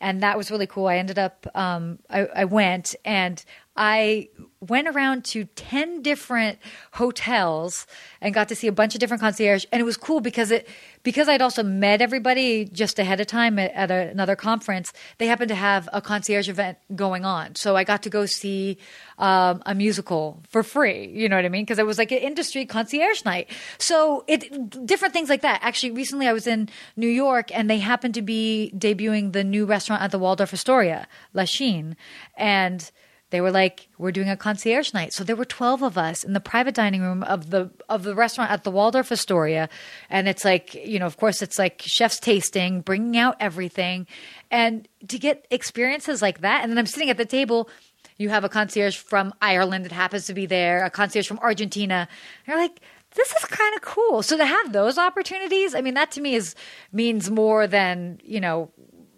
and 0.00 0.22
that 0.22 0.36
was 0.36 0.50
really 0.50 0.66
cool. 0.66 0.86
I 0.86 0.96
ended 0.96 1.18
up 1.18 1.46
um, 1.54 1.98
I, 2.10 2.26
I 2.26 2.44
went 2.44 2.94
and 3.04 3.42
I 3.78 4.28
went 4.60 4.88
around 4.88 5.24
to 5.24 5.44
ten 5.54 6.02
different 6.02 6.58
hotels 6.94 7.86
and 8.20 8.34
got 8.34 8.48
to 8.48 8.56
see 8.56 8.66
a 8.66 8.72
bunch 8.72 8.94
of 8.94 8.98
different 8.98 9.20
concierge, 9.20 9.64
and 9.70 9.80
it 9.80 9.84
was 9.84 9.96
cool 9.96 10.20
because 10.20 10.50
it 10.50 10.68
because 11.04 11.28
I'd 11.28 11.40
also 11.40 11.62
met 11.62 12.02
everybody 12.02 12.64
just 12.64 12.98
ahead 12.98 13.20
of 13.20 13.28
time 13.28 13.56
at, 13.60 13.70
at 13.72 13.90
a, 13.92 14.08
another 14.08 14.34
conference. 14.34 14.92
They 15.18 15.28
happened 15.28 15.50
to 15.50 15.54
have 15.54 15.88
a 15.92 16.02
concierge 16.02 16.48
event 16.48 16.76
going 16.96 17.24
on, 17.24 17.54
so 17.54 17.76
I 17.76 17.84
got 17.84 18.02
to 18.02 18.10
go 18.10 18.26
see 18.26 18.78
um, 19.18 19.62
a 19.64 19.76
musical 19.76 20.42
for 20.48 20.64
free. 20.64 21.06
You 21.06 21.28
know 21.28 21.36
what 21.36 21.44
I 21.44 21.48
mean? 21.48 21.62
Because 21.62 21.78
it 21.78 21.86
was 21.86 21.96
like 21.96 22.10
an 22.10 22.18
industry 22.18 22.66
concierge 22.66 23.24
night. 23.24 23.48
So 23.78 24.24
it 24.26 24.84
different 24.84 25.14
things 25.14 25.28
like 25.28 25.42
that. 25.42 25.60
Actually, 25.62 25.92
recently 25.92 26.26
I 26.26 26.32
was 26.32 26.48
in 26.48 26.68
New 26.96 27.08
York 27.08 27.56
and 27.56 27.70
they 27.70 27.78
happened 27.78 28.14
to 28.14 28.22
be 28.22 28.72
debuting 28.76 29.32
the 29.32 29.44
new 29.44 29.66
restaurant 29.66 30.02
at 30.02 30.10
the 30.10 30.18
Waldorf 30.18 30.52
Astoria, 30.52 31.06
La 31.32 31.44
Chine, 31.44 31.96
and 32.36 32.90
they 33.30 33.40
were 33.40 33.50
like, 33.50 33.88
"We're 33.98 34.12
doing 34.12 34.28
a 34.28 34.36
concierge 34.36 34.92
night." 34.94 35.12
So 35.12 35.24
there 35.24 35.36
were 35.36 35.44
twelve 35.44 35.82
of 35.82 35.98
us 35.98 36.24
in 36.24 36.32
the 36.32 36.40
private 36.40 36.74
dining 36.74 37.02
room 37.02 37.22
of 37.22 37.50
the 37.50 37.70
of 37.88 38.02
the 38.02 38.14
restaurant 38.14 38.50
at 38.50 38.64
the 38.64 38.70
Waldorf 38.70 39.12
Astoria, 39.12 39.68
and 40.08 40.28
it's 40.28 40.44
like, 40.44 40.74
you 40.74 40.98
know, 40.98 41.06
of 41.06 41.16
course, 41.16 41.42
it's 41.42 41.58
like 41.58 41.82
chef's 41.84 42.18
tasting, 42.20 42.80
bringing 42.80 43.16
out 43.16 43.36
everything, 43.40 44.06
and 44.50 44.88
to 45.06 45.18
get 45.18 45.46
experiences 45.50 46.22
like 46.22 46.40
that, 46.40 46.62
and 46.62 46.70
then 46.70 46.78
I'm 46.78 46.86
sitting 46.86 47.10
at 47.10 47.16
the 47.16 47.26
table. 47.26 47.68
You 48.16 48.30
have 48.30 48.42
a 48.42 48.48
concierge 48.48 48.96
from 48.96 49.32
Ireland 49.40 49.84
that 49.84 49.92
happens 49.92 50.26
to 50.26 50.34
be 50.34 50.46
there, 50.46 50.84
a 50.84 50.90
concierge 50.90 51.28
from 51.28 51.38
Argentina. 51.38 52.08
You're 52.48 52.56
like, 52.56 52.80
this 53.14 53.32
is 53.32 53.44
kind 53.44 53.76
of 53.76 53.82
cool. 53.82 54.24
So 54.24 54.36
to 54.36 54.44
have 54.44 54.72
those 54.72 54.98
opportunities, 54.98 55.72
I 55.74 55.82
mean, 55.82 55.94
that 55.94 56.10
to 56.12 56.20
me 56.20 56.34
is 56.34 56.56
means 56.90 57.30
more 57.30 57.68
than 57.68 58.20
you 58.24 58.40
know, 58.40 58.70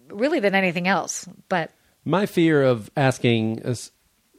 really 0.09 0.41
than 0.41 0.55
anything 0.55 0.87
else. 0.87 1.27
But 1.49 1.71
My 2.05 2.27
fear 2.27 2.63
of 2.63 2.91
asking, 2.97 3.63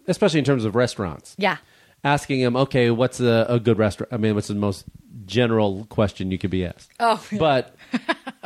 especially 0.07 0.39
in 0.39 0.45
terms 0.45 0.65
of 0.65 0.75
restaurants, 0.75 1.35
yeah, 1.37 1.57
asking 2.03 2.41
them, 2.41 2.55
okay, 2.55 2.91
what's 2.91 3.19
a, 3.19 3.45
a 3.49 3.59
good 3.59 3.77
restaurant? 3.77 4.11
I 4.13 4.17
mean, 4.17 4.35
what's 4.35 4.47
the 4.47 4.55
most 4.55 4.85
general 5.25 5.85
question 5.85 6.31
you 6.31 6.37
could 6.37 6.49
be 6.49 6.65
asked? 6.65 6.91
Oh, 6.99 7.23
yeah. 7.31 7.37
But 7.39 7.75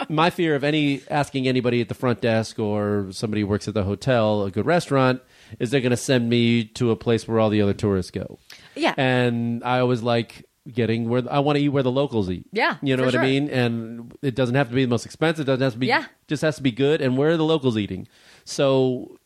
my 0.09 0.29
fear 0.29 0.55
of 0.55 0.63
any 0.63 1.01
asking 1.09 1.47
anybody 1.47 1.81
at 1.81 1.87
the 1.87 1.93
front 1.93 2.21
desk 2.21 2.59
or 2.59 3.07
somebody 3.11 3.41
who 3.41 3.47
works 3.47 3.67
at 3.67 3.73
the 3.73 3.83
hotel 3.83 4.43
a 4.43 4.51
good 4.51 4.65
restaurant 4.65 5.21
is 5.59 5.71
they're 5.71 5.81
going 5.81 5.91
to 5.91 5.97
send 5.97 6.29
me 6.29 6.65
to 6.65 6.91
a 6.91 6.95
place 6.95 7.27
where 7.27 7.39
all 7.39 7.49
the 7.49 7.61
other 7.61 7.73
tourists 7.73 8.11
go. 8.11 8.37
Yeah. 8.75 8.93
And 8.97 9.63
I 9.63 9.79
always 9.79 10.01
like 10.01 10.45
getting 10.71 11.07
where 11.09 11.23
I 11.29 11.39
want 11.39 11.57
to 11.57 11.63
eat 11.63 11.69
where 11.69 11.83
the 11.83 11.91
locals 11.91 12.29
eat. 12.29 12.45
Yeah, 12.51 12.77
You 12.81 12.97
know 12.97 13.03
what 13.03 13.13
sure. 13.13 13.21
I 13.21 13.25
mean? 13.25 13.49
And 13.49 14.13
it 14.21 14.35
doesn't 14.35 14.55
have 14.55 14.69
to 14.69 14.75
be 14.75 14.83
the 14.83 14.89
most 14.89 15.05
expensive. 15.05 15.43
It 15.43 15.51
doesn't 15.51 15.61
have 15.61 15.73
to 15.73 15.79
be. 15.79 15.87
Yeah. 15.87 16.05
Just 16.27 16.41
has 16.41 16.55
to 16.57 16.63
be 16.63 16.71
good. 16.71 17.01
And 17.01 17.17
where 17.17 17.29
are 17.29 17.37
the 17.37 17.43
locals 17.45 17.77
eating? 17.77 18.07
So 18.43 19.17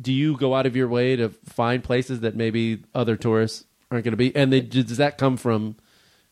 do 0.00 0.12
you 0.12 0.36
go 0.36 0.54
out 0.54 0.66
of 0.66 0.76
your 0.76 0.88
way 0.88 1.16
to 1.16 1.30
find 1.46 1.82
places 1.82 2.20
that 2.20 2.34
maybe 2.36 2.84
other 2.94 3.16
tourists 3.16 3.64
aren't 3.90 4.04
going 4.04 4.12
to 4.12 4.16
be? 4.16 4.34
And 4.34 4.52
they, 4.52 4.60
does 4.60 4.96
that 4.98 5.18
come 5.18 5.36
from 5.36 5.76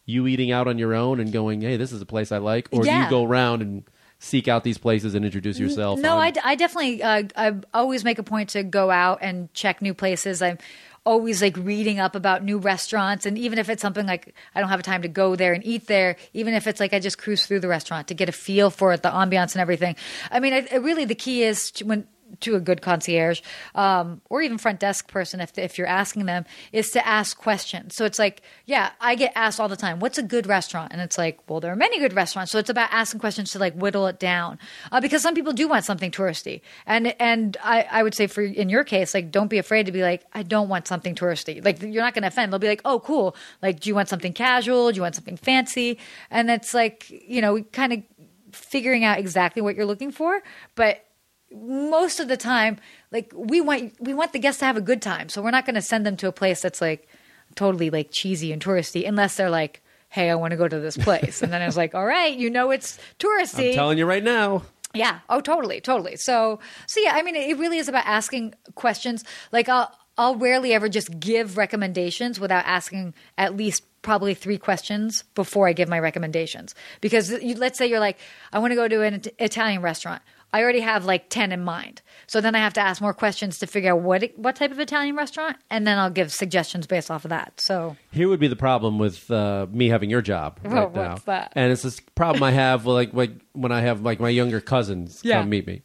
you 0.06 0.26
eating 0.26 0.50
out 0.50 0.68
on 0.68 0.78
your 0.78 0.94
own 0.94 1.20
and 1.20 1.32
going, 1.32 1.60
"Hey, 1.60 1.76
this 1.76 1.92
is 1.92 2.00
a 2.00 2.06
place 2.06 2.32
I 2.32 2.38
like," 2.38 2.68
or 2.72 2.82
do 2.82 2.90
you 2.90 3.10
go 3.10 3.24
around 3.24 3.62
and 3.62 3.84
seek 4.18 4.48
out 4.48 4.64
these 4.64 4.78
places 4.78 5.14
and 5.14 5.24
introduce 5.24 5.58
yourself? 5.58 5.98
No, 5.98 6.16
I, 6.16 6.32
I 6.44 6.54
definitely 6.54 7.02
uh, 7.02 7.24
I 7.36 7.54
always 7.72 8.04
make 8.04 8.18
a 8.18 8.22
point 8.22 8.50
to 8.50 8.62
go 8.62 8.90
out 8.90 9.18
and 9.22 9.52
check 9.54 9.80
new 9.80 9.94
places. 9.94 10.42
I'm 10.42 10.58
always 11.06 11.40
like 11.40 11.56
reading 11.56 11.98
up 11.98 12.14
about 12.14 12.44
new 12.44 12.58
restaurants, 12.58 13.24
and 13.26 13.38
even 13.38 13.58
if 13.58 13.68
it's 13.68 13.82
something 13.82 14.06
like 14.06 14.34
I 14.54 14.60
don't 14.60 14.68
have 14.68 14.82
time 14.82 15.02
to 15.02 15.08
go 15.08 15.36
there 15.36 15.52
and 15.52 15.64
eat 15.64 15.86
there, 15.86 16.16
even 16.34 16.54
if 16.54 16.66
it's 16.66 16.80
like 16.80 16.92
I 16.92 16.98
just 16.98 17.18
cruise 17.18 17.46
through 17.46 17.60
the 17.60 17.68
restaurant 17.68 18.08
to 18.08 18.14
get 18.14 18.28
a 18.28 18.32
feel 18.32 18.70
for 18.70 18.92
it, 18.92 19.02
the 19.02 19.10
ambiance 19.10 19.54
and 19.54 19.60
everything. 19.60 19.96
I 20.30 20.40
mean, 20.40 20.52
I, 20.52 20.76
really 20.76 21.04
the 21.04 21.14
key 21.14 21.42
is 21.42 21.72
when 21.84 22.06
to 22.40 22.54
a 22.54 22.60
good 22.60 22.82
concierge 22.82 23.40
um, 23.74 24.20
or 24.30 24.42
even 24.42 24.58
front 24.58 24.80
desk 24.80 25.08
person 25.08 25.40
if, 25.40 25.56
if 25.58 25.78
you're 25.78 25.86
asking 25.86 26.26
them 26.26 26.44
is 26.72 26.90
to 26.92 27.06
ask 27.06 27.36
questions. 27.36 27.94
So 27.94 28.04
it's 28.04 28.18
like 28.18 28.42
yeah 28.66 28.90
i 29.00 29.14
get 29.14 29.32
asked 29.34 29.60
all 29.60 29.68
the 29.68 29.76
time 29.76 29.98
what's 30.00 30.18
a 30.18 30.22
good 30.22 30.46
restaurant? 30.46 30.92
And 30.92 31.00
it's 31.00 31.18
like 31.18 31.38
well 31.48 31.60
there 31.60 31.72
are 31.72 31.76
many 31.76 31.98
good 31.98 32.12
restaurants. 32.12 32.52
So 32.52 32.58
it's 32.58 32.70
about 32.70 32.88
asking 32.92 33.20
questions 33.20 33.50
to 33.52 33.58
like 33.58 33.74
whittle 33.74 34.06
it 34.06 34.18
down 34.18 34.58
uh, 34.92 35.00
because 35.00 35.22
some 35.22 35.34
people 35.34 35.52
do 35.52 35.68
want 35.68 35.84
something 35.84 36.10
touristy. 36.10 36.60
And 36.86 37.14
and 37.20 37.56
I, 37.62 37.86
I 37.90 38.02
would 38.02 38.14
say 38.14 38.26
for 38.26 38.42
in 38.42 38.68
your 38.68 38.84
case 38.84 39.14
like 39.14 39.30
don't 39.30 39.48
be 39.48 39.58
afraid 39.58 39.86
to 39.86 39.92
be 39.92 40.02
like 40.02 40.24
i 40.32 40.42
don't 40.42 40.68
want 40.68 40.86
something 40.86 41.14
touristy. 41.14 41.64
Like 41.64 41.82
you're 41.82 42.02
not 42.02 42.14
going 42.14 42.22
to 42.22 42.28
offend. 42.28 42.52
They'll 42.52 42.58
be 42.58 42.68
like 42.68 42.82
oh 42.84 43.00
cool. 43.00 43.36
Like 43.62 43.80
do 43.80 43.88
you 43.88 43.94
want 43.94 44.08
something 44.08 44.32
casual? 44.32 44.90
Do 44.90 44.96
you 44.96 45.02
want 45.02 45.14
something 45.14 45.36
fancy? 45.36 45.98
And 46.30 46.50
it's 46.50 46.74
like 46.74 47.10
you 47.10 47.40
know 47.40 47.62
kind 47.62 47.92
of 47.92 48.02
figuring 48.52 49.04
out 49.04 49.18
exactly 49.18 49.62
what 49.62 49.76
you're 49.76 49.86
looking 49.86 50.10
for 50.10 50.42
but 50.74 51.04
most 51.52 52.20
of 52.20 52.28
the 52.28 52.36
time 52.36 52.78
like 53.10 53.32
we 53.34 53.60
want 53.60 53.92
we 54.00 54.14
want 54.14 54.32
the 54.32 54.38
guests 54.38 54.60
to 54.60 54.64
have 54.64 54.76
a 54.76 54.80
good 54.80 55.02
time 55.02 55.28
so 55.28 55.42
we're 55.42 55.50
not 55.50 55.66
going 55.66 55.74
to 55.74 55.82
send 55.82 56.06
them 56.06 56.16
to 56.16 56.28
a 56.28 56.32
place 56.32 56.60
that's 56.62 56.80
like 56.80 57.08
totally 57.56 57.90
like 57.90 58.10
cheesy 58.10 58.52
and 58.52 58.62
touristy 58.62 59.06
unless 59.06 59.36
they're 59.36 59.50
like 59.50 59.82
hey 60.10 60.30
i 60.30 60.34
want 60.34 60.52
to 60.52 60.56
go 60.56 60.68
to 60.68 60.78
this 60.78 60.96
place 60.96 61.42
and 61.42 61.52
then 61.52 61.60
it's 61.62 61.76
like 61.76 61.94
all 61.94 62.06
right 62.06 62.36
you 62.38 62.48
know 62.50 62.70
it's 62.70 62.98
touristy 63.18 63.70
I'm 63.70 63.74
telling 63.74 63.98
you 63.98 64.06
right 64.06 64.22
now. 64.22 64.62
yeah. 64.94 65.20
Oh, 65.28 65.40
totally, 65.40 65.80
totally. 65.80 66.16
So, 66.16 66.58
so 66.86 67.00
yeah. 67.00 67.12
I 67.14 67.22
mean, 67.22 67.36
it 67.36 67.56
really 67.58 67.78
is 67.78 67.88
about 67.88 68.06
asking 68.06 68.54
questions. 68.74 69.24
Like, 69.52 69.68
I'll 69.68 69.92
I'll 70.18 70.34
rarely 70.36 70.74
ever 70.74 70.88
just 70.88 71.20
give 71.20 71.56
recommendations 71.56 72.40
without 72.40 72.64
asking 72.66 73.14
at 73.38 73.56
least 73.56 73.84
probably 74.02 74.34
three 74.34 74.58
questions 74.58 75.22
before 75.34 75.68
I 75.68 75.72
give 75.72 75.88
my 75.88 75.98
recommendations. 76.00 76.74
Because 77.00 77.30
you, 77.30 77.54
let's 77.54 77.78
say 77.78 77.86
you're 77.86 78.00
like, 78.00 78.18
I 78.52 78.58
want 78.58 78.72
to 78.72 78.74
go 78.74 78.88
to 78.88 79.02
an 79.02 79.22
Italian 79.38 79.80
restaurant. 79.80 80.22
I 80.52 80.62
already 80.62 80.80
have 80.80 81.04
like 81.04 81.28
ten 81.28 81.52
in 81.52 81.62
mind. 81.62 82.02
So 82.26 82.40
then 82.40 82.54
I 82.54 82.58
have 82.58 82.72
to 82.74 82.80
ask 82.80 83.00
more 83.00 83.14
questions 83.14 83.58
to 83.60 83.66
figure 83.66 83.92
out 83.92 84.00
what 84.02 84.22
what 84.36 84.56
type 84.56 84.70
of 84.70 84.78
Italian 84.80 85.16
restaurant, 85.16 85.56
and 85.70 85.86
then 85.86 85.98
I'll 85.98 86.10
give 86.10 86.32
suggestions 86.32 86.86
based 86.86 87.10
off 87.10 87.24
of 87.24 87.28
that. 87.30 87.60
So 87.60 87.96
Here 88.12 88.28
would 88.28 88.40
be 88.40 88.48
the 88.48 88.56
problem 88.56 88.98
with 88.98 89.30
uh, 89.30 89.66
me 89.70 89.88
having 89.88 90.10
your 90.10 90.22
job 90.22 90.60
Well, 90.64 90.84
right 90.88 90.94
now. 90.94 91.16
that? 91.26 91.52
And 91.54 91.72
it's 91.72 91.82
this 91.82 92.00
problem 92.14 92.42
I 92.42 92.50
have 92.52 92.84
with, 92.84 92.94
like, 92.94 93.12
like 93.14 93.32
when 93.52 93.72
I 93.72 93.80
have 93.80 94.02
like 94.02 94.20
my 94.20 94.28
younger 94.28 94.60
cousins 94.60 95.20
Yeah. 95.24 95.40
come 95.40 95.50
meet 95.50 95.66
me. 95.66 95.82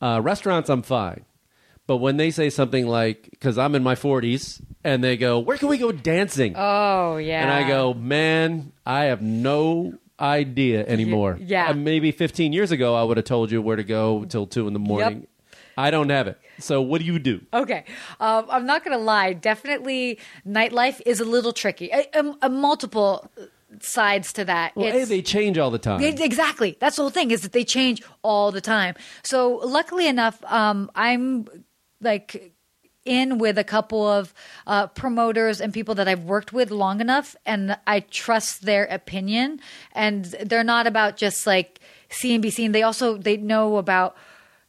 Uh, 0.00 0.20
restaurants, 0.22 0.68
I'm 0.70 0.82
fine, 0.82 1.24
but 1.86 1.96
when 1.96 2.18
they 2.18 2.30
say 2.30 2.50
something 2.50 2.86
like, 2.86 3.28
because 3.30 3.58
I'm 3.58 3.74
in 3.74 3.82
my 3.82 3.94
40s, 3.94 4.62
and 4.84 5.02
they 5.02 5.16
go, 5.16 5.40
"Where 5.40 5.56
can 5.58 5.68
we 5.68 5.76
go 5.76 5.90
dancing?" 5.90 6.54
oh 6.56 7.16
yeah, 7.16 7.42
and 7.42 7.50
I 7.50 7.66
go, 7.66 7.92
"Man, 7.94 8.72
I 8.86 9.04
have 9.06 9.20
no." 9.20 9.94
Idea 10.20 10.86
anymore. 10.86 11.38
yeah. 11.40 11.68
Uh, 11.68 11.74
maybe 11.74 12.10
15 12.12 12.52
years 12.52 12.70
ago, 12.70 12.94
I 12.94 13.02
would 13.02 13.16
have 13.16 13.26
told 13.26 13.50
you 13.50 13.62
where 13.62 13.76
to 13.76 13.84
go 13.84 14.24
till 14.24 14.46
two 14.46 14.66
in 14.66 14.72
the 14.72 14.78
morning. 14.78 15.26
I 15.76 15.90
don't 15.92 16.10
have 16.10 16.26
it. 16.26 16.38
So 16.58 16.82
what 16.82 17.00
do 17.00 17.06
you 17.06 17.20
do? 17.20 17.40
Okay, 17.54 17.84
um, 18.18 18.46
I'm 18.50 18.66
not 18.66 18.82
gonna 18.84 18.98
lie. 18.98 19.32
Definitely, 19.32 20.18
nightlife 20.44 21.00
is 21.06 21.20
a 21.20 21.24
little 21.24 21.52
tricky. 21.52 21.88
A, 21.92 22.08
a, 22.14 22.34
a 22.42 22.48
multiple 22.48 23.30
sides 23.80 24.32
to 24.32 24.44
that. 24.44 24.74
Well, 24.74 24.92
A, 24.92 25.04
they 25.04 25.22
change 25.22 25.56
all 25.56 25.70
the 25.70 25.78
time. 25.78 26.02
Exactly. 26.02 26.76
That's 26.80 26.96
the 26.96 27.02
whole 27.02 27.10
thing 27.10 27.30
is 27.30 27.42
that 27.42 27.52
they 27.52 27.64
change 27.64 28.02
all 28.22 28.50
the 28.50 28.60
time. 28.60 28.94
So 29.22 29.56
luckily 29.64 30.08
enough, 30.08 30.42
um, 30.46 30.90
I'm 30.96 31.46
like 32.00 32.54
in 33.08 33.38
with 33.38 33.58
a 33.58 33.64
couple 33.64 34.06
of 34.06 34.34
uh, 34.66 34.86
promoters 34.88 35.60
and 35.60 35.72
people 35.72 35.94
that 35.96 36.06
I've 36.06 36.24
worked 36.24 36.52
with 36.52 36.70
long 36.70 37.00
enough, 37.00 37.34
and 37.46 37.78
I 37.86 38.00
trust 38.00 38.62
their 38.62 38.84
opinion. 38.84 39.60
And 39.92 40.26
they're 40.26 40.62
not 40.62 40.86
about 40.86 41.16
just 41.16 41.46
like 41.46 41.80
be 42.22 42.50
seen. 42.50 42.72
They 42.72 42.82
also 42.82 43.16
they 43.16 43.36
know 43.36 43.76
about 43.78 44.16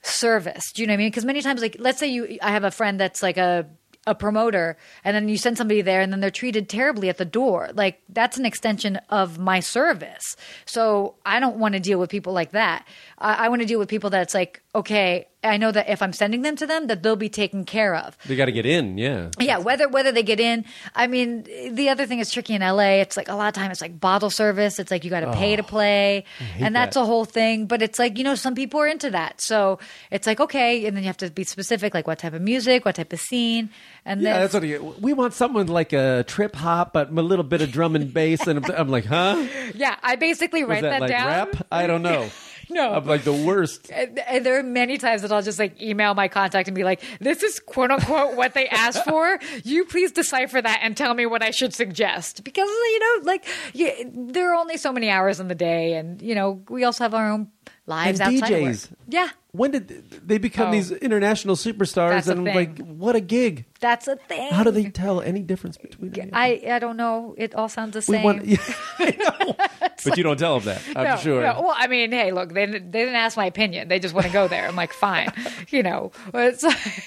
service. 0.02 0.72
Do 0.72 0.82
you 0.82 0.88
know 0.88 0.94
what 0.94 0.96
I 0.96 0.98
mean? 0.98 1.10
Because 1.10 1.26
many 1.26 1.42
times, 1.42 1.62
like 1.62 1.76
let's 1.80 2.00
say 2.00 2.08
you, 2.08 2.38
I 2.42 2.52
have 2.52 2.64
a 2.64 2.72
friend 2.72 3.00
that's 3.00 3.22
like 3.22 3.38
a 3.38 3.68
a 4.08 4.16
promoter 4.16 4.78
and 5.04 5.16
then 5.16 5.28
you 5.30 5.38
send 5.38 5.58
somebody 5.58 5.82
there 5.82 6.02
and 6.02 6.12
then 6.12 6.20
they're 6.20 6.32
treated 6.32 6.70
terribly 6.70 7.10
at 7.10 7.18
the 7.18 7.26
door 7.26 7.70
like 7.74 8.02
that's 8.10 8.38
an 8.38 8.46
extension 8.46 8.96
of 9.10 9.38
my 9.38 9.60
service 9.60 10.36
so 10.66 11.16
i 11.26 11.40
don't 11.40 11.58
want 11.58 11.74
to 11.74 11.80
deal 11.80 12.00
with 12.00 12.10
people 12.10 12.32
like 12.32 12.52
that 12.52 12.88
i, 13.18 13.46
I 13.46 13.50
want 13.50 13.62
to 13.62 13.68
deal 13.68 13.78
with 13.78 13.90
people 13.90 14.10
that's 14.10 14.34
like 14.34 14.64
okay 14.74 15.28
i 15.44 15.58
know 15.58 15.72
that 15.72 15.90
if 15.90 16.02
i'm 16.02 16.14
sending 16.14 16.42
them 16.42 16.56
to 16.56 16.66
them 16.68 16.88
that 16.88 17.04
they'll 17.04 17.16
be 17.16 17.30
taken 17.30 17.66
care 17.66 17.96
of 17.96 18.18
they 18.26 18.36
got 18.36 18.46
to 18.46 18.52
get 18.52 18.66
in, 18.66 18.98
yeah. 18.98 19.30
yeah, 19.40 19.58
whether 19.58 19.88
whether 19.88 20.12
they 20.12 20.24
get 20.24 20.40
in. 20.40 20.66
I 20.96 21.08
mean, 21.08 21.44
the 21.72 21.90
other 21.90 22.06
thing 22.06 22.20
is 22.20 22.32
tricky 22.32 22.54
in 22.54 22.62
LA. 22.62 23.02
It's 23.02 23.18
like 23.18 23.30
a 23.30 23.36
lot 23.36 23.48
of 23.48 23.54
time 23.54 23.72
it's 23.72 23.82
like 23.82 24.00
bottle 24.00 24.30
service. 24.30 24.80
It's 24.80 24.92
like 24.92 25.04
you 25.04 25.10
got 25.10 25.22
to 25.22 25.34
pay 25.34 25.56
to 25.56 25.62
oh, 25.62 25.66
play, 25.66 26.26
and 26.60 26.76
that's 26.76 26.96
that. 26.96 27.02
a 27.02 27.06
whole 27.06 27.26
thing. 27.26 27.66
But 27.66 27.82
it's 27.82 28.00
like 28.00 28.18
you 28.18 28.24
know, 28.24 28.36
some 28.36 28.56
people 28.56 28.80
are 28.82 28.88
into 28.88 29.12
that, 29.12 29.42
so 29.42 29.80
it's 30.12 30.28
like 30.28 30.40
okay, 30.40 30.86
and 30.86 30.96
then 30.96 31.04
you 31.04 31.08
have 31.08 31.18
to 31.18 31.30
be 31.30 31.44
specific, 31.44 31.94
like 31.94 32.08
what 32.08 32.20
type 32.20 32.34
of 32.34 32.42
music, 32.42 32.86
what 32.86 32.96
type 32.96 33.14
of 33.14 33.20
scene, 33.20 33.70
and 34.06 34.22
Yeah, 34.22 34.34
then 34.34 34.42
that's 34.42 34.54
what 34.54 34.64
you, 34.64 34.96
we 35.00 35.14
want. 35.14 35.34
Someone 35.34 35.68
like 35.68 35.94
a 35.94 36.24
trip 36.28 36.56
hop, 36.56 36.94
but 36.94 37.10
a 37.10 37.22
little 37.22 37.44
bit 37.44 37.62
of 37.62 37.72
drum 37.72 37.96
and 37.96 38.14
bass. 38.14 38.48
And 38.48 38.66
I'm, 38.66 38.76
I'm 38.76 38.90
like, 38.90 39.06
huh? 39.06 39.48
yeah, 39.76 39.96
I 40.02 40.16
basically 40.16 40.64
write 40.64 40.82
that, 40.82 41.00
that, 41.00 41.02
like 41.02 41.12
down. 41.12 41.28
rap? 41.28 41.68
I 41.72 41.88
don't 41.88 42.02
know. 42.02 42.30
No. 42.70 42.94
I'm 42.94 43.06
like 43.06 43.24
the 43.24 43.34
worst. 43.34 43.90
And, 43.92 44.20
and 44.20 44.46
there 44.46 44.60
are 44.60 44.64
many 44.64 44.98
times 44.98 45.24
that 45.24 45.32
I'll 45.32 45.42
just 45.42 45.60
like 45.60 45.82
email 45.82 46.14
my 46.14 46.28
contact 46.28 46.68
and 46.68 46.76
be 46.76 46.84
like, 46.84 47.02
"This 47.20 47.44
is 47.44 47.60
quote 47.60 47.92
unquote 47.92 48.36
what 48.36 48.54
they 48.54 48.68
asked 48.68 49.04
for. 49.06 49.40
You 49.64 49.86
please 49.86 50.12
decipher 50.12 50.62
that 50.62 50.80
and 50.84 50.96
tell 50.96 51.14
me 51.14 51.26
what 51.26 51.42
I 51.42 51.52
should 51.52 51.74
suggest." 51.74 52.44
Because 52.44 52.68
you 52.70 53.00
know, 53.00 53.26
like, 53.26 53.46
yeah, 53.74 53.92
there 54.14 54.52
are 54.52 54.56
only 54.56 54.78
so 54.78 54.92
many 54.92 55.10
hours 55.10 55.40
in 55.40 55.48
the 55.48 55.56
day, 55.56 55.94
and 55.94 56.22
you 56.22 56.36
know, 56.36 56.62
we 56.70 56.84
also 56.84 57.04
have 57.04 57.14
our 57.14 57.32
own 57.32 57.50
lives 57.88 58.20
And 58.20 58.36
outside 58.36 58.54
of 58.54 58.62
work. 58.62 58.78
Yeah, 59.08 59.30
When 59.52 59.72
did 59.72 60.28
they 60.28 60.38
become 60.38 60.70
Oh. 60.70 60.72
these 60.72 60.92
international 60.92 61.56
superstars? 61.56 62.10
That's 62.10 62.28
and 62.28 62.48
I'm 62.48 62.56
like, 62.56 62.78
what 62.80 63.16
a 63.16 63.22
gig! 63.22 63.66
that's 63.80 64.08
a 64.08 64.16
thing. 64.16 64.52
How 64.52 64.64
do 64.64 64.72
they 64.72 64.86
tell 64.86 65.22
any 65.22 65.42
difference 65.42 65.78
between? 65.78 66.14
any? 66.20 66.32
I 66.34 66.62
I 66.76 66.80
don't 66.80 66.98
know. 66.98 67.34
It 67.38 67.56
all 67.56 67.70
sounds 67.70 67.94
the 67.94 68.00
we 68.00 68.18
same. 68.18 68.24
want, 68.24 68.46
yeah, 68.46 68.58
I 69.00 69.16
know. 69.18 69.56
but 70.04 70.18
you 70.18 70.24
don't 70.24 70.38
tell 70.38 70.60
them 70.60 70.76
that. 70.76 70.98
I'm 70.98 71.04
no, 71.04 71.16
sure. 71.18 71.42
no. 71.42 71.62
Well, 71.62 71.76
I 71.76 71.88
mean, 71.88 72.12
hey, 72.12 72.32
look, 72.32 72.54
they 72.54 72.66
they 72.66 72.80
didn't 72.80 73.16
ask 73.16 73.38
my 73.38 73.46
opinion. 73.46 73.88
They 73.88 74.00
just 74.00 74.14
want 74.14 74.28
to 74.28 74.34
go 74.34 74.48
there. 74.48 74.68
I'm 74.68 74.76
like, 74.76 74.94
fine, 74.94 75.32
you 75.70 75.84
know. 75.84 76.12
It's 76.34 76.64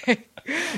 like, 0.07 0.29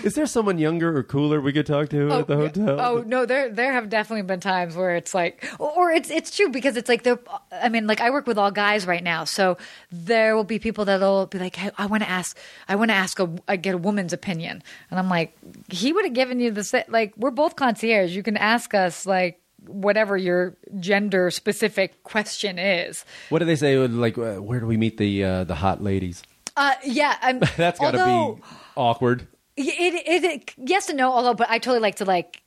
Is 0.04 0.14
there 0.14 0.28
someone 0.28 0.60
younger 0.60 0.96
or 0.96 1.04
cooler 1.04 1.42
we 1.42 1.52
could 1.52 1.66
talk 1.66 1.90
to 1.90 2.12
at 2.12 2.28
the 2.28 2.34
oh, 2.34 2.38
hotel? 2.38 2.80
Oh 2.80 3.04
no, 3.08 3.26
there 3.26 3.50
there 3.50 3.74
have 3.74 3.90
definitely 3.90 4.24
been 4.24 4.40
times 4.40 4.76
where 4.76 4.96
it's 4.96 5.14
like, 5.14 5.48
or 5.60 5.92
it's 5.92 6.10
it's 6.12 6.36
true 6.36 6.50
because 6.50 6.78
it's 6.78 6.90
like 6.90 7.04
they're. 7.04 7.20
I 7.52 7.70
mean, 7.70 7.88
like 7.88 8.02
I 8.02 8.10
work 8.12 8.28
with 8.28 8.38
all 8.38 8.52
guys 8.52 8.86
right 8.86 9.04
now, 9.04 9.24
so 9.24 9.58
there 9.92 10.36
will 10.36 10.44
be 10.44 10.60
people 10.60 10.86
that'll 10.86 11.26
be 11.28 11.40
like, 11.40 11.55
hey, 11.56 11.72
I 11.78 11.86
want 11.86 12.04
to 12.04 12.10
ask, 12.10 12.38
I 12.68 12.76
want 12.76 12.90
to 12.92 12.96
ask 12.96 13.20
a, 13.20 13.30
I 13.48 13.56
get 13.56 13.76
a 13.76 13.78
woman's 13.78 14.14
opinion, 14.14 14.62
and 14.90 15.00
I'm 15.00 15.10
like, 15.10 15.38
he 15.70 15.94
would 15.94 16.06
have 16.06 16.14
given 16.14 16.40
you 16.40 16.52
the 16.52 16.86
like, 16.88 17.14
we're 17.18 17.32
both 17.32 17.56
concierge. 17.56 18.16
You 18.16 18.24
can 18.24 18.38
ask 18.38 18.74
us 18.74 19.06
like 19.06 19.42
whatever 19.68 20.16
your 20.16 20.56
gender 20.80 21.32
specific 21.32 22.04
question 22.04 22.60
is. 22.60 23.04
What 23.30 23.40
do 23.40 23.46
they 23.46 23.56
say? 23.56 23.78
Like, 23.78 24.18
uh, 24.18 24.36
where 24.36 24.60
do 24.60 24.68
we 24.68 24.78
meet 24.78 24.98
the 24.98 25.24
uh, 25.24 25.44
the 25.44 25.56
hot 25.56 25.82
ladies? 25.84 26.22
Uh, 26.58 26.74
yeah, 26.86 27.18
I'm, 27.22 27.40
That's 27.58 27.80
got 27.80 27.92
to 27.92 28.00
although- 28.00 28.36
be 28.36 28.42
awkward. 28.78 29.28
It, 29.58 29.94
it, 30.06 30.24
it, 30.26 30.54
yes 30.58 30.90
and 30.90 30.98
no, 30.98 31.12
although, 31.14 31.34
but 31.34 31.50
I 31.50 31.60
totally 31.60 31.80
like 31.80 31.96
to 31.96 32.06
like. 32.06 32.42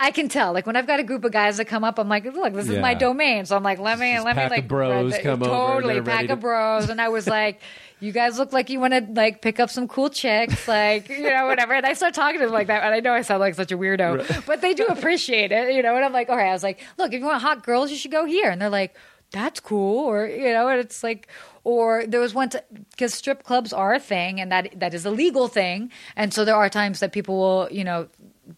I 0.00 0.10
can 0.10 0.30
tell, 0.30 0.54
like 0.54 0.66
when 0.66 0.74
I've 0.74 0.86
got 0.86 1.00
a 1.00 1.02
group 1.02 1.22
of 1.24 1.32
guys 1.32 1.58
that 1.58 1.66
come 1.66 1.84
up, 1.84 1.98
I'm 1.98 2.08
like, 2.08 2.24
look, 2.24 2.54
this 2.54 2.70
is 2.70 2.78
my 2.78 2.94
domain. 2.94 3.44
So 3.44 3.56
I'm 3.56 3.62
like, 3.62 3.78
let 3.78 3.98
me, 3.98 4.14
Just 4.14 4.24
let 4.24 4.34
me, 4.36 4.48
like, 4.48 4.66
bros 4.68 5.18
come 5.18 5.42
over, 5.42 5.50
totally 5.50 5.94
they're 5.94 6.02
pack 6.02 6.14
ready 6.20 6.28
of 6.32 6.38
to- 6.38 6.40
bros, 6.40 6.88
and 6.88 6.98
I 6.98 7.10
was 7.10 7.26
like, 7.38 7.60
you 8.00 8.12
guys 8.12 8.38
look 8.38 8.52
like 8.52 8.70
you 8.70 8.80
want 8.80 8.92
to 8.94 9.06
like 9.12 9.42
pick 9.42 9.58
up 9.58 9.70
some 9.70 9.88
cool 9.88 10.10
chicks, 10.10 10.68
like 10.68 11.08
you 11.08 11.30
know, 11.30 11.46
whatever. 11.46 11.74
And 11.74 11.86
I 11.86 11.94
start 11.94 12.14
talking 12.14 12.40
to 12.40 12.46
them 12.46 12.52
like 12.54 12.66
that, 12.66 12.82
and 12.82 12.94
I 12.94 13.00
know 13.00 13.12
I 13.12 13.22
sound 13.22 13.40
like 13.40 13.54
such 13.54 13.72
a 13.72 13.78
weirdo, 13.78 14.46
but 14.46 14.60
they 14.60 14.74
do 14.74 14.86
appreciate 14.86 15.52
it, 15.52 15.74
you 15.74 15.82
know. 15.82 15.96
And 15.96 16.04
I'm 16.04 16.12
like, 16.12 16.28
all 16.28 16.36
right, 16.36 16.50
I 16.50 16.52
was 16.52 16.62
like, 16.62 16.84
look, 16.98 17.12
if 17.12 17.20
you 17.20 17.26
want 17.26 17.42
hot 17.42 17.64
girls, 17.64 17.90
you 17.90 17.96
should 17.96 18.12
go 18.12 18.24
here, 18.24 18.50
and 18.50 18.60
they're 18.60 18.70
like, 18.70 18.96
that's 19.30 19.60
cool, 19.60 20.04
or 20.04 20.26
you 20.26 20.52
know, 20.52 20.68
and 20.68 20.80
it's 20.80 21.02
like. 21.02 21.28
Or 21.64 22.04
there 22.06 22.20
was 22.20 22.32
one 22.32 22.48
because 22.92 23.12
strip 23.12 23.42
clubs 23.42 23.72
are 23.72 23.92
a 23.92 23.98
thing, 23.98 24.40
and 24.40 24.52
that 24.52 24.78
that 24.78 24.94
is 24.94 25.04
a 25.04 25.10
legal 25.10 25.48
thing, 25.48 25.90
and 26.14 26.32
so 26.32 26.44
there 26.44 26.54
are 26.54 26.68
times 26.70 27.00
that 27.00 27.10
people 27.10 27.36
will, 27.36 27.68
you 27.72 27.82
know, 27.82 28.06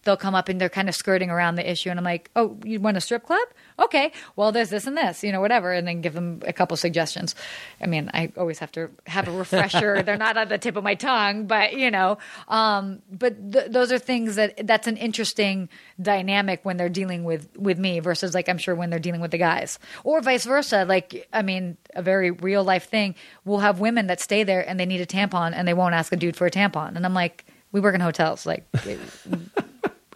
they'll 0.03 0.17
come 0.17 0.35
up 0.35 0.49
and 0.49 0.59
they're 0.59 0.69
kind 0.69 0.89
of 0.89 0.95
skirting 0.95 1.29
around 1.29 1.55
the 1.55 1.69
issue, 1.69 1.89
and 1.89 1.99
I'm 1.99 2.05
like, 2.05 2.29
oh, 2.35 2.57
you 2.63 2.79
want 2.79 2.97
a 2.97 3.01
strip 3.01 3.25
club? 3.25 3.47
Okay, 3.79 4.11
well, 4.35 4.51
there's 4.51 4.69
this 4.69 4.87
and 4.87 4.97
this, 4.97 5.23
you 5.23 5.31
know, 5.31 5.41
whatever, 5.41 5.71
and 5.73 5.87
then 5.87 6.01
give 6.01 6.13
them 6.13 6.41
a 6.45 6.53
couple 6.53 6.75
suggestions. 6.77 7.35
I 7.81 7.87
mean, 7.87 8.09
I 8.13 8.31
always 8.37 8.59
have 8.59 8.71
to 8.73 8.89
have 9.07 9.27
a 9.27 9.31
refresher; 9.31 10.01
they're 10.05 10.17
not 10.17 10.37
on 10.37 10.49
the 10.49 10.57
tip 10.57 10.75
of 10.75 10.83
my 10.83 10.95
tongue, 10.95 11.45
but 11.45 11.73
you 11.73 11.91
know, 11.91 12.17
um, 12.47 13.01
but 13.11 13.51
th- 13.51 13.71
those 13.71 13.91
are 13.91 13.99
things 13.99 14.35
that 14.35 14.67
that's 14.67 14.87
an 14.87 14.97
interesting 14.97 15.69
dynamic 16.01 16.61
when 16.63 16.77
they're 16.77 16.89
dealing 16.89 17.23
with 17.23 17.49
with 17.57 17.79
me 17.79 17.99
versus 17.99 18.33
like 18.33 18.49
I'm 18.49 18.57
sure 18.57 18.75
when 18.75 18.89
they're 18.89 18.99
dealing 18.99 19.21
with 19.21 19.31
the 19.31 19.37
guys, 19.37 19.79
or 20.03 20.21
vice 20.21 20.45
versa. 20.45 20.85
Like, 20.85 21.27
I 21.33 21.41
mean, 21.41 21.77
a 21.95 22.01
very 22.01 22.31
real 22.31 22.63
life 22.63 22.89
thing. 22.89 23.15
We'll 23.45 23.59
have 23.59 23.79
women 23.79 24.07
that 24.07 24.19
stay 24.19 24.43
there 24.43 24.67
and 24.67 24.79
they 24.79 24.85
need 24.85 25.01
a 25.01 25.05
tampon 25.05 25.53
and 25.55 25.67
they 25.67 25.73
won't 25.73 25.95
ask 25.95 26.11
a 26.11 26.15
dude 26.15 26.35
for 26.35 26.45
a 26.45 26.51
tampon, 26.51 26.95
and 26.95 27.05
I'm 27.05 27.13
like, 27.13 27.45
we 27.71 27.79
work 27.79 27.95
in 27.95 28.01
hotels, 28.01 28.45
like. 28.45 28.67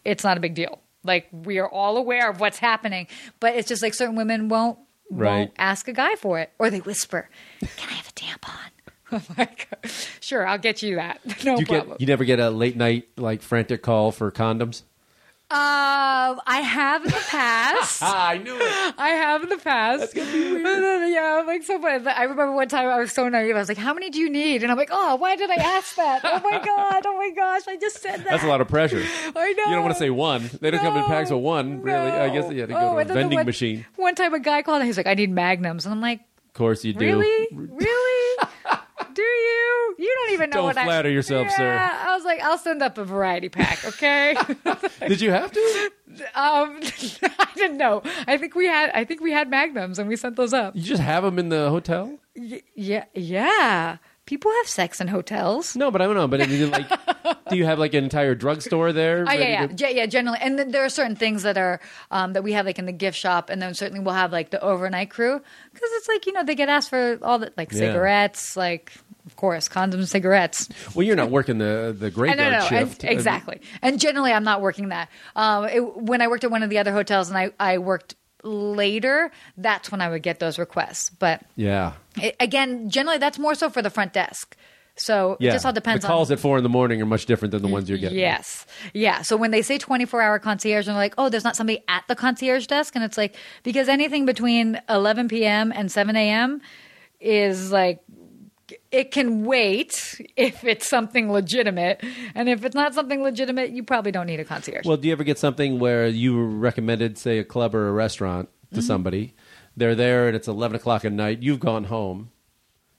It, 0.05 0.11
it's 0.11 0.23
not 0.23 0.37
a 0.37 0.39
big 0.39 0.53
deal. 0.55 0.79
Like 1.03 1.27
we 1.31 1.59
are 1.59 1.67
all 1.67 1.97
aware 1.97 2.29
of 2.29 2.39
what's 2.39 2.59
happening, 2.59 3.07
but 3.39 3.55
it's 3.55 3.67
just 3.67 3.81
like 3.81 3.93
certain 3.93 4.15
women 4.15 4.49
won't 4.49 4.79
Right. 5.09 5.39
won't 5.39 5.51
ask 5.59 5.87
a 5.87 5.93
guy 5.93 6.15
for 6.15 6.39
it, 6.39 6.51
or 6.57 6.69
they 6.69 6.79
whisper, 6.79 7.29
"Can 7.59 7.89
I 7.89 7.93
have 7.93 8.07
a 8.07 8.11
tampon?" 8.13 8.69
I'm 9.11 9.21
like, 9.37 9.67
"Sure, 10.21 10.47
I'll 10.47 10.57
get 10.57 10.81
you 10.81 10.95
that. 10.95 11.19
No 11.43 11.57
you 11.59 11.65
problem." 11.65 11.89
get 11.91 12.01
you 12.01 12.07
never 12.07 12.23
get 12.25 12.39
a 12.39 12.49
late 12.49 12.77
night 12.77 13.09
like 13.17 13.41
frantic 13.41 13.83
call 13.83 14.11
for 14.11 14.31
condoms. 14.31 14.83
Um, 15.51 16.41
I 16.47 16.61
have 16.63 17.03
in 17.05 17.11
the 17.11 17.23
past. 17.29 18.01
I 18.03 18.39
knew 18.39 18.55
it. 18.55 18.93
I 18.97 19.09
have 19.09 19.43
in 19.43 19.49
the 19.49 19.57
past. 19.57 19.99
That's 19.99 20.13
gonna 20.15 20.31
be 20.31 20.51
weird. 20.53 21.11
yeah, 21.11 21.37
I'm 21.39 21.45
like 21.45 21.61
so 21.61 21.79
funny. 21.79 22.07
I 22.07 22.23
remember 22.23 22.53
one 22.55 22.67
time 22.69 22.87
I 22.87 22.97
was 22.99 23.11
so 23.11 23.29
naive. 23.29 23.55
I 23.55 23.59
was 23.59 23.67
like, 23.69 23.77
"How 23.77 23.93
many 23.93 24.09
do 24.09 24.19
you 24.19 24.31
need?" 24.31 24.63
And 24.63 24.71
I'm 24.71 24.77
like, 24.79 24.89
"Oh, 24.91 25.15
why 25.15 25.35
did 25.35 25.51
I 25.51 25.55
ask 25.55 25.95
that? 25.97 26.21
Oh 26.23 26.39
my 26.39 26.57
god! 26.65 27.03
Oh 27.05 27.15
my 27.17 27.29
gosh! 27.35 27.67
I 27.67 27.77
just 27.77 28.01
said 28.01 28.17
that." 28.21 28.29
That's 28.29 28.43
a 28.43 28.47
lot 28.47 28.61
of 28.61 28.67
pressure. 28.67 29.03
I 29.35 29.53
know. 29.53 29.63
You 29.65 29.71
don't 29.75 29.81
want 29.83 29.93
to 29.93 29.99
say 29.99 30.09
one. 30.09 30.49
They 30.59 30.71
don't 30.71 30.79
come 30.81 30.97
in 30.97 31.03
packs 31.03 31.29
of 31.29 31.37
one. 31.39 31.81
Really, 31.83 31.97
I 32.11 32.29
guess 32.29 32.51
you 32.51 32.61
had 32.61 32.69
to 32.69 32.73
go 32.73 32.79
Oh, 32.79 32.91
to 32.93 32.97
a 32.97 32.99
and 33.01 33.09
then 33.09 33.15
the 33.15 33.21
vending 33.21 33.37
one- 33.37 33.45
machine. 33.45 33.85
One 33.97 34.15
time, 34.15 34.33
a 34.33 34.39
guy 34.39 34.63
called 34.63 34.77
and 34.79 34.87
he's 34.87 34.97
like, 34.97 35.07
"I 35.07 35.13
need 35.13 35.29
magnums," 35.29 35.85
and 35.85 35.93
I'm 35.93 36.01
like, 36.01 36.21
Of 36.47 36.53
course 36.53 36.83
you 36.83 36.93
do. 36.93 36.99
"Really, 37.05 37.47
really? 37.51 38.02
You? 39.23 39.95
You 39.99 40.15
don't 40.23 40.33
even 40.33 40.49
know 40.49 40.57
Don't 40.57 40.65
what 40.65 40.77
I 40.77 40.85
flatter 40.85 41.09
yourself, 41.09 41.49
sir. 41.51 41.63
Yeah, 41.63 42.05
I 42.07 42.15
was 42.15 42.25
like, 42.25 42.41
"I'll 42.41 42.57
send 42.57 42.81
up 42.81 42.97
a 42.97 43.03
variety 43.05 43.49
pack, 43.49 43.85
okay?" 43.85 44.35
Did 45.07 45.21
you 45.21 45.31
have 45.31 45.51
to? 45.51 45.91
um, 46.35 46.79
I 47.39 47.47
didn't 47.55 47.77
know. 47.77 48.01
I 48.27 48.37
think 48.37 48.55
we 48.55 48.65
had. 48.65 48.91
I 48.93 49.03
think 49.03 49.21
we 49.21 49.31
had 49.31 49.49
magnums, 49.49 49.99
and 49.99 50.09
we 50.09 50.15
sent 50.15 50.35
those 50.35 50.53
up. 50.53 50.75
You 50.75 50.81
just 50.81 51.01
have 51.01 51.23
them 51.23 51.37
in 51.39 51.49
the 51.49 51.69
hotel? 51.69 52.17
Yeah, 52.35 53.05
yeah. 53.13 53.97
People 54.25 54.51
have 54.51 54.67
sex 54.69 55.01
in 55.01 55.09
hotels. 55.09 55.75
No, 55.75 55.91
but 55.91 56.01
I 56.01 56.05
don't 56.05 56.15
know. 56.15 56.29
But 56.29 56.41
I 56.41 56.45
mean, 56.47 56.71
like, 56.71 56.87
do 57.49 57.57
you 57.57 57.65
have 57.65 57.77
like 57.77 57.93
an 57.93 58.05
entire 58.05 58.35
drugstore 58.35 58.93
there? 58.93 59.25
Oh 59.27 59.33
yeah, 59.33 59.47
yeah, 59.47 59.67
to- 59.67 59.73
Ge- 59.73 59.93
yeah. 59.95 60.05
Generally, 60.05 60.39
and 60.41 60.57
then 60.57 60.71
there 60.71 60.83
are 60.85 60.89
certain 60.89 61.17
things 61.17 61.43
that 61.43 61.57
are 61.57 61.81
um, 62.09 62.31
that 62.33 62.41
we 62.41 62.53
have 62.53 62.65
like 62.65 62.79
in 62.79 62.85
the 62.85 62.93
gift 62.93 63.17
shop, 63.17 63.49
and 63.49 63.61
then 63.61 63.73
certainly 63.73 63.99
we'll 63.99 64.13
have 64.15 64.31
like 64.31 64.49
the 64.49 64.61
overnight 64.61 65.09
crew 65.09 65.41
because 65.73 65.89
it's 65.95 66.07
like 66.07 66.25
you 66.25 66.31
know 66.31 66.41
they 66.43 66.55
get 66.55 66.69
asked 66.69 66.89
for 66.89 67.19
all 67.21 67.37
the 67.37 67.51
like 67.57 67.73
Yeah. 67.73 67.79
cigarettes, 67.79 68.55
like 68.55 68.93
of 69.25 69.35
course 69.35 69.69
condoms, 69.69 70.07
cigarettes. 70.09 70.67
Well, 70.95 71.05
you're 71.05 71.15
not 71.15 71.29
working 71.29 71.57
the 71.57 71.95
the 71.97 72.11
graveyard 72.17 72.37
no, 72.51 72.59
no, 72.59 72.69
no, 72.69 72.77
and- 72.77 72.89
shift. 72.89 73.03
exactly. 73.03 73.61
And 73.81 73.99
generally, 73.99 74.31
I'm 74.33 74.43
not 74.43 74.61
working 74.61 74.89
that. 74.89 75.09
Um, 75.35 75.65
it, 75.65 75.79
when 75.97 76.21
I 76.21 76.27
worked 76.27 76.43
at 76.43 76.51
one 76.51 76.63
of 76.63 76.69
the 76.69 76.77
other 76.79 76.91
hotels, 76.91 77.29
and 77.29 77.37
I 77.37 77.51
I 77.59 77.77
worked 77.77 78.15
later, 78.43 79.31
that's 79.57 79.91
when 79.91 80.01
I 80.01 80.09
would 80.09 80.21
get 80.23 80.39
those 80.39 80.59
requests. 80.59 81.09
But 81.09 81.41
Yeah. 81.55 81.93
it, 82.21 82.35
again, 82.39 82.89
generally, 82.89 83.17
that's 83.17 83.39
more 83.39 83.55
so 83.55 83.69
for 83.69 83.81
the 83.81 83.89
front 83.89 84.11
desk. 84.13 84.57
So 84.95 85.37
Yeah. 85.39 85.49
it 85.49 85.53
just 85.53 85.65
all 85.65 85.71
depends 85.73 86.03
The 86.03 86.07
calls 86.09 86.29
on 86.29 86.33
at 86.35 86.39
four 86.41 86.57
in 86.57 86.63
the 86.63 86.69
morning 86.69 87.01
are 87.01 87.05
much 87.05 87.25
different 87.25 87.51
than 87.53 87.61
the 87.61 87.67
ones 87.69 87.89
you're 87.89 87.97
getting. 87.97 88.19
Yes. 88.19 88.65
Yeah. 88.93 89.21
So 89.23 89.37
when 89.37 89.51
they 89.51 89.61
say 89.61 89.77
24 89.77 90.21
hour 90.21 90.37
concierge, 90.39 90.87
and 90.87 90.93
they're 90.95 91.01
like, 91.01 91.15
oh, 91.17 91.29
there's 91.29 91.43
not 91.45 91.55
somebody 91.55 91.83
at 91.87 92.03
the 92.07 92.15
concierge 92.15 92.67
desk. 92.67 92.95
And 92.95 93.03
it's 93.03 93.17
like, 93.17 93.35
because 93.63 93.87
anything 93.87 94.25
between 94.25 94.79
11 94.89 95.29
p.m. 95.29 95.71
and 95.73 95.91
7 95.91 96.15
a.m. 96.15 96.61
is 97.19 97.71
like, 97.71 98.01
it 98.93 99.11
can 99.11 99.43
wait 99.43 100.21
if 100.37 100.63
it's 100.63 100.87
something 100.87 101.31
legitimate. 101.31 102.01
And 102.35 102.47
if 102.47 102.63
it's 102.63 102.75
not 102.75 102.93
something 102.93 103.21
legitimate, 103.21 103.71
you 103.71 103.83
probably 103.83 104.11
don't 104.11 104.27
need 104.27 104.39
a 104.39 104.45
concierge. 104.45 104.85
Well, 104.85 104.97
do 104.97 105.07
you 105.07 105.11
ever 105.11 105.23
get 105.23 105.37
something 105.37 105.79
where 105.79 106.07
you 106.07 106.41
recommended, 106.41 107.17
say, 107.17 107.39
a 107.39 107.43
club 107.43 107.75
or 107.75 107.89
a 107.89 107.91
restaurant, 107.91 108.49
to 108.73 108.79
mm-hmm. 108.79 108.87
somebody. 108.87 109.33
They're 109.75 109.95
there 109.95 110.27
and 110.27 110.35
it's 110.35 110.47
eleven 110.47 110.75
o'clock 110.75 111.05
at 111.05 111.11
night. 111.11 111.41
You've 111.41 111.59
gone 111.59 111.85
home. 111.85 112.31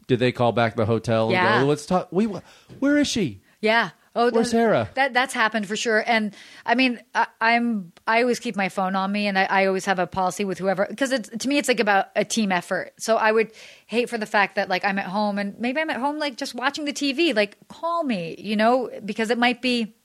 Did 0.07 0.19
they 0.19 0.33
call 0.33 0.53
back 0.53 0.77
the 0.77 0.87
hotel? 0.87 1.31
Yeah. 1.31 1.57
And 1.57 1.65
go, 1.65 1.69
Let's 1.69 1.87
talk. 1.87 2.09
We. 2.11 2.27
Where 2.79 2.99
is 2.99 3.09
she? 3.09 3.43
Yeah. 3.61 3.91
Oh, 4.17 4.31
Where's 4.31 4.51
Sarah? 4.51 4.89
That 4.95 5.13
that's 5.13 5.35
happened 5.35 5.67
for 5.67 5.77
sure. 5.77 6.03
And 6.07 6.35
I 6.65 6.77
mean, 6.77 7.01
I, 7.15 7.27
I'm 7.41 7.93
I 8.07 8.23
always 8.23 8.39
keep 8.39 8.55
my 8.55 8.69
phone 8.69 8.95
on 8.95 9.11
me, 9.11 9.27
and 9.27 9.37
I, 9.37 9.45
I 9.45 9.67
always 9.67 9.85
have 9.87 9.99
a 9.99 10.07
policy 10.07 10.45
with 10.45 10.59
whoever 10.59 10.87
because 10.89 11.11
it's 11.11 11.29
to 11.31 11.49
me 11.49 11.59
it's 11.59 11.69
like 11.69 11.81
about 11.81 12.07
a 12.15 12.25
team 12.25 12.53
effort. 12.53 12.93
So 12.99 13.17
I 13.17 13.33
would 13.33 13.51
hate 13.87 14.09
for 14.09 14.17
the 14.17 14.27
fact 14.27 14.55
that 14.55 14.69
like 14.69 14.85
I'm 14.85 14.99
at 14.99 15.07
home 15.07 15.39
and 15.39 15.59
maybe 15.59 15.81
I'm 15.81 15.91
at 15.91 15.99
home 15.99 16.19
like 16.19 16.37
just 16.37 16.55
watching 16.55 16.85
the 16.85 16.93
TV. 16.93 17.35
Like 17.35 17.57
call 17.69 18.05
me, 18.05 18.37
you 18.39 18.55
know, 18.55 18.89
because 19.05 19.31
it 19.31 19.39
might 19.39 19.61
be 19.61 19.97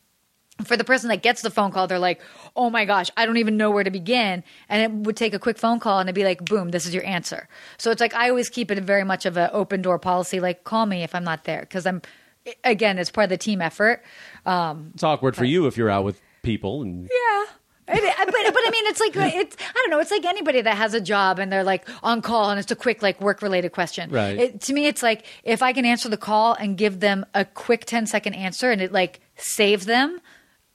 for 0.63 0.75
the 0.75 0.83
person 0.83 1.09
that 1.09 1.21
gets 1.21 1.41
the 1.41 1.49
phone 1.49 1.71
call, 1.71 1.87
they're 1.87 1.99
like, 1.99 2.21
oh 2.55 2.69
my 2.69 2.85
gosh, 2.85 3.09
I 3.15 3.25
don't 3.25 3.37
even 3.37 3.57
know 3.57 3.71
where 3.71 3.83
to 3.83 3.91
begin. 3.91 4.43
And 4.67 4.81
it 4.81 5.05
would 5.05 5.15
take 5.15 5.33
a 5.33 5.39
quick 5.39 5.57
phone 5.57 5.79
call 5.79 5.99
and 5.99 6.09
it'd 6.09 6.15
be 6.15 6.23
like, 6.23 6.43
boom, 6.43 6.69
this 6.69 6.85
is 6.85 6.93
your 6.93 7.05
answer. 7.05 7.47
So 7.77 7.91
it's 7.91 8.01
like, 8.01 8.13
I 8.13 8.29
always 8.29 8.49
keep 8.49 8.71
it 8.71 8.83
very 8.83 9.03
much 9.03 9.25
of 9.25 9.37
an 9.37 9.49
open 9.53 9.81
door 9.81 9.99
policy, 9.99 10.39
like, 10.39 10.63
call 10.63 10.85
me 10.85 11.03
if 11.03 11.15
I'm 11.15 11.23
not 11.23 11.45
there. 11.45 11.65
Cause 11.65 11.85
I'm, 11.85 12.01
again, 12.63 12.97
it's 12.97 13.11
part 13.11 13.25
of 13.25 13.29
the 13.29 13.37
team 13.37 13.61
effort. 13.61 14.03
Um, 14.45 14.91
It's 14.93 15.03
awkward 15.03 15.35
for 15.35 15.45
you 15.45 15.67
if 15.67 15.77
you're 15.77 15.89
out 15.89 16.03
with 16.03 16.21
people 16.43 16.81
and 16.81 17.03
yeah. 17.03 17.43
But, 17.87 17.95
but 17.95 18.63
I 18.67 18.69
mean, 18.71 18.85
it's 18.85 18.99
like 18.99 19.15
it's 19.35 19.57
I 19.59 19.73
don't 19.73 19.89
know. 19.89 19.99
It's 19.99 20.11
like 20.11 20.25
anybody 20.25 20.61
that 20.61 20.77
has 20.77 20.93
a 20.93 21.01
job 21.01 21.39
and 21.39 21.51
they're 21.51 21.63
like 21.63 21.87
on 22.03 22.21
call 22.21 22.51
and 22.51 22.59
it's 22.59 22.71
a 22.71 22.75
quick 22.75 23.01
like 23.01 23.19
work 23.19 23.41
related 23.41 23.71
question. 23.71 24.11
Right. 24.11 24.37
It, 24.37 24.61
to 24.61 24.73
me, 24.73 24.85
it's 24.85 25.01
like 25.01 25.25
if 25.43 25.63
I 25.63 25.73
can 25.73 25.85
answer 25.85 26.09
the 26.09 26.17
call 26.17 26.53
and 26.53 26.77
give 26.77 26.99
them 26.99 27.25
a 27.33 27.45
quick 27.45 27.85
10 27.85 28.05
second 28.05 28.35
answer 28.35 28.71
and 28.71 28.81
it 28.81 28.91
like 28.91 29.21
saves 29.37 29.85
them. 29.85 30.19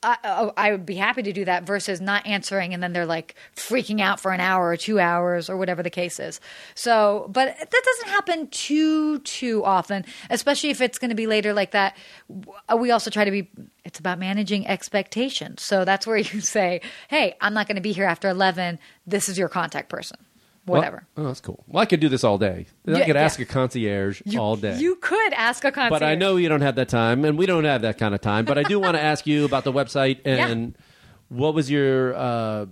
I, 0.04 0.18
I 0.22 0.50
I 0.56 0.70
would 0.70 0.86
be 0.86 0.96
happy 0.96 1.22
to 1.22 1.32
do 1.32 1.44
that 1.46 1.64
versus 1.64 2.00
not 2.00 2.26
answering 2.26 2.74
and 2.74 2.82
then 2.82 2.92
they're 2.92 3.06
like 3.06 3.34
freaking 3.56 4.00
out 4.00 4.20
for 4.20 4.32
an 4.32 4.40
hour 4.40 4.68
or 4.68 4.76
two 4.76 5.00
hours 5.00 5.48
or 5.48 5.56
whatever 5.56 5.82
the 5.82 5.90
case 5.90 6.20
is. 6.20 6.40
So, 6.74 7.28
but 7.32 7.56
that 7.58 7.70
doesn't 7.70 8.08
happen 8.08 8.48
too 8.48 9.18
too 9.20 9.64
often, 9.64 10.04
especially 10.30 10.70
if 10.70 10.80
it's 10.80 10.98
going 10.98 11.10
to 11.10 11.16
be 11.16 11.26
later 11.26 11.52
like 11.52 11.72
that. 11.72 11.96
We 12.78 12.90
also 12.90 13.10
try 13.10 13.24
to 13.24 13.30
be. 13.30 13.50
It's 13.84 13.98
about 13.98 14.18
managing 14.18 14.66
expectations. 14.66 15.62
So 15.62 15.84
that's 15.84 16.06
where 16.06 16.16
you 16.16 16.40
say, 16.40 16.80
"Hey, 17.08 17.34
I'm 17.40 17.54
not 17.54 17.66
going 17.66 17.76
to 17.76 17.82
be 17.82 17.92
here 17.92 18.06
after 18.06 18.28
11. 18.28 18.78
This 19.06 19.28
is 19.28 19.38
your 19.38 19.48
contact 19.48 19.88
person." 19.88 20.18
Well- 20.66 20.80
Whatever. 20.80 21.06
oh, 21.16 21.24
that's 21.24 21.40
cool. 21.40 21.62
Well, 21.66 21.82
I 21.82 21.86
could 21.86 22.00
do 22.00 22.08
this 22.08 22.24
all 22.24 22.38
day. 22.38 22.66
I 22.88 22.90
Yeah, 22.92 23.04
could 23.04 23.16
yeah. 23.16 23.22
ask 23.22 23.38
a 23.40 23.44
concierge 23.44 24.22
You, 24.24 24.40
all 24.40 24.56
day. 24.56 24.78
You 24.78 24.96
could 24.96 25.32
ask 25.34 25.62
a 25.64 25.70
concierge. 25.70 26.00
but 26.00 26.02
I 26.02 26.14
know 26.14 26.36
you 26.36 26.48
don't 26.48 26.62
have 26.62 26.76
that 26.76 26.88
time, 26.88 27.24
and 27.26 27.36
we 27.36 27.44
don't 27.46 27.64
have 27.64 27.82
that 27.82 27.98
kind 27.98 28.14
of 28.14 28.20
time. 28.22 28.44
But 28.46 28.56
I 28.56 28.62
do 28.62 28.80
want 28.80 28.96
to 28.96 29.02
ask 29.02 29.26
you 29.26 29.44
about 29.44 29.64
the 29.64 29.72
website 29.72 30.20
and 30.24 30.76
what 31.28 31.52
was 31.54 31.70
your 31.70 32.14
uh, 32.14 32.66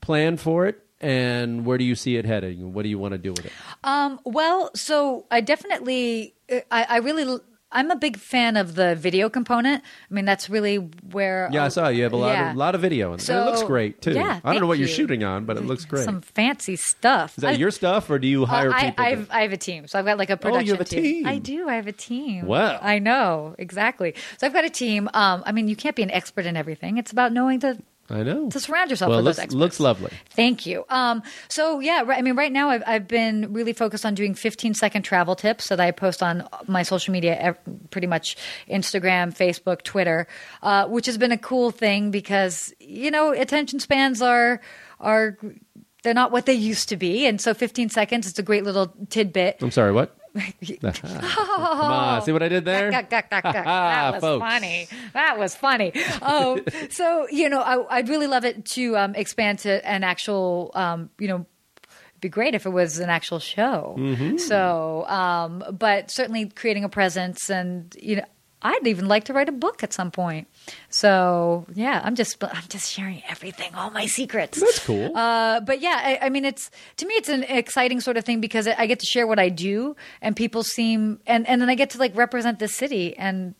plan 0.00 0.36
for 0.38 0.66
it, 0.66 0.78
and 1.00 1.66
where 1.66 1.76
do 1.76 1.84
you 1.84 1.94
see 1.94 2.16
it 2.16 2.24
heading? 2.24 2.72
What 2.72 2.82
do 2.84 2.88
you 2.88 2.98
want 2.98 3.12
to 3.12 3.18
do 3.18 3.30
with 3.32 3.44
it? 3.46 3.52
Um, 3.84 4.18
well, 4.24 4.70
so 4.74 5.26
I 5.30 5.40
definitely, 5.42 6.34
I, 6.70 6.86
I 6.88 6.96
really, 6.98 7.40
I'm 7.72 7.90
a 7.90 7.96
big 7.96 8.16
fan 8.18 8.56
of 8.56 8.74
the 8.74 8.94
video 8.94 9.28
component. 9.28 9.82
I 10.10 10.14
mean, 10.14 10.24
that's 10.24 10.48
really 10.50 10.76
where. 10.76 11.48
Yeah, 11.52 11.64
I 11.64 11.68
saw 11.68 11.88
you 11.88 12.02
have 12.04 12.12
a 12.12 12.16
lot, 12.16 12.28
Yeah. 12.32 12.50
of, 12.50 12.56
lot 12.56 12.74
of 12.74 12.80
video, 12.80 13.08
in 13.14 13.18
it. 13.18 13.22
So- 13.22 13.42
it 13.42 13.44
looks 13.46 13.62
great 13.62 14.00
too. 14.02 14.12
yeah, 14.12 14.40
I 14.44 14.52
don't 14.52 14.60
know 14.60 14.66
what 14.66 14.78
you're 14.78 14.88
you. 14.88 14.94
shooting 14.94 15.24
on, 15.24 15.44
but 15.44 15.56
it 15.56 15.64
looks 15.64 15.84
great. 15.84 16.04
Some 16.04 16.20
fancy 16.20 16.76
stuff. 16.76 17.36
Is 17.38 17.42
that 17.42 17.54
I- 17.54 17.56
your 17.56 17.70
stuff, 17.70 18.08
or 18.10 18.18
do 18.18 18.28
you 18.28 18.44
hire 18.46 18.70
Uh, 18.70 18.74
I, 18.76 18.84
people? 18.90 19.04
I've, 19.04 19.28
to- 19.28 19.34
I 19.36 19.42
have 19.42 19.52
a 19.52 19.56
team, 19.56 19.86
so 19.86 19.98
I've 19.98 20.04
got 20.04 20.18
like 20.18 20.30
a 20.30 20.36
production. 20.36 20.62
Oh, 20.62 20.64
you 20.66 20.72
have 20.72 20.80
a 20.80 20.84
team. 20.84 21.26
I 21.26 21.38
do. 21.38 21.68
I 21.68 21.74
have 21.76 21.86
a 21.86 21.92
team. 21.92 22.46
Wow. 22.46 22.78
I 22.82 22.98
know 22.98 23.54
exactly. 23.58 24.14
So 24.38 24.46
I've 24.46 24.52
got 24.52 24.64
a 24.64 24.70
team. 24.70 25.08
Um, 25.14 25.42
I 25.46 25.52
mean, 25.52 25.68
you 25.68 25.76
can't 25.76 25.96
be 25.96 26.02
an 26.02 26.10
expert 26.10 26.46
in 26.46 26.56
everything. 26.56 26.98
It's 26.98 27.10
about 27.12 27.32
knowing 27.32 27.60
to 27.60 27.78
I 28.12 28.22
know. 28.22 28.50
to 28.50 28.60
surround 28.60 28.90
yourself 28.90 29.08
well, 29.08 29.18
with 29.18 29.24
looks, 29.24 29.36
those 29.38 29.44
experts. 29.44 29.58
looks 29.58 29.80
lovely. 29.80 30.10
Thank 30.30 30.66
you. 30.66 30.84
Um, 30.90 31.22
so 31.48 31.80
yeah, 31.80 32.02
right, 32.02 32.18
I 32.18 32.22
mean, 32.22 32.36
right 32.36 32.52
now 32.52 32.68
I've, 32.68 32.82
I've 32.86 33.08
been 33.08 33.52
really 33.52 33.72
focused 33.72 34.04
on 34.04 34.14
doing 34.14 34.34
15 34.34 34.74
second 34.74 35.02
travel 35.02 35.34
tips 35.34 35.68
that 35.68 35.80
I 35.80 35.90
post 35.90 36.22
on 36.22 36.46
my 36.66 36.82
social 36.82 37.12
media, 37.12 37.56
pretty 37.90 38.06
much 38.06 38.36
Instagram, 38.68 39.34
Facebook, 39.34 39.82
Twitter, 39.82 40.26
uh, 40.62 40.86
which 40.88 41.06
has 41.06 41.16
been 41.16 41.32
a 41.32 41.38
cool 41.38 41.70
thing 41.70 42.10
because 42.10 42.72
you 42.78 43.10
know 43.10 43.32
attention 43.32 43.80
spans 43.80 44.20
are 44.20 44.60
are 45.00 45.38
they're 46.02 46.14
not 46.14 46.32
what 46.32 46.46
they 46.46 46.54
used 46.54 46.88
to 46.90 46.96
be, 46.96 47.26
and 47.26 47.40
so 47.40 47.54
15 47.54 47.88
seconds 47.88 48.26
is 48.26 48.38
a 48.38 48.42
great 48.42 48.64
little 48.64 48.94
tidbit. 49.08 49.58
I'm 49.62 49.70
sorry. 49.70 49.92
What? 49.92 50.16
Come 50.64 51.92
on, 51.92 52.22
see 52.22 52.32
what 52.32 52.42
I 52.42 52.48
did 52.48 52.64
there? 52.64 52.90
That 53.64 54.12
was 54.14 54.20
Folks. 54.20 54.42
funny. 54.42 54.88
That 55.12 55.38
was 55.38 55.54
funny. 55.54 55.92
Um, 56.22 56.62
so 56.90 57.26
you 57.30 57.48
know, 57.48 57.60
I, 57.60 57.98
I'd 57.98 58.08
really 58.08 58.26
love 58.26 58.44
it 58.44 58.64
to 58.66 58.96
um, 58.96 59.14
expand 59.14 59.60
to 59.60 59.86
an 59.86 60.04
actual, 60.04 60.70
um, 60.74 61.10
you 61.18 61.28
know. 61.28 61.46
Be 62.20 62.28
great 62.28 62.54
if 62.54 62.66
it 62.66 62.70
was 62.70 63.00
an 63.00 63.10
actual 63.10 63.40
show. 63.40 63.96
Mm-hmm. 63.98 64.36
So, 64.36 65.04
um, 65.08 65.64
but 65.76 66.08
certainly 66.08 66.46
creating 66.50 66.84
a 66.84 66.88
presence, 66.88 67.50
and 67.50 67.96
you 68.00 68.14
know, 68.14 68.24
I'd 68.62 68.86
even 68.86 69.08
like 69.08 69.24
to 69.24 69.32
write 69.32 69.48
a 69.48 69.52
book 69.52 69.82
at 69.82 69.92
some 69.92 70.12
point. 70.12 70.46
So, 70.88 71.66
yeah, 71.74 72.00
I'm 72.04 72.14
just 72.14 72.42
I'm 72.42 72.64
just 72.68 72.92
sharing 72.92 73.22
everything, 73.28 73.74
all 73.74 73.90
my 73.90 74.06
secrets. 74.06 74.60
That's 74.60 74.84
cool. 74.84 75.16
Uh, 75.16 75.60
but 75.60 75.80
yeah, 75.80 76.00
I, 76.02 76.26
I 76.26 76.28
mean, 76.28 76.44
it's 76.44 76.70
to 76.98 77.06
me, 77.06 77.14
it's 77.14 77.28
an 77.28 77.44
exciting 77.44 78.00
sort 78.00 78.16
of 78.16 78.24
thing 78.24 78.40
because 78.40 78.66
I 78.66 78.86
get 78.86 79.00
to 79.00 79.06
share 79.06 79.26
what 79.26 79.38
I 79.38 79.48
do, 79.48 79.96
and 80.20 80.36
people 80.36 80.62
seem, 80.62 81.20
and 81.26 81.48
and 81.48 81.60
then 81.60 81.70
I 81.70 81.74
get 81.74 81.90
to 81.90 81.98
like 81.98 82.14
represent 82.16 82.58
the 82.58 82.68
city, 82.68 83.16
and 83.16 83.54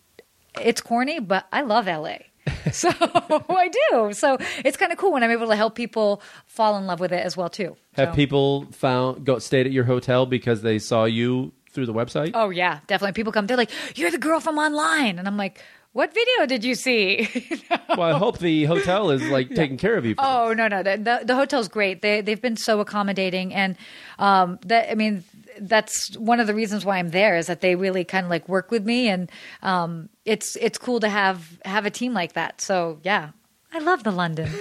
it's 0.61 0.81
corny, 0.81 1.21
but 1.21 1.47
I 1.53 1.63
love 1.63 1.87
LA. 1.87 2.17
so 2.73 2.91
I 3.01 3.71
do. 3.91 4.13
So 4.13 4.37
it's 4.65 4.77
kind 4.77 4.93
of 4.93 4.99
cool 4.99 5.13
when 5.13 5.23
I'm 5.23 5.31
able 5.31 5.49
to 5.49 5.57
help 5.57 5.75
people 5.75 6.21
fall 6.47 6.77
in 6.77 6.87
love 6.87 7.01
with 7.01 7.13
it 7.13 7.25
as 7.25 7.37
well 7.37 7.49
too. 7.49 7.77
Have 7.95 8.11
So- 8.11 8.15
people 8.15 8.67
found 8.73 9.25
go 9.25 9.39
stayed 9.39 9.67
at 9.67 9.73
your 9.73 9.85
hotel 9.85 10.27
because 10.27 10.63
they 10.63 10.79
saw 10.79 11.05
you 11.05 11.53
through 11.73 11.87
the 11.87 11.95
website? 11.95 12.33
Oh 12.35 12.51
yeah, 12.51 12.81
definitely. 12.87 13.15
People 13.15 13.33
come. 13.33 13.47
They're 13.47 13.57
like, 13.57 13.71
"You're 13.97 14.11
the 14.11 14.19
girl 14.19 14.41
from 14.41 14.59
online," 14.59 15.19
and 15.19 15.27
I'm 15.27 15.39
like, 15.39 15.63
"What 15.93 16.13
video 16.15 16.47
did 16.47 16.65
you 16.65 16.75
see?" 16.75 17.29
Well, 17.89 18.15
I 18.15 18.19
hope 18.19 18.39
the 18.39 18.65
hotel 18.65 19.11
is 19.11 19.23
like 19.29 19.55
taking 19.55 19.77
care 19.77 19.97
of 19.97 20.07
you. 20.07 20.15
For 20.15 20.23
Oh 20.25 20.55
no, 20.55 20.67
no, 20.67 20.83
the, 20.83 20.97
the 20.97 21.27
the 21.27 21.35
hotel's 21.35 21.69
great. 21.69 22.01
They 22.01 22.23
they've 22.23 22.41
been 22.41 22.57
so 22.57 22.81
accommodating, 22.81 23.53
and 23.53 23.77
um, 24.19 24.59
that 24.65 24.91
I 24.91 24.95
mean, 24.95 25.25
that's 25.61 26.17
one 26.17 26.41
of 26.41 26.47
the 26.47 26.55
reasons 26.55 26.87
why 26.87 26.97
I'm 26.99 27.11
there 27.11 27.37
is 27.37 27.49
that 27.49 27.61
they 27.61 27.75
really 27.75 28.05
kind 28.05 28.25
of 28.25 28.31
like 28.31 28.49
work 28.49 28.71
with 28.71 28.85
me, 28.87 29.09
and 29.09 29.31
um, 29.63 30.09
it's 30.25 30.57
it's 30.57 30.79
cool 30.79 31.01
to 31.01 31.09
have 31.11 31.59
have 31.67 31.85
a 31.85 31.91
team 31.91 32.15
like 32.15 32.33
that. 32.33 32.63
So 32.63 32.99
yeah, 33.03 33.31
I 33.73 33.79
love 33.79 34.05
the 34.05 34.11
London. 34.13 34.51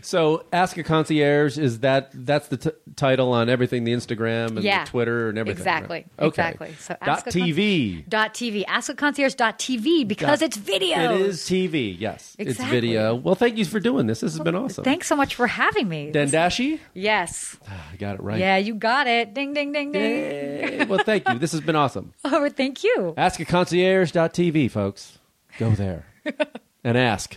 So, 0.00 0.46
ask 0.52 0.76
a 0.78 0.82
concierge 0.82 1.58
is 1.58 1.80
that 1.80 2.10
that's 2.14 2.48
the 2.48 2.56
t- 2.56 2.70
title 2.96 3.32
on 3.32 3.48
everything, 3.50 3.84
the 3.84 3.92
Instagram 3.92 4.48
and 4.56 4.62
Yeah. 4.62 4.84
the 4.84 4.90
Twitter 4.90 5.28
and 5.28 5.36
everything. 5.36 5.60
Exactly, 5.60 5.96
right? 6.18 6.26
Okay. 6.26 6.26
exactly. 6.28 6.74
So 6.78 6.96
dot 7.04 7.08
ask 7.08 7.26
a 7.26 7.30
con- 7.32 7.42
TV. 7.42 8.08
dot 8.08 8.32
TV. 8.34 8.64
Ask 8.66 8.88
a 8.90 8.94
concierge 8.94 9.34
dot 9.34 9.58
TV 9.58 10.06
because 10.08 10.40
Dot- 10.40 10.46
it's 10.48 10.56
video. 10.56 11.14
It 11.14 11.20
is 11.20 11.42
TV. 11.42 11.94
Yes, 11.98 12.34
it's 12.38 12.58
video. 12.62 13.14
Well, 13.16 13.34
thank 13.34 13.58
you 13.58 13.64
for 13.66 13.80
doing 13.80 14.06
this. 14.06 14.20
This 14.20 14.32
has 14.32 14.40
been 14.42 14.54
awesome. 14.54 14.82
Thanks 14.84 15.06
so 15.08 15.16
much 15.16 15.34
for 15.34 15.46
having 15.46 15.88
me. 15.88 16.10
Dandashi. 16.12 16.80
Yes. 16.94 17.56
Ah, 17.68 17.88
I 17.92 17.96
got 17.96 18.14
it 18.14 18.22
right. 18.22 18.38
Yeah, 18.38 18.56
you 18.56 18.74
got 18.74 19.06
it. 19.08 19.34
Ding, 19.34 19.52
ding, 19.52 19.72
ding, 19.72 19.92
ding. 19.92 20.02
Yay. 20.02 20.84
well, 20.86 21.00
thank 21.04 21.28
you. 21.28 21.38
This 21.38 21.52
has 21.52 21.60
been 21.60 21.76
awesome. 21.76 22.14
Oh, 22.24 22.48
thank 22.48 22.82
you. 22.82 23.14
Ask 23.16 23.40
a 23.40 23.44
concierge.tv, 23.44 24.70
folks. 24.70 25.18
Go 25.58 25.70
there 25.72 26.06
and 26.84 26.96
ask. 26.96 27.36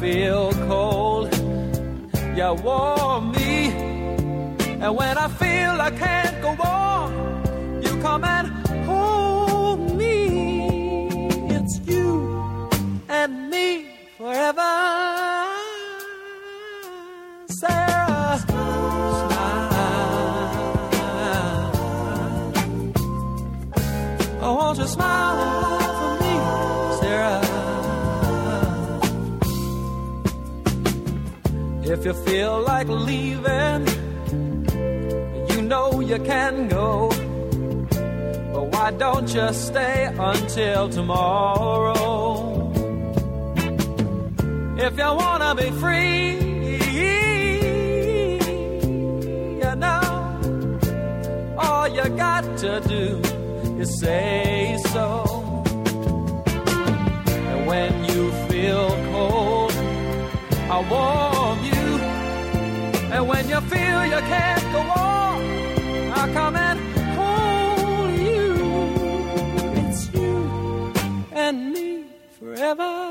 feel 0.00 0.50
cold, 0.66 1.28
you 2.34 2.54
warm 2.64 3.32
me. 3.32 3.68
And 4.80 4.96
when 4.96 5.18
I 5.18 5.28
feel 5.28 5.72
I 5.78 5.90
can't 5.90 6.40
go 6.40 6.56
on, 6.62 7.19
If 32.00 32.06
you 32.06 32.14
feel 32.14 32.62
like 32.62 32.88
leaving, 32.88 33.86
you 35.50 35.60
know 35.60 36.00
you 36.00 36.18
can 36.20 36.66
go. 36.68 37.10
But 38.54 38.64
why 38.72 38.90
don't 38.92 39.28
you 39.34 39.52
stay 39.52 40.10
until 40.18 40.88
tomorrow? 40.88 42.72
If 44.78 44.96
you 44.96 45.10
wanna 45.22 45.54
be 45.54 45.70
free, 45.72 46.38
you 49.62 49.74
know, 49.76 50.00
all 51.58 51.86
you 51.86 52.08
got 52.16 52.44
to 52.64 52.80
do 52.88 53.20
is 53.78 54.00
say 54.00 54.78
so. 54.94 55.52
And 57.50 57.66
when 57.66 57.92
you 58.06 58.32
feel 58.48 58.88
cold, 59.12 59.74
warm 60.88 61.34
you. 61.34 61.39
And 63.20 63.28
when 63.28 63.50
you 63.50 63.60
feel 63.60 64.06
you 64.06 64.20
can't 64.32 64.72
go 64.72 64.80
on, 64.80 65.42
I'll 66.14 66.32
come 66.32 66.56
and 66.56 66.80
hold 67.18 68.18
you. 68.18 68.54
It's 69.82 70.10
you 70.14 70.90
and 71.30 71.70
me 71.70 72.04
forever. 72.38 73.09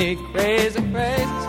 Me 0.00 0.16
crazy, 0.32 0.80
crazy. 0.92 1.39